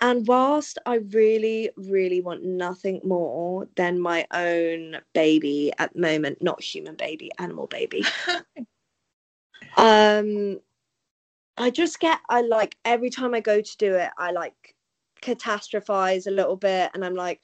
and 0.00 0.26
whilst 0.26 0.78
I 0.84 0.96
really, 0.96 1.70
really 1.76 2.20
want 2.20 2.42
nothing 2.42 3.00
more 3.04 3.68
than 3.76 4.00
my 4.00 4.26
own 4.32 4.96
baby 5.12 5.72
at 5.78 5.92
the 5.92 6.00
moment, 6.00 6.42
not 6.42 6.60
human 6.60 6.96
baby, 6.96 7.30
animal 7.38 7.68
baby. 7.68 8.04
um, 9.76 10.58
I 11.56 11.70
just 11.70 12.00
get, 12.00 12.18
I 12.28 12.40
like 12.40 12.76
every 12.84 13.10
time 13.10 13.32
I 13.32 13.40
go 13.40 13.60
to 13.60 13.76
do 13.76 13.94
it, 13.94 14.10
I 14.18 14.32
like 14.32 14.74
catastrophize 15.22 16.26
a 16.26 16.32
little 16.32 16.56
bit 16.56 16.90
and 16.94 17.04
I'm 17.04 17.14
like, 17.14 17.40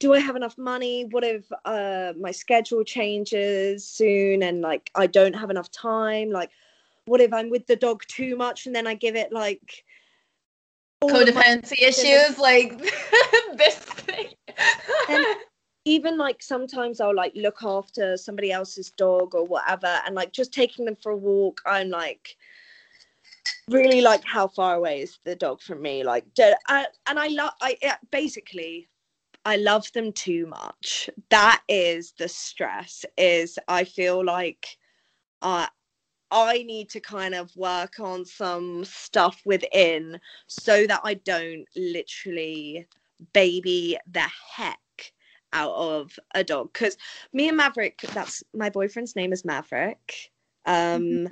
do 0.00 0.14
I 0.14 0.18
have 0.18 0.34
enough 0.34 0.56
money? 0.58 1.04
What 1.10 1.24
if 1.24 1.44
uh, 1.64 2.14
my 2.18 2.32
schedule 2.32 2.82
changes 2.82 3.86
soon 3.86 4.42
and 4.42 4.62
like 4.62 4.90
I 4.94 5.06
don't 5.06 5.34
have 5.34 5.50
enough 5.50 5.70
time? 5.70 6.30
Like, 6.30 6.50
what 7.04 7.20
if 7.20 7.32
I'm 7.32 7.50
with 7.50 7.66
the 7.66 7.76
dog 7.76 8.02
too 8.08 8.34
much 8.34 8.66
and 8.66 8.74
then 8.74 8.86
I 8.86 8.94
give 8.94 9.14
it 9.14 9.30
like 9.30 9.84
Codependency 11.04 11.82
issues, 11.82 12.38
like 12.38 12.78
this 13.56 13.76
thing. 13.76 14.28
And- 15.08 15.26
even 15.86 16.18
like 16.18 16.42
sometimes 16.42 17.00
I'll 17.00 17.14
like 17.14 17.32
look 17.34 17.62
after 17.62 18.18
somebody 18.18 18.52
else's 18.52 18.90
dog 18.90 19.34
or 19.34 19.46
whatever 19.46 20.00
and 20.04 20.14
like 20.14 20.30
just 20.30 20.52
taking 20.52 20.84
them 20.84 20.94
for 20.94 21.12
a 21.12 21.16
walk, 21.16 21.62
I'm 21.64 21.88
like 21.88 22.36
really 23.68 24.02
like 24.02 24.22
how 24.24 24.46
far 24.46 24.74
away 24.74 25.00
is 25.00 25.18
the 25.24 25.34
dog 25.34 25.62
from 25.62 25.80
me 25.80 26.02
like 26.02 26.24
I, 26.68 26.86
and 27.06 27.18
i 27.18 27.28
love 27.28 27.52
i 27.62 27.76
yeah, 27.80 27.96
basically 28.10 28.89
I 29.44 29.56
love 29.56 29.90
them 29.92 30.12
too 30.12 30.46
much. 30.46 31.08
That 31.30 31.62
is 31.68 32.12
the 32.18 32.28
stress. 32.28 33.04
Is 33.16 33.58
I 33.68 33.84
feel 33.84 34.24
like 34.24 34.66
uh, 35.42 35.66
I 36.30 36.62
need 36.62 36.90
to 36.90 37.00
kind 37.00 37.34
of 37.34 37.54
work 37.56 38.00
on 38.00 38.24
some 38.24 38.84
stuff 38.84 39.40
within 39.44 40.20
so 40.46 40.86
that 40.86 41.00
I 41.04 41.14
don't 41.14 41.64
literally 41.74 42.86
baby 43.32 43.98
the 44.10 44.26
heck 44.54 44.78
out 45.52 45.74
of 45.74 46.18
a 46.34 46.44
dog. 46.44 46.72
Because 46.72 46.96
me 47.32 47.48
and 47.48 47.56
Maverick, 47.56 48.00
that's 48.14 48.42
my 48.54 48.70
boyfriend's 48.70 49.16
name 49.16 49.32
is 49.32 49.44
Maverick. 49.44 50.30
Um, 50.66 51.02
mm-hmm 51.02 51.26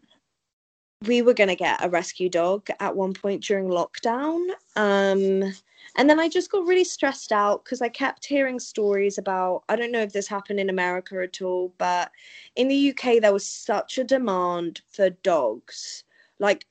we 1.06 1.22
were 1.22 1.34
going 1.34 1.48
to 1.48 1.56
get 1.56 1.84
a 1.84 1.88
rescue 1.88 2.28
dog 2.28 2.66
at 2.80 2.96
one 2.96 3.14
point 3.14 3.44
during 3.44 3.68
lockdown. 3.68 4.48
Um, 4.76 5.44
and 5.98 6.08
then 6.08 6.18
I 6.18 6.28
just 6.28 6.50
got 6.50 6.66
really 6.66 6.84
stressed 6.84 7.32
out 7.32 7.64
because 7.64 7.82
I 7.82 7.88
kept 7.88 8.24
hearing 8.24 8.58
stories 8.58 9.18
about, 9.18 9.64
I 9.68 9.76
don't 9.76 9.92
know 9.92 10.00
if 10.00 10.12
this 10.12 10.28
happened 10.28 10.60
in 10.60 10.70
America 10.70 11.20
at 11.22 11.42
all, 11.42 11.74
but 11.76 12.10
in 12.56 12.68
the 12.68 12.90
UK, 12.90 13.20
there 13.20 13.32
was 13.32 13.44
such 13.44 13.98
a 13.98 14.04
demand 14.04 14.80
for 14.90 15.10
dogs. 15.10 16.04
Like, 16.38 16.64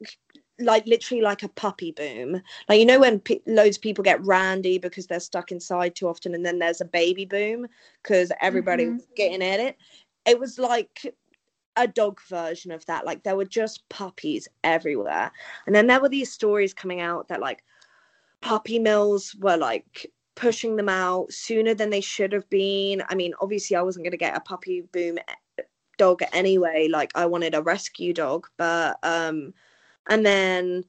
like 0.59 0.87
literally 0.87 1.21
like 1.21 1.43
a 1.43 1.49
puppy 1.49 1.91
boom 1.91 2.41
like 2.67 2.79
you 2.79 2.85
know 2.87 2.99
when 2.99 3.21
loads 3.45 3.77
of 3.77 3.83
people 3.83 4.03
get 4.03 4.25
randy 4.25 4.79
because 4.79 5.05
they're 5.05 5.19
stuck 5.19 5.51
inside 5.51 5.93
too 5.93 6.07
often 6.07 6.33
and 6.33 6.43
then 6.43 6.57
there's 6.57 6.81
a 6.81 6.85
baby 6.85 7.25
boom 7.25 7.67
because 8.01 8.31
everybody 8.41 8.85
mm-hmm. 8.85 8.95
was 8.95 9.07
getting 9.15 9.43
at 9.43 9.59
it 9.59 9.77
it 10.25 10.39
was 10.39 10.57
like 10.57 11.13
a 11.77 11.87
dog 11.87 12.19
version 12.27 12.71
of 12.71 12.85
that. 12.87 13.05
Like 13.05 13.23
there 13.23 13.35
were 13.35 13.45
just 13.45 13.87
puppies 13.87 14.47
everywhere. 14.63 15.31
And 15.65 15.75
then 15.75 15.87
there 15.87 16.01
were 16.01 16.09
these 16.09 16.31
stories 16.31 16.73
coming 16.73 16.99
out 16.99 17.27
that 17.29 17.39
like 17.39 17.63
puppy 18.47 18.79
mills 18.79 19.35
were 19.41 19.57
like 19.57 20.09
pushing 20.37 20.77
them 20.77 20.87
out 20.87 21.29
sooner 21.33 21.73
than 21.73 21.89
they 21.89 21.99
should 21.99 22.31
have 22.31 22.49
been. 22.49 23.03
I 23.09 23.15
mean, 23.15 23.33
obviously 23.41 23.75
I 23.75 23.81
wasn't 23.81 24.05
going 24.05 24.11
to 24.11 24.17
get 24.17 24.37
a 24.37 24.39
puppy 24.39 24.83
boom 24.93 25.17
dog 25.97 26.21
anyway. 26.31 26.87
Like 26.89 27.11
I 27.13 27.25
wanted 27.25 27.55
a 27.55 27.61
rescue 27.61 28.13
dog, 28.13 28.47
but 28.57 28.99
um 29.03 29.53
and 30.09 30.25
then 30.25 30.85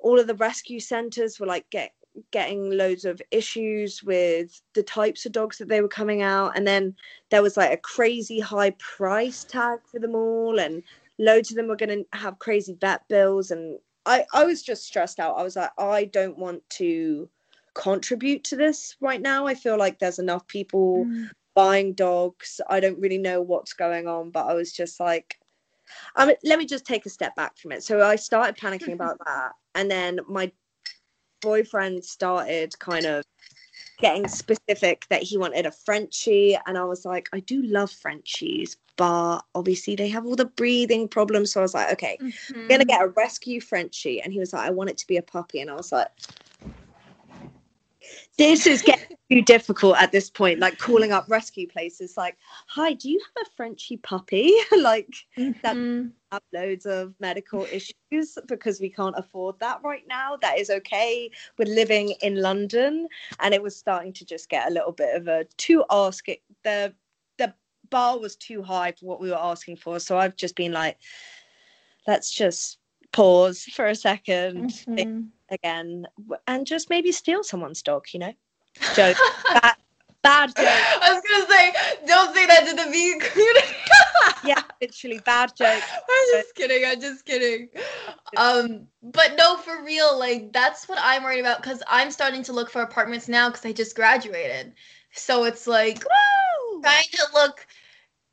all 0.00 0.20
of 0.20 0.26
the 0.26 0.34
rescue 0.34 0.80
centers 0.80 1.40
were 1.40 1.46
like 1.46 1.64
get 1.70 1.92
getting 2.30 2.72
loads 2.72 3.06
of 3.06 3.22
issues 3.30 4.02
with 4.02 4.60
the 4.74 4.82
types 4.82 5.24
of 5.24 5.32
dogs 5.32 5.56
that 5.56 5.68
they 5.68 5.80
were 5.80 5.88
coming 5.88 6.20
out 6.20 6.52
and 6.56 6.66
then 6.66 6.94
there 7.30 7.42
was 7.42 7.56
like 7.56 7.72
a 7.72 7.76
crazy 7.76 8.40
high 8.40 8.74
price 8.78 9.44
tag 9.44 9.78
for 9.90 10.00
them 10.00 10.16
all 10.16 10.58
and 10.58 10.82
loads 11.18 11.50
of 11.50 11.56
them 11.56 11.68
were 11.68 11.76
going 11.76 12.04
to 12.04 12.18
have 12.18 12.38
crazy 12.40 12.76
vet 12.80 13.06
bills 13.08 13.52
and 13.52 13.78
I, 14.08 14.24
I 14.32 14.44
was 14.44 14.62
just 14.62 14.84
stressed 14.84 15.20
out. 15.20 15.38
I 15.38 15.42
was 15.42 15.56
like 15.56 15.70
i 15.78 16.06
don't 16.06 16.38
want 16.38 16.62
to 16.70 17.28
contribute 17.74 18.42
to 18.44 18.56
this 18.56 18.96
right 19.00 19.20
now. 19.20 19.46
I 19.46 19.54
feel 19.54 19.78
like 19.78 19.98
there's 19.98 20.18
enough 20.18 20.46
people 20.48 21.04
mm. 21.04 21.28
buying 21.54 21.92
dogs. 21.92 22.60
I 22.68 22.80
don't 22.80 22.98
really 22.98 23.18
know 23.18 23.40
what's 23.42 23.72
going 23.74 24.08
on 24.08 24.30
but 24.30 24.46
i 24.46 24.54
was 24.54 24.72
just 24.72 24.98
like 24.98 25.38
um, 26.16 26.30
let 26.44 26.58
me 26.58 26.66
just 26.66 26.84
take 26.84 27.06
a 27.06 27.10
step 27.10 27.34
back 27.36 27.56
from 27.56 27.72
it. 27.72 27.82
So 27.82 28.02
i 28.06 28.16
started 28.16 28.56
panicking 28.56 28.92
about 28.92 29.18
that. 29.26 29.52
And 29.74 29.90
then 29.90 30.20
my 30.28 30.50
boyfriend 31.40 32.04
started 32.04 32.78
kind 32.78 33.06
of 33.06 33.24
getting 34.00 34.28
specific 34.28 35.06
that 35.10 35.22
he 35.22 35.38
wanted 35.38 35.66
a 35.66 35.72
Frenchie. 35.72 36.58
And 36.66 36.78
I 36.78 36.84
was 36.84 37.04
like, 37.04 37.28
I 37.32 37.40
do 37.40 37.62
love 37.62 37.90
Frenchies, 37.90 38.76
but 38.98 39.42
obviously 39.54 39.94
they 39.94 40.08
have 40.08 40.26
all 40.26 40.36
the 40.36 40.44
breathing 40.44 41.08
problems. 41.08 41.52
So 41.52 41.60
I 41.60 41.62
was 41.62 41.72
like, 41.72 41.92
okay, 41.92 42.18
mm-hmm. 42.20 42.58
I'm 42.58 42.68
going 42.68 42.80
to 42.80 42.86
get 42.86 43.00
a 43.00 43.08
rescue 43.08 43.60
Frenchie. 43.60 44.20
And 44.20 44.32
he 44.32 44.40
was 44.40 44.52
like, 44.52 44.66
I 44.66 44.70
want 44.70 44.90
it 44.90 44.98
to 44.98 45.06
be 45.06 45.16
a 45.16 45.22
puppy. 45.22 45.60
And 45.60 45.70
I 45.70 45.74
was 45.74 45.92
like, 45.92 46.08
this 48.36 48.66
is 48.66 48.82
getting 48.82 49.16
too 49.30 49.42
difficult 49.42 49.96
at 49.98 50.10
this 50.10 50.30
point. 50.30 50.58
Like 50.58 50.78
calling 50.78 51.12
up 51.12 51.26
rescue 51.28 51.68
places, 51.68 52.16
like, 52.16 52.36
"Hi, 52.68 52.94
do 52.94 53.10
you 53.10 53.20
have 53.20 53.46
a 53.46 53.50
Frenchie 53.56 53.98
puppy?" 53.98 54.54
like 54.78 55.12
mm-hmm. 55.36 55.52
that 55.62 56.10
have 56.32 56.42
loads 56.52 56.86
of 56.86 57.14
medical 57.20 57.64
issues 57.64 58.38
because 58.46 58.80
we 58.80 58.90
can't 58.90 59.18
afford 59.18 59.58
that 59.58 59.80
right 59.82 60.04
now. 60.08 60.36
That 60.40 60.58
is 60.58 60.70
okay. 60.70 61.30
We're 61.58 61.74
living 61.74 62.14
in 62.22 62.36
London, 62.36 63.08
and 63.40 63.52
it 63.52 63.62
was 63.62 63.76
starting 63.76 64.12
to 64.14 64.24
just 64.24 64.48
get 64.48 64.68
a 64.68 64.72
little 64.72 64.92
bit 64.92 65.16
of 65.16 65.26
a 65.26 65.44
too 65.56 65.84
ask 65.90 66.28
it. 66.28 66.40
The 66.62 66.94
bar 67.90 68.18
was 68.18 68.36
too 68.36 68.62
high 68.62 68.92
for 68.92 69.06
what 69.06 69.20
we 69.20 69.30
were 69.30 69.38
asking 69.38 69.76
for, 69.76 69.98
so 69.98 70.18
I've 70.18 70.36
just 70.36 70.56
been 70.56 70.72
like, 70.72 70.98
let's 72.06 72.32
just 72.32 72.78
pause 73.12 73.64
for 73.64 73.86
a 73.86 73.92
2nd 73.92 74.86
mm-hmm. 74.86 75.20
again 75.50 76.06
and 76.46 76.66
just 76.66 76.90
maybe 76.90 77.12
steal 77.12 77.42
someone's 77.42 77.82
dog 77.82 78.06
you 78.12 78.20
know? 78.20 78.32
Joke. 78.94 79.16
Bad, 79.52 79.74
bad 80.22 80.48
joke. 80.48 80.66
i 80.66 81.12
was 81.12 81.22
gonna 81.28 81.46
say 81.48 81.72
don't 82.06 82.34
say 82.34 82.44
that 82.44 82.66
to 82.66 82.74
the 82.74 82.90
vegan 82.90 83.20
community. 83.20 83.66
Yeah 84.44 84.62
literally 84.80 85.20
bad 85.24 85.52
joke. 85.56 85.82
I'm 85.92 86.26
just 86.32 86.54
kidding 86.54 86.84
i'm 86.86 87.00
just 87.00 87.24
kidding. 87.24 87.68
Um 88.36 88.86
but 89.02 89.34
no 89.36 89.56
for 89.56 89.84
real 89.84 90.18
like 90.18 90.52
that's 90.52 90.88
what 90.88 90.98
i'm 91.00 91.22
worried 91.22 91.40
about 91.40 91.62
because 91.62 91.82
i'm 91.88 92.10
starting 92.10 92.42
to 92.44 92.52
look 92.52 92.70
for 92.70 92.82
apartments 92.82 93.28
now 93.28 93.48
because 93.48 93.64
i 93.64 93.72
just 93.72 93.96
graduated. 93.96 94.74
So 95.12 95.44
it's 95.44 95.66
like 95.66 95.98
Woo! 95.98 96.47
Trying 96.82 97.04
to 97.12 97.26
look 97.34 97.66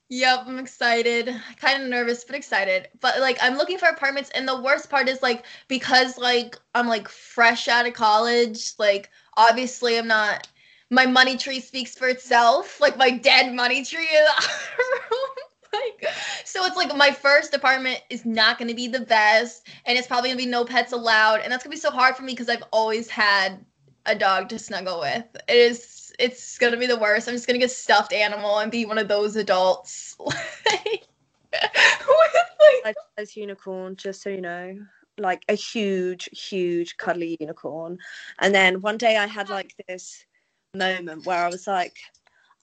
Yep, 0.10 0.44
I'm 0.46 0.60
excited. 0.60 1.34
Kind 1.60 1.82
of 1.82 1.90
nervous, 1.90 2.24
but 2.24 2.36
excited. 2.36 2.90
But 3.02 3.20
like 3.20 3.38
I'm 3.42 3.58
looking 3.58 3.80
for 3.80 3.88
apartments 3.88 4.30
and 4.36 4.48
the 4.48 4.62
worst 4.62 4.90
part 4.90 5.10
is 5.10 5.22
like 5.24 5.46
because 5.68 6.18
like 6.18 6.58
I'm 6.76 6.88
like 6.88 7.08
fresh 7.08 7.68
out 7.68 7.88
of 7.88 7.94
college, 7.94 8.74
like 8.78 9.10
obviously 9.36 9.98
I'm 9.98 10.08
not 10.08 10.48
my 10.92 11.08
money 11.08 11.38
tree 11.38 11.60
speaks 11.60 11.98
for 11.98 12.08
itself. 12.08 12.80
Like 12.80 12.98
my 12.98 13.10
dead 13.10 13.54
money 13.54 13.84
tree 13.84 14.08
in 14.08 14.26
room. 14.78 15.30
like 15.74 16.14
so 16.46 16.64
it's 16.66 16.78
like 16.78 16.96
my 16.96 17.10
first 17.10 17.56
apartment 17.56 18.00
is 18.12 18.26
not 18.26 18.60
going 18.60 18.68
to 18.68 18.76
be 18.76 18.88
the 18.88 19.02
best 19.02 19.68
and 19.86 19.98
it's 19.98 20.08
probably 20.08 20.30
going 20.30 20.38
to 20.38 20.46
be 20.46 20.50
no 20.50 20.64
pets 20.66 20.92
allowed 20.94 21.42
and 21.42 21.52
that's 21.52 21.64
going 21.64 21.72
to 21.72 21.78
be 21.78 21.82
so 21.82 21.90
hard 21.90 22.16
for 22.16 22.22
me 22.22 22.34
because 22.34 22.48
I've 22.48 22.64
always 22.72 23.10
had 23.10 23.66
a 24.06 24.14
dog 24.14 24.50
to 24.50 24.60
snuggle 24.60 25.00
with. 25.00 25.26
It 25.48 25.56
is 25.56 26.05
it's 26.20 26.58
gonna 26.58 26.78
be 26.78 26.88
the 26.88 26.98
worst. 26.98 27.28
I'm 27.28 27.36
just 27.36 27.48
gonna 27.48 27.60
get 27.60 27.72
stuffed 27.72 28.14
animal 28.14 28.60
and 28.60 28.72
be 28.72 28.86
one 28.86 28.98
of 28.98 29.08
those 29.08 29.36
adults. 29.36 30.16
like, 30.20 31.06
like, 32.84 32.96
as 33.18 33.36
unicorn, 33.36 33.96
just 33.96 34.22
so 34.22 34.30
you 34.30 34.42
know, 34.42 34.78
like 35.18 35.44
a 35.50 35.54
huge, 35.54 36.30
huge 36.32 36.98
cuddly 36.98 37.38
unicorn. 37.40 37.98
And 38.40 38.54
then 38.54 38.82
one 38.82 38.98
day 38.98 39.18
I 39.18 39.28
had 39.28 39.50
like 39.50 39.74
this 39.88 40.26
moment 40.74 41.26
where 41.26 41.46
I 41.46 41.50
was 41.50 41.68
like, 41.68 41.96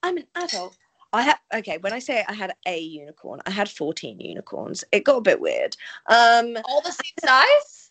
I'm 0.03 0.17
an 0.17 0.27
adult. 0.37 0.77
I 1.13 1.23
had 1.23 1.37
okay. 1.55 1.79
When 1.79 1.93
I 1.93 1.99
say 1.99 2.25
I 2.27 2.33
had 2.33 2.55
a 2.67 2.79
unicorn, 2.79 3.41
I 3.47 3.51
had 3.51 3.69
fourteen 3.69 4.19
unicorns. 4.19 4.83
It 4.93 5.05
got 5.05 5.19
a 5.19 5.23
bit 5.23 5.41
weird. 5.41 5.77
Um, 6.07 6.57
all 6.65 6.81
the 6.83 6.93
same 6.93 7.25
size? 7.25 7.79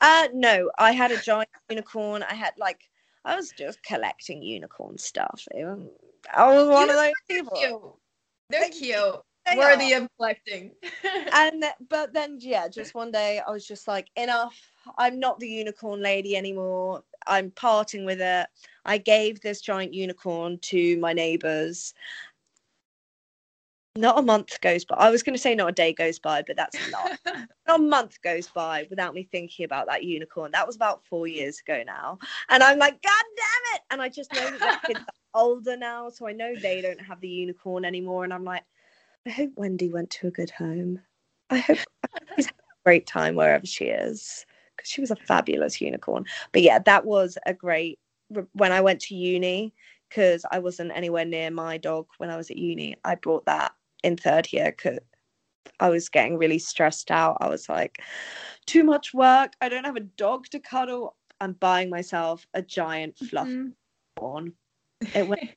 Uh, 0.00 0.28
no. 0.32 0.70
I 0.78 0.92
had 0.92 1.10
a 1.10 1.20
giant 1.20 1.48
unicorn. 1.68 2.22
I 2.22 2.32
had 2.32 2.52
like 2.56 2.88
I 3.24 3.36
was 3.36 3.52
just 3.56 3.82
collecting 3.82 4.42
unicorn 4.42 4.98
stuff. 4.98 5.46
I 5.54 6.46
was 6.48 6.68
one 6.68 6.90
of 6.90 6.96
those 6.96 7.12
people. 7.28 7.56
Cute. 7.56 7.82
They're 8.50 8.70
cute. 8.70 9.20
They 9.46 9.56
worthy 9.56 9.94
are. 9.94 10.02
of 10.02 10.08
collecting. 10.16 10.72
and 11.32 11.64
but 11.88 12.12
then 12.12 12.38
yeah, 12.40 12.68
just 12.68 12.94
one 12.94 13.10
day 13.10 13.40
I 13.46 13.50
was 13.50 13.66
just 13.66 13.88
like, 13.88 14.08
enough. 14.16 14.58
I'm 14.96 15.18
not 15.18 15.38
the 15.38 15.48
unicorn 15.48 16.02
lady 16.02 16.36
anymore. 16.36 17.02
I'm 17.26 17.50
parting 17.50 18.04
with 18.04 18.20
it. 18.20 18.46
I 18.84 18.98
gave 18.98 19.40
this 19.40 19.60
giant 19.60 19.92
unicorn 19.92 20.58
to 20.62 20.96
my 20.98 21.12
neighbors 21.12 21.92
not 23.98 24.18
a 24.18 24.22
month 24.22 24.60
goes 24.60 24.84
by. 24.84 24.94
I 24.96 25.10
was 25.10 25.22
going 25.22 25.34
to 25.34 25.40
say 25.40 25.54
not 25.54 25.68
a 25.68 25.72
day 25.72 25.92
goes 25.92 26.18
by, 26.18 26.42
but 26.46 26.56
that's 26.56 26.78
not. 26.90 27.18
not 27.66 27.80
a 27.80 27.82
month 27.82 28.20
goes 28.22 28.48
by 28.48 28.86
without 28.90 29.12
me 29.14 29.28
thinking 29.30 29.64
about 29.64 29.86
that 29.88 30.04
unicorn. 30.04 30.52
That 30.52 30.66
was 30.66 30.76
about 30.76 31.04
four 31.04 31.26
years 31.26 31.60
ago 31.60 31.82
now, 31.84 32.18
and 32.48 32.62
I'm 32.62 32.78
like, 32.78 33.02
God 33.02 33.24
damn 33.36 33.74
it! 33.74 33.82
And 33.90 34.00
I 34.00 34.08
just 34.08 34.32
know 34.32 34.56
that 34.58 34.82
kids 34.86 35.00
are 35.00 35.06
older 35.40 35.76
now, 35.76 36.08
so 36.10 36.28
I 36.28 36.32
know 36.32 36.54
they 36.54 36.80
don't 36.80 37.00
have 37.00 37.20
the 37.20 37.28
unicorn 37.28 37.84
anymore. 37.84 38.24
And 38.24 38.32
I'm 38.32 38.44
like, 38.44 38.64
I 39.26 39.30
hope 39.30 39.50
Wendy 39.56 39.88
went 39.88 40.10
to 40.10 40.28
a 40.28 40.32
good 40.32 40.50
home. 40.50 41.00
I 41.50 41.58
hope 41.58 41.78
she's 42.36 42.46
had 42.46 42.54
a 42.54 42.84
great 42.84 43.06
time 43.06 43.34
wherever 43.34 43.66
she 43.66 43.86
is 43.86 44.46
because 44.76 44.88
she 44.88 45.00
was 45.00 45.10
a 45.10 45.16
fabulous 45.16 45.80
unicorn. 45.80 46.24
But 46.52 46.62
yeah, 46.62 46.78
that 46.78 47.04
was 47.04 47.36
a 47.46 47.52
great. 47.52 47.98
When 48.52 48.72
I 48.72 48.82
went 48.82 49.00
to 49.02 49.14
uni, 49.14 49.72
because 50.08 50.44
I 50.50 50.58
wasn't 50.58 50.92
anywhere 50.94 51.24
near 51.24 51.50
my 51.50 51.78
dog 51.78 52.06
when 52.18 52.30
I 52.30 52.36
was 52.36 52.50
at 52.50 52.58
uni, 52.58 52.96
I 53.04 53.14
brought 53.14 53.46
that 53.46 53.72
in 54.02 54.16
third 54.16 54.52
year 54.52 54.74
because 54.76 54.98
I 55.80 55.90
was 55.90 56.08
getting 56.08 56.38
really 56.38 56.58
stressed 56.58 57.10
out. 57.10 57.38
I 57.40 57.48
was 57.48 57.68
like, 57.68 58.00
too 58.66 58.84
much 58.84 59.14
work. 59.14 59.52
I 59.60 59.68
don't 59.68 59.84
have 59.84 59.96
a 59.96 60.00
dog 60.00 60.46
to 60.50 60.58
cuddle. 60.58 61.16
I'm 61.40 61.52
buying 61.52 61.88
myself 61.90 62.46
a 62.54 62.62
giant 62.62 63.16
fluff 63.16 63.48
mm-hmm. 63.48 64.48
It 65.14 65.28
went 65.28 65.50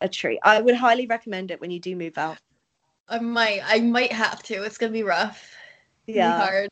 a 0.00 0.08
treat. 0.08 0.40
I 0.42 0.60
would 0.60 0.74
highly 0.74 1.06
recommend 1.06 1.52
it 1.52 1.60
when 1.60 1.70
you 1.70 1.78
do 1.78 1.94
move 1.94 2.18
out. 2.18 2.38
I 3.08 3.20
might. 3.20 3.60
I 3.64 3.80
might 3.80 4.12
have 4.12 4.42
to. 4.44 4.64
It's 4.64 4.76
gonna 4.76 4.92
be 4.92 5.04
rough. 5.04 5.54
Yeah. 6.06 6.38
Hard. 6.38 6.68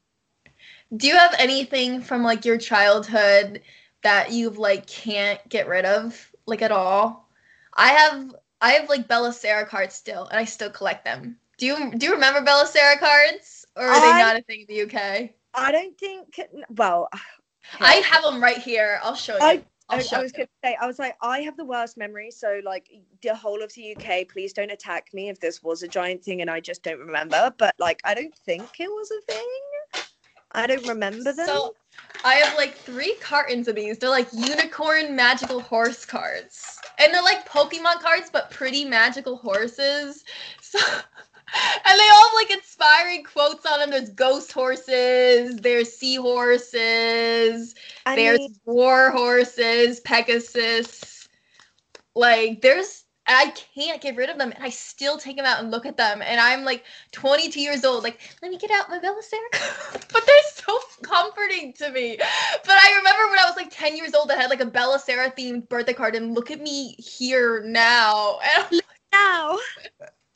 Do 0.97 1.07
you 1.07 1.17
have 1.17 1.35
anything 1.39 2.01
from 2.01 2.23
like 2.23 2.45
your 2.45 2.59
childhood 2.59 3.63
that 4.03 4.33
you've 4.33 4.59
like 4.59 4.87
can't 4.87 5.41
get 5.49 5.69
rid 5.69 5.85
of 5.85 6.33
like 6.47 6.63
at 6.63 6.73
all? 6.73 7.29
I 7.75 7.89
have 7.89 8.35
I 8.61 8.73
have 8.73 8.89
like 8.89 9.09
Bella 9.09 9.33
Sara 9.33 9.67
cards 9.67 9.95
still, 9.95 10.27
and 10.27 10.39
I 10.39 10.45
still 10.45 10.71
collect 10.71 11.05
them. 11.05 11.39
Do 11.59 11.67
you 11.67 11.93
do 11.97 12.07
you 12.07 12.13
remember 12.13 12.41
Bella 12.41 12.67
Sara 12.67 12.99
cards, 12.99 13.65
or 13.77 13.85
are 13.85 14.01
they 14.01 14.23
not 14.23 14.37
a 14.37 14.43
thing 14.43 14.67
in 14.69 14.75
the 14.75 14.83
UK? 14.83 15.31
I 15.55 15.73
don't 15.73 15.99
think. 15.99 16.39
Well, 16.71 17.09
I 17.81 17.95
have 17.97 18.23
them 18.23 18.43
right 18.43 18.59
here. 18.59 19.01
I'll 19.03 19.15
show 19.15 19.37
you. 19.37 19.43
I- 19.45 19.65
I'll 19.89 19.99
I, 19.99 20.21
was 20.21 20.33
going 20.33 20.47
to 20.47 20.53
say, 20.65 20.77
I 20.81 20.87
was 20.89 20.99
like, 20.99 21.17
I 21.23 21.43
have 21.43 21.57
the 21.57 21.65
worst 21.65 21.97
memory. 21.97 22.33
So, 22.33 22.61
like, 22.65 22.91
the 23.23 23.37
whole 23.37 23.63
of 23.63 23.73
the 23.75 23.95
UK, 23.95 24.27
please 24.29 24.53
don't 24.53 24.73
attack 24.73 25.15
me 25.15 25.29
if 25.29 25.39
this 25.39 25.63
was 25.63 25.85
a 25.85 25.87
giant 25.87 26.25
thing 26.25 26.41
and 26.41 26.51
I 26.51 26.59
just 26.59 26.83
don't 26.83 26.99
remember. 26.99 27.55
But, 27.57 27.73
like, 27.79 28.01
I 28.03 28.13
don't 28.13 28.35
think 28.35 28.81
it 28.81 28.89
was 28.89 29.13
a 29.13 29.33
thing. 29.33 29.49
I 30.53 30.67
don't 30.67 30.87
remember 30.89 31.33
them. 31.33 31.47
So 31.47 31.75
I 32.25 32.35
have 32.35 32.57
like 32.57 32.77
three 32.77 33.15
cartons 33.21 33.69
of 33.69 33.77
these. 33.77 33.99
They're 33.99 34.11
like 34.11 34.29
unicorn 34.33 35.15
magical 35.15 35.61
horse 35.61 36.05
cards. 36.05 36.81
And 36.99 37.13
they're 37.13 37.23
like 37.23 37.49
Pokemon 37.49 38.01
cards, 38.01 38.31
but 38.33 38.51
pretty 38.51 38.85
magical 38.85 39.37
horses. 39.37 40.25
So 40.61 40.81
and 41.55 41.99
they 41.99 42.09
all 42.13 42.25
have 42.25 42.35
like 42.35 42.51
inspiring 42.51 43.23
quotes 43.23 43.65
on 43.67 43.79
them. 43.79 43.91
There's 43.91 44.11
ghost 44.11 44.53
horses, 44.53 45.57
there's 45.57 45.93
seahorses, 45.93 47.75
I 48.05 48.17
there's 48.17 48.39
mean, 48.39 48.57
war 48.65 49.11
horses, 49.11 50.01
Pegasus. 50.01 51.29
Like 52.15 52.63
there's 52.63 53.06
I 53.29 53.53
can't 53.75 54.01
get 54.01 54.17
rid 54.17 54.31
of 54.31 54.39
them 54.39 54.53
and 54.53 54.63
I 54.63 54.71
still 54.71 55.19
take 55.19 55.37
them 55.37 55.47
out 55.47 55.61
and 55.61 55.71
look 55.71 55.87
at 55.87 55.97
them 55.97 56.23
and 56.23 56.41
I'm 56.41 56.65
like 56.65 56.85
22 57.13 57.61
years 57.61 57.85
old 57.85 58.05
like 58.05 58.21
let 58.43 58.51
me 58.51 58.59
get 58.59 58.71
out 58.71 58.89
my 58.89 58.99
Belisarica 58.99 60.09
but 60.13 60.27
they're 60.27 60.37
so 60.55 60.79
comforting 61.03 61.73
to 61.75 61.91
me 61.91 62.17
but 62.19 62.83
I 62.83 62.95
remember 62.97 63.29
when 63.29 63.39
I 63.39 63.45
was 63.47 63.57
like 63.57 63.69
10 63.71 63.97
years 63.97 64.15
old 64.15 64.31
I 64.31 64.37
had 64.37 64.51
like 64.51 64.61
a 64.61 64.67
Bella 64.67 64.99
Sara 64.99 65.31
themed 65.31 65.69
birthday 65.69 65.93
card 65.93 66.15
and 66.15 66.35
look 66.35 66.51
at 66.51 66.61
me 66.61 66.95
here 66.99 67.63
now 67.65 68.39
and 68.43 68.67
I'm 68.71 68.81
now. 69.17 69.59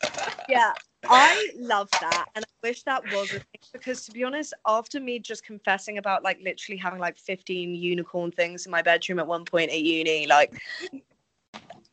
yeah, 0.48 0.72
I 1.04 1.50
love 1.56 1.88
that. 1.92 2.26
And 2.34 2.44
I 2.44 2.68
wish 2.68 2.82
that 2.84 3.02
was 3.12 3.30
a 3.30 3.38
thing 3.38 3.60
because, 3.72 4.04
to 4.06 4.12
be 4.12 4.24
honest, 4.24 4.54
after 4.66 5.00
me 5.00 5.18
just 5.18 5.44
confessing 5.44 5.98
about 5.98 6.22
like 6.22 6.38
literally 6.42 6.78
having 6.78 7.00
like 7.00 7.18
15 7.18 7.74
unicorn 7.74 8.30
things 8.30 8.66
in 8.66 8.72
my 8.72 8.82
bedroom 8.82 9.18
at 9.18 9.26
one 9.26 9.44
point 9.44 9.70
at 9.70 9.80
uni, 9.80 10.26
like, 10.26 10.60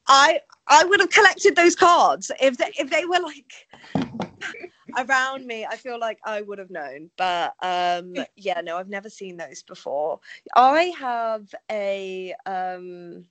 I 0.07 0.40
I 0.68 0.84
would 0.84 0.99
have 0.99 1.10
collected 1.10 1.56
those 1.56 1.76
cards 1.76 2.31
if 2.41 2.57
they 2.57 2.72
if 2.77 2.89
they 2.89 3.06
were 3.06 3.19
like 3.19 3.68
around 4.98 5.45
me. 5.45 5.65
I 5.65 5.76
feel 5.76 5.99
like 5.99 6.19
I 6.26 6.41
would 6.41 6.60
have 6.60 6.69
known, 6.69 7.10
but 7.18 7.53
um, 7.61 8.14
yeah, 8.35 8.61
no, 8.61 8.77
I've 8.77 8.89
never 8.89 9.10
seen 9.10 9.38
those 9.38 9.64
before. 9.64 10.19
I 10.56 10.94
have 10.98 11.53
a 11.72 12.34
um, 12.45 13.26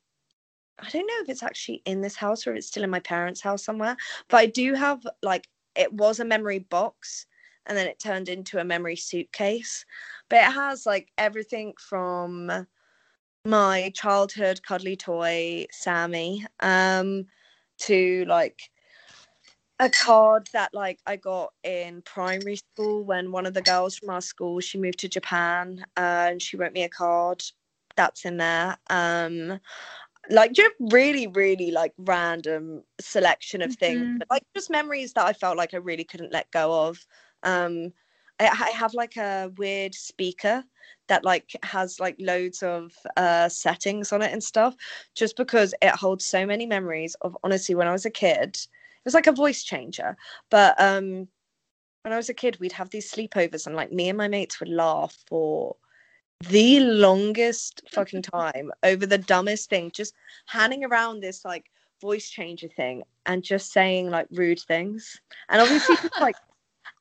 I 0.79 0.91
don't 0.91 1.07
know 1.07 1.23
if 1.23 1.29
it's 1.29 1.43
actually 1.43 1.83
in 1.87 2.01
this 2.01 2.17
house 2.17 2.47
or 2.47 2.53
if 2.53 2.59
it's 2.59 2.67
still 2.69 2.85
in 2.85 2.91
my 2.91 3.01
parents' 3.01 3.41
house 3.41 3.65
somewhere, 3.65 3.97
but 4.29 4.39
I 4.39 4.47
do 4.47 4.75
have 4.75 5.07
like 5.23 5.49
it 5.75 5.93
was 5.93 6.21
a 6.21 6.25
memory 6.25 6.61
box 6.61 7.27
and 7.67 7.77
then 7.77 7.87
it 7.87 7.99
turned 7.99 8.29
into 8.29 8.59
a 8.59 8.65
memory 8.65 8.97
suitcase. 8.97 9.85
But 10.29 10.37
it 10.37 10.53
has 10.53 10.87
like 10.87 11.09
everything 11.19 11.75
from 11.79 12.67
my 13.47 13.91
childhood 13.95 14.63
cuddly 14.63 14.97
toy, 14.97 15.67
Sammy, 15.71 16.45
um, 16.61 17.27
to 17.79 18.25
like 18.27 18.61
a 19.79 19.91
card 19.91 20.49
that 20.53 20.73
like 20.73 21.01
I 21.07 21.17
got 21.17 21.53
in 21.63 22.03
primary 22.03 22.57
school 22.57 23.05
when 23.05 23.31
one 23.33 23.47
of 23.47 23.55
the 23.55 23.63
girls 23.63 23.97
from 23.97 24.11
our 24.11 24.23
school 24.23 24.61
she 24.61 24.79
moved 24.79 24.99
to 25.01 25.09
Japan 25.09 25.85
uh, 25.97 26.29
and 26.31 26.43
she 26.43 26.57
wrote 26.57 26.73
me 26.73 26.85
a 26.85 26.89
card. 26.89 27.43
That's 27.97 28.25
in 28.25 28.39
there. 28.39 28.77
Um, 28.91 29.61
like 30.31 30.53
just 30.53 30.73
really, 30.81 31.27
really 31.29 31.71
like 31.71 31.93
random 31.99 32.83
selection 33.01 33.63
of 33.63 33.73
things, 33.73 34.07
Mhm. 34.07 34.19
but 34.19 34.31
like 34.31 34.43
just 34.55 34.71
memories 34.71 35.13
that 35.15 35.27
I 35.27 35.33
felt 35.33 35.57
like 35.57 35.75
I 35.75 35.79
really 35.79 36.05
couldn't 36.05 36.33
let 36.33 36.51
go 36.51 36.89
of. 36.89 37.07
Um, 37.43 37.93
I, 38.41 38.47
I 38.47 38.71
have 38.71 38.95
like 38.95 39.17
a 39.17 39.51
weird 39.57 39.95
speaker 39.95 40.65
that 41.09 41.25
like 41.25 41.57
has 41.63 42.01
like 42.01 42.17
loads 42.19 42.63
of 42.63 42.93
uh 43.17 43.49
settings 43.49 44.13
on 44.13 44.23
it 44.23 44.33
and 44.33 44.43
stuff 44.43 44.75
just 45.15 45.37
because 45.37 45.75
it 45.83 45.95
holds 45.95 46.25
so 46.25 46.47
many 46.47 46.67
memories 46.67 47.17
of 47.21 47.37
honestly 47.45 47.75
when 47.75 47.89
I 47.89 47.93
was 47.93 48.07
a 48.07 48.11
kid 48.11 48.57
it 48.57 49.05
was 49.05 49.15
like 49.15 49.27
a 49.27 49.33
voice 49.33 49.63
changer 49.63 50.17
but 50.51 50.81
um 50.81 51.29
when 52.03 52.13
I 52.13 52.17
was 52.17 52.29
a 52.29 52.35
kid 52.35 52.59
we'd 52.61 52.73
have 52.73 52.91
these 52.91 53.11
sleepovers 53.11 53.67
and 53.67 53.77
like 53.77 53.93
me 53.93 54.09
and 54.09 54.19
my 54.19 54.29
mates 54.29 54.61
would 54.61 54.69
laugh 54.69 55.17
for 55.27 55.77
the 56.49 56.81
longest 56.81 57.83
fucking 57.91 58.23
time 58.35 58.71
over 58.83 59.07
the 59.07 59.19
dumbest 59.19 59.71
thing 59.71 59.91
just 59.95 60.15
handing 60.47 60.85
around 60.85 61.21
this 61.21 61.45
like 61.45 61.71
voice 62.01 62.29
changer 62.29 62.69
thing 62.69 63.03
and 63.27 63.43
just 63.43 63.73
saying 63.73 64.11
like 64.11 64.27
rude 64.31 64.61
things. 64.61 65.21
And 65.49 65.61
obviously 65.61 65.97
like 66.21 66.37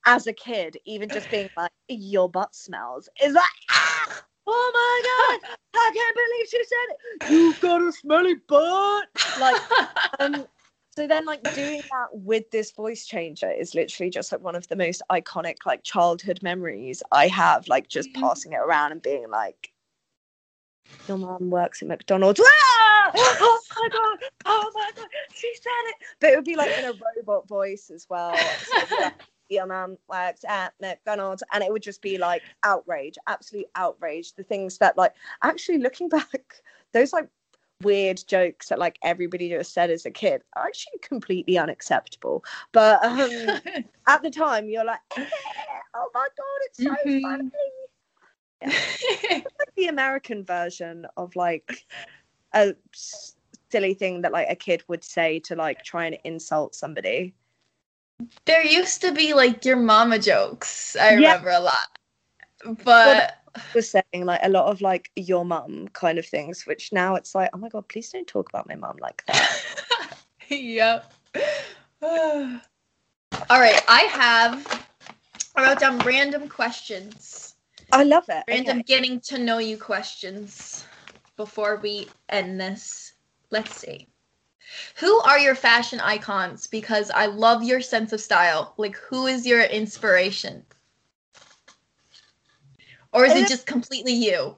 as 0.06 0.26
a 0.26 0.32
kid 0.32 0.78
even 0.86 1.10
just 1.10 1.28
being 1.30 1.48
like 1.56 1.70
your 1.88 2.28
butt 2.30 2.54
smells 2.54 3.08
is 3.22 3.34
like 3.34 3.44
ah! 3.70 4.22
oh 4.46 4.70
my 4.72 5.40
god 5.42 5.56
i 5.74 5.90
can't 5.92 6.16
believe 6.16 6.48
she 6.48 6.64
said 6.64 6.94
it 6.94 7.30
you've 7.32 7.60
got 7.60 7.82
a 7.82 7.92
smelly 7.92 8.34
butt 8.48 9.08
like 9.40 9.56
um 10.20 10.46
so 10.96 11.06
then 11.06 11.26
like 11.26 11.40
doing 11.52 11.82
that 11.90 12.06
with 12.12 12.50
this 12.50 12.70
voice 12.70 13.04
changer 13.06 13.50
is 13.50 13.74
literally 13.74 14.08
just 14.08 14.32
like 14.32 14.40
one 14.40 14.54
of 14.56 14.66
the 14.68 14.76
most 14.76 15.02
iconic 15.10 15.56
like 15.66 15.82
childhood 15.82 16.40
memories 16.42 17.02
i 17.12 17.26
have 17.26 17.66
like 17.68 17.88
just 17.88 18.10
Mhm. 18.12 18.20
passing 18.20 18.52
it 18.52 18.60
around 18.60 18.92
and 18.92 19.02
being 19.02 19.28
like 19.28 19.72
your 21.08 21.18
mom 21.18 21.50
works 21.50 21.82
at 21.82 21.88
mcdonald's 21.88 22.40
Ah! 22.44 23.10
oh 23.14 23.60
my 23.76 23.88
god 23.92 24.18
oh 24.46 24.70
my 24.74 24.90
god 24.96 25.06
she 25.34 25.52
said 25.54 25.70
it 25.90 25.96
but 26.20 26.30
it 26.30 26.36
would 26.36 26.44
be 26.44 26.56
like 26.56 26.70
in 26.78 26.84
a 26.84 26.92
robot 26.92 27.46
voice 27.48 27.90
as 27.94 28.06
well 28.08 28.34
So 28.64 28.76
like, 29.02 29.12
your 29.48 29.66
mom 29.66 29.96
works 30.08 30.44
at 30.44 30.72
mcdonald's 30.80 31.42
and 31.52 31.62
it 31.62 31.70
would 31.72 31.82
just 31.82 32.02
be 32.02 32.18
like 32.18 32.42
outrage 32.64 33.16
absolute 33.26 33.66
outrage 33.74 34.32
the 34.34 34.42
things 34.42 34.78
that 34.78 34.96
like 34.96 35.14
actually 35.42 35.78
looking 35.78 36.08
back 36.18 36.62
those 36.92 37.12
like 37.12 37.28
weird 37.82 38.22
jokes 38.26 38.68
that 38.68 38.78
like 38.78 38.98
everybody 39.02 39.48
just 39.50 39.74
said 39.74 39.90
as 39.90 40.06
a 40.06 40.10
kid 40.10 40.42
are 40.54 40.66
actually 40.66 40.98
completely 41.02 41.58
unacceptable. 41.58 42.44
But 42.72 43.04
um 43.04 43.28
at 44.08 44.22
the 44.22 44.30
time 44.30 44.68
you're 44.68 44.84
like, 44.84 45.00
"Eh, 45.16 45.24
oh 45.94 46.08
my 46.14 46.26
god, 46.36 46.60
it's 46.62 46.82
so 46.82 46.90
Mhm. 47.04 47.22
funny. 47.22 47.50
It's 48.62 49.54
like 49.58 49.74
the 49.76 49.88
American 49.88 50.44
version 50.44 51.06
of 51.16 51.36
like 51.36 51.86
a 52.54 52.74
silly 53.70 53.94
thing 53.94 54.22
that 54.22 54.32
like 54.32 54.48
a 54.48 54.56
kid 54.56 54.82
would 54.88 55.04
say 55.04 55.38
to 55.40 55.54
like 55.54 55.82
try 55.82 56.06
and 56.06 56.16
insult 56.24 56.74
somebody. 56.74 57.34
There 58.44 58.64
used 58.64 59.00
to 59.02 59.12
be 59.12 59.34
like 59.34 59.64
your 59.64 59.76
mama 59.76 60.18
jokes. 60.18 60.96
I 60.96 61.12
Yeah. 61.12 61.16
remember 61.16 61.50
a 61.50 61.60
lot. 61.60 61.98
But 62.84 63.36
Was 63.74 63.90
saying 63.90 64.24
like 64.24 64.40
a 64.42 64.48
lot 64.48 64.66
of 64.66 64.80
like 64.80 65.10
your 65.16 65.44
mum 65.44 65.88
kind 65.92 66.18
of 66.18 66.26
things, 66.26 66.66
which 66.66 66.92
now 66.92 67.14
it's 67.14 67.34
like, 67.34 67.50
oh 67.52 67.58
my 67.58 67.68
god, 67.68 67.88
please 67.88 68.10
don't 68.10 68.26
talk 68.26 68.48
about 68.48 68.68
my 68.68 68.74
mum 68.76 68.96
like 69.00 69.22
that. 69.26 69.60
yep. 70.48 71.12
All 72.02 73.60
right, 73.60 73.82
I 73.88 74.00
have 74.10 74.86
I 75.56 75.62
wrote 75.62 75.80
down 75.80 75.98
random 76.00 76.48
questions. 76.48 77.54
I 77.92 78.02
love 78.02 78.24
it. 78.28 78.44
Random 78.48 78.78
Okay. 78.78 78.84
getting 78.86 79.20
to 79.20 79.38
know 79.38 79.58
you 79.58 79.76
questions 79.78 80.84
before 81.36 81.76
we 81.82 82.08
end 82.28 82.60
this. 82.60 83.14
Let's 83.50 83.74
see. 83.76 84.06
Who 84.96 85.20
are 85.20 85.38
your 85.38 85.54
fashion 85.54 86.00
icons? 86.00 86.66
Because 86.66 87.10
I 87.10 87.26
love 87.26 87.62
your 87.62 87.80
sense 87.80 88.12
of 88.12 88.20
style. 88.20 88.74
Like, 88.76 88.96
who 88.96 89.26
is 89.26 89.46
your 89.46 89.62
inspiration? 89.62 90.64
Or 93.12 93.24
is 93.24 93.34
it 93.34 93.48
just 93.48 93.66
completely 93.66 94.12
you? 94.12 94.56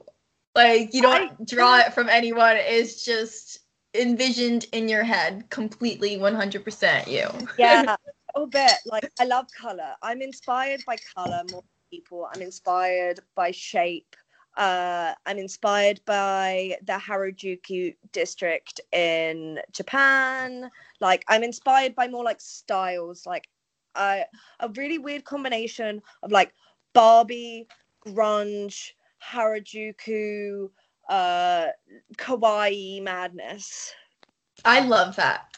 Like, 0.54 0.92
you 0.92 1.02
don't 1.02 1.48
draw 1.48 1.78
it 1.78 1.92
from 1.92 2.08
anyone. 2.08 2.56
It's 2.56 3.04
just 3.04 3.60
envisioned 3.94 4.66
in 4.72 4.88
your 4.88 5.04
head, 5.04 5.48
completely 5.50 6.16
100% 6.16 7.06
you. 7.06 7.48
yeah 7.58 7.82
a 7.84 7.98
little 8.38 8.46
bit 8.48 8.72
like 8.86 9.10
i 9.18 9.24
love 9.24 9.46
color 9.58 9.94
i'm 10.02 10.20
inspired 10.22 10.82
by 10.86 10.96
color 11.14 11.42
more 11.50 11.62
than 11.62 11.90
people 11.90 12.28
i'm 12.32 12.42
inspired 12.42 13.20
by 13.34 13.50
shape 13.50 14.14
uh, 14.58 15.14
i'm 15.26 15.38
inspired 15.38 16.00
by 16.04 16.76
the 16.86 16.92
harajuku 16.92 17.94
district 18.12 18.80
in 18.92 19.58
japan 19.72 20.70
like 21.00 21.24
i'm 21.28 21.42
inspired 21.42 21.94
by 21.94 22.08
more 22.08 22.24
like 22.24 22.40
styles 22.40 23.26
like 23.26 23.48
uh, 23.94 24.20
a 24.60 24.68
really 24.76 24.98
weird 24.98 25.24
combination 25.24 26.02
of 26.22 26.30
like 26.30 26.52
barbie 26.92 27.66
grunge 28.06 28.92
harajuku 29.22 30.68
uh 31.08 31.68
kawaii 32.16 33.02
madness 33.02 33.94
I 34.64 34.80
love 34.80 35.16
that. 35.16 35.56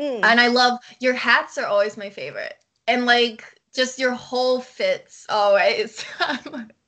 Mm. 0.00 0.20
And 0.22 0.40
I 0.40 0.48
love 0.48 0.78
your 1.00 1.14
hats 1.14 1.58
are 1.58 1.66
always 1.66 1.96
my 1.96 2.10
favorite. 2.10 2.56
And 2.86 3.06
like 3.06 3.44
just 3.74 3.98
your 3.98 4.12
whole 4.12 4.60
fits 4.60 5.26
always. 5.28 6.04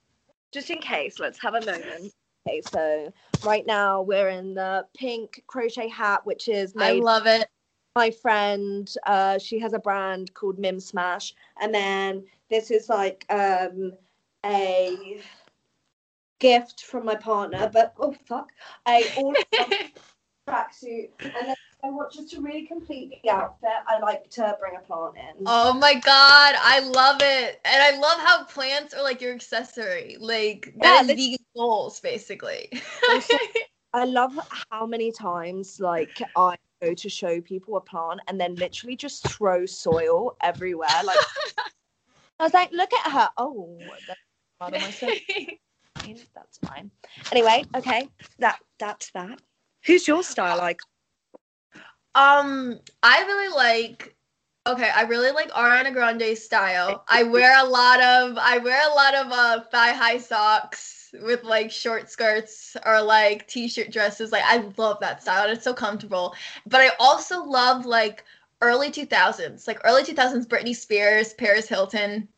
just 0.52 0.70
in 0.70 0.78
case 0.78 1.18
let's 1.18 1.40
have 1.40 1.54
a 1.54 1.64
moment 1.64 2.12
Okay, 2.46 2.60
so 2.72 3.12
right 3.44 3.64
now 3.66 4.02
we're 4.02 4.28
in 4.28 4.54
the 4.54 4.84
pink 4.96 5.44
crochet 5.46 5.88
hat, 5.88 6.26
which 6.26 6.48
is 6.48 6.74
I 6.76 6.92
love 6.92 7.26
it. 7.26 7.48
my 7.94 8.10
friend. 8.10 8.92
Uh, 9.06 9.38
she 9.38 9.60
has 9.60 9.74
a 9.74 9.78
brand 9.78 10.34
called 10.34 10.58
Mim 10.58 10.80
Smash, 10.80 11.34
and 11.60 11.72
then 11.72 12.24
this 12.50 12.70
is 12.70 12.88
like 12.88 13.24
um 13.30 13.92
a 14.44 15.20
gift 16.40 16.82
from 16.82 17.04
my 17.04 17.14
partner. 17.14 17.70
But 17.72 17.94
oh 18.00 18.14
fuck, 18.26 18.50
I 18.86 19.08
all 19.16 19.34
tracksuit, 20.48 21.10
and 21.20 21.48
then 21.48 21.56
I 21.84 21.90
want 21.90 22.12
just 22.12 22.30
to 22.30 22.40
really 22.40 22.64
complete 22.66 23.20
the 23.22 23.30
outfit. 23.30 23.70
I 23.88 23.98
like 23.98 24.30
to 24.30 24.56
bring 24.60 24.76
a 24.76 24.80
plant 24.80 25.16
in. 25.16 25.44
Oh 25.46 25.72
my 25.72 25.94
god, 25.94 26.54
I 26.58 26.80
love 26.80 27.20
it. 27.22 27.60
And 27.64 27.82
I 27.82 27.98
love 27.98 28.20
how 28.20 28.44
plants 28.44 28.94
are 28.94 29.02
like 29.02 29.20
your 29.20 29.34
accessory. 29.34 30.16
Like 30.20 30.72
that 30.80 30.94
Yeah, 30.94 31.00
is 31.02 31.08
lit- 31.08 31.16
vegan 31.16 31.46
goals 31.56 32.00
basically. 32.00 32.70
Also- 33.08 33.36
I 33.94 34.04
love 34.04 34.38
how 34.70 34.86
many 34.86 35.12
times 35.12 35.78
like 35.80 36.22
I 36.36 36.56
go 36.80 36.94
to 36.94 37.08
show 37.10 37.40
people 37.42 37.76
a 37.76 37.80
plant 37.80 38.20
and 38.26 38.40
then 38.40 38.54
literally 38.54 38.96
just 38.96 39.28
throw 39.28 39.66
soil 39.66 40.36
everywhere. 40.40 40.88
Like 41.04 41.18
I 42.38 42.44
was 42.44 42.54
like, 42.54 42.70
look 42.72 42.92
at 42.94 43.10
her. 43.12 43.28
Oh, 43.36 43.76
that's 44.06 44.20
part 44.60 44.74
of 44.74 44.82
my 44.82 44.90
soil. 44.90 45.10
That's 46.34 46.58
fine. 46.58 46.90
Anyway, 47.30 47.64
okay, 47.76 48.08
that 48.40 48.58
that's 48.80 49.10
that. 49.12 49.40
Who's 49.86 50.08
your 50.08 50.24
style 50.24 50.58
like? 50.58 50.80
Um, 52.14 52.78
I 53.02 53.22
really 53.22 53.54
like 53.54 54.14
okay, 54.66 54.90
I 54.94 55.02
really 55.02 55.32
like 55.32 55.50
Ariana 55.50 55.92
Grande 55.92 56.36
style. 56.38 57.04
I 57.08 57.24
wear 57.24 57.58
a 57.58 57.68
lot 57.68 58.00
of 58.00 58.38
I 58.38 58.58
wear 58.58 58.80
a 58.90 58.94
lot 58.94 59.14
of 59.14 59.32
uh 59.32 59.60
thigh 59.70 59.92
high 59.92 60.18
socks 60.18 61.14
with 61.22 61.42
like 61.44 61.70
short 61.70 62.10
skirts 62.10 62.76
or 62.86 63.02
like 63.02 63.46
t-shirt 63.48 63.90
dresses. 63.90 64.32
Like 64.32 64.44
I 64.46 64.64
love 64.76 64.98
that 65.00 65.22
style. 65.22 65.44
and 65.44 65.52
It's 65.52 65.64
so 65.64 65.74
comfortable. 65.74 66.34
But 66.66 66.80
I 66.80 66.90
also 67.00 67.44
love 67.44 67.86
like 67.86 68.24
early 68.60 68.90
2000s, 68.90 69.66
like 69.66 69.80
early 69.84 70.04
2000s 70.04 70.46
Britney 70.46 70.74
Spears, 70.76 71.34
Paris 71.34 71.68
Hilton. 71.68 72.28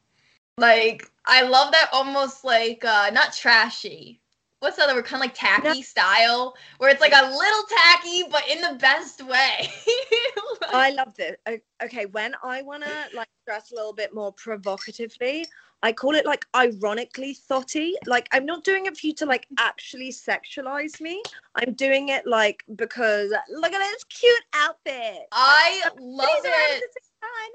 Like 0.58 1.10
I 1.26 1.42
love 1.42 1.72
that 1.72 1.90
almost 1.92 2.44
like 2.44 2.84
uh 2.84 3.10
not 3.12 3.32
trashy. 3.34 4.20
What's 4.64 4.78
the 4.78 4.84
other 4.84 4.94
word? 4.94 5.04
Kind 5.04 5.22
of 5.22 5.26
like 5.26 5.34
tacky 5.34 5.82
style, 5.82 6.54
where 6.78 6.88
it's 6.88 7.02
like 7.02 7.12
a 7.12 7.26
little 7.26 7.62
tacky, 7.68 8.22
but 8.30 8.48
in 8.50 8.62
the 8.62 8.78
best 8.78 9.22
way. 9.22 9.68
I 10.72 10.88
love 10.96 11.14
this. 11.16 11.36
Okay, 11.82 12.06
when 12.06 12.34
I 12.42 12.62
wanna 12.62 13.08
like 13.14 13.28
dress 13.46 13.72
a 13.72 13.74
little 13.74 13.92
bit 13.92 14.14
more 14.14 14.32
provocatively, 14.32 15.44
I 15.82 15.92
call 15.92 16.14
it 16.14 16.24
like 16.24 16.46
ironically 16.56 17.34
thotty. 17.34 17.94
Like 18.06 18.26
I'm 18.32 18.46
not 18.46 18.64
doing 18.64 18.86
it 18.86 18.96
for 18.96 19.06
you 19.06 19.12
to 19.16 19.26
like 19.26 19.46
actually 19.58 20.10
sexualize 20.10 20.98
me. 20.98 21.22
I'm 21.56 21.74
doing 21.74 22.08
it 22.08 22.26
like 22.26 22.64
because 22.74 23.34
look 23.50 23.70
at 23.74 23.78
this 23.80 24.04
cute 24.04 24.44
outfit. 24.54 25.26
I 25.30 25.82
love 26.00 26.38
it. 26.42 26.46
at 26.46 26.80
the 26.80 27.00
same 27.02 27.20
time. 27.20 27.50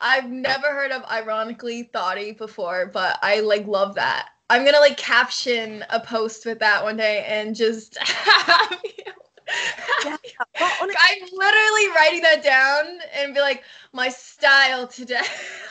I've 0.00 0.30
never 0.30 0.68
heard 0.68 0.90
of 0.90 1.04
ironically 1.04 1.82
thotty 1.82 2.32
before, 2.32 2.86
but 2.86 3.18
I 3.20 3.40
like 3.40 3.66
love 3.66 3.94
that. 3.96 4.30
I'm 4.48 4.64
gonna 4.64 4.78
like 4.80 4.96
caption 4.96 5.84
a 5.90 5.98
post 5.98 6.46
with 6.46 6.60
that 6.60 6.82
one 6.84 6.96
day 6.96 7.24
and 7.28 7.54
just 7.54 7.98
have 8.00 8.78
you. 8.84 9.12
Yeah, 10.04 10.16
but 10.58 10.72
on 10.80 10.90
a- 10.90 10.94
I'm 10.98 11.22
literally 11.32 11.88
writing 11.94 12.22
that 12.22 12.42
down 12.44 12.98
and 13.14 13.34
be 13.34 13.40
like, 13.40 13.64
my 13.92 14.08
style 14.08 14.86
today. 14.86 15.20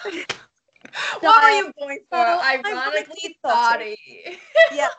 what 1.22 1.41
were 1.41 1.49
you 1.49 1.72
going 1.80 1.99
for? 2.10 2.18
Style, 2.18 2.41
Ironically 2.43 3.38
thotty. 3.43 3.97
Yeah. 4.73 4.89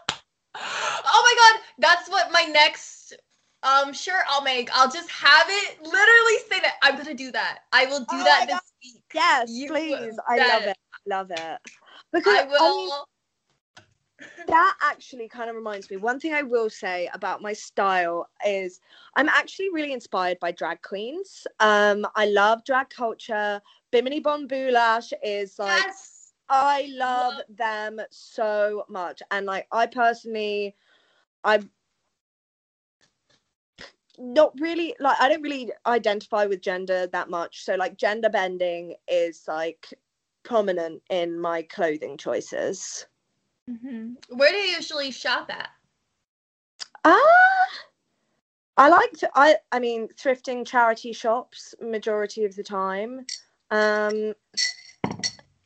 oh 0.55 1.23
my 1.25 1.35
god, 1.39 1.61
that's 1.79 2.09
what 2.09 2.33
my 2.33 2.43
next 2.45 3.15
um 3.63 3.93
shirt 3.93 4.25
I'll 4.29 4.43
make. 4.43 4.71
I'll 4.73 4.91
just 4.91 5.11
have 5.11 5.47
it 5.49 5.83
literally 5.83 6.39
say 6.49 6.61
that. 6.61 6.77
I'm 6.83 6.97
gonna 6.97 7.15
do 7.15 7.31
that. 7.33 7.61
I 7.73 7.87
will 7.87 8.01
do 8.01 8.07
Oh 8.11 8.25
that 8.25 8.47
this 8.47 8.55
God. 8.55 8.61
week. 8.83 9.03
Yes, 9.15 9.51
You 9.51 9.69
please. 9.69 10.19
I 10.29 10.39
love 10.39 10.63
it. 10.63 10.69
it. 10.71 10.77
I 10.95 11.17
love 11.17 11.31
it. 11.31 11.59
Because 12.13 12.39
I 12.39 12.43
I 12.59 12.69
mean, 12.75 12.89
will. 12.89 13.07
That 14.47 14.77
actually 14.83 15.29
kind 15.29 15.51
of 15.51 15.57
reminds 15.57 15.91
me 15.91 15.97
one 15.97 16.19
thing 16.21 16.33
i 16.33 16.43
will 16.43 16.71
say 16.71 17.09
about 17.13 17.43
my 17.43 17.53
style 17.53 18.29
is 18.47 18.81
i'm 19.17 19.29
actually 19.29 19.71
really 19.71 19.93
inspired 19.93 20.39
by 20.41 20.53
drag 20.53 20.83
queens. 20.83 21.47
Um 21.61 22.07
i 22.15 22.27
love 22.27 22.65
drag 22.65 22.89
culture. 22.91 23.61
Bimini 23.91 24.21
Bon 24.21 24.49
Boulash 24.49 25.13
is 25.23 25.59
like 25.59 25.83
yes. 25.85 26.33
i 26.49 26.89
love 26.93 27.35
Love- 27.35 27.43
them 27.57 28.01
so 28.11 28.85
much. 28.89 29.23
And 29.31 29.47
like 29.47 29.67
i 29.73 29.87
personally 29.87 30.75
i'm 31.45 31.71
not 34.19 34.59
really 34.61 34.95
like 34.99 35.17
i 35.21 35.29
don't 35.29 35.43
really 35.43 35.71
identify 35.87 36.47
with 36.47 36.63
gender 36.63 37.07
that 37.09 37.29
much. 37.29 37.65
So 37.65 37.75
like 37.75 37.97
gender 37.99 38.31
bending 38.31 38.95
is 39.09 39.45
like 39.47 39.93
prominent 40.43 41.03
in 41.11 41.39
my 41.39 41.63
clothing 41.63 42.17
choices 42.17 43.07
Mhm. 43.69 44.17
Where 44.31 44.51
do 44.51 44.57
you 44.57 44.77
usually 44.77 45.11
shop 45.11 45.51
at? 45.51 45.71
Ah, 47.05 47.67
I 48.77 48.89
like 48.89 49.13
to. 49.19 49.31
I 49.35 49.57
I 49.73 49.79
mean, 49.79 50.09
thrifting 50.09 50.67
charity 50.67 51.13
shops 51.13 51.75
majority 51.81 52.45
of 52.45 52.55
the 52.55 52.63
time. 52.63 53.27
Um, 53.71 54.35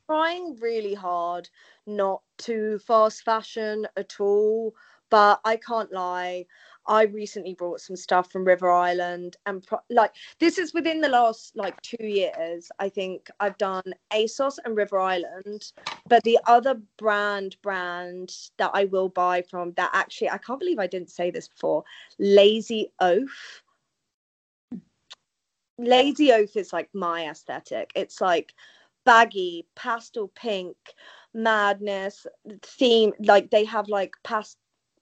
trying 0.07 0.57
really 0.61 0.95
hard 0.95 1.49
not 1.87 2.23
to 2.39 2.79
fast 2.81 3.23
fashion 3.23 3.87
at 3.97 4.21
all, 4.21 4.75
but 5.11 5.41
I 5.45 5.57
can't 5.57 5.93
lie. 5.93 6.47
I 6.91 7.05
recently 7.05 7.55
brought 7.55 7.81
some 7.81 7.95
stuff 7.95 8.33
from 8.33 8.45
River 8.45 8.69
Island, 8.69 9.37
and 9.47 9.65
pro- 9.65 9.79
like 9.91 10.13
this 10.41 10.59
is 10.59 10.75
within 10.75 11.01
the 11.01 11.09
last 11.09 11.55
like 11.55 11.81
two 11.83 12.05
years. 12.05 12.69
I 12.81 12.89
think 12.89 13.31
I've 13.39 13.57
done 13.59 13.85
ASOS 14.13 14.59
and 14.65 14.77
River 14.77 14.99
Island, 14.99 15.73
but 16.09 16.25
the 16.25 16.37
other 16.49 16.81
brand 16.99 17.57
brand 17.63 18.33
that 18.59 18.73
I 18.75 18.87
will 18.87 19.09
buy 19.09 19.41
from 19.43 19.73
that 19.75 19.91
actually 19.93 20.31
I 20.31 20.39
can't 20.39 20.59
believe 20.59 20.81
I 20.81 20.89
didn't 20.89 21.11
say 21.11 21.31
this 21.31 21.47
before. 21.47 21.85
Lazy 22.19 22.93
Oaf. 23.01 23.63
Lazy 25.79 26.33
Oaf 26.33 26.57
is 26.57 26.73
like 26.73 26.89
my 26.93 27.31
aesthetic. 27.31 27.93
It's 27.95 28.21
like 28.21 28.53
baggy, 29.05 29.65
pastel 29.77 30.27
pink, 30.35 30.77
madness 31.33 32.27
theme. 32.63 33.13
Like 33.21 33.51
they 33.51 33.65
have 33.65 33.87
like 33.89 34.15
past 34.25 34.59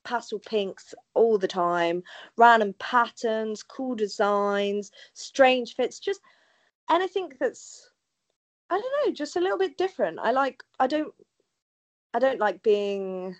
pastel 0.08 0.38
pinks 0.38 0.94
all 1.14 1.36
the 1.36 1.48
time, 1.48 2.02
random 2.36 2.74
patterns, 2.78 3.62
cool 3.62 3.94
designs, 3.94 4.90
strange 5.12 5.74
fits, 5.74 5.98
just 5.98 6.20
anything 6.90 7.30
that's 7.38 7.90
I 8.70 8.78
don't 8.80 9.06
know, 9.06 9.12
just 9.14 9.36
a 9.36 9.40
little 9.40 9.58
bit 9.58 9.76
different. 9.76 10.18
I 10.20 10.30
like 10.32 10.62
I 10.80 10.86
don't 10.86 11.12
I 12.14 12.18
don't 12.18 12.40
like 12.40 12.62
being 12.62 13.36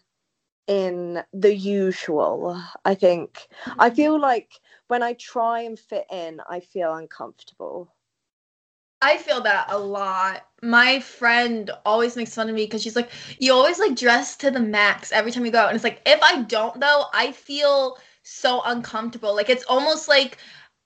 in 0.67 1.23
the 1.33 1.55
usual. 1.55 2.63
I 2.85 2.95
think 2.95 3.49
I 3.79 3.89
mm. 3.89 3.97
feel 3.97 4.21
like 4.21 4.53
when 4.89 5.03
I 5.03 5.15
try 5.15 5.63
and 5.63 5.79
fit 5.79 6.07
in, 6.11 6.41
I 6.49 6.61
feel 6.61 6.95
uncomfortable. 6.95 7.95
I 9.01 9.19
feel 9.19 9.41
that 9.43 9.67
a 9.71 9.79
lot. 9.79 10.47
My 10.63 11.01
friend 11.01 11.71
always 11.87 12.17
makes 12.17 12.35
fun 12.35 12.49
of 12.49 12.55
me 12.55 12.65
because 12.65 12.83
she's 12.83 12.97
like, 12.97 13.11
you 13.39 13.53
always 13.53 13.79
like 13.79 13.95
dress 13.97 14.37
to 14.39 14.51
the 14.51 14.61
max 14.61 15.13
every 15.13 15.31
time 15.31 15.45
you 15.45 15.53
go 15.53 15.61
out. 15.61 15.69
And 15.69 15.77
it's 15.77 15.85
like, 15.85 16.03
if 16.05 16.21
I 16.23 16.43
don't 16.43 16.81
though, 16.81 17.05
I 17.13 17.33
feel 17.33 17.99
so 18.23 18.63
uncomfortable. 18.65 19.35
Like 19.35 19.51
it's 19.51 19.65
almost 19.65 20.09
like 20.09 20.39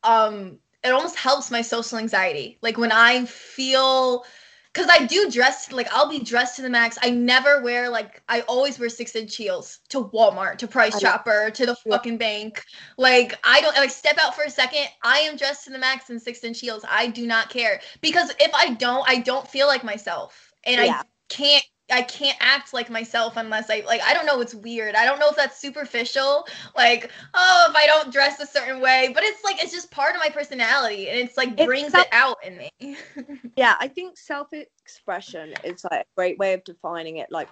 um 0.05 0.59
it 0.85 0.91
almost 0.91 1.17
helps 1.17 1.51
my 1.51 1.63
social 1.63 1.99
anxiety. 1.99 2.59
Like 2.61 2.77
when 2.77 2.93
I 2.93 3.25
feel 3.25 4.25
because 4.73 4.89
I 4.91 5.05
do 5.05 5.31
dress 5.31 5.71
like 5.71 5.89
I'll 5.93 6.09
be 6.09 6.19
dressed 6.21 6.57
to 6.57 6.63
the 6.63 6.71
max. 6.71 6.99
I 7.03 7.11
never 7.11 7.63
wear 7.63 7.89
like 7.89 8.23
I 8.29 8.41
always 8.43 8.79
wear 8.79 8.89
six 8.89 9.15
inch 9.15 9.37
heels 9.37 9.81
to 9.91 10.05
Walmart, 10.05 10.59
to 10.59 10.69
Price 10.69 10.99
Chopper, 11.01 11.51
to 11.51 11.67
the 11.67 11.77
fucking 11.91 12.17
bank. 12.19 12.65
Like 12.97 13.39
I 13.45 13.61
don't 13.61 13.77
like 13.77 13.91
step 13.91 14.19
out 14.19 14.35
for 14.35 14.45
a 14.45 14.51
second. 14.51 14.87
I 15.03 15.19
am 15.19 15.37
dressed 15.37 15.65
to 15.65 15.71
the 15.71 15.79
max 15.79 16.11
in 16.11 16.19
six 16.19 16.43
inch 16.45 16.61
heels. 16.61 16.85
I 16.89 17.09
do 17.09 17.27
not 17.27 17.51
care 17.51 17.81
because 18.01 18.31
if 18.41 18.55
I 18.55 18.71
don't, 18.75 19.09
I 19.09 19.19
don't 19.19 19.47
feel 19.47 19.67
like 19.67 19.85
myself, 19.85 20.53
and 20.65 20.81
Yeah. 20.81 21.01
I 21.01 21.03
can't. 21.29 21.65
I 21.93 22.03
can't 22.03 22.37
act 22.41 22.73
like 22.73 22.91
myself 22.91 23.37
unless 23.37 23.71
I 23.71 23.83
like. 23.87 24.01
I 24.03 24.15
don't 24.15 24.27
know. 24.27 24.41
It's 24.41 24.55
weird. 24.55 24.95
I 24.95 25.05
don't 25.05 25.19
know 25.19 25.29
if 25.29 25.37
that's 25.37 25.61
superficial. 25.61 26.47
Like, 26.77 27.11
oh, 27.35 27.67
if 27.71 27.77
I 27.77 27.87
don't 27.87 28.13
dress 28.13 28.41
a 28.41 28.47
certain 28.47 28.81
way, 28.81 29.11
but 29.15 29.23
it's 29.23 29.45
like 29.45 29.63
it's 29.63 29.73
just 29.73 29.91
part 29.91 30.15
of 30.15 30.21
my 30.21 30.31
personality, 30.31 31.09
and 31.09 31.19
it's 31.19 31.37
like 31.37 31.51
It's 31.51 31.65
brings 31.65 31.93
self- 31.93 32.07
it 32.07 32.13
out 32.13 32.39
in 32.45 32.59
me. 32.59 32.97
Yeah, 33.57 33.75
I 33.79 33.89
think 33.89 34.17
self-expression 34.17 35.55
is 35.65 35.85
like 35.91 36.01
a 36.01 36.05
great 36.17 36.39
way 36.39 36.55
of 36.55 36.65
defining 36.65 37.19
it. 37.19 37.31
Like, 37.31 37.49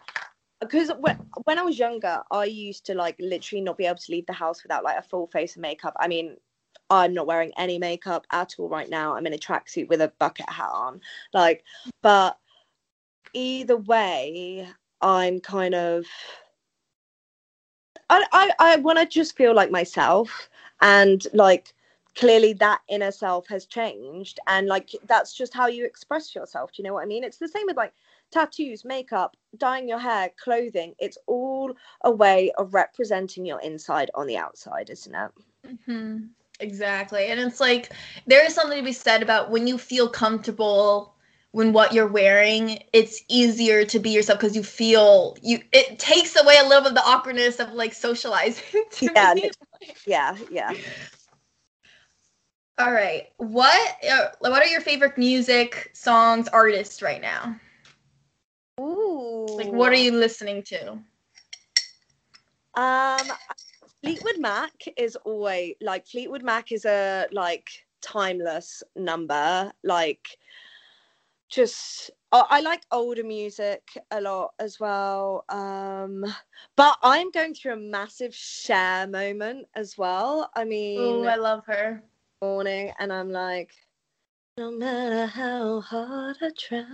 because 0.61 0.91
when 0.99 1.19
when 1.45 1.59
I 1.59 1.63
was 1.63 1.79
younger, 1.79 2.23
I 2.31 2.45
used 2.45 2.87
to 2.87 2.95
like 2.95 3.17
literally 3.21 3.63
not 3.63 3.77
be 3.77 3.87
able 3.87 3.99
to 3.99 4.13
leave 4.13 4.27
the 4.27 4.33
house 4.33 4.63
without 4.63 4.85
like 4.85 4.99
a 4.99 5.03
full 5.03 5.27
face 5.27 5.57
of 5.57 5.63
makeup. 5.63 5.95
I 6.01 6.09
mean, 6.09 6.37
I'm 6.91 7.15
not 7.15 7.27
wearing 7.27 7.53
any 7.57 7.79
makeup 7.79 8.27
at 8.33 8.55
all 8.59 8.69
right 8.69 8.89
now. 8.89 9.15
I'm 9.15 9.27
in 9.27 9.35
a 9.35 9.39
tracksuit 9.39 9.89
with 9.89 10.01
a 10.01 10.13
bucket 10.19 10.49
hat 10.49 10.71
on. 10.73 11.01
Like, 11.33 11.65
but 12.03 12.37
either 13.35 13.77
way, 13.77 14.69
I'm 15.01 15.41
kind 15.41 15.75
of 15.75 16.07
I 18.09 18.25
I, 18.33 18.51
I 18.59 18.77
want 18.77 18.99
to 18.99 19.07
just 19.07 19.37
feel 19.37 19.55
like 19.55 19.71
myself, 19.71 20.49
and 20.81 21.27
like 21.33 21.73
clearly 22.17 22.53
that 22.55 22.81
inner 22.89 23.13
self 23.13 23.47
has 23.49 23.67
changed, 23.67 24.41
and 24.47 24.67
like 24.67 24.91
that's 25.07 25.35
just 25.35 25.55
how 25.55 25.67
you 25.67 25.85
express 25.85 26.35
yourself. 26.35 26.73
Do 26.73 26.83
you 26.83 26.89
know 26.89 26.95
what 26.95 27.03
I 27.03 27.07
mean? 27.07 27.25
It's 27.25 27.39
the 27.39 27.49
same 27.49 27.67
with 27.67 27.77
like 27.77 27.93
tattoos, 28.31 28.85
makeup, 28.85 29.37
dyeing 29.57 29.89
your 29.89 29.99
hair, 29.99 30.31
clothing. 30.43 30.95
It's 30.99 31.19
all 31.27 31.73
a 32.05 32.11
way 32.11 32.53
of 32.59 32.75
representing 32.75 33.45
your 33.45 33.61
inside 33.61 34.11
on 34.15 34.27
the 34.27 34.37
outside, 34.37 34.91
isn't 34.91 35.15
it? 35.15 35.31
Mm-hmm. 35.67 36.19
Exactly. 36.61 37.27
And 37.27 37.41
it's 37.41 37.61
like 37.61 37.93
there 38.27 38.45
is 38.45 38.55
something 38.55 38.79
to 38.79 38.85
be 38.85 38.93
said 38.93 39.23
about 39.23 39.51
when 39.51 39.67
you 39.67 39.79
feel 39.79 40.09
comfortable 40.09 41.15
when 41.53 41.73
what 41.73 41.93
you're 41.93 42.07
wearing, 42.07 42.83
it's 42.93 43.23
easier 43.29 43.85
to 43.85 43.99
be 43.99 44.11
yourself 44.11 44.39
because 44.39 44.55
you 44.55 44.63
feel 44.63 45.37
you 45.43 45.61
it 45.73 45.99
takes 45.99 46.37
away 46.41 46.57
a 46.59 46.67
little 46.67 46.83
bit 46.83 46.91
of 46.91 46.95
the 46.95 47.05
awkwardness 47.05 47.59
of 47.59 47.73
like 47.73 47.93
socializing. 47.93 48.85
yeah, 49.01 49.35
me. 49.35 49.51
yeah, 50.07 50.37
yeah. 50.51 50.75
All 52.79 52.93
right. 52.93 53.29
What 53.39 53.97
uh, 54.11 54.29
what 54.39 54.63
are 54.63 54.67
your 54.67 54.81
favorite 54.81 55.19
music 55.19 55.91
songs 55.93 56.49
artists 56.49 57.03
right 57.03 57.21
now? 57.21 57.57
Ooh. 58.81 59.47
Like 59.51 59.73
what 59.73 59.93
are 59.93 59.97
you 59.97 60.13
listening 60.13 60.63
to? 60.65 60.99
Um 62.75 63.27
Fleetwood 64.03 64.39
Mac 64.39 64.73
is 64.97 65.17
always 65.17 65.75
like 65.81 66.07
Fleetwood 66.07 66.43
Mac 66.43 66.73
is 66.73 66.85
a 66.85 67.27
like 67.33 67.69
timeless 68.01 68.83
number. 68.97 69.73
Like 69.83 70.27
just 71.51 72.11
I 72.33 72.61
like 72.61 72.83
older 72.93 73.25
music 73.25 73.83
a 74.13 74.21
lot 74.21 74.53
as 74.61 74.79
well. 74.79 75.45
Um 75.49 76.25
but 76.77 76.97
I'm 77.03 77.31
going 77.33 77.55
through 77.55 77.73
a 77.73 77.77
massive 77.77 78.35
Cher 78.35 79.07
moment 79.09 79.67
as 79.75 79.99
well. 79.99 80.51
I 80.55 80.65
mean 80.65 80.99
Oh, 80.99 81.25
I 81.25 81.37
love 81.37 81.65
her. 81.67 82.03
Morning 82.41 82.93
and 82.99 83.13
I'm 83.13 83.31
like 83.31 83.73
no 84.57 84.71
matter 84.71 85.27
how 85.27 85.81
hard 85.81 86.37
I 86.41 86.51
try 86.57 86.85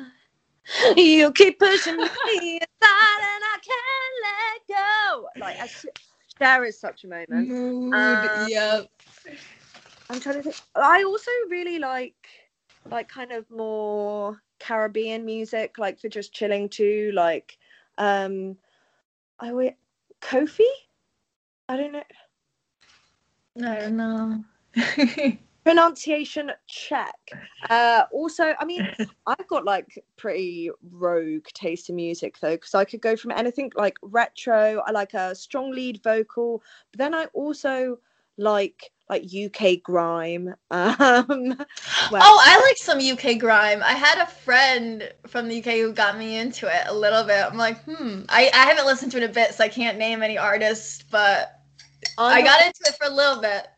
you 0.97 1.31
keep 1.33 1.59
pushing 1.59 1.97
me 1.97 2.07
aside 2.07 3.23
and 3.23 3.45
I 3.45 3.59
can't 3.63 4.17
let 4.25 4.77
go. 4.77 5.29
Like 5.41 5.61
I 5.61 5.69
there 6.39 6.65
is 6.65 6.79
such 6.79 7.05
a 7.05 7.09
moment. 7.09 7.49
Mood. 7.49 7.95
Um, 7.95 8.49
yep. 8.49 8.87
I'm 10.11 10.21
trying 10.21 10.37
to 10.37 10.43
think. 10.43 10.57
I 10.75 11.05
also 11.05 11.31
really 11.51 11.79
like 11.79 12.15
like 12.91 13.09
kind 13.09 13.33
of 13.33 13.51
more 13.51 14.41
Caribbean 14.59 15.25
music, 15.25 15.79
like 15.79 16.01
for 16.01 16.09
just 16.09 16.33
chilling 16.33 16.69
too. 16.69 17.13
Like 17.15 17.59
um 17.99 18.57
I 19.39 19.53
wait 19.53 19.77
Koffee? 20.21 20.65
I 21.69 21.77
don't 21.77 21.93
know. 21.93 22.03
I 23.69 23.75
don't 23.81 23.97
know. 23.97 24.45
pronunciation 25.67 26.53
check 26.69 27.17
uh 27.71 28.05
also 28.13 28.55
i 28.61 28.65
mean 28.65 28.87
i've 29.27 29.49
got 29.49 29.65
like 29.65 30.01
pretty 30.17 30.71
rogue 30.93 31.45
taste 31.55 31.91
in 31.91 31.97
music 31.97 32.39
though 32.39 32.55
because 32.55 32.73
i 32.73 32.85
could 32.85 33.01
go 33.01 33.17
from 33.17 33.33
anything 33.33 33.73
like 33.75 33.97
retro 34.01 34.81
i 34.87 34.93
like 34.93 35.13
a 35.15 35.35
strong 35.35 35.73
lead 35.73 36.01
vocal 36.05 36.63
but 36.93 36.99
then 36.99 37.13
i 37.13 37.25
also 37.35 37.99
like 38.39 38.93
like 39.09 39.25
uk 39.25 39.83
grime 39.83 40.49
um 40.71 40.97
well, 40.99 42.23
oh 42.23 42.41
i 42.43 42.61
like 42.69 42.77
some 42.77 42.99
uk 42.99 43.39
grime. 43.39 43.83
I 43.83 43.93
had 43.93 44.19
a 44.19 44.27
friend 44.27 45.13
from 45.27 45.49
the 45.49 45.59
uk 45.59 45.67
who 45.67 45.93
got 45.93 46.19
me 46.19 46.39
into 46.39 46.67
it 46.67 46.87
a 46.89 46.95
little 46.95 47.25
bit. 47.25 47.45
I'm 47.45 47.57
like 47.57 47.83
hmm 47.85 48.23
i, 48.29 48.51
I 48.53 48.65
haven't 48.65 48.87
listened 48.87 49.13
to 49.13 49.19
it 49.19 49.31
a 49.31 49.33
bit 49.33 49.55
so 49.55 49.65
i 49.65 49.69
can't 49.69 49.99
name 49.99 50.23
any 50.23 50.39
artists 50.39 51.05
but 51.11 51.61
i 52.19 52.43
got 52.43 52.65
into 52.65 52.81
it 52.87 52.97
for 52.97 53.07
a 53.07 53.15
little 53.15 53.41
bit. 53.41 53.69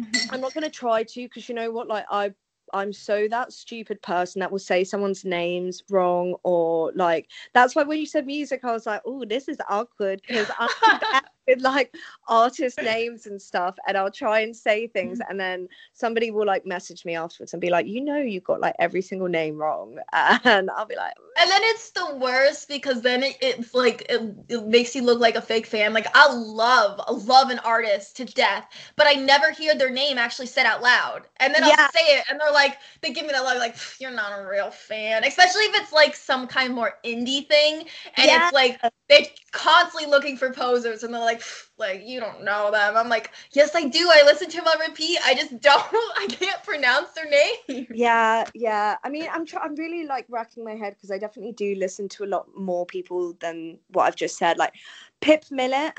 I'm 0.30 0.40
not 0.40 0.54
gonna 0.54 0.70
try 0.70 1.02
to 1.04 1.22
because 1.22 1.48
you 1.48 1.54
know 1.54 1.70
what, 1.70 1.88
like 1.88 2.06
I 2.10 2.32
I'm 2.72 2.92
so 2.92 3.28
that 3.28 3.52
stupid 3.52 4.02
person 4.02 4.40
that 4.40 4.50
will 4.50 4.58
say 4.58 4.82
someone's 4.82 5.24
names 5.24 5.82
wrong 5.90 6.34
or 6.42 6.92
like 6.96 7.28
that's 7.52 7.76
why 7.76 7.84
when 7.84 7.98
you 7.98 8.06
said 8.06 8.26
music 8.26 8.64
I 8.64 8.72
was 8.72 8.86
like, 8.86 9.02
oh, 9.04 9.24
this 9.24 9.48
is 9.48 9.58
awkward 9.68 10.22
because 10.26 10.50
I'm 10.58 10.68
with 11.46 11.60
like 11.60 11.94
artist 12.28 12.78
names 12.82 13.26
and 13.26 13.40
stuff 13.40 13.76
and 13.86 13.96
I'll 13.96 14.10
try 14.10 14.40
and 14.40 14.56
say 14.56 14.86
things 14.86 15.18
mm. 15.18 15.26
and 15.28 15.38
then 15.38 15.68
somebody 15.92 16.30
will 16.30 16.46
like 16.46 16.66
message 16.66 17.04
me 17.04 17.14
afterwards 17.14 17.52
and 17.52 17.60
be 17.60 17.70
like 17.70 17.86
you 17.86 18.00
know 18.00 18.18
you 18.18 18.40
got 18.40 18.60
like 18.60 18.74
every 18.78 19.02
single 19.02 19.28
name 19.28 19.56
wrong 19.56 19.98
and 20.12 20.70
I'll 20.70 20.86
be 20.86 20.96
like 20.96 21.14
and 21.38 21.50
then 21.50 21.60
it's 21.64 21.90
the 21.90 22.16
worst 22.16 22.68
because 22.68 23.02
then 23.02 23.22
it, 23.22 23.36
it's 23.40 23.74
like 23.74 24.06
it, 24.08 24.34
it 24.48 24.66
makes 24.66 24.94
you 24.94 25.02
look 25.02 25.20
like 25.20 25.34
a 25.34 25.42
fake 25.42 25.66
fan 25.66 25.92
like 25.92 26.06
I 26.14 26.32
love 26.32 27.00
I 27.06 27.12
love 27.12 27.50
an 27.50 27.58
artist 27.60 28.16
to 28.16 28.24
death 28.24 28.68
but 28.96 29.06
I 29.06 29.14
never 29.14 29.50
hear 29.50 29.74
their 29.74 29.90
name 29.90 30.18
actually 30.18 30.46
said 30.46 30.66
out 30.66 30.82
loud 30.82 31.22
and 31.38 31.54
then 31.54 31.64
I'll 31.64 31.70
yeah. 31.70 31.88
say 31.90 32.18
it 32.18 32.24
and 32.30 32.40
they're 32.40 32.52
like 32.52 32.78
they 33.02 33.12
give 33.12 33.26
me 33.26 33.32
that 33.32 33.44
look 33.44 33.58
like 33.58 33.76
you're 34.00 34.10
not 34.10 34.38
a 34.38 34.46
real 34.46 34.70
fan 34.70 35.24
especially 35.24 35.62
if 35.62 35.82
it's 35.82 35.92
like 35.92 36.14
some 36.14 36.46
kind 36.46 36.70
of 36.70 36.74
more 36.74 36.94
indie 37.04 37.46
thing 37.48 37.84
and 38.16 38.26
yeah. 38.26 38.46
it's 38.46 38.54
like 38.54 38.80
they're 39.08 39.26
constantly 39.54 40.10
looking 40.10 40.36
for 40.36 40.52
posers 40.52 41.04
and 41.04 41.14
they're 41.14 41.20
like 41.20 41.40
like 41.78 42.02
you 42.04 42.18
don't 42.18 42.42
know 42.42 42.70
them. 42.72 42.96
I'm 42.96 43.08
like 43.08 43.30
yes 43.52 43.74
i 43.74 43.88
do. 43.88 44.10
I 44.10 44.22
listen 44.24 44.50
to 44.50 44.56
them 44.56 44.66
on 44.66 44.80
repeat. 44.80 45.18
I 45.24 45.34
just 45.34 45.58
don't 45.60 45.94
i 46.18 46.26
can't 46.28 46.62
pronounce 46.64 47.12
their 47.12 47.30
name. 47.30 47.86
Yeah 47.94 48.44
yeah. 48.54 48.96
I 49.04 49.08
mean 49.08 49.28
i'm 49.32 49.46
tr- 49.46 49.60
i'm 49.62 49.76
really 49.76 50.04
like 50.06 50.26
racking 50.28 50.64
my 50.64 50.74
head 50.74 50.94
because 50.94 51.10
i 51.12 51.18
definitely 51.18 51.52
do 51.52 51.76
listen 51.76 52.08
to 52.10 52.24
a 52.24 52.26
lot 52.34 52.46
more 52.56 52.84
people 52.84 53.34
than 53.40 53.78
what 53.88 54.04
i've 54.04 54.16
just 54.16 54.36
said. 54.36 54.58
Like 54.58 54.74
Pip 55.20 55.44
Millett 55.50 55.96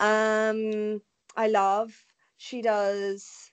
um 0.00 1.02
i 1.36 1.48
love. 1.48 1.92
She 2.36 2.62
does 2.62 3.50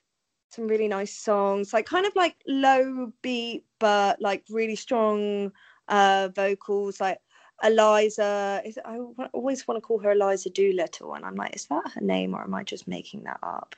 some 0.50 0.68
really 0.68 0.88
nice 0.88 1.14
songs. 1.16 1.72
Like 1.72 1.86
kind 1.86 2.06
of 2.06 2.14
like 2.14 2.36
low 2.46 3.12
beat 3.20 3.64
but 3.80 4.20
like 4.22 4.44
really 4.48 4.76
strong 4.76 5.50
uh 5.88 6.28
vocals. 6.34 7.00
Like 7.00 7.18
Eliza. 7.62 8.62
Is 8.64 8.78
I 8.84 8.98
always 9.32 9.66
want 9.66 9.76
to 9.76 9.80
call 9.80 9.98
her 10.00 10.12
Eliza 10.12 10.50
Doolittle, 10.50 11.14
and 11.14 11.24
I'm 11.24 11.36
like, 11.36 11.54
is 11.54 11.66
that 11.66 11.92
her 11.94 12.00
name, 12.00 12.34
or 12.34 12.42
am 12.42 12.54
I 12.54 12.62
just 12.62 12.88
making 12.88 13.24
that 13.24 13.38
up? 13.42 13.74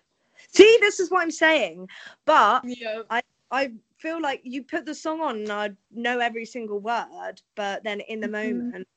See, 0.49 0.79
this 0.81 1.01
is 1.01 1.11
what 1.11 1.23
I'm 1.23 1.31
saying. 1.31 1.89
But 2.25 2.65
yeah. 2.65 3.03
I 3.11 3.23
I 3.51 3.73
feel 3.99 4.21
like 4.21 4.41
you 4.45 4.63
put 4.63 4.87
the 4.87 4.95
song 4.95 5.21
on, 5.21 5.37
and 5.37 5.53
I 5.53 5.71
know 5.91 6.19
every 6.19 6.45
single 6.45 6.81
word, 6.81 7.43
but 7.55 7.85
then 7.85 8.01
in 8.01 8.21
the 8.21 8.29
mm-hmm. 8.29 8.59
moment. 8.59 8.89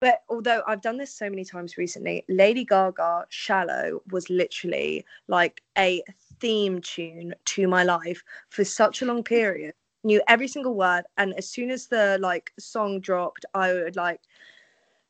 But 0.00 0.22
although 0.28 0.62
I've 0.66 0.82
done 0.82 0.98
this 0.98 1.14
so 1.14 1.30
many 1.30 1.44
times 1.44 1.78
recently, 1.78 2.24
Lady 2.28 2.64
Gaga 2.64 3.26
"Shallow" 3.30 4.02
was 4.10 4.28
literally 4.28 5.04
like 5.28 5.62
a 5.78 6.02
theme 6.40 6.80
tune 6.82 7.34
to 7.46 7.66
my 7.68 7.84
life 7.84 8.22
for 8.50 8.64
such 8.64 9.02
a 9.02 9.06
long 9.06 9.22
period 9.22 9.74
knew 10.04 10.20
every 10.28 10.46
single 10.46 10.74
word 10.74 11.04
and 11.16 11.34
as 11.34 11.48
soon 11.48 11.70
as 11.70 11.86
the 11.86 12.18
like 12.20 12.52
song 12.58 13.00
dropped 13.00 13.44
i 13.54 13.72
would 13.72 13.96
like 13.96 14.20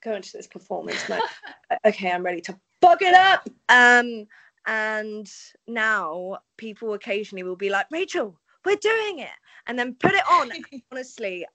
go 0.04 0.14
into 0.14 0.30
this 0.32 0.46
performance 0.46 1.08
mode 1.08 1.20
okay 1.86 2.10
i'm 2.10 2.24
ready 2.24 2.40
to 2.40 2.56
fuck 2.80 3.02
it 3.02 3.14
up 3.14 3.48
um 3.68 4.26
and 4.66 5.30
now 5.66 6.38
people 6.56 6.94
occasionally 6.94 7.42
will 7.42 7.56
be 7.56 7.70
like 7.70 7.86
rachel 7.90 8.38
we're 8.64 8.76
doing 8.76 9.18
it 9.18 9.28
and 9.66 9.78
then 9.78 9.94
put 9.94 10.12
it 10.12 10.24
on 10.30 10.50
honestly 10.92 11.46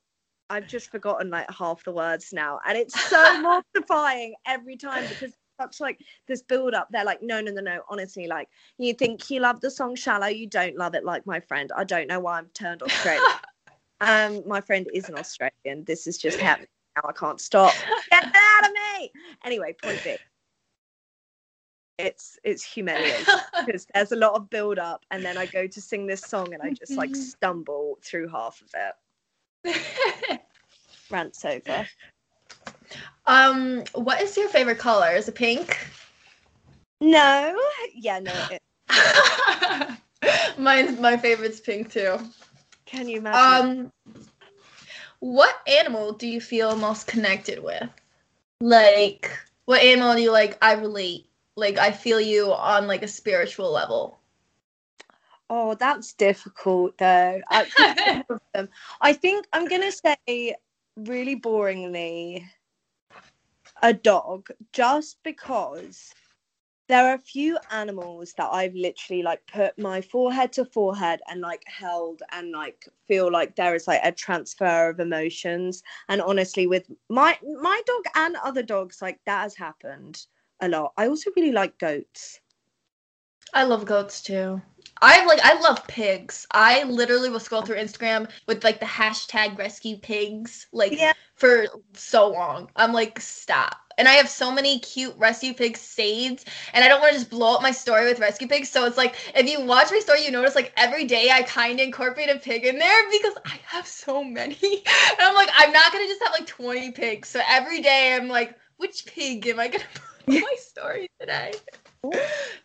i've 0.49 0.67
just 0.67 0.91
forgotten 0.91 1.29
like 1.29 1.49
half 1.51 1.83
the 1.83 1.91
words 1.91 2.33
now 2.33 2.59
and 2.67 2.77
it's 2.77 2.99
so 3.09 3.41
mortifying 3.41 4.33
every 4.45 4.75
time 4.75 5.07
because 5.07 5.33
such 5.59 5.79
like 5.79 5.99
this 6.27 6.41
build 6.41 6.73
up. 6.73 6.87
They're 6.91 7.05
like, 7.05 7.21
no, 7.21 7.41
no, 7.41 7.51
no, 7.51 7.61
no. 7.61 7.81
Honestly, 7.89 8.27
like 8.27 8.47
you 8.77 8.93
think 8.93 9.29
you 9.29 9.39
love 9.41 9.61
the 9.61 9.69
song 9.69 9.95
"Shallow," 9.95 10.27
you 10.27 10.47
don't 10.47 10.77
love 10.77 10.95
it 10.95 11.03
like 11.03 11.25
my 11.25 11.39
friend. 11.39 11.71
I 11.75 11.83
don't 11.83 12.07
know 12.07 12.19
why 12.19 12.37
I'm 12.37 12.47
turned 12.53 12.81
Australian. 12.81 13.23
um, 14.01 14.43
my 14.47 14.61
friend 14.61 14.87
is 14.93 15.09
an 15.09 15.17
Australian. 15.17 15.83
This 15.85 16.07
is 16.07 16.17
just 16.17 16.39
happening 16.39 16.69
now. 16.95 17.09
I 17.09 17.13
can't 17.13 17.39
stop. 17.39 17.73
Out 18.59 18.65
of 18.65 18.71
me. 18.71 19.11
Anyway, 19.45 19.75
point 19.81 20.01
B. 20.03 20.17
It's 21.97 22.39
it's 22.43 22.63
humiliating 22.63 23.25
because 23.65 23.85
there's 23.93 24.11
a 24.11 24.15
lot 24.15 24.33
of 24.33 24.49
build 24.49 24.79
up, 24.79 25.05
and 25.11 25.23
then 25.23 25.37
I 25.37 25.45
go 25.45 25.67
to 25.67 25.81
sing 25.81 26.07
this 26.07 26.21
song, 26.21 26.53
and 26.53 26.61
I 26.63 26.71
just 26.71 26.93
like 26.93 27.15
stumble 27.15 27.97
through 28.01 28.29
half 28.29 28.61
of 28.61 28.73
it. 29.65 30.41
Rants 31.11 31.43
over. 31.43 31.87
Um, 33.25 33.83
what 33.93 34.21
is 34.21 34.37
your 34.37 34.49
favorite 34.49 34.79
color? 34.79 35.11
Is 35.11 35.27
it 35.27 35.35
pink? 35.35 35.77
No. 37.01 37.59
Yeah, 37.93 38.19
no. 38.19 38.33
It... 38.49 38.61
Mine's 40.57 40.99
my 40.99 41.17
favorite's 41.17 41.59
pink 41.59 41.91
too. 41.91 42.17
Can 42.85 43.07
you 43.07 43.17
imagine? 43.19 43.91
Um, 44.07 44.15
what 45.19 45.55
animal 45.67 46.13
do 46.13 46.27
you 46.27 46.41
feel 46.41 46.75
most 46.75 47.07
connected 47.07 47.61
with? 47.61 47.89
Like, 48.61 49.31
what 49.65 49.81
animal 49.81 50.15
do 50.15 50.21
you 50.21 50.31
like? 50.31 50.57
I 50.61 50.73
relate. 50.73 51.27
Like, 51.55 51.77
I 51.77 51.91
feel 51.91 52.19
you 52.19 52.53
on 52.53 52.87
like 52.87 53.03
a 53.03 53.07
spiritual 53.07 53.71
level. 53.71 54.19
Oh, 55.49 55.75
that's 55.75 56.13
difficult 56.13 56.97
though. 56.97 57.41
I, 57.49 57.67
I 59.01 59.13
think 59.13 59.47
I'm 59.53 59.67
gonna 59.67 59.91
say 59.91 60.55
really 60.95 61.39
boringly 61.39 62.43
a 63.81 63.93
dog 63.93 64.49
just 64.73 65.17
because 65.23 66.13
there 66.89 67.07
are 67.07 67.15
a 67.15 67.19
few 67.19 67.57
animals 67.71 68.33
that 68.37 68.49
I've 68.51 68.75
literally 68.75 69.23
like 69.23 69.45
put 69.47 69.77
my 69.79 70.01
forehead 70.01 70.51
to 70.53 70.65
forehead 70.65 71.21
and 71.29 71.41
like 71.41 71.63
held 71.67 72.23
and 72.33 72.51
like 72.51 72.87
feel 73.07 73.31
like 73.31 73.55
there 73.55 73.75
is 73.75 73.87
like 73.87 74.01
a 74.03 74.11
transfer 74.11 74.89
of 74.89 74.99
emotions. 74.99 75.83
And 76.09 76.21
honestly, 76.21 76.67
with 76.67 76.91
my 77.09 77.39
my 77.61 77.81
dog 77.87 78.03
and 78.15 78.35
other 78.43 78.63
dogs, 78.63 79.01
like 79.01 79.19
that 79.25 79.43
has 79.43 79.55
happened 79.55 80.25
a 80.61 80.69
lot. 80.69 80.93
I 80.97 81.07
also 81.07 81.31
really 81.37 81.53
like 81.53 81.79
goats. 81.79 82.41
I 83.53 83.63
love 83.63 83.85
goats 83.85 84.21
too. 84.21 84.61
I 85.01 85.25
like 85.25 85.39
I 85.43 85.59
love 85.59 85.87
pigs. 85.87 86.47
I 86.51 86.83
literally 86.83 87.29
will 87.29 87.39
scroll 87.39 87.61
through 87.63 87.77
Instagram 87.77 88.29
with 88.47 88.63
like 88.63 88.79
the 88.79 88.85
hashtag 88.85 89.57
rescue 89.57 89.97
pigs 89.97 90.67
like 90.73 90.93
Yeah. 90.93 91.13
for 91.35 91.67
so 91.93 92.29
long. 92.29 92.69
I'm 92.75 92.93
like 92.93 93.19
stop. 93.19 93.88
And 93.99 94.07
I 94.07 94.13
have 94.13 94.29
so 94.29 94.49
many 94.51 94.79
cute 94.79 95.13
rescue 95.17 95.53
pigs 95.53 95.81
saved 95.81 96.45
and 96.73 96.83
I 96.83 96.87
don't 96.87 97.01
want 97.01 97.13
to 97.13 97.19
just 97.19 97.29
blow 97.29 97.53
up 97.55 97.61
my 97.61 97.71
story 97.71 98.05
with 98.05 98.19
rescue 98.19 98.47
pigs. 98.47 98.69
So 98.69 98.85
it's 98.85 98.97
like 98.97 99.15
if 99.35 99.47
you 99.47 99.61
watch 99.61 99.91
my 99.91 99.99
story 99.99 100.23
you 100.23 100.31
notice 100.31 100.55
like 100.55 100.73
every 100.77 101.03
day 101.03 101.29
I 101.31 101.43
kind 101.43 101.79
of 101.79 101.85
incorporate 101.85 102.29
a 102.29 102.39
pig 102.39 102.65
in 102.65 102.79
there 102.79 103.03
because 103.11 103.33
I 103.45 103.59
have 103.65 103.85
so 103.85 104.23
many. 104.23 104.55
And 104.61 105.19
I'm 105.19 105.35
like 105.35 105.49
I'm 105.55 105.73
not 105.73 105.91
going 105.91 106.05
to 106.05 106.09
just 106.09 106.23
have 106.23 106.31
like 106.31 106.47
20 106.47 106.91
pigs. 106.91 107.29
So 107.29 107.41
every 107.47 107.81
day 107.81 108.15
I'm 108.15 108.29
like 108.29 108.57
which 108.77 109.05
pig 109.05 109.45
am 109.47 109.59
I 109.59 109.67
going 109.67 109.83
to 109.93 110.01
put 110.25 110.35
in 110.35 110.41
my 110.41 110.55
story 110.57 111.09
today? 111.19 111.53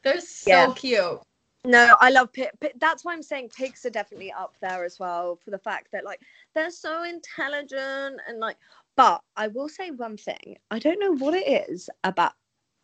They're 0.04 0.20
so 0.20 0.50
Yeah. 0.50 0.72
cute. 0.74 1.20
No, 1.66 1.96
I 1.98 2.10
love 2.10 2.30
pig. 2.32 2.50
That's 2.78 3.04
why 3.04 3.14
I'm 3.14 3.22
saying 3.22 3.48
pigs 3.56 3.84
are 3.86 3.90
definitely 3.90 4.30
up 4.30 4.54
there 4.60 4.84
as 4.84 4.98
well 5.00 5.36
for 5.42 5.50
the 5.50 5.58
fact 5.58 5.88
that 5.92 6.04
like 6.04 6.20
they're 6.54 6.70
so 6.70 7.02
intelligent 7.02 8.20
and 8.28 8.38
like. 8.38 8.56
But 8.96 9.22
I 9.36 9.48
will 9.48 9.68
say 9.68 9.90
one 9.90 10.16
thing. 10.16 10.56
I 10.70 10.78
don't 10.78 11.00
know 11.00 11.16
what 11.16 11.34
it 11.34 11.68
is 11.70 11.90
about. 12.04 12.32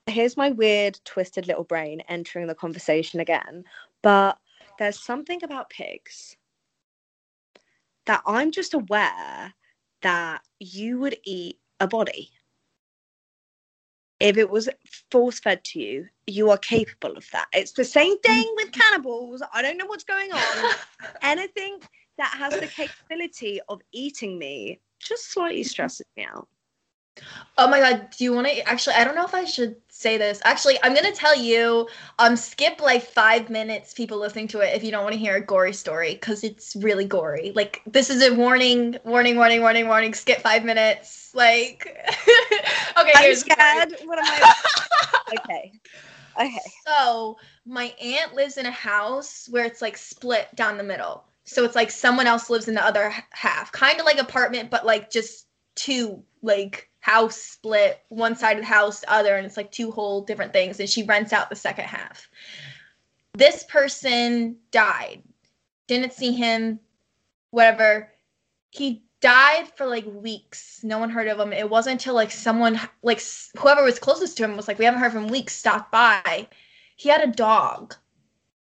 Here's 0.07 0.37
my 0.37 0.51
weird, 0.51 0.99
twisted 1.05 1.47
little 1.47 1.65
brain 1.65 2.01
entering 2.09 2.47
the 2.47 2.55
conversation 2.55 3.21
again. 3.21 3.65
But 4.03 4.39
there's 4.79 4.99
something 4.99 5.45
about 5.45 5.71
pigs 5.71 6.37
that 8.07 8.23
I'm 8.27 8.51
just 8.51 8.75
aware 8.75 9.55
that 10.03 10.43
you 10.59 10.99
would 10.99 11.17
eat 11.25 11.59
a 11.79 11.87
body. 11.87 12.31
If 14.19 14.37
it 14.37 14.51
was 14.51 14.69
force 15.11 15.39
fed 15.41 15.65
to 15.65 15.81
you, 15.81 16.09
you 16.27 16.51
are 16.51 16.59
capable 16.59 17.17
of 17.17 17.27
that. 17.33 17.47
It's 17.53 17.73
the 17.73 17.85
same 17.85 18.19
thing 18.19 18.55
with 18.57 18.73
cannibals. 18.73 19.43
I 19.55 19.63
don't 19.63 19.79
know 19.79 19.87
what's 19.87 20.05
going 20.05 20.33
on. 20.33 20.75
Anything 21.23 21.79
that 22.19 22.35
has 22.37 22.53
the 22.53 22.67
capability 22.67 23.61
of 23.69 23.81
eating 23.93 24.39
me 24.39 24.81
just 25.01 25.33
slightly 25.33 25.65
stresses 25.65 26.07
me 26.17 26.25
out. 26.25 26.49
Oh 27.59 27.69
my 27.69 27.81
god, 27.81 28.09
do 28.17 28.25
you 28.25 28.33
want 28.33 28.47
to 28.47 28.69
actually 28.69 28.95
I 28.95 29.05
don't 29.05 29.15
know 29.15 29.25
if 29.25 29.35
I 29.35 29.45
should 29.45 29.77
say 29.89 30.17
this. 30.17 30.41
Actually, 30.45 30.79
I'm 30.83 30.95
going 30.95 31.13
to 31.13 31.19
tell 31.19 31.37
you 31.37 31.89
um 32.19 32.37
skip 32.37 32.81
like 32.81 33.03
5 33.03 33.51
minutes 33.51 33.93
people 33.93 34.19
listening 34.19 34.49
to 34.49 34.61
it 34.61 34.75
if 34.75 34.83
you 34.83 34.91
don't 34.91 35.03
want 35.03 35.13
to 35.13 35.19
hear 35.19 35.37
a 35.37 35.41
gory 35.41 35.73
story 35.73 36.15
cuz 36.15 36.45
it's 36.45 36.77
really 36.77 37.05
gory. 37.05 37.53
Like 37.55 37.83
this 37.87 38.09
is 38.09 38.23
a 38.23 38.35
warning, 38.35 38.99
warning, 39.05 39.37
warning, 39.37 39.61
warning, 39.61 39.89
warning. 39.89 40.15
Skip 40.15 40.41
5 40.41 40.65
minutes. 40.65 41.35
Like 41.35 41.87
Okay, 42.99 43.13
I'm 43.17 43.23
here's 43.25 43.41
scared. 43.41 43.97
What 44.05 44.19
am 44.19 44.25
I? 44.27 44.55
okay. 45.39 45.73
Okay. 46.41 46.61
So 46.87 47.37
my 47.67 47.93
aunt 48.01 48.35
lives 48.35 48.57
in 48.57 48.65
a 48.65 48.71
house 48.71 49.49
where 49.51 49.65
it's 49.65 49.83
like 49.83 49.97
split 49.97 50.49
down 50.55 50.79
the 50.79 50.85
middle. 50.85 51.25
So 51.51 51.65
it's 51.65 51.75
like 51.75 51.91
someone 51.91 52.29
else 52.29 52.49
lives 52.49 52.69
in 52.69 52.75
the 52.75 52.85
other 52.85 53.13
half, 53.31 53.73
kind 53.73 53.99
of 53.99 54.07
like 54.07 54.19
apartment, 54.19 54.71
but 54.71 54.87
like 54.87 55.11
just 55.11 55.49
two 55.75 56.23
like 56.43 56.89
house 57.01 57.37
split, 57.37 58.01
one 58.09 58.37
side 58.37 58.57
of 58.57 58.63
the 58.63 58.69
house, 58.69 59.01
the 59.01 59.13
other, 59.13 59.35
and 59.35 59.45
it's 59.45 59.57
like 59.57 59.73
two 59.73 59.91
whole 59.91 60.21
different 60.21 60.53
things. 60.53 60.79
And 60.79 60.89
she 60.89 61.03
rents 61.03 61.33
out 61.33 61.51
the 61.51 61.57
second 61.57 61.87
half. 61.87 62.29
This 63.35 63.65
person 63.65 64.59
died. 64.71 65.25
Didn't 65.89 66.13
see 66.13 66.31
him. 66.31 66.79
Whatever. 67.51 68.13
He 68.71 69.03
died 69.21 69.73
for 69.77 69.87
like 69.87 70.07
weeks. 70.07 70.85
No 70.85 70.99
one 70.99 71.11
heard 71.11 71.27
of 71.27 71.41
him. 71.41 71.53
It 71.53 71.69
wasn't 71.69 71.95
until 71.95 72.15
like 72.15 72.31
someone 72.31 72.81
like 73.03 73.21
whoever 73.59 73.83
was 73.83 73.99
closest 73.99 74.37
to 74.37 74.45
him 74.45 74.57
was 74.57 74.69
like, 74.69 74.79
we 74.79 74.85
haven't 74.85 75.01
heard 75.01 75.13
from 75.13 75.27
weeks. 75.27 75.57
Stopped 75.57 75.91
by. 75.91 76.47
He 76.95 77.09
had 77.09 77.29
a 77.29 77.33
dog. 77.33 77.97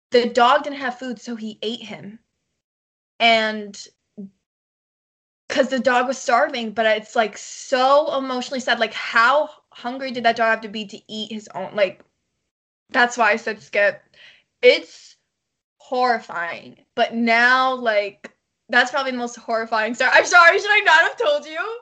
The 0.09 0.31
dog 0.31 0.62
didn't 0.62 0.78
have 0.78 0.98
food, 0.98 1.20
so 1.20 1.36
he 1.36 1.59
ate 1.60 1.82
him. 1.82 2.19
And 3.20 3.86
because 5.49 5.69
the 5.69 5.78
dog 5.78 6.07
was 6.07 6.19
starving, 6.19 6.73
but 6.73 6.86
it's 6.86 7.16
like 7.16 7.36
so 7.39 8.16
emotionally 8.16 8.61
sad. 8.61 8.78
Like, 8.78 8.95
how 8.95 9.49
hungry 9.70 10.11
did 10.11 10.24
that 10.24 10.36
dog 10.36 10.51
have 10.51 10.61
to 10.62 10.69
be 10.69 10.85
to 10.86 11.01
eat 11.09 11.32
his 11.32 11.49
own? 11.55 11.74
Like, 11.74 12.05
that's 12.90 13.16
why 13.16 13.32
I 13.32 13.36
said 13.36 13.62
skip. 13.62 14.03
It's 14.62 15.16
horrifying. 15.78 16.77
But 16.95 17.15
now, 17.15 17.74
like, 17.74 18.32
that's 18.69 18.90
probably 18.90 19.12
the 19.12 19.19
most 19.19 19.36
horrifying 19.36 19.95
story. 19.95 20.11
I'm 20.12 20.27
sorry, 20.27 20.59
should 20.59 20.70
I 20.70 20.81
not 20.81 21.01
have 21.01 21.16
told 21.16 21.47
you? 21.47 21.81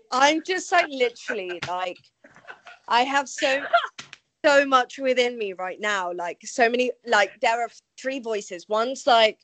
I'm 0.12 0.42
just 0.44 0.70
like 0.72 0.86
literally 0.88 1.60
like 1.68 1.98
I 2.88 3.02
have 3.02 3.28
so 3.28 3.62
so 4.44 4.66
much 4.66 4.98
within 4.98 5.38
me 5.38 5.52
right 5.52 5.80
now. 5.80 6.12
Like 6.12 6.40
so 6.44 6.68
many 6.68 6.90
like 7.06 7.30
there 7.40 7.60
are 7.62 7.70
three 8.00 8.18
voices. 8.18 8.68
One's 8.68 9.06
like 9.06 9.38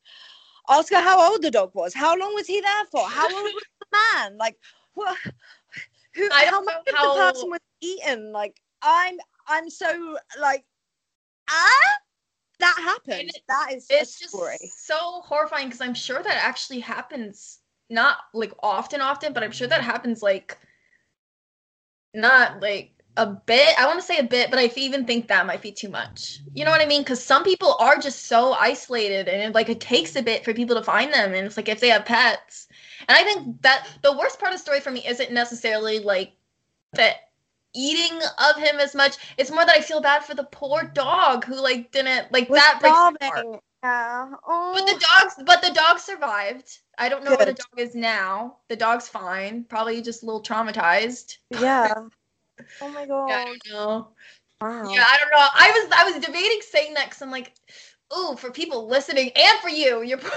ask 0.68 0.92
her 0.92 1.00
how 1.00 1.30
old 1.30 1.42
the 1.42 1.50
dog 1.50 1.70
was. 1.74 1.94
How 1.94 2.16
long 2.16 2.34
was 2.34 2.46
he 2.46 2.60
there 2.60 2.84
for? 2.90 3.06
How 3.08 3.24
old 3.24 3.44
was 3.54 3.64
the 3.80 3.86
man? 3.92 4.36
Like 4.38 4.56
what 4.94 5.16
who 6.14 6.28
I 6.32 6.46
how 6.46 6.62
much 6.62 6.74
how- 6.94 7.14
the 7.14 7.20
person 7.20 7.50
was 7.50 7.60
eaten? 7.80 8.32
Like 8.32 8.60
I'm 8.82 9.18
I'm 9.46 9.70
so 9.70 10.16
like 10.40 10.64
ah 11.48 11.96
that 12.58 12.76
happened. 12.78 13.30
it- 13.34 13.42
that 13.48 13.72
is 13.72 13.86
it's 13.90 14.18
just 14.18 14.34
so 14.76 15.20
horrifying 15.22 15.66
because 15.68 15.80
I'm 15.80 15.94
sure 15.94 16.22
that 16.22 16.44
actually 16.44 16.80
happens 16.80 17.60
not 17.88 18.18
like 18.34 18.52
often, 18.62 19.00
often, 19.00 19.32
but 19.32 19.44
I'm 19.44 19.52
sure 19.52 19.68
that 19.68 19.82
happens 19.82 20.22
like 20.22 20.58
not 22.14 22.60
like 22.60 22.95
a 23.16 23.26
bit. 23.26 23.74
I 23.78 23.86
want 23.86 23.98
to 23.98 24.04
say 24.04 24.18
a 24.18 24.24
bit, 24.24 24.50
but 24.50 24.58
I 24.58 24.70
even 24.76 25.06
think 25.06 25.28
that 25.28 25.46
might 25.46 25.62
be 25.62 25.72
too 25.72 25.88
much. 25.88 26.40
You 26.54 26.64
know 26.64 26.70
what 26.70 26.80
I 26.80 26.86
mean? 26.86 27.02
Because 27.02 27.22
some 27.22 27.44
people 27.44 27.76
are 27.78 27.98
just 27.98 28.26
so 28.26 28.52
isolated, 28.52 29.28
and 29.28 29.42
it, 29.42 29.54
like 29.54 29.68
it 29.68 29.80
takes 29.80 30.16
a 30.16 30.22
bit 30.22 30.44
for 30.44 30.52
people 30.52 30.76
to 30.76 30.82
find 30.82 31.12
them, 31.12 31.34
and 31.34 31.46
it's 31.46 31.56
like 31.56 31.68
if 31.68 31.80
they 31.80 31.88
have 31.88 32.04
pets. 32.04 32.68
And 33.08 33.16
I 33.16 33.24
think 33.24 33.62
that 33.62 33.86
the 34.02 34.16
worst 34.16 34.38
part 34.38 34.52
of 34.52 34.58
the 34.58 34.62
story 34.62 34.80
for 34.80 34.90
me 34.90 35.06
isn't 35.06 35.32
necessarily 35.32 35.98
like 35.98 36.32
the 36.92 37.10
eating 37.74 38.18
of 38.38 38.56
him 38.56 38.78
as 38.80 38.94
much. 38.94 39.16
It's 39.36 39.50
more 39.50 39.64
that 39.64 39.76
I 39.76 39.80
feel 39.80 40.00
bad 40.00 40.24
for 40.24 40.34
the 40.34 40.44
poor 40.44 40.84
dog 40.84 41.44
who 41.44 41.60
like 41.60 41.92
didn't 41.92 42.32
like 42.32 42.48
Was 42.48 42.60
that 42.60 42.80
breaks 42.80 43.20
my. 43.20 43.60
Yeah. 43.82 44.32
Oh. 44.46 44.72
But 44.74 44.86
the 44.86 44.94
oh. 44.96 45.20
dogs, 45.20 45.34
but 45.44 45.62
the 45.62 45.72
dog 45.72 45.98
survived. 45.98 46.78
I 46.98 47.08
don't 47.08 47.24
know 47.24 47.36
where 47.36 47.46
the 47.46 47.52
dog 47.52 47.78
is 47.78 47.94
now. 47.94 48.56
The 48.68 48.76
dog's 48.76 49.08
fine. 49.08 49.64
Probably 49.64 50.02
just 50.02 50.22
a 50.22 50.26
little 50.26 50.42
traumatized. 50.42 51.36
yeah. 51.50 51.94
Oh 52.80 52.88
my 52.88 53.06
god. 53.06 53.28
Yeah, 53.28 53.38
I 53.40 53.44
don't 53.44 53.62
know. 53.72 54.08
Wow. 54.60 54.82
Yeah, 54.94 55.04
I 55.06 55.18
don't 55.18 55.30
know. 55.30 55.46
I 55.54 55.70
was 55.70 55.92
I 55.96 56.04
was 56.04 56.24
debating 56.24 56.60
saying 56.60 56.94
that 56.94 57.06
because 57.06 57.22
I'm 57.22 57.30
like, 57.30 57.52
ooh, 58.16 58.36
for 58.36 58.50
people 58.50 58.88
listening 58.88 59.30
and 59.34 59.58
for 59.60 59.68
you, 59.68 60.02
your 60.02 60.18
poor, 60.18 60.30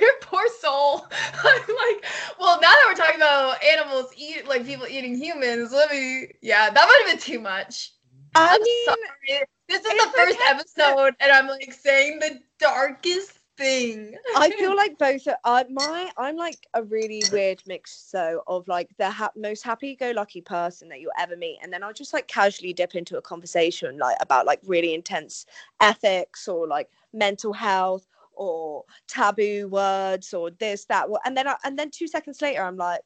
your 0.00 0.12
poor 0.22 0.42
soul. 0.60 1.06
I'm 1.44 1.60
like, 1.60 2.04
well, 2.38 2.60
now 2.60 2.70
that 2.70 2.84
we're 2.88 2.94
talking 2.94 3.16
about 3.16 3.62
animals 3.64 4.12
eat 4.16 4.46
like 4.46 4.64
people 4.64 4.86
eating 4.86 5.16
humans, 5.16 5.72
let 5.72 5.90
me. 5.90 6.28
Yeah, 6.42 6.70
that 6.70 6.74
might 6.88 7.02
have 7.06 7.18
been 7.18 7.22
too 7.34 7.40
much. 7.40 7.92
I 8.34 8.52
I'm 8.52 8.60
mean, 8.62 8.84
sorry. 8.84 9.46
This 9.68 9.84
is 9.84 9.96
the 9.96 10.12
first 10.16 10.38
episode, 10.48 11.14
and 11.20 11.32
I'm 11.32 11.48
like 11.48 11.72
saying 11.72 12.18
the 12.20 12.40
darkest 12.58 13.38
thing. 13.56 14.16
I 14.36 14.50
feel 14.50 14.76
like 14.76 14.98
both 14.98 15.26
are 15.26 15.36
uh, 15.44 15.64
my 15.70 16.10
I'm 16.18 16.36
like 16.36 16.66
a 16.74 16.82
really 16.82 17.22
weird 17.32 17.62
mix 17.66 17.92
so 18.10 18.42
of 18.46 18.66
like 18.68 18.90
the 18.98 19.10
ha- 19.10 19.32
most 19.36 19.62
happy-go-lucky 19.64 20.42
person 20.42 20.88
that 20.90 21.00
you'll 21.00 21.12
ever 21.18 21.36
meet, 21.36 21.58
and 21.62 21.72
then 21.72 21.82
I'll 21.82 21.92
just 21.92 22.14
like 22.14 22.28
casually 22.28 22.72
dip 22.72 22.94
into 22.94 23.18
a 23.18 23.22
conversation 23.22 23.98
like 23.98 24.16
about 24.20 24.46
like 24.46 24.60
really 24.64 24.94
intense 24.94 25.46
ethics 25.80 26.48
or 26.48 26.66
like 26.66 26.88
mental 27.12 27.52
health 27.52 28.06
or 28.34 28.84
taboo 29.08 29.68
words 29.68 30.34
or 30.34 30.50
this 30.50 30.84
that 30.86 31.08
and 31.24 31.36
then 31.36 31.48
I, 31.48 31.56
and 31.64 31.78
then 31.78 31.90
two 31.90 32.06
seconds 32.06 32.42
later 32.42 32.62
I'm 32.62 32.76
like 32.76 33.00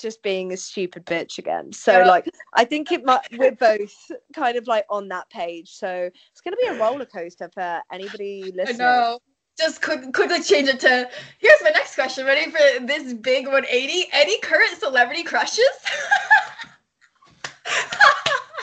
just 0.00 0.22
being 0.22 0.52
a 0.52 0.56
stupid 0.56 1.04
bitch 1.06 1.38
again. 1.38 1.72
So 1.72 1.98
Yeah. 1.98 2.04
like 2.04 2.28
I 2.54 2.64
think 2.64 2.92
it 2.92 3.04
might 3.04 3.20
we're 3.38 3.52
both 3.52 3.94
kind 4.34 4.56
of 4.56 4.66
like 4.66 4.84
on 4.90 5.08
that 5.08 5.28
page. 5.30 5.70
So 5.72 6.10
it's 6.30 6.40
gonna 6.40 6.56
be 6.60 6.66
a 6.68 6.74
roller 6.74 7.06
coaster 7.06 7.48
for 7.52 7.80
anybody 7.92 8.52
I 8.52 8.56
listening. 8.56 8.78
know. 8.78 9.18
Just 9.58 9.82
quick, 9.82 10.12
quickly 10.14 10.42
change 10.42 10.68
it 10.68 10.80
to. 10.80 11.08
Here's 11.38 11.62
my 11.62 11.70
next 11.70 11.94
question. 11.94 12.24
Ready 12.24 12.50
for 12.50 12.86
this 12.86 13.12
big 13.12 13.44
180? 13.46 14.08
Any 14.12 14.40
current 14.40 14.78
celebrity 14.78 15.22
crushes? 15.22 15.64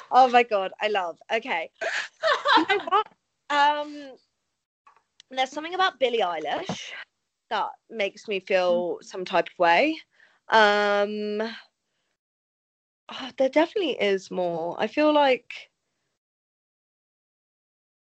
Oh 0.10 0.30
my 0.30 0.44
god, 0.44 0.72
I 0.82 0.88
love. 0.88 1.18
Okay. 1.32 1.70
You 2.58 2.66
know 2.70 2.80
what? 2.88 3.08
Um 3.50 4.12
there's 5.30 5.52
something 5.52 5.74
about 5.74 6.00
Billie 6.00 6.20
Eilish 6.22 6.92
that 7.50 7.70
makes 7.90 8.28
me 8.28 8.40
feel 8.40 9.00
some 9.02 9.26
type 9.26 9.48
of 9.48 9.60
way. 9.60 9.98
Um 10.50 11.42
oh, 13.10 13.30
there 13.38 13.50
definitely 13.50 14.00
is 14.00 14.32
more. 14.32 14.76
I 14.80 14.88
feel 14.88 15.14
like 15.14 15.52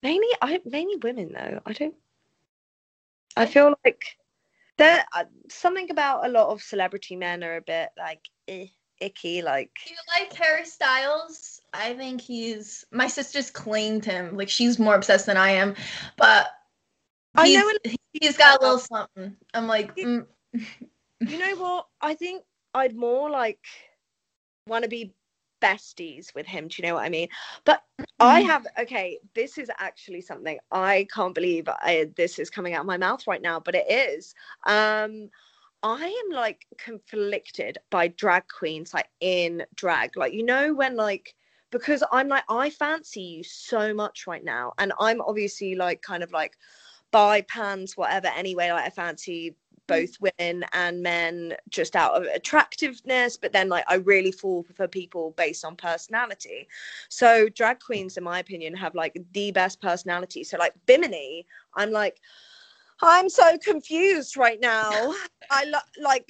mainly 0.04 0.28
I 0.42 0.60
mainly 0.66 0.98
women 0.98 1.34
though. 1.34 1.62
I 1.66 1.74
don't. 1.74 1.96
I 3.36 3.46
feel 3.46 3.76
like 3.86 4.18
there 4.78 5.06
uh, 5.14 5.26
something 5.50 5.90
about 5.92 6.26
a 6.26 6.30
lot 6.30 6.50
of 6.50 6.62
celebrity 6.62 7.16
men 7.16 7.44
are 7.44 7.58
a 7.58 7.62
bit 7.62 7.90
like 7.98 8.22
eh, 8.48 8.68
icky. 9.00 9.42
Like, 9.42 9.72
Do 9.86 9.92
you 9.92 9.98
like 10.08 10.34
Harry 10.34 10.66
Styles? 10.66 11.62
I 11.74 11.94
think 11.94 12.22
he's. 12.22 12.86
My 12.92 13.08
sister's 13.08 13.52
claimed 13.52 14.06
him. 14.06 14.38
Like 14.38 14.50
she's 14.50 14.80
more 14.80 14.96
obsessed 14.96 15.26
than 15.26 15.38
I 15.38 15.52
am, 15.52 15.76
but 16.18 16.48
I 17.36 17.48
he's, 17.48 17.58
know 17.58 17.72
he's 18.14 18.38
got 18.38 18.60
a 18.60 18.64
little 18.64 18.80
something. 18.80 19.36
I'm 19.54 19.68
like, 19.68 19.96
mm, 19.96 20.26
you 21.26 21.38
know 21.38 21.56
what? 21.58 21.88
I 22.02 22.14
think 22.16 22.44
I'd 22.74 22.96
more 22.96 23.30
like 23.30 23.66
want 24.68 24.84
to 24.84 24.90
be 24.90 25.14
besties 25.62 26.34
with 26.36 26.46
him. 26.46 26.68
Do 26.68 26.82
you 26.82 26.88
know 26.88 26.96
what 26.96 27.06
I 27.06 27.10
mean? 27.10 27.30
But 27.66 27.82
I 28.20 28.40
Mm-hmm. 28.40 28.48
have 28.48 28.66
okay. 28.80 29.20
This 29.36 29.58
is 29.58 29.70
actually 29.80 30.22
something 30.22 30.60
I 30.72 31.08
can't 31.14 31.34
believe 31.36 31.68
I, 31.68 32.10
this 32.16 32.40
is 32.40 32.50
coming 32.50 32.74
out 32.74 32.82
of 32.82 32.88
my 32.88 32.98
mouth 32.98 33.28
right 33.28 33.42
now, 33.42 33.60
but 33.60 33.76
it 33.76 33.90
is. 33.90 34.34
Um, 34.66 35.30
I 35.84 36.06
am 36.26 36.36
like 36.36 36.66
conflicted 36.78 37.78
by 37.90 38.08
drag 38.10 38.44
queens, 38.48 38.94
like 38.94 39.10
in 39.20 39.64
drag. 39.76 40.18
Like 40.18 40.34
you 40.34 40.44
know 40.44 40.74
when 40.74 40.96
like 40.96 41.36
because 41.72 42.04
I'm 42.12 42.28
like 42.28 42.44
I 42.50 42.70
fancy 42.70 43.22
you 43.22 43.44
so 43.44 43.94
much 43.94 44.26
right 44.28 44.44
now, 44.44 44.74
and 44.78 44.94
I'm 45.00 45.22
obviously 45.22 45.76
like 45.76 46.02
kind 46.02 46.24
of 46.24 46.32
like 46.32 46.58
bi 47.12 47.42
pans 47.42 47.96
whatever 47.98 48.28
anyway. 48.28 48.72
Like 48.72 48.86
I 48.86 48.90
fancy 48.90 49.56
Mm. 49.88 50.02
both 50.02 50.18
women 50.20 50.66
and 50.74 51.02
men 51.02 51.56
just 51.70 51.96
out 51.96 52.16
of 52.16 52.24
attractiveness 52.24 53.38
but 53.38 53.54
then 53.54 53.70
like 53.70 53.86
i 53.88 53.96
really 53.96 54.32
fall 54.32 54.66
for 54.76 54.88
people 54.88 55.34
based 55.38 55.66
on 55.66 55.76
personality. 55.76 56.68
So 57.10 57.50
drag 57.50 57.80
queens 57.80 58.18
in 58.18 58.24
my 58.24 58.40
opinion 58.40 58.76
have 58.76 58.96
like 58.96 59.18
the 59.34 59.52
best 59.52 59.82
personality. 59.82 60.44
So 60.44 60.58
like 60.58 60.74
bimini 60.86 61.46
i'm 61.76 61.92
like 61.92 62.20
i'm 63.02 63.30
so 63.30 63.58
confused 63.58 64.38
right 64.38 64.60
now. 64.60 65.14
I 65.52 65.66
lo- 65.66 65.80
like 66.02 66.30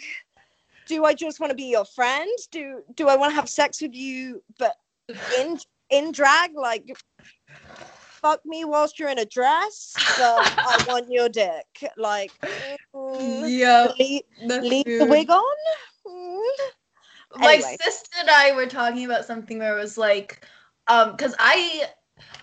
do 0.88 1.04
i 1.06 1.14
just 1.14 1.40
want 1.40 1.52
to 1.52 1.56
be 1.56 1.66
your 1.72 1.86
friend? 1.86 2.30
Do 2.52 2.84
do 2.96 3.08
i 3.08 3.16
want 3.16 3.32
to 3.32 3.36
have 3.36 3.50
sex 3.50 3.82
with 3.82 3.94
you 3.94 4.44
but 4.60 4.76
in 5.40 5.58
in 5.90 6.12
drag 6.12 6.52
like 6.56 6.86
fuck 8.22 8.42
me 8.46 8.66
whilst 8.66 9.00
you're 9.00 9.10
in 9.10 9.20
a 9.20 9.26
dress 9.26 10.04
but 10.16 10.48
i 10.64 10.78
want 10.88 11.06
your 11.10 11.30
dick 11.30 11.66
like 11.98 12.34
mm, 12.96 13.52
yeah, 13.60 13.92
leave, 14.00 14.24
leave 14.60 14.86
the 14.98 15.06
wig 15.06 15.30
on 15.30 15.44
Mm. 16.08 16.50
my 17.36 17.60
Anyway. 17.60 17.78
sister 17.82 18.10
and 18.20 18.30
I 18.30 18.54
were 18.54 18.66
talking 18.68 19.06
about 19.06 19.26
something 19.26 19.60
where 19.60 19.78
it 19.78 19.82
was 19.82 19.98
like, 19.98 20.46
um, 20.88 21.12
because 21.12 21.36
I 21.40 21.88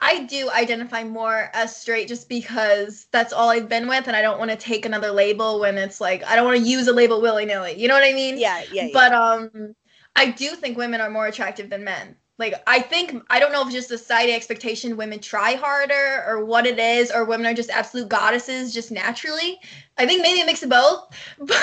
I 0.00 0.24
do 0.24 0.50
identify 0.50 1.04
more 1.04 1.50
as 1.52 1.76
straight 1.76 2.08
just 2.08 2.28
because 2.28 3.06
that's 3.12 3.32
all 3.32 3.50
I've 3.50 3.68
been 3.68 3.88
with, 3.88 4.06
and 4.06 4.16
I 4.16 4.22
don't 4.22 4.38
want 4.38 4.50
to 4.50 4.56
take 4.56 4.84
another 4.86 5.10
label 5.10 5.60
when 5.60 5.76
it's 5.78 6.00
like 6.00 6.24
I 6.24 6.36
don't 6.36 6.46
want 6.46 6.58
to 6.62 6.68
use 6.68 6.86
a 6.88 6.92
label 6.92 7.20
willy 7.20 7.46
nilly. 7.46 7.72
You 7.80 7.88
know 7.88 7.94
what 7.94 8.04
I 8.04 8.12
mean? 8.12 8.42
yeah 8.42 8.62
yeah, 8.70 8.86
yeah. 8.86 8.90
But 8.92 9.12
um, 9.12 9.74
I 10.16 10.30
do 10.30 10.50
think 10.50 10.76
women 10.78 11.00
are 11.00 11.10
more 11.10 11.26
attractive 11.26 11.70
than 11.70 11.84
men. 11.84 12.16
Like 12.38 12.54
I 12.66 12.80
think 12.80 13.22
I 13.30 13.38
don't 13.38 13.52
know 13.52 13.60
if 13.60 13.68
it's 13.68 13.76
just 13.76 13.90
a 13.92 13.98
society 13.98 14.32
expectation 14.32 14.96
women 14.96 15.20
try 15.20 15.54
harder 15.54 16.24
or 16.26 16.44
what 16.44 16.66
it 16.66 16.78
is, 16.78 17.12
or 17.12 17.24
women 17.24 17.46
are 17.46 17.54
just 17.54 17.70
absolute 17.70 18.08
goddesses 18.08 18.74
just 18.74 18.90
naturally. 18.90 19.60
I 19.98 20.06
think 20.06 20.22
maybe 20.22 20.40
a 20.40 20.46
mix 20.46 20.62
of 20.62 20.70
both. 20.70 21.16
But 21.38 21.56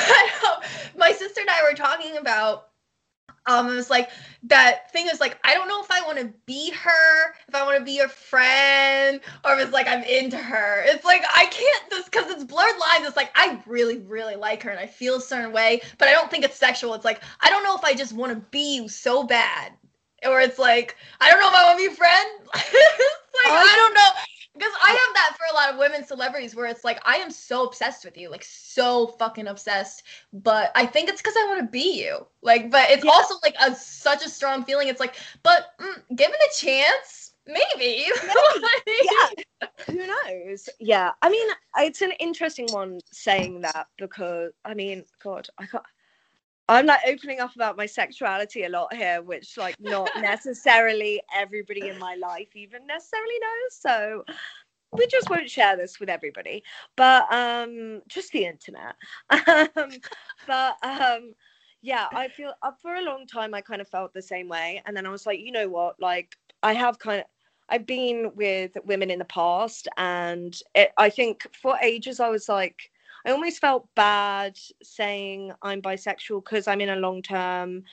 um, 0.46 0.62
my 0.98 1.12
sister 1.12 1.42
and 1.42 1.50
I 1.50 1.64
were 1.64 1.76
talking 1.76 2.18
about 2.18 2.70
um 3.48 3.68
it 3.70 3.76
was 3.76 3.90
like 3.90 4.12
that 4.44 4.92
thing 4.92 5.08
is 5.12 5.20
like 5.20 5.38
I 5.44 5.54
don't 5.54 5.68
know 5.68 5.82
if 5.82 5.92
I 5.92 6.02
want 6.06 6.20
to 6.20 6.34
be 6.46 6.72
her, 6.72 7.34
if 7.48 7.56
I 7.56 7.64
want 7.64 7.78
to 7.78 7.84
be 7.84 7.98
your 7.98 8.08
friend, 8.08 9.20
or 9.44 9.56
if 9.56 9.64
it's 9.64 9.74
like 9.74 9.88
I'm 9.88 10.04
into 10.04 10.38
her. 10.38 10.84
It's 10.86 11.04
like 11.04 11.24
I 11.36 11.48
can't 11.48 11.90
this 11.90 12.06
because 12.06 12.32
it's 12.32 12.46
blurred 12.46 12.78
lines. 12.80 13.06
It's 13.06 13.18
like 13.18 13.32
I 13.36 13.62
really, 13.66 13.98
really 13.98 14.36
like 14.36 14.64
her 14.64 14.70
and 14.70 14.80
I 14.80 14.88
feel 14.88 15.16
a 15.16 15.22
certain 15.22 15.52
way, 15.52 15.82
but 15.98 16.08
I 16.08 16.14
don't 16.14 16.32
think 16.32 16.46
it's 16.46 16.56
sexual. 16.58 16.94
It's 16.94 17.06
like 17.06 17.22
I 17.42 17.50
don't 17.50 17.64
know 17.64 17.76
if 17.76 17.84
I 17.84 17.94
just 17.94 18.14
want 18.14 18.32
to 18.32 18.40
be 18.52 18.76
you 18.76 18.88
so 18.88 19.24
bad. 19.24 19.74
Or 20.26 20.40
it's 20.42 20.60
like 20.60 20.96
I 21.20 21.30
don't 21.30 21.40
know 21.40 21.50
if 21.50 21.56
I 21.56 21.66
want 21.66 21.80
to 21.80 21.90
be 21.90 21.96
friend. 21.96 22.28
like 22.54 22.64
I- 23.52 23.74
I 23.74 23.76
don't 23.78 23.94
know. 23.94 24.10
Because 24.54 24.74
I 24.84 24.90
have 24.90 25.14
that 25.16 25.38
for 25.38 25.46
a 25.52 25.56
lot 25.56 25.74
of 25.74 25.80
women 25.80 26.04
celebrities 26.04 26.56
where 26.56 26.66
it's 26.66 26.84
like 26.84 27.00
I 27.06 27.16
am 27.16 27.32
so 27.32 27.66
obsessed 27.66 28.04
with 28.06 28.18
you, 28.18 28.30
like 28.30 28.44
so 28.44 29.08
fucking 29.08 29.48
obsessed. 29.48 30.04
But 30.34 30.72
I 30.76 30.86
think 30.86 31.10
it's 31.10 31.22
because 31.22 31.36
I 31.38 31.46
want 31.48 31.62
to 31.62 31.68
be 31.72 32.02
you. 32.04 32.26
Like, 32.42 32.70
but 32.70 32.90
it's 32.90 33.04
Yeah. 33.04 33.12
also 33.12 33.36
like 33.44 33.56
a 33.62 33.74
such 33.76 34.26
a 34.26 34.30
strong 34.30 34.64
feeling. 34.64 34.88
It's 34.90 35.00
like, 35.00 35.16
but 35.44 35.68
mm, 35.80 36.16
given 36.16 36.36
a 36.36 36.54
chance, 36.60 37.34
maybe. 37.48 38.06
yeah 38.88 39.68
who 39.88 40.06
knows 40.08 40.70
yeah 40.80 41.12
i 41.22 41.30
mean 41.30 41.48
it's 41.78 42.02
an 42.02 42.12
interesting 42.20 42.72
one 42.72 43.00
saying 43.12 43.62
that 43.62 43.88
because 43.98 44.52
i 44.66 44.74
mean 44.74 45.04
god 45.24 45.48
i 45.58 45.66
can't 45.66 45.84
i'm 46.70 46.86
like 46.86 47.02
opening 47.08 47.40
up 47.40 47.56
about 47.56 47.78
my 47.78 47.86
sexuality 47.86 48.64
a 48.64 48.70
lot 48.70 48.94
here 48.94 49.22
which 49.22 49.58
like 49.58 49.76
not 49.80 50.10
necessarily 50.22 51.22
everybody 51.36 51.88
in 51.90 51.98
my 52.00 52.16
life 52.16 52.56
even 52.56 52.86
necessarily 52.88 53.40
knows 53.40 53.76
so 53.80 54.24
we 54.92 55.08
just 55.08 55.30
won't 55.30 55.50
share 55.50 55.78
this 55.78 56.00
with 56.00 56.10
everybody. 56.10 56.64
But 56.98 57.32
um 57.34 58.02
just 58.08 58.32
the 58.32 58.46
internet. 58.46 58.96
Um 59.30 59.90
but 60.48 60.76
um 60.84 61.34
yeah 61.84 62.08
i 62.14 62.28
feel 62.28 62.54
uh, 62.62 62.72
for 62.80 62.94
a 62.96 63.02
long 63.02 63.26
time 63.26 63.56
i 63.56 63.62
kind 63.62 63.82
of 63.82 63.88
felt 63.88 64.14
the 64.14 64.22
same 64.22 64.48
way. 64.48 64.82
And 64.86 64.96
then 64.96 65.06
i 65.06 65.10
was 65.10 65.26
like 65.26 65.40
you 65.40 65.52
know 65.52 65.70
what? 65.70 66.00
Like 66.00 66.36
i 66.64 66.74
have 66.74 67.00
kind 67.00 67.22
of 67.22 67.26
I've 67.70 67.86
been 67.86 68.32
with 68.36 68.74
women 68.84 69.10
in 69.10 69.20
the 69.20 69.26
past, 69.26 69.88
and 69.96 70.54
it, 70.76 70.92
I 70.98 71.10
think 71.10 71.48
for 71.54 71.78
ages 71.82 72.20
I 72.20 72.28
was 72.28 72.50
like, 72.50 72.91
I 73.26 73.32
almost 73.32 73.60
felt 73.60 73.88
bad 73.96 74.58
saying 74.82 75.52
I'm 75.62 75.82
bisexual 75.82 76.44
because 76.44 76.68
I'm 76.68 76.82
in 76.82 76.90
a 76.90 76.96
long 76.96 77.22
term 77.22 77.84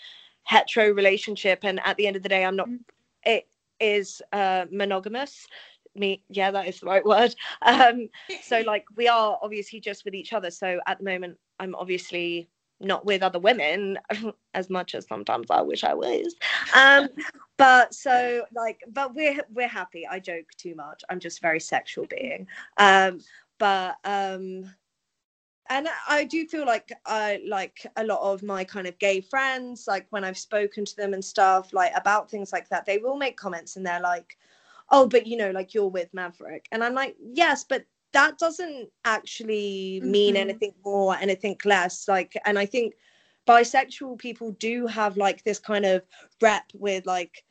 hetero 0.45 0.91
relationship, 0.91 1.61
and 1.63 1.81
at 1.85 1.97
the 1.97 2.07
end 2.07 2.17
of 2.17 2.23
the 2.23 2.29
day, 2.29 2.45
I'm 2.45 2.57
not. 2.57 2.69
Mm. 2.69 2.81
It 3.25 3.49
is 3.81 4.23
uh, 4.33 4.67
monogamous. 4.71 5.47
Me, 5.95 6.23
yeah, 6.29 6.51
that 6.51 6.69
is 6.69 6.81
the 6.81 6.87
right 6.87 7.05
word. 7.05 7.35
Um, 7.63 8.09
so 8.43 8.61
like 8.67 8.85
we 8.97 9.09
are 9.09 9.39
obviously 9.43 9.81
just 9.81 10.05
with 10.05 10.15
each 10.15 10.33
other. 10.33 10.51
So 10.51 10.81
at 10.87 10.99
the 10.99 11.05
moment, 11.05 11.39
I'm 11.59 11.75
obviously 11.75 12.49
not 12.81 13.05
with 13.05 13.23
other 13.23 13.41
women 13.41 13.99
as 14.55 14.71
much 14.71 14.95
as 14.95 15.07
sometimes 15.07 15.51
I 15.51 15.61
wish 15.63 15.83
I 15.83 15.95
was. 15.95 16.35
Um, 16.75 17.09
but 17.59 17.93
so 17.93 18.45
like 18.55 18.81
but 18.93 19.15
we're 19.15 19.45
we're 19.53 19.69
happy 19.69 20.07
i 20.07 20.19
joke 20.19 20.47
too 20.57 20.75
much 20.75 21.03
i'm 21.11 21.21
just 21.21 21.39
a 21.39 21.43
very 21.43 21.61
sexual 21.61 22.07
being 22.07 22.47
um 22.79 23.21
but 23.59 23.97
um 24.05 24.65
and 25.71 25.89
i 26.09 26.25
do 26.25 26.47
feel 26.47 26.67
like 26.67 26.93
i 27.07 27.41
like 27.47 27.87
a 27.97 28.05
lot 28.05 28.21
of 28.21 28.43
my 28.43 28.65
kind 28.65 28.87
of 28.87 28.99
gay 28.99 29.21
friends 29.21 29.87
like 29.87 30.07
when 30.11 30.25
i've 30.25 30.39
spoken 30.39 30.85
to 30.85 30.97
them 30.97 31.15
and 31.15 31.25
stuff 31.25 31.73
like 31.73 31.93
about 31.97 32.31
things 32.31 32.53
like 32.53 32.69
that 32.69 32.87
they 32.87 32.99
will 32.99 33.17
make 33.17 33.37
comments 33.37 33.77
and 33.77 33.87
they're 33.87 34.01
like 34.01 34.37
oh 34.91 35.07
but 35.07 35.27
you 35.27 35.37
know 35.37 35.51
like 35.51 35.75
you're 35.75 35.89
with 35.89 36.13
maverick 36.13 36.67
and 36.73 36.83
i'm 36.83 36.95
like 36.95 37.17
yes 37.21 37.65
but 37.69 37.85
that 38.13 38.39
doesn't 38.39 38.89
actually 39.05 40.01
mean 40.03 40.35
Mhm. 40.35 40.39
anything 40.41 40.75
more 40.85 41.17
anything 41.17 41.57
less 41.65 42.09
like 42.09 42.35
and 42.47 42.59
i 42.59 42.65
think 42.67 42.95
bisexual 43.47 44.19
people 44.19 44.53
do 44.53 44.87
have 44.87 45.17
like 45.17 45.43
this 45.45 45.59
kind 45.59 45.85
of 45.85 46.03
rep 46.41 46.65
with 46.75 47.07
like 47.07 47.45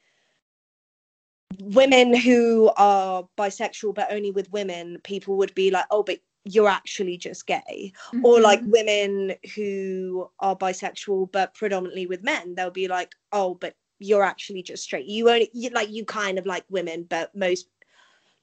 women 1.59 2.15
who 2.15 2.71
are 2.77 3.27
bisexual 3.37 3.93
but 3.95 4.11
only 4.11 4.31
with 4.31 4.51
women 4.51 4.99
people 5.03 5.37
would 5.37 5.53
be 5.55 5.71
like 5.71 5.85
oh 5.91 6.03
but 6.03 6.19
you're 6.53 6.69
actually 6.69 7.17
just 7.17 7.45
gay. 7.47 7.93
Or 8.23 8.35
mm-hmm. 8.35 8.43
like 8.43 8.61
women 8.63 9.33
who 9.55 10.29
are 10.39 10.55
bisexual 10.55 11.31
but 11.31 11.53
predominantly 11.53 12.07
with 12.07 12.23
men 12.23 12.55
they'll 12.55 12.71
be 12.71 12.87
like 12.87 13.13
oh 13.31 13.55
but 13.55 13.75
you're 13.99 14.23
actually 14.23 14.61
just 14.61 14.83
straight. 14.83 15.05
You 15.05 15.29
only 15.29 15.49
you, 15.53 15.69
like 15.71 15.89
you 15.89 16.05
kind 16.05 16.37
of 16.37 16.45
like 16.45 16.65
women 16.69 17.05
but 17.09 17.35
most 17.35 17.67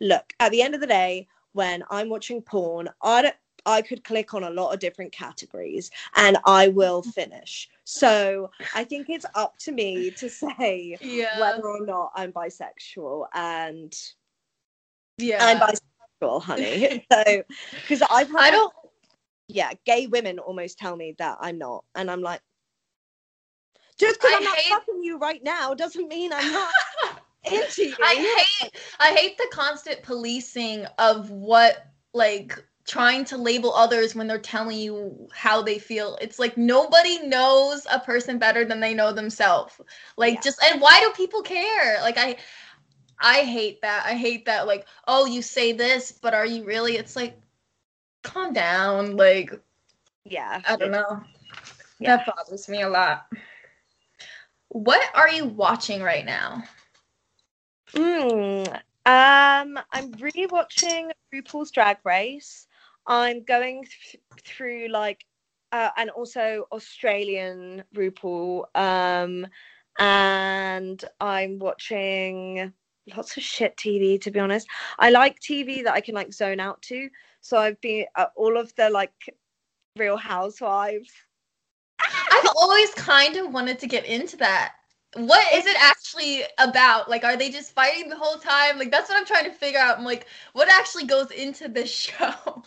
look 0.00 0.32
at 0.40 0.50
the 0.50 0.60
end 0.60 0.74
of 0.74 0.80
the 0.80 0.86
day 0.88 1.26
when 1.52 1.84
i'm 1.88 2.08
watching 2.08 2.42
porn 2.42 2.88
i 3.00 3.22
don't 3.22 3.36
I 3.66 3.82
could 3.82 4.04
click 4.04 4.34
on 4.34 4.44
a 4.44 4.50
lot 4.50 4.72
of 4.72 4.80
different 4.80 5.12
categories 5.12 5.90
and 6.16 6.36
I 6.44 6.68
will 6.68 7.00
mm-hmm. 7.00 7.10
finish. 7.10 7.68
So 7.84 8.50
I 8.74 8.84
think 8.84 9.08
it's 9.08 9.26
up 9.34 9.56
to 9.60 9.72
me 9.72 10.10
to 10.12 10.28
say 10.56 10.96
yeah, 11.00 11.40
whether 11.40 11.66
or 11.66 11.84
not 11.84 12.12
I'm 12.14 12.32
bisexual 12.32 13.26
and 13.32 13.94
yeah. 15.18 15.38
I'm 15.40 15.58
bisexual, 15.58 15.80
honey. 16.22 17.04
so 17.12 17.42
because 17.82 18.02
I've 18.10 18.28
had 18.28 18.38
I 18.38 18.50
don't. 18.50 18.72
yeah, 19.48 19.72
gay 19.84 20.06
women 20.06 20.38
almost 20.38 20.78
tell 20.78 20.96
me 20.96 21.14
that 21.18 21.38
I'm 21.40 21.58
not, 21.58 21.84
and 21.94 22.10
I'm 22.10 22.20
like, 22.20 22.40
just 23.98 24.20
because 24.20 24.34
I'm 24.36 24.44
not 24.44 24.56
hate- 24.56 24.70
fucking 24.70 25.02
you 25.02 25.18
right 25.18 25.42
now 25.42 25.74
doesn't 25.74 26.08
mean 26.08 26.32
I'm 26.32 26.52
not 26.52 26.70
into 27.52 27.84
you. 27.84 27.96
I 28.02 28.14
hate 28.60 28.70
I 29.00 29.12
hate 29.12 29.36
the 29.38 29.48
constant 29.52 30.02
policing 30.02 30.86
of 30.98 31.30
what 31.30 31.86
like 32.12 32.58
trying 32.86 33.24
to 33.24 33.36
label 33.38 33.72
others 33.74 34.14
when 34.14 34.26
they're 34.26 34.38
telling 34.38 34.78
you 34.78 35.28
how 35.32 35.62
they 35.62 35.78
feel. 35.78 36.18
It's 36.20 36.38
like 36.38 36.58
nobody 36.58 37.26
knows 37.26 37.86
a 37.90 37.98
person 37.98 38.38
better 38.38 38.64
than 38.64 38.80
they 38.80 38.92
know 38.94 39.12
themselves. 39.12 39.80
Like 40.16 40.34
Yeah. 40.34 40.40
just 40.42 40.62
and 40.62 40.80
why 40.80 41.00
do 41.00 41.10
people 41.12 41.42
care? 41.42 42.00
Like 42.02 42.18
I 42.18 42.36
I 43.24 43.40
hate 43.40 43.80
that. 43.80 44.04
I 44.04 44.12
hate 44.14 44.44
that. 44.44 44.66
Like, 44.66 44.86
oh, 45.08 45.24
you 45.24 45.40
say 45.40 45.72
this, 45.72 46.12
but 46.12 46.34
are 46.34 46.44
you 46.44 46.62
really? 46.64 46.98
It's 46.98 47.16
like, 47.16 47.40
calm 48.22 48.52
down. 48.52 49.16
Like, 49.16 49.58
yeah. 50.24 50.60
I 50.68 50.76
don't 50.76 50.90
know. 50.90 51.24
Yeah. 51.98 52.18
That 52.18 52.26
bothers 52.26 52.68
me 52.68 52.82
a 52.82 52.88
lot. 52.88 53.26
What 54.68 55.02
are 55.14 55.30
you 55.30 55.46
watching 55.46 56.02
right 56.02 56.26
now? 56.26 56.64
Mm, 57.94 58.68
um, 59.06 59.78
I'm 59.92 60.12
rewatching 60.14 61.10
RuPaul's 61.32 61.70
Drag 61.70 61.96
Race. 62.04 62.66
I'm 63.06 63.42
going 63.44 63.84
th- 63.84 64.22
through 64.42 64.88
like, 64.88 65.24
uh, 65.72 65.90
and 65.96 66.10
also 66.10 66.66
Australian 66.72 67.84
RuPaul. 67.94 68.64
Um, 68.74 69.46
and 69.98 71.02
I'm 71.20 71.58
watching 71.58 72.72
lots 73.16 73.36
of 73.36 73.42
shit 73.42 73.76
TV 73.76 74.20
to 74.20 74.30
be 74.30 74.40
honest. 74.40 74.66
I 74.98 75.10
like 75.10 75.38
TV 75.40 75.84
that 75.84 75.94
I 75.94 76.00
can 76.00 76.14
like 76.14 76.32
zone 76.32 76.60
out 76.60 76.80
to. 76.82 77.08
So 77.40 77.58
I've 77.58 77.80
been 77.80 78.06
uh, 78.16 78.26
all 78.36 78.56
of 78.56 78.74
the 78.76 78.90
like 78.90 79.12
Real 79.96 80.16
Housewives. 80.16 81.10
I've 82.00 82.50
always 82.56 82.92
kind 82.94 83.36
of 83.36 83.52
wanted 83.52 83.78
to 83.80 83.86
get 83.86 84.04
into 84.06 84.36
that. 84.38 84.74
What 85.14 85.46
is 85.54 85.66
it 85.66 85.76
actually 85.80 86.42
about? 86.58 87.08
Like, 87.08 87.22
are 87.22 87.36
they 87.36 87.50
just 87.50 87.72
fighting 87.72 88.08
the 88.08 88.16
whole 88.16 88.36
time? 88.36 88.78
Like, 88.78 88.90
that's 88.90 89.08
what 89.08 89.16
I'm 89.18 89.26
trying 89.26 89.44
to 89.44 89.52
figure 89.52 89.78
out. 89.78 89.98
I'm 89.98 90.04
like, 90.04 90.26
what 90.54 90.68
actually 90.68 91.04
goes 91.04 91.30
into 91.30 91.68
this 91.68 91.90
show? 91.94 92.64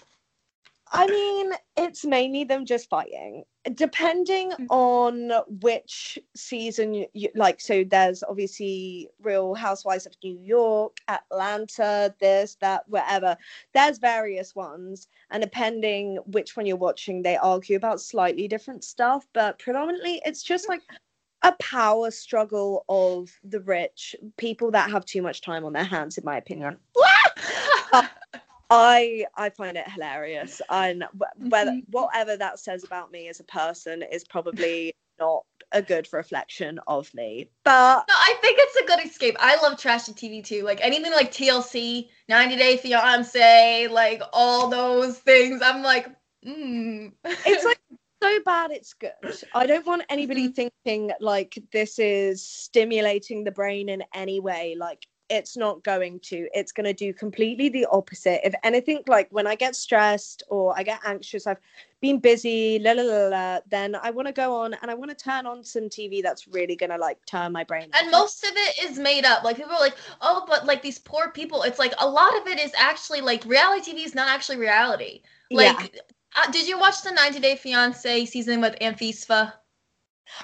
I 0.92 1.08
mean, 1.08 1.52
it's 1.76 2.06
mainly 2.06 2.46
them 2.46 2.66
just 2.66 2.90
fighting. 2.90 3.44
Depending 3.74 4.52
mm. 4.52 4.66
on 4.70 5.32
which 5.62 6.20
season, 6.36 7.06
you, 7.14 7.30
like, 7.36 7.60
so 7.60 7.84
there's 7.84 8.24
obviously 8.24 9.10
Real 9.22 9.54
Housewives 9.54 10.06
of 10.06 10.14
New 10.24 10.38
York, 10.40 10.98
Atlanta, 11.08 12.14
this, 12.20 12.56
that, 12.62 12.88
whatever. 12.88 13.36
There's 13.74 13.98
various 13.98 14.56
ones, 14.56 15.08
and 15.32 15.42
depending 15.42 16.18
which 16.28 16.56
one 16.56 16.66
you're 16.66 16.78
watching, 16.78 17.22
they 17.22 17.38
argue 17.38 17.76
about 17.78 18.02
slightly 18.02 18.48
different 18.48 18.84
stuff. 18.84 19.28
But 19.34 19.60
predominantly, 19.60 20.22
it's 20.26 20.44
just 20.44 20.70
like 20.70 20.82
a 21.44 21.54
power 21.60 22.12
struggle 22.12 22.86
of 22.90 23.30
the 23.44 23.62
rich, 23.62 24.16
people 24.38 24.72
that 24.72 24.92
have 24.92 25.06
too 25.06 25.22
much 25.22 25.42
time 25.42 25.66
on 25.66 25.74
their 25.74 25.84
hands, 25.84 26.18
in 26.18 26.26
my 26.26 26.38
opinion. 26.38 26.78
I 28.70 29.26
I 29.36 29.50
find 29.50 29.78
it 29.78 29.90
hilarious, 29.90 30.62
and 30.70 31.06
whether 31.38 31.80
whatever 31.90 32.36
that 32.38 32.60
says 32.60 32.84
about 32.84 33.12
me 33.12 33.30
as 33.30 33.40
a 33.40 33.46
person 33.46 34.04
is 34.04 34.26
probably 34.26 34.94
not 35.20 35.46
a 35.72 35.82
good 35.82 36.08
reflection 36.12 36.80
of 36.88 37.14
me. 37.14 37.50
But 37.64 38.06
no, 38.08 38.14
I 38.16 38.36
think 38.42 38.58
it's 38.60 38.76
a 38.78 38.86
good 38.86 39.06
escape. 39.06 39.36
I 39.40 39.62
love 39.62 39.80
trashy 39.80 40.14
TV 40.14 40.44
too. 40.44 40.64
Like 40.64 40.80
anything 40.82 41.12
like 41.12 41.32
TLC, 41.32 42.10
90 42.30 42.56
Day 42.56 42.78
Fiance, 42.78 43.88
like 43.88 44.22
all 44.34 44.70
those 44.70 45.18
things. 45.18 45.62
I'm 45.64 45.82
like, 45.82 46.08
mm. 46.46 47.12
it's 47.26 47.66
like 47.66 47.80
so 48.24 48.40
bad 48.46 48.72
it's 48.72 48.94
good. 48.94 49.12
I 49.54 49.66
don't 49.66 49.86
want 49.86 50.04
anybody 50.10 50.50
mm-hmm. 50.50 50.70
thinking 50.86 51.12
like 51.20 51.58
this 51.72 52.00
is 52.00 52.48
stimulating 52.48 53.44
the 53.44 53.52
brain 53.52 53.90
in 53.90 54.04
any 54.14 54.40
way. 54.40 54.76
Like 54.78 55.06
it's 55.30 55.58
not 55.58 55.84
going 55.84 56.20
to 56.20 56.48
it's 56.54 56.72
going 56.72 56.86
to 56.86 56.94
do 56.94 57.14
completely 57.14 57.70
the 57.70 57.86
opposite 57.92 58.40
if 58.46 58.54
anything 58.64 59.02
like 59.08 59.28
when 59.32 59.46
i 59.46 59.56
get 59.56 59.76
stressed 59.76 60.44
or 60.50 60.78
i 60.78 60.84
get 60.84 61.00
anxious 61.06 61.46
i've 61.48 61.60
been 62.02 62.20
busy 62.20 62.80
la 62.80 62.92
la 62.92 63.04
la, 63.04 63.28
la 63.28 63.60
then 63.70 63.96
i 63.96 64.10
want 64.10 64.28
to 64.28 64.32
go 64.32 64.56
on 64.56 64.74
and 64.82 64.90
i 64.90 64.94
want 64.94 65.10
to 65.10 65.16
turn 65.16 65.46
on 65.46 65.64
some 65.64 65.84
tv 65.84 66.22
that's 66.22 66.48
really 66.48 66.76
going 66.76 66.90
to 66.90 66.98
like 66.98 67.18
turn 67.26 67.52
my 67.52 67.64
brain 67.64 67.90
and 67.94 68.12
most 68.12 68.44
of 68.44 68.52
it 68.54 68.90
is 68.90 68.98
made 68.98 69.26
up 69.26 69.44
like 69.44 69.58
people 69.58 69.74
are 69.74 69.80
like 69.80 69.98
oh 70.22 70.46
but 70.48 70.66
like 70.66 70.82
these 70.82 71.00
poor 71.00 71.30
people 71.32 71.64
it's 71.64 71.80
like 71.80 71.94
a 72.00 72.08
lot 72.08 72.36
of 72.40 72.48
it 72.48 72.60
is 72.60 72.72
actually 72.78 73.22
like 73.22 73.44
reality 73.46 73.94
tv 73.94 74.06
is 74.06 74.16
not 74.16 74.30
actually 74.30 74.58
reality 74.58 75.22
like 75.52 75.94
yeah. 75.94 76.02
uh, 76.36 76.52
did 76.52 76.68
you 76.68 76.80
watch 76.80 77.02
the 77.02 77.12
90 77.12 77.40
day 77.40 77.56
fiance 77.56 78.26
season 78.26 78.62
with 78.62 78.76
Anfisa? 78.82 79.54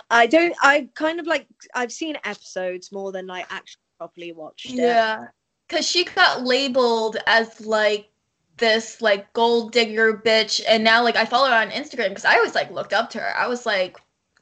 I 0.09 0.27
don't. 0.27 0.55
I 0.61 0.87
kind 0.95 1.19
of 1.19 1.27
like. 1.27 1.45
I've 1.75 1.91
seen 1.91 2.17
episodes 2.23 2.91
more 2.91 3.11
than 3.11 3.27
like 3.27 3.45
actually 3.49 3.82
properly 3.97 4.31
watched 4.31 4.77
it. 4.77 4.79
Yeah, 4.79 5.27
because 5.67 5.87
she 5.87 6.05
got 6.05 6.43
labeled 6.43 7.17
as 7.27 7.61
like 7.61 8.09
this 8.57 9.01
like 9.01 9.31
gold 9.33 9.71
digger 9.71 10.13
bitch, 10.17 10.61
and 10.67 10.83
now 10.83 11.03
like 11.03 11.15
I 11.15 11.25
follow 11.25 11.49
her 11.49 11.55
on 11.55 11.69
Instagram 11.69 12.09
because 12.09 12.25
I 12.25 12.35
always 12.35 12.55
like 12.55 12.71
looked 12.71 12.93
up 12.93 13.09
to 13.11 13.19
her. 13.19 13.35
I 13.35 13.47
was 13.47 13.65
like, 13.65 13.97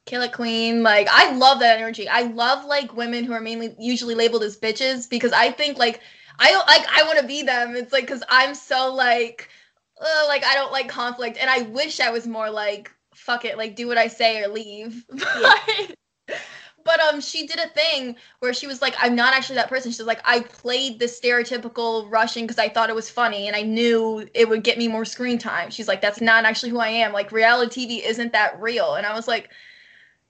kill 0.06 0.22
it 0.22 0.34
queen. 0.34 0.84
Like 0.84 1.07
I 1.10 1.34
love 1.34 1.60
that 1.60 1.78
energy. 1.78 2.07
I 2.07 2.23
love 2.23 2.65
like 2.65 2.95
women 2.95 3.23
who 3.23 3.34
are 3.34 3.41
mainly 3.41 3.76
usually 3.80 4.15
labeled 4.15 4.44
as 4.44 4.57
bitches 4.57 5.10
because 5.10 5.32
I 5.34 5.52
think 5.52 5.78
like 5.78 6.02
I 6.40 6.52
don't 6.52 6.68
like 6.68 6.86
I 6.91 7.03
want 7.03 7.19
to 7.19 7.28
be 7.28 7.44
them. 7.44 7.76
It's 7.76 7.94
like 7.94 8.06
because 8.06 8.23
I'm 8.30 8.56
so 8.56 8.94
like. 8.94 9.49
Uh, 10.03 10.26
like 10.28 10.44
I 10.44 10.56
don't 10.56 10.72
like 10.72 10.90
conflict, 10.90 11.38
and 11.40 11.48
I 11.48 11.61
wish 11.61 11.99
I 11.99 12.10
was 12.10 12.26
more 12.26 12.49
like 12.49 12.91
fuck 13.14 13.45
it, 13.45 13.56
like 13.57 13.76
do 13.76 13.88
what 13.88 13.98
I 13.99 14.07
say 14.07 14.41
or 14.41 14.48
leave. 14.48 15.06
Yeah. 16.28 16.38
But 16.84 16.99
um 16.99 17.20
she 17.22 17.45
did 17.48 17.60
a 17.60 17.68
thing 17.70 18.16
where 18.40 18.53
she 18.53 18.68
was 18.68 18.82
like 18.82 18.95
i'm 18.99 19.16
not 19.16 19.34
actually 19.34 19.56
that 19.56 19.70
person. 19.70 19.91
She's 19.91 20.02
like 20.02 20.22
i 20.26 20.41
played 20.41 20.99
the 20.99 21.06
stereotypical 21.06 22.10
russian 22.12 22.44
because 22.44 22.60
i 22.60 22.70
thought 22.70 22.90
it 22.90 22.95
was 22.95 23.10
funny 23.10 23.48
and 23.48 23.56
i 23.56 23.62
knew 23.62 24.28
it 24.34 24.48
would 24.48 24.64
get 24.64 24.78
me 24.78 24.88
more 24.88 25.06
screen 25.06 25.38
time. 25.38 25.70
She's 25.72 25.88
like 25.88 26.02
that's 26.02 26.22
not 26.22 26.45
actually 26.45 26.70
who 26.70 26.80
i 26.80 26.90
am. 26.90 27.14
Like 27.14 27.32
reality 27.32 27.88
tv 27.88 28.06
isn't 28.06 28.34
that 28.34 28.60
real. 28.62 28.95
And 28.95 29.06
i 29.06 29.14
was 29.14 29.28
like 29.28 29.49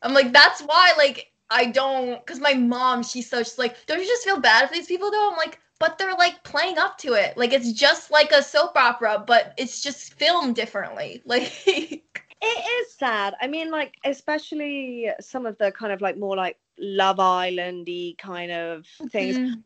i'm 0.01 0.13
like 0.13 0.33
that's 0.33 0.61
why 0.61 0.93
like 0.97 1.31
i 1.49 1.65
don't 1.65 2.25
because 2.25 2.39
my 2.39 2.53
mom 2.53 3.03
she's 3.03 3.29
so 3.29 3.39
she's 3.43 3.57
like 3.57 3.85
don't 3.85 3.99
you 3.99 4.07
just 4.07 4.23
feel 4.23 4.39
bad 4.39 4.67
for 4.67 4.73
these 4.73 4.87
people 4.87 5.11
though? 5.11 5.31
I'm 5.31 5.37
like 5.37 5.59
but 5.79 5.97
they're 5.97 6.13
like 6.13 6.43
playing 6.43 6.77
up 6.77 6.99
to 6.99 7.13
it. 7.13 7.35
Like 7.37 7.53
it's 7.53 7.71
just 7.73 8.11
like 8.11 8.31
a 8.31 8.43
soap 8.43 8.75
opera 8.75 9.23
but 9.25 9.53
it's 9.57 9.81
just 9.81 10.13
filmed 10.13 10.55
differently. 10.55 11.23
Like 11.25 12.20
it 12.41 12.85
is 12.87 12.93
sad. 12.95 13.35
I 13.41 13.47
mean, 13.47 13.71
like 13.71 13.95
especially 14.05 15.09
some 15.19 15.45
of 15.45 15.57
the 15.57 15.71
kind 15.71 15.93
of 15.93 16.01
like 16.01 16.17
more 16.17 16.35
like 16.35 16.57
Love 16.77 17.17
Islandy 17.17 18.17
kind 18.17 18.51
of 18.51 18.85
things. 19.09 19.37
Mm-hmm. 19.37 19.59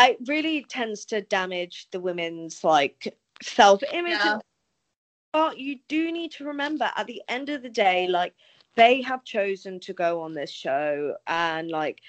It 0.00 0.18
really 0.26 0.64
tends 0.68 1.04
to 1.06 1.20
damage 1.20 1.88
the 1.92 2.00
women's 2.00 2.64
like 2.64 3.16
self 3.42 3.82
image. 3.92 4.12
Yeah. 4.12 4.38
But 5.32 5.58
you 5.58 5.78
do 5.88 6.12
need 6.12 6.32
to 6.32 6.44
remember 6.44 6.90
at 6.96 7.06
the 7.06 7.22
end 7.28 7.48
of 7.48 7.62
the 7.62 7.70
day, 7.70 8.08
like 8.08 8.34
they 8.76 9.02
have 9.02 9.24
chosen 9.24 9.80
to 9.80 9.92
go 9.92 10.20
on 10.20 10.32
this 10.32 10.50
show 10.50 11.14
and 11.26 11.70
like 11.70 12.00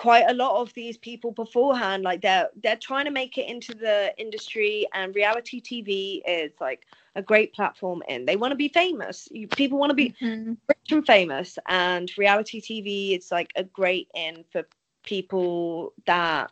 quite 0.00 0.24
a 0.30 0.32
lot 0.32 0.58
of 0.58 0.72
these 0.72 0.96
people 0.96 1.30
beforehand 1.30 2.02
like 2.02 2.22
they're 2.22 2.48
they're 2.62 2.74
trying 2.88 3.04
to 3.04 3.10
make 3.10 3.36
it 3.36 3.46
into 3.46 3.74
the 3.74 4.14
industry 4.16 4.86
and 4.94 5.14
reality 5.14 5.60
tv 5.60 6.22
is 6.26 6.52
like 6.58 6.86
a 7.16 7.22
great 7.22 7.52
platform 7.52 8.02
in 8.08 8.24
they 8.24 8.34
want 8.36 8.50
to 8.50 8.56
be 8.56 8.68
famous. 8.68 9.28
You, 9.30 9.46
people 9.46 9.78
want 9.78 9.90
to 9.90 9.94
be 9.94 10.14
mm-hmm. 10.22 10.54
rich 10.68 10.90
and 10.90 11.06
famous 11.06 11.58
and 11.68 12.10
reality 12.16 12.62
tv 12.62 13.18
is 13.18 13.30
like 13.30 13.50
a 13.56 13.64
great 13.64 14.08
in 14.14 14.42
for 14.50 14.62
people 15.04 15.92
that 16.06 16.50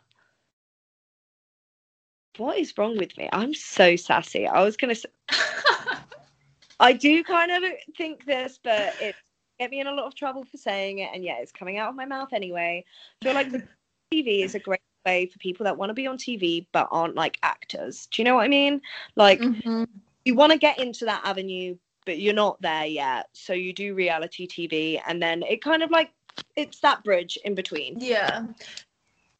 what 2.37 2.59
is 2.59 2.77
wrong 2.77 2.99
with 2.99 3.17
me? 3.17 3.31
I'm 3.33 3.55
so 3.55 3.97
sassy. 3.97 4.47
I 4.47 4.63
was 4.63 4.77
gonna 4.77 4.95
say 4.95 5.09
i 6.81 6.93
do 6.93 7.25
kind 7.25 7.51
of 7.51 7.63
think 7.97 8.25
this 8.27 8.61
but 8.63 8.95
it's 9.01 9.19
get 9.59 9.71
me 9.71 9.81
in 9.81 9.87
a 9.87 9.93
lot 9.93 10.07
of 10.07 10.15
trouble 10.15 10.45
for 10.45 10.57
saying 10.57 10.99
it. 10.99 11.11
And 11.13 11.25
yeah, 11.25 11.39
it's 11.39 11.53
coming 11.53 11.79
out 11.79 11.91
of 11.91 11.97
my 11.97 12.07
mouth 12.07 12.33
anyway. 12.33 12.85
I 13.21 13.25
feel 13.25 13.35
like 13.35 13.51
the 13.51 13.63
TV 14.13 14.45
is 14.45 14.55
a 14.55 14.59
great 14.59 14.81
way 15.05 15.27
for 15.27 15.39
people 15.39 15.65
that 15.65 15.77
want 15.77 15.91
to 15.91 15.95
be 15.95 16.07
on 16.07 16.17
TV 16.17 16.67
but 16.73 16.89
aren't 16.91 17.15
like 17.15 17.39
actors. 17.43 18.07
Do 18.11 18.23
you 18.23 18.25
know 18.25 18.37
what 18.37 18.45
I 18.45 18.49
mean? 18.49 18.81
Like, 19.17 19.41
mm-hmm. 19.41 19.85
you 20.25 20.35
want 20.35 20.53
to 20.53 20.59
get 20.59 20.79
into 20.79 21.05
that 21.07 21.23
avenue, 21.25 21.77
but 22.07 22.19
you're 22.19 22.35
not 22.35 22.61
there 22.63 22.87
yet. 22.87 23.29
So 23.33 23.53
you 23.53 23.73
do 23.73 23.95
reality 23.95 24.47
TV, 24.47 25.01
and 25.07 25.21
then 25.23 25.43
it 25.43 25.63
kind 25.63 25.83
of 25.83 25.91
like 25.91 26.11
it's 26.57 26.81
that 26.81 27.03
bridge 27.05 27.39
in 27.45 27.55
between. 27.55 27.99
Yeah. 28.01 28.45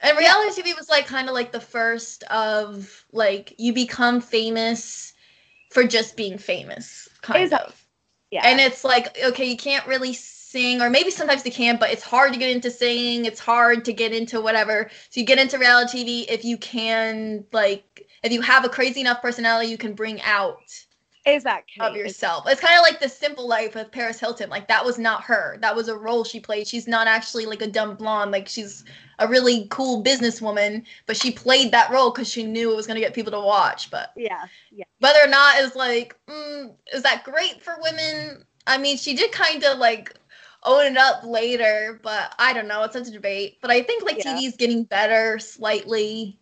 And 0.01 0.19
reality 0.19 0.63
yeah. 0.65 0.73
TV 0.73 0.77
was 0.77 0.89
like 0.89 1.07
kind 1.07 1.29
of 1.29 1.35
like 1.35 1.51
the 1.53 1.61
first 1.61 2.23
of 2.25 3.05
like 3.13 3.55
you 3.59 3.73
become 3.73 4.21
famous 4.21 5.13
for 5.71 5.85
just 5.85 6.17
being 6.17 6.39
famous, 6.39 7.09
kind 7.23 7.43
exactly. 7.43 7.73
of. 7.73 7.88
Yeah. 8.31 8.47
And 8.47 8.61
it's 8.61 8.85
like, 8.85 9.17
okay, 9.25 9.47
you 9.47 9.57
can't 9.57 9.87
really 9.87 10.13
sing, 10.15 10.81
or 10.83 10.91
maybe 10.91 11.11
sometimes 11.11 11.45
you 11.45 11.53
can, 11.53 11.79
but 11.79 11.91
it's 11.91 12.03
hard 12.03 12.33
to 12.33 12.39
get 12.39 12.51
into 12.51 12.71
singing. 12.71 13.25
It's 13.25 13.41
hard 13.41 13.85
to 13.87 13.93
get 13.93 14.13
into 14.13 14.41
whatever. 14.41 14.91
So 15.11 15.21
you 15.21 15.27
get 15.27 15.39
into 15.39 15.59
reality 15.59 16.05
TV 16.05 16.33
if 16.33 16.45
you 16.45 16.59
can, 16.59 17.45
like, 17.53 18.07
if 18.23 18.33
you 18.33 18.41
have 18.43 18.65
a 18.65 18.69
crazy 18.69 19.01
enough 19.01 19.23
personality, 19.23 19.71
you 19.71 19.79
can 19.79 19.95
bring 19.95 20.21
out 20.23 20.59
exactly 21.29 21.87
of 21.87 21.95
yourself. 21.95 22.45
It's 22.47 22.61
kind 22.61 22.79
of 22.79 22.83
like 22.83 23.01
the 23.01 23.09
simple 23.09 23.49
life 23.49 23.77
of 23.77 23.91
Paris 23.91 24.21
Hilton. 24.21 24.51
Like 24.51 24.69
that 24.69 24.85
was 24.85 24.99
not 24.99 25.23
her. 25.25 25.59
That 25.61 25.75
was 25.75 25.89
a 25.89 25.97
role 25.97 26.25
she 26.25 26.41
played. 26.41 26.67
She's 26.67 26.89
not 26.89 27.07
actually 27.07 27.47
like 27.47 27.63
a 27.63 27.67
dumb 27.67 27.97
blonde. 27.97 28.31
Like 28.31 28.49
she's 28.49 28.85
a 29.19 29.29
really 29.29 29.67
cool 29.71 30.03
businesswoman, 30.03 30.85
but 31.07 31.17
she 31.17 31.31
played 31.31 31.73
that 31.73 31.91
role 31.91 32.11
because 32.11 32.29
she 32.29 32.45
knew 32.45 32.73
it 32.73 32.77
was 32.77 32.87
gonna 32.87 33.01
get 33.01 33.15
people 33.15 33.33
to 33.33 33.41
watch. 33.41 33.91
But 33.91 34.13
yeah, 34.17 34.47
yeah. 34.71 34.85
Whether 35.01 35.21
or 35.23 35.29
not 35.29 35.61
is 35.61 35.75
like, 35.75 36.17
mm, 36.29 36.75
is 36.93 37.03
that 37.03 37.25
great 37.25 37.63
for 37.63 37.77
women? 37.83 38.45
I 38.67 38.79
mean, 38.79 38.97
she 38.97 39.15
did 39.15 39.33
kind 39.33 39.65
of 39.65 39.79
like 39.79 40.15
own 40.65 40.93
it 40.93 40.97
up 40.97 41.25
later, 41.25 42.01
but 42.03 42.35
I 42.39 42.53
don't 42.53 42.69
know. 42.69 42.83
It's 42.85 42.95
such 42.95 43.09
a 43.09 43.13
debate. 43.13 43.59
But 43.61 43.71
I 43.71 43.83
think 43.83 44.05
like 44.05 44.19
yeah. 44.19 44.37
TV 44.37 44.47
is 44.47 44.57
getting 44.57 44.85
better 44.85 45.39
slightly. 45.39 46.39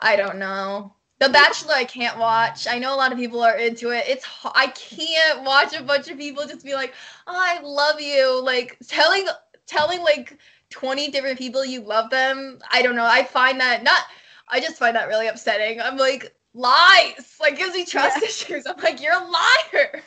I 0.00 0.16
don't 0.16 0.38
know. 0.38 0.94
The 1.22 1.28
Bachelor 1.28 1.74
I 1.74 1.84
can't 1.84 2.18
watch. 2.18 2.66
I 2.66 2.78
know 2.78 2.92
a 2.92 2.96
lot 2.96 3.12
of 3.12 3.18
people 3.18 3.42
are 3.42 3.56
into 3.56 3.90
it. 3.90 4.04
It's 4.08 4.26
I 4.44 4.66
can't 4.68 5.44
watch 5.44 5.72
a 5.72 5.82
bunch 5.82 6.08
of 6.08 6.18
people 6.18 6.44
just 6.46 6.64
be 6.64 6.74
like, 6.74 6.94
oh, 7.28 7.34
"I 7.36 7.60
love 7.62 8.00
you," 8.00 8.42
like 8.42 8.76
telling 8.88 9.26
telling 9.66 10.02
like 10.02 10.38
20 10.70 11.10
different 11.12 11.38
people 11.38 11.64
you 11.64 11.80
love 11.82 12.10
them. 12.10 12.58
I 12.72 12.82
don't 12.82 12.96
know. 12.96 13.06
I 13.06 13.22
find 13.22 13.60
that 13.60 13.84
not 13.84 14.02
I 14.48 14.58
just 14.60 14.78
find 14.78 14.96
that 14.96 15.06
really 15.08 15.28
upsetting. 15.28 15.80
I'm 15.80 15.96
like, 15.96 16.34
lies. 16.54 17.36
Like 17.40 17.56
gives 17.56 17.74
me 17.74 17.84
trust 17.84 18.20
Yeah. 18.20 18.28
issues. 18.28 18.66
I'm 18.66 18.78
like, 18.82 19.00
you're 19.00 19.14
a 19.14 19.18
liar. 19.18 20.02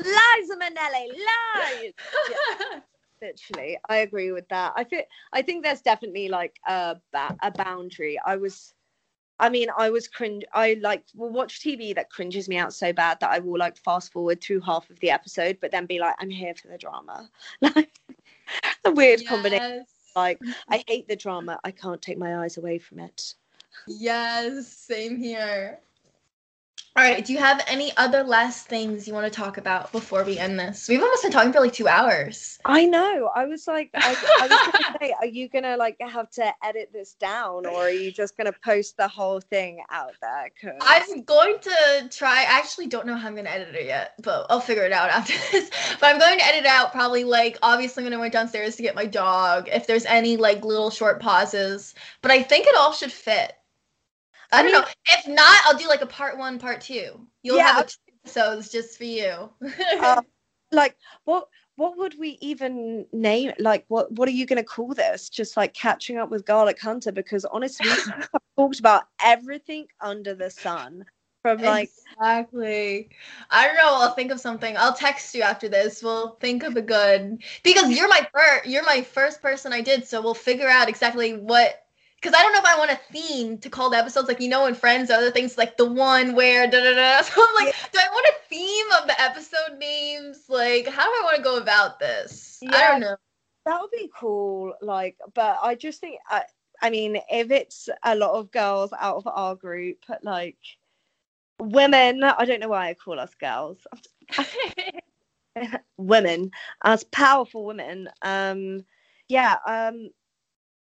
Liza 0.00 0.56
Minnelli, 0.60 1.08
lies. 1.16 1.94
Literally, 3.22 3.78
I 3.88 3.96
agree 3.98 4.32
with 4.32 4.48
that. 4.48 4.72
I 4.76 4.84
feel 4.84 5.02
I 5.32 5.42
think 5.42 5.64
there's 5.64 5.80
definitely 5.80 6.28
like 6.28 6.58
a 6.66 6.96
ba- 7.12 7.36
a 7.42 7.50
boundary. 7.50 8.18
I 8.26 8.36
was, 8.36 8.74
I 9.42 9.48
mean, 9.48 9.66
I 9.76 9.90
was 9.90 10.06
cringe. 10.06 10.44
I 10.54 10.78
like 10.80 11.02
will 11.16 11.30
watch 11.30 11.60
TV 11.60 11.92
that 11.96 12.10
cringes 12.10 12.48
me 12.48 12.58
out 12.58 12.72
so 12.72 12.92
bad 12.92 13.18
that 13.20 13.30
I 13.30 13.40
will 13.40 13.58
like 13.58 13.76
fast 13.76 14.12
forward 14.12 14.40
through 14.40 14.60
half 14.60 14.88
of 14.88 15.00
the 15.00 15.10
episode, 15.10 15.58
but 15.60 15.72
then 15.72 15.84
be 15.84 15.98
like, 15.98 16.14
I'm 16.20 16.30
here 16.30 16.54
for 16.54 16.68
the 16.68 16.78
drama. 16.78 17.28
Like 17.60 17.90
a 18.84 18.90
weird 18.92 19.26
combination. 19.26 19.84
Like 20.14 20.40
I 20.68 20.84
hate 20.86 21.08
the 21.08 21.16
drama. 21.16 21.58
I 21.64 21.70
can't 21.70 22.02
take 22.02 22.18
my 22.18 22.44
eyes 22.44 22.56
away 22.56 22.78
from 22.78 23.00
it. 23.00 23.34
Yes, 23.88 24.68
same 24.68 25.16
here. 25.16 25.80
All 26.94 27.02
right, 27.02 27.24
do 27.24 27.32
you 27.32 27.38
have 27.38 27.64
any 27.68 27.90
other 27.96 28.22
last 28.22 28.66
things 28.66 29.08
you 29.08 29.14
want 29.14 29.24
to 29.24 29.34
talk 29.34 29.56
about 29.56 29.90
before 29.92 30.24
we 30.24 30.36
end 30.36 30.60
this? 30.60 30.90
We've 30.90 31.00
almost 31.00 31.22
been 31.22 31.32
talking 31.32 31.50
for 31.50 31.60
like 31.60 31.72
two 31.72 31.88
hours. 31.88 32.58
I 32.66 32.84
know. 32.84 33.30
I 33.34 33.46
was 33.46 33.66
like, 33.66 33.88
I, 33.94 34.14
I 34.40 34.46
was 34.46 34.72
gonna 34.72 34.96
say, 35.00 35.14
are 35.18 35.26
you 35.26 35.48
gonna 35.48 35.78
like 35.78 35.96
have 36.02 36.28
to 36.32 36.52
edit 36.62 36.90
this 36.92 37.14
down, 37.14 37.64
or 37.64 37.84
are 37.84 37.90
you 37.90 38.12
just 38.12 38.36
gonna 38.36 38.52
post 38.62 38.98
the 38.98 39.08
whole 39.08 39.40
thing 39.40 39.82
out 39.90 40.12
there? 40.20 40.50
'Cause- 40.60 40.76
I'm 40.82 41.22
going 41.22 41.60
to 41.60 42.08
try. 42.10 42.40
I 42.40 42.58
actually 42.58 42.88
don't 42.88 43.06
know 43.06 43.16
how 43.16 43.26
I'm 43.28 43.34
going 43.36 43.46
to 43.46 43.52
edit 43.52 43.74
it 43.74 43.86
yet, 43.86 44.12
but 44.22 44.44
I'll 44.50 44.60
figure 44.60 44.84
it 44.84 44.92
out 44.92 45.08
after 45.16 45.32
this. 45.50 45.70
But 45.98 46.12
I'm 46.12 46.18
going 46.20 46.38
to 46.40 46.44
edit 46.44 46.66
out 46.66 46.92
probably 46.92 47.24
like 47.24 47.56
obviously 47.62 48.04
when 48.04 48.12
I 48.12 48.18
went 48.18 48.34
downstairs 48.34 48.76
to 48.76 48.82
get 48.82 48.94
my 48.94 49.06
dog, 49.06 49.66
if 49.72 49.86
there's 49.86 50.04
any 50.04 50.36
like 50.36 50.62
little 50.62 50.90
short 50.90 51.20
pauses. 51.22 51.94
But 52.20 52.32
I 52.32 52.42
think 52.42 52.66
it 52.66 52.76
all 52.76 52.92
should 52.92 53.12
fit. 53.12 53.54
I, 54.52 54.62
don't 54.62 54.72
know. 54.72 54.84
If 55.06 55.26
not, 55.28 55.60
I'll 55.64 55.78
do 55.78 55.88
like 55.88 56.02
a 56.02 56.06
part 56.06 56.38
one, 56.38 56.58
part 56.58 56.80
two. 56.80 57.26
You'll 57.42 57.56
Yeah. 57.56 57.72
have 57.72 57.90
episodes 58.24 58.70
just 58.70 58.98
for 58.98 59.04
you. 59.04 59.50
Uh, 59.98 60.22
like 60.72 60.96
what 61.24 61.48
what 61.76 61.98
would 61.98 62.18
we 62.18 62.38
even 62.40 63.06
name 63.12 63.52
like 63.58 63.84
what 63.88 64.10
what 64.12 64.28
are 64.28 64.32
you 64.32 64.46
going 64.46 64.56
to 64.56 64.64
call 64.64 64.94
this 64.94 65.28
just 65.28 65.54
like 65.56 65.74
catching 65.74 66.16
up 66.16 66.30
with 66.30 66.46
garlic 66.46 66.80
hunter 66.80 67.12
because 67.12 67.44
honestly 67.44 67.88
we've 67.90 68.28
talked 68.56 68.78
about 68.80 69.04
everything 69.22 69.86
under 70.00 70.34
the 70.34 70.48
sun 70.50 71.04
from 71.42 71.60
like 71.60 71.90
exactly. 72.16 73.10
I 73.50 73.66
don't 73.66 73.76
know. 73.76 73.96
I'll 73.96 74.14
think 74.14 74.30
of 74.30 74.40
something. 74.40 74.76
I'll 74.76 74.94
text 74.94 75.34
you 75.34 75.42
after 75.42 75.68
this. 75.68 76.02
We'll 76.02 76.36
think 76.40 76.62
of 76.62 76.76
a 76.76 76.82
good 76.82 77.42
because 77.62 77.90
you're 77.90 78.08
my 78.08 78.26
first. 78.32 78.66
You're 78.66 78.84
my 78.84 79.02
first 79.02 79.42
person 79.42 79.72
I 79.72 79.80
did, 79.80 80.06
so 80.06 80.22
we'll 80.22 80.34
figure 80.34 80.68
out 80.68 80.88
exactly 80.88 81.36
what. 81.36 81.81
Because 82.22 82.38
I 82.38 82.42
don't 82.42 82.52
know 82.52 82.60
if 82.60 82.66
I 82.66 82.78
want 82.78 82.92
a 82.92 83.00
theme 83.12 83.58
to 83.58 83.68
call 83.68 83.90
the 83.90 83.96
episodes 83.96 84.28
like 84.28 84.40
you 84.40 84.48
know 84.48 84.66
in 84.66 84.74
Friends, 84.76 85.10
other 85.10 85.32
things 85.32 85.58
like 85.58 85.76
the 85.76 85.86
one 85.86 86.36
where 86.36 86.70
da 86.70 86.78
da 86.78 86.94
da. 86.94 87.22
So 87.22 87.44
I'm 87.44 87.54
like, 87.66 87.74
do 87.92 87.98
I 87.98 88.08
want 88.12 88.26
a 88.28 88.48
theme 88.48 88.86
of 89.00 89.08
the 89.08 89.20
episode 89.20 89.78
names? 89.78 90.44
Like, 90.48 90.86
how 90.86 91.04
do 91.04 91.10
I 91.10 91.22
want 91.24 91.36
to 91.36 91.42
go 91.42 91.58
about 91.58 91.98
this? 91.98 92.60
I 92.68 92.90
don't 92.92 93.00
know. 93.00 93.16
that 93.64 93.80
would 93.80 93.90
be 93.90 94.10
cool 94.16 94.74
like 94.80 95.16
but 95.34 95.58
i 95.62 95.74
just 95.74 96.00
think 96.00 96.18
i 96.28 96.42
i 96.82 96.90
mean 96.90 97.16
if 97.30 97.50
it's 97.50 97.88
a 98.04 98.14
lot 98.14 98.32
of 98.32 98.50
girls 98.50 98.92
out 98.98 99.16
of 99.16 99.26
our 99.26 99.54
group 99.54 99.98
like 100.22 100.56
women 101.60 102.22
i 102.24 102.44
don't 102.44 102.60
know 102.60 102.68
why 102.68 102.88
i 102.88 102.94
call 102.94 103.20
us 103.20 103.34
girls 103.34 103.86
women 105.96 106.50
as 106.84 107.04
powerful 107.04 107.64
women 107.64 108.08
um 108.22 108.84
yeah 109.28 109.56
um 109.66 110.10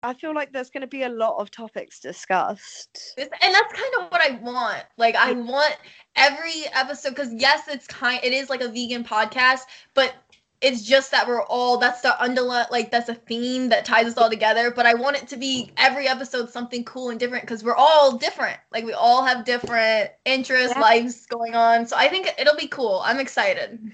i 0.03 0.15
feel 0.15 0.35
like 0.35 0.53
there's 0.53 0.71
going 0.71 0.81
to 0.81 0.87
be 0.87 1.03
a 1.03 1.09
lot 1.09 1.37
of 1.39 1.51
topics 1.51 2.01
discussed 2.01 3.15
and 3.19 3.55
that's 3.55 3.73
kind 3.73 3.95
of 4.01 4.11
what 4.11 4.21
I 4.21 4.35
want. 4.37 4.85
Like 4.97 5.17
I 5.17 5.35
mm. 5.35 5.47
want 5.47 5.77
every 6.17 6.65
episode 6.73 7.11
because 7.11 7.33
yes, 7.35 7.69
it's 7.69 7.87
kind 7.87 8.21
it 8.23 8.33
is 8.33 8.51
like 8.51 8.61
a 8.61 8.69
vegan 8.69 9.05
podcast, 9.05 9.63
but 9.95 10.15
it's 10.61 10.83
just 10.83 11.13
that 11.13 11.29
we're 11.29 11.45
all 11.45 11.79
that's 11.79 12.01
the 12.01 12.21
underline 12.21 12.67
like 12.73 12.91
that's 12.91 13.09
a 13.09 13.15
theme 13.15 13.69
that 13.69 13.85
ties 13.85 14.07
us 14.07 14.17
all 14.17 14.31
together. 14.31 14.71
But 14.71 14.87
I 14.87 14.95
want 14.95 15.17
it 15.17 15.29
to 15.29 15.37
be 15.37 15.71
every 15.77 16.09
episode 16.09 16.51
something 16.51 16.85
cool 16.85 17.11
and 17.11 17.21
different 17.21 17.45
because 17.45 17.63
we're 17.63 17.77
all 17.77 18.17
different. 18.17 18.59
Like 18.73 18.85
we 18.85 18.93
all 18.93 19.25
have 19.25 19.45
different 19.45 20.11
interests, 20.25 20.75
Yeah. 20.75 20.83
lives 20.83 21.27
going 21.27 21.55
on. 21.55 21.87
So 21.87 21.97
I 21.97 22.09
think 22.09 22.33
it'll 22.39 22.57
be 22.57 22.69
cool. 22.69 23.01
I'm 23.05 23.21
excited. 23.21 23.93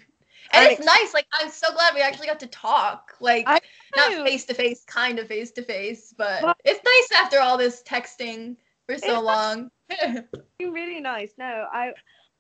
And 0.53 0.71
it's 0.71 0.85
nice. 0.85 1.15
Like 1.15 1.27
I'm 1.33 1.51
so 1.51 1.73
glad 1.73 1.95
we 1.95 2.01
actually 2.01 2.27
got 2.27 2.41
to 2.41 2.47
talk. 2.47 3.13
Like 3.21 3.47
not 3.97 4.27
face 4.27 4.45
to 4.47 4.55
face, 4.55 4.85
kind 4.85 5.19
of 5.19 5.29
face 5.29 5.51
to 5.53 5.63
face, 5.63 6.15
but 6.17 6.57
it's 6.65 6.81
nice 6.85 7.21
after 7.21 7.41
all 7.41 7.57
this 7.57 7.83
texting 7.83 8.57
for 8.87 8.99
so 8.99 9.15
It's 9.15 9.23
long. 9.23 9.71
really 10.61 11.01
nice 11.01 11.33
no 11.39 11.67
i 11.73 11.93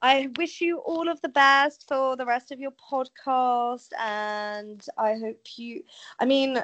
i 0.03 0.29
wish 0.39 0.61
you 0.61 0.79
all 0.79 1.09
of 1.09 1.21
the 1.21 1.29
best 1.29 1.87
for 1.87 2.17
the 2.17 2.25
rest 2.25 2.51
of 2.51 2.59
your 2.59 2.73
podcast 2.73 3.89
and 3.99 4.87
i 4.99 5.15
hope 5.15 5.41
you 5.57 5.83
i 6.19 6.25
mean 6.25 6.63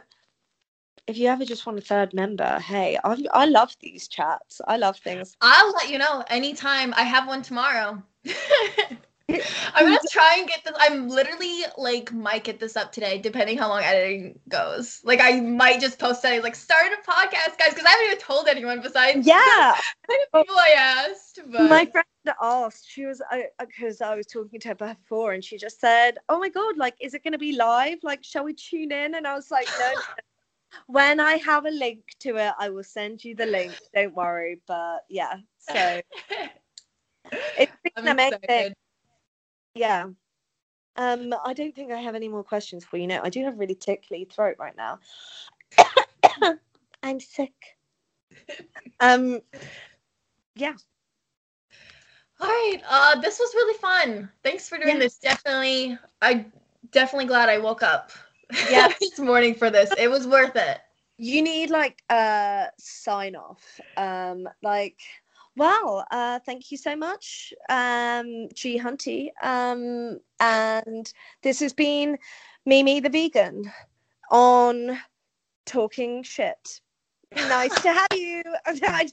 if 1.07 1.17
you 1.19 1.29
ever 1.29 1.45
just 1.45 1.67
want 1.67 1.79
a 1.79 1.83
third 1.83 2.15
member 2.15 2.59
hey 2.61 2.99
i, 3.05 3.17
I 3.33 3.45
love 3.45 3.77
these 3.81 4.09
chats 4.09 4.61
i 4.67 4.77
love 4.77 4.97
things 4.97 5.37
I'll 5.41 5.73
let 5.73 5.91
you 5.91 5.99
know 5.99 6.23
anytime. 6.29 6.93
I 6.97 7.03
have 7.03 7.27
one 7.27 7.43
tomorrow. 7.43 8.03
I'm 9.74 9.86
gonna 9.86 9.98
try 10.11 10.36
and 10.39 10.48
get 10.48 10.65
this. 10.65 10.74
I'm 10.78 11.09
literally 11.09 11.62
like 11.77 12.12
might 12.12 12.44
get 12.44 12.61
this 12.61 12.77
up 12.77 12.93
today, 12.93 13.19
depending 13.19 13.59
how 13.59 13.69
long 13.69 13.82
editing 13.82 14.39
goes. 14.48 15.01
Like 15.05 15.20
I 15.23 15.40
might 15.40 15.81
just 15.81 15.98
post 15.98 16.23
that 16.23 16.43
like 16.43 16.57
start 16.57 16.93
a 16.93 17.11
podcast, 17.11 17.59
guys, 17.59 17.70
because 17.70 17.85
I 17.85 17.90
haven't 17.90 18.07
even 18.07 18.19
told 18.19 18.48
anyone 18.48 18.81
besides 18.81 19.27
yeah 19.27 19.74
people 20.11 20.57
I 20.57 20.74
asked. 20.77 21.40
But 21.51 21.69
my 21.70 21.86
friend 21.86 22.05
asked 22.40 22.89
she 22.89 23.07
was 23.07 23.20
uh, 23.20 23.39
uh, 23.59 23.66
because 23.66 24.01
I, 24.01 24.15
was 24.15 24.27
talking 24.27 24.61
to 24.61 24.69
her 24.69 24.74
before 24.74 25.32
and 25.32 25.43
she 25.43 25.57
just 25.57 25.81
said 25.81 26.19
oh 26.28 26.39
my 26.39 26.48
god 26.48 26.77
like 26.77 26.94
is 27.01 27.15
it 27.15 27.24
going 27.24 27.32
to 27.32 27.39
be 27.39 27.52
live 27.52 27.98
like 28.02 28.23
shall 28.23 28.44
we 28.44 28.52
tune 28.52 28.93
in 28.93 29.15
and 29.15 29.27
i 29.27 29.35
was 29.35 29.51
like 29.51 29.66
no, 29.78 29.93
no. 29.93 30.01
when 30.86 31.20
i 31.20 31.36
have 31.36 31.65
a 31.65 31.70
link 31.70 32.01
to 32.20 32.36
it 32.36 32.52
i 32.59 32.69
will 32.69 32.85
send 32.85 33.24
you 33.24 33.35
the 33.35 33.47
link 33.47 33.73
don't 33.94 34.15
worry 34.15 34.61
but 34.66 35.05
yeah 35.09 35.36
so 35.59 36.01
it's 37.59 37.73
been 37.82 37.93
I'm 37.97 38.09
amazing 38.09 38.39
excited. 38.43 38.74
Yeah 39.75 40.07
um 40.97 41.35
i 41.45 41.53
don't 41.53 41.75
think 41.75 41.93
i 41.93 41.99
have 41.99 42.15
any 42.15 42.29
more 42.29 42.43
questions 42.45 42.85
for 42.85 42.97
you 42.97 43.07
now 43.07 43.21
i 43.23 43.29
do 43.31 43.43
have 43.45 43.59
really 43.59 43.75
tickly 43.75 44.25
throat 44.25 44.57
right 44.59 44.77
now 44.77 44.99
i'm 47.03 47.21
sick 47.21 47.55
um 49.01 49.41
yeah 50.57 50.75
All 52.41 52.49
right. 52.49 52.79
Uh, 52.89 53.21
this 53.21 53.39
was 53.39 53.53
really 53.55 53.79
fun. 53.79 54.31
Thanks 54.43 54.69
for 54.69 54.79
doing 54.79 54.95
Yeah. 54.95 55.01
this. 55.01 55.19
Definitely, 55.19 55.99
I 56.23 56.47
definitely 56.91 57.27
glad 57.27 57.49
I 57.49 57.59
woke 57.59 57.83
up. 57.83 58.13
Yeah. 58.71 58.89
this 59.01 59.19
morning 59.19 59.55
for 59.55 59.71
this. 59.71 59.95
It 59.97 60.09
was 60.11 60.27
worth 60.27 60.57
it. 60.57 60.79
you 61.19 61.43
need 61.43 61.71
like 61.71 62.03
a 62.11 62.67
sign 62.79 63.37
off 63.37 63.81
um 63.97 64.49
like 64.63 64.99
well 65.56 66.06
uh 66.10 66.39
thank 66.47 66.70
you 66.70 66.78
so 66.78 66.94
much 66.97 67.52
um 67.68 68.48
g 68.55 68.78
hunty 68.78 69.31
um 69.43 70.18
and 70.39 71.12
this 71.43 71.60
has 71.60 71.72
been 71.72 72.16
mimi 72.66 73.01
the 73.01 73.09
vegan 73.09 73.70
on 74.31 74.98
talking 75.66 76.22
shit 76.22 76.81
nice 77.35 77.74
to 77.82 77.93
have 77.93 78.06
you 78.14 78.43
I- 78.66 79.10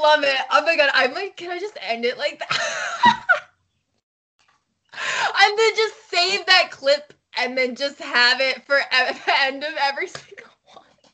love 0.00 0.24
it. 0.24 0.40
Oh 0.50 0.64
my 0.64 0.76
god, 0.76 0.90
I'm 0.92 1.14
like, 1.14 1.36
can 1.36 1.50
I 1.50 1.58
just 1.58 1.78
end 1.80 2.04
it 2.04 2.18
like 2.18 2.38
that? 2.38 3.30
and 4.94 5.58
then 5.58 5.76
just 5.76 6.10
save 6.10 6.46
that 6.46 6.70
clip 6.70 7.14
and 7.38 7.56
then 7.56 7.76
just 7.76 7.98
have 8.00 8.40
it 8.40 8.64
for 8.66 8.80
the 8.90 9.32
end 9.40 9.62
of 9.64 9.74
every 9.80 10.08
single. 10.08 10.49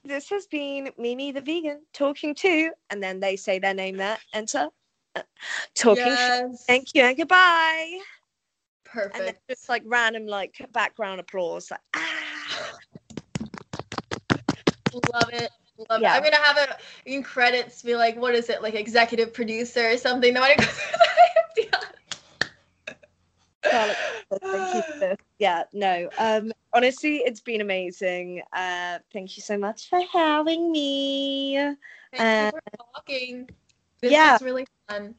This 0.07 0.31
has 0.31 0.47
been 0.47 0.91
mimi 0.99 1.33
the 1.33 1.41
vegan 1.41 1.81
talking 1.93 2.35
to 2.35 2.71
and 2.91 3.03
then 3.03 3.21
they 3.21 3.37
say 3.37 3.59
their 3.59 3.75
name 3.75 3.97
there 3.97 4.19
enter 4.33 4.69
Uh, 5.15 5.23
talking 5.75 6.03
yes. 6.07 6.65
thank 6.67 6.89
you 6.95 7.03
and 7.03 7.17
goodbye 7.17 7.99
Perfect. 8.85 9.17
and 9.17 9.27
then 9.29 9.35
just 9.51 9.69
like 9.69 9.83
random 9.87 10.27
like 10.27 10.55
background 10.73 11.21
applause 11.21 11.71
like 11.71 11.81
ah 11.95 12.79
Love 15.13 15.31
it. 15.33 15.51
Love 15.91 16.01
Yeah. 16.01 16.15
it. 16.15 16.17
I'm 16.17 16.23
gonna 16.23 16.43
have 16.43 16.57
it 16.57 16.71
in 17.05 17.23
credits 17.23 17.83
be 17.83 17.97
like, 17.97 18.17
what 18.17 18.35
is 18.35 18.49
it, 18.49 18.63
like 18.63 18.75
executive 18.75 19.35
producer 19.35 19.91
or 19.91 19.97
something? 19.99 20.33
No 20.33 20.41
matter 20.41 20.63
Thank 23.71 24.75
you 24.75 24.83
for 24.83 24.99
this. 25.01 25.17
Yeah, 25.39 25.65
no. 25.73 26.09
Um, 26.19 26.53
honestly, 26.73 27.19
it's 27.19 27.41
been 27.41 27.61
amazing. 27.61 28.43
Uh, 28.53 28.99
thank 29.13 29.37
you 29.37 29.43
so 29.43 29.57
much 29.59 29.89
for 29.89 30.01
having 30.13 30.73
me. 30.73 31.57
Thank 32.13 32.55
you 32.55 32.61
for 32.61 32.61
talking. 32.95 33.51
This 34.01 34.13
Yeah. 34.13 34.33
was 34.33 34.43
really 34.43 34.67
fun. 34.89 35.15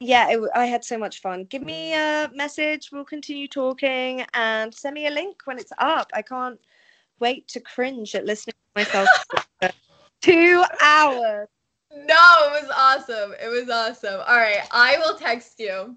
Yeah, 0.00 0.30
it, 0.30 0.40
I 0.54 0.66
had 0.66 0.84
so 0.84 0.98
much 0.98 1.20
fun. 1.20 1.44
Give 1.44 1.62
me 1.62 1.94
a 1.94 2.28
message. 2.34 2.90
We'll 2.90 3.04
continue 3.04 3.46
talking 3.46 4.26
and 4.34 4.74
send 4.74 4.94
me 4.94 5.06
a 5.06 5.10
link 5.10 5.42
when 5.44 5.58
it's 5.58 5.72
up. 5.78 6.10
I 6.12 6.22
can't 6.22 6.58
wait 7.20 7.46
to 7.48 7.60
cringe 7.60 8.14
at 8.14 8.24
listening 8.24 8.54
to 8.74 8.80
myself. 8.80 9.08
Two 10.22 10.64
hours. 10.80 11.48
No, 11.94 12.38
it 12.46 12.62
was 12.62 12.70
awesome. 12.74 13.34
It 13.40 13.48
was 13.48 13.68
awesome. 13.70 14.20
All 14.26 14.38
right, 14.38 14.66
I 14.72 14.96
will 14.98 15.16
text 15.16 15.60
you. 15.60 15.96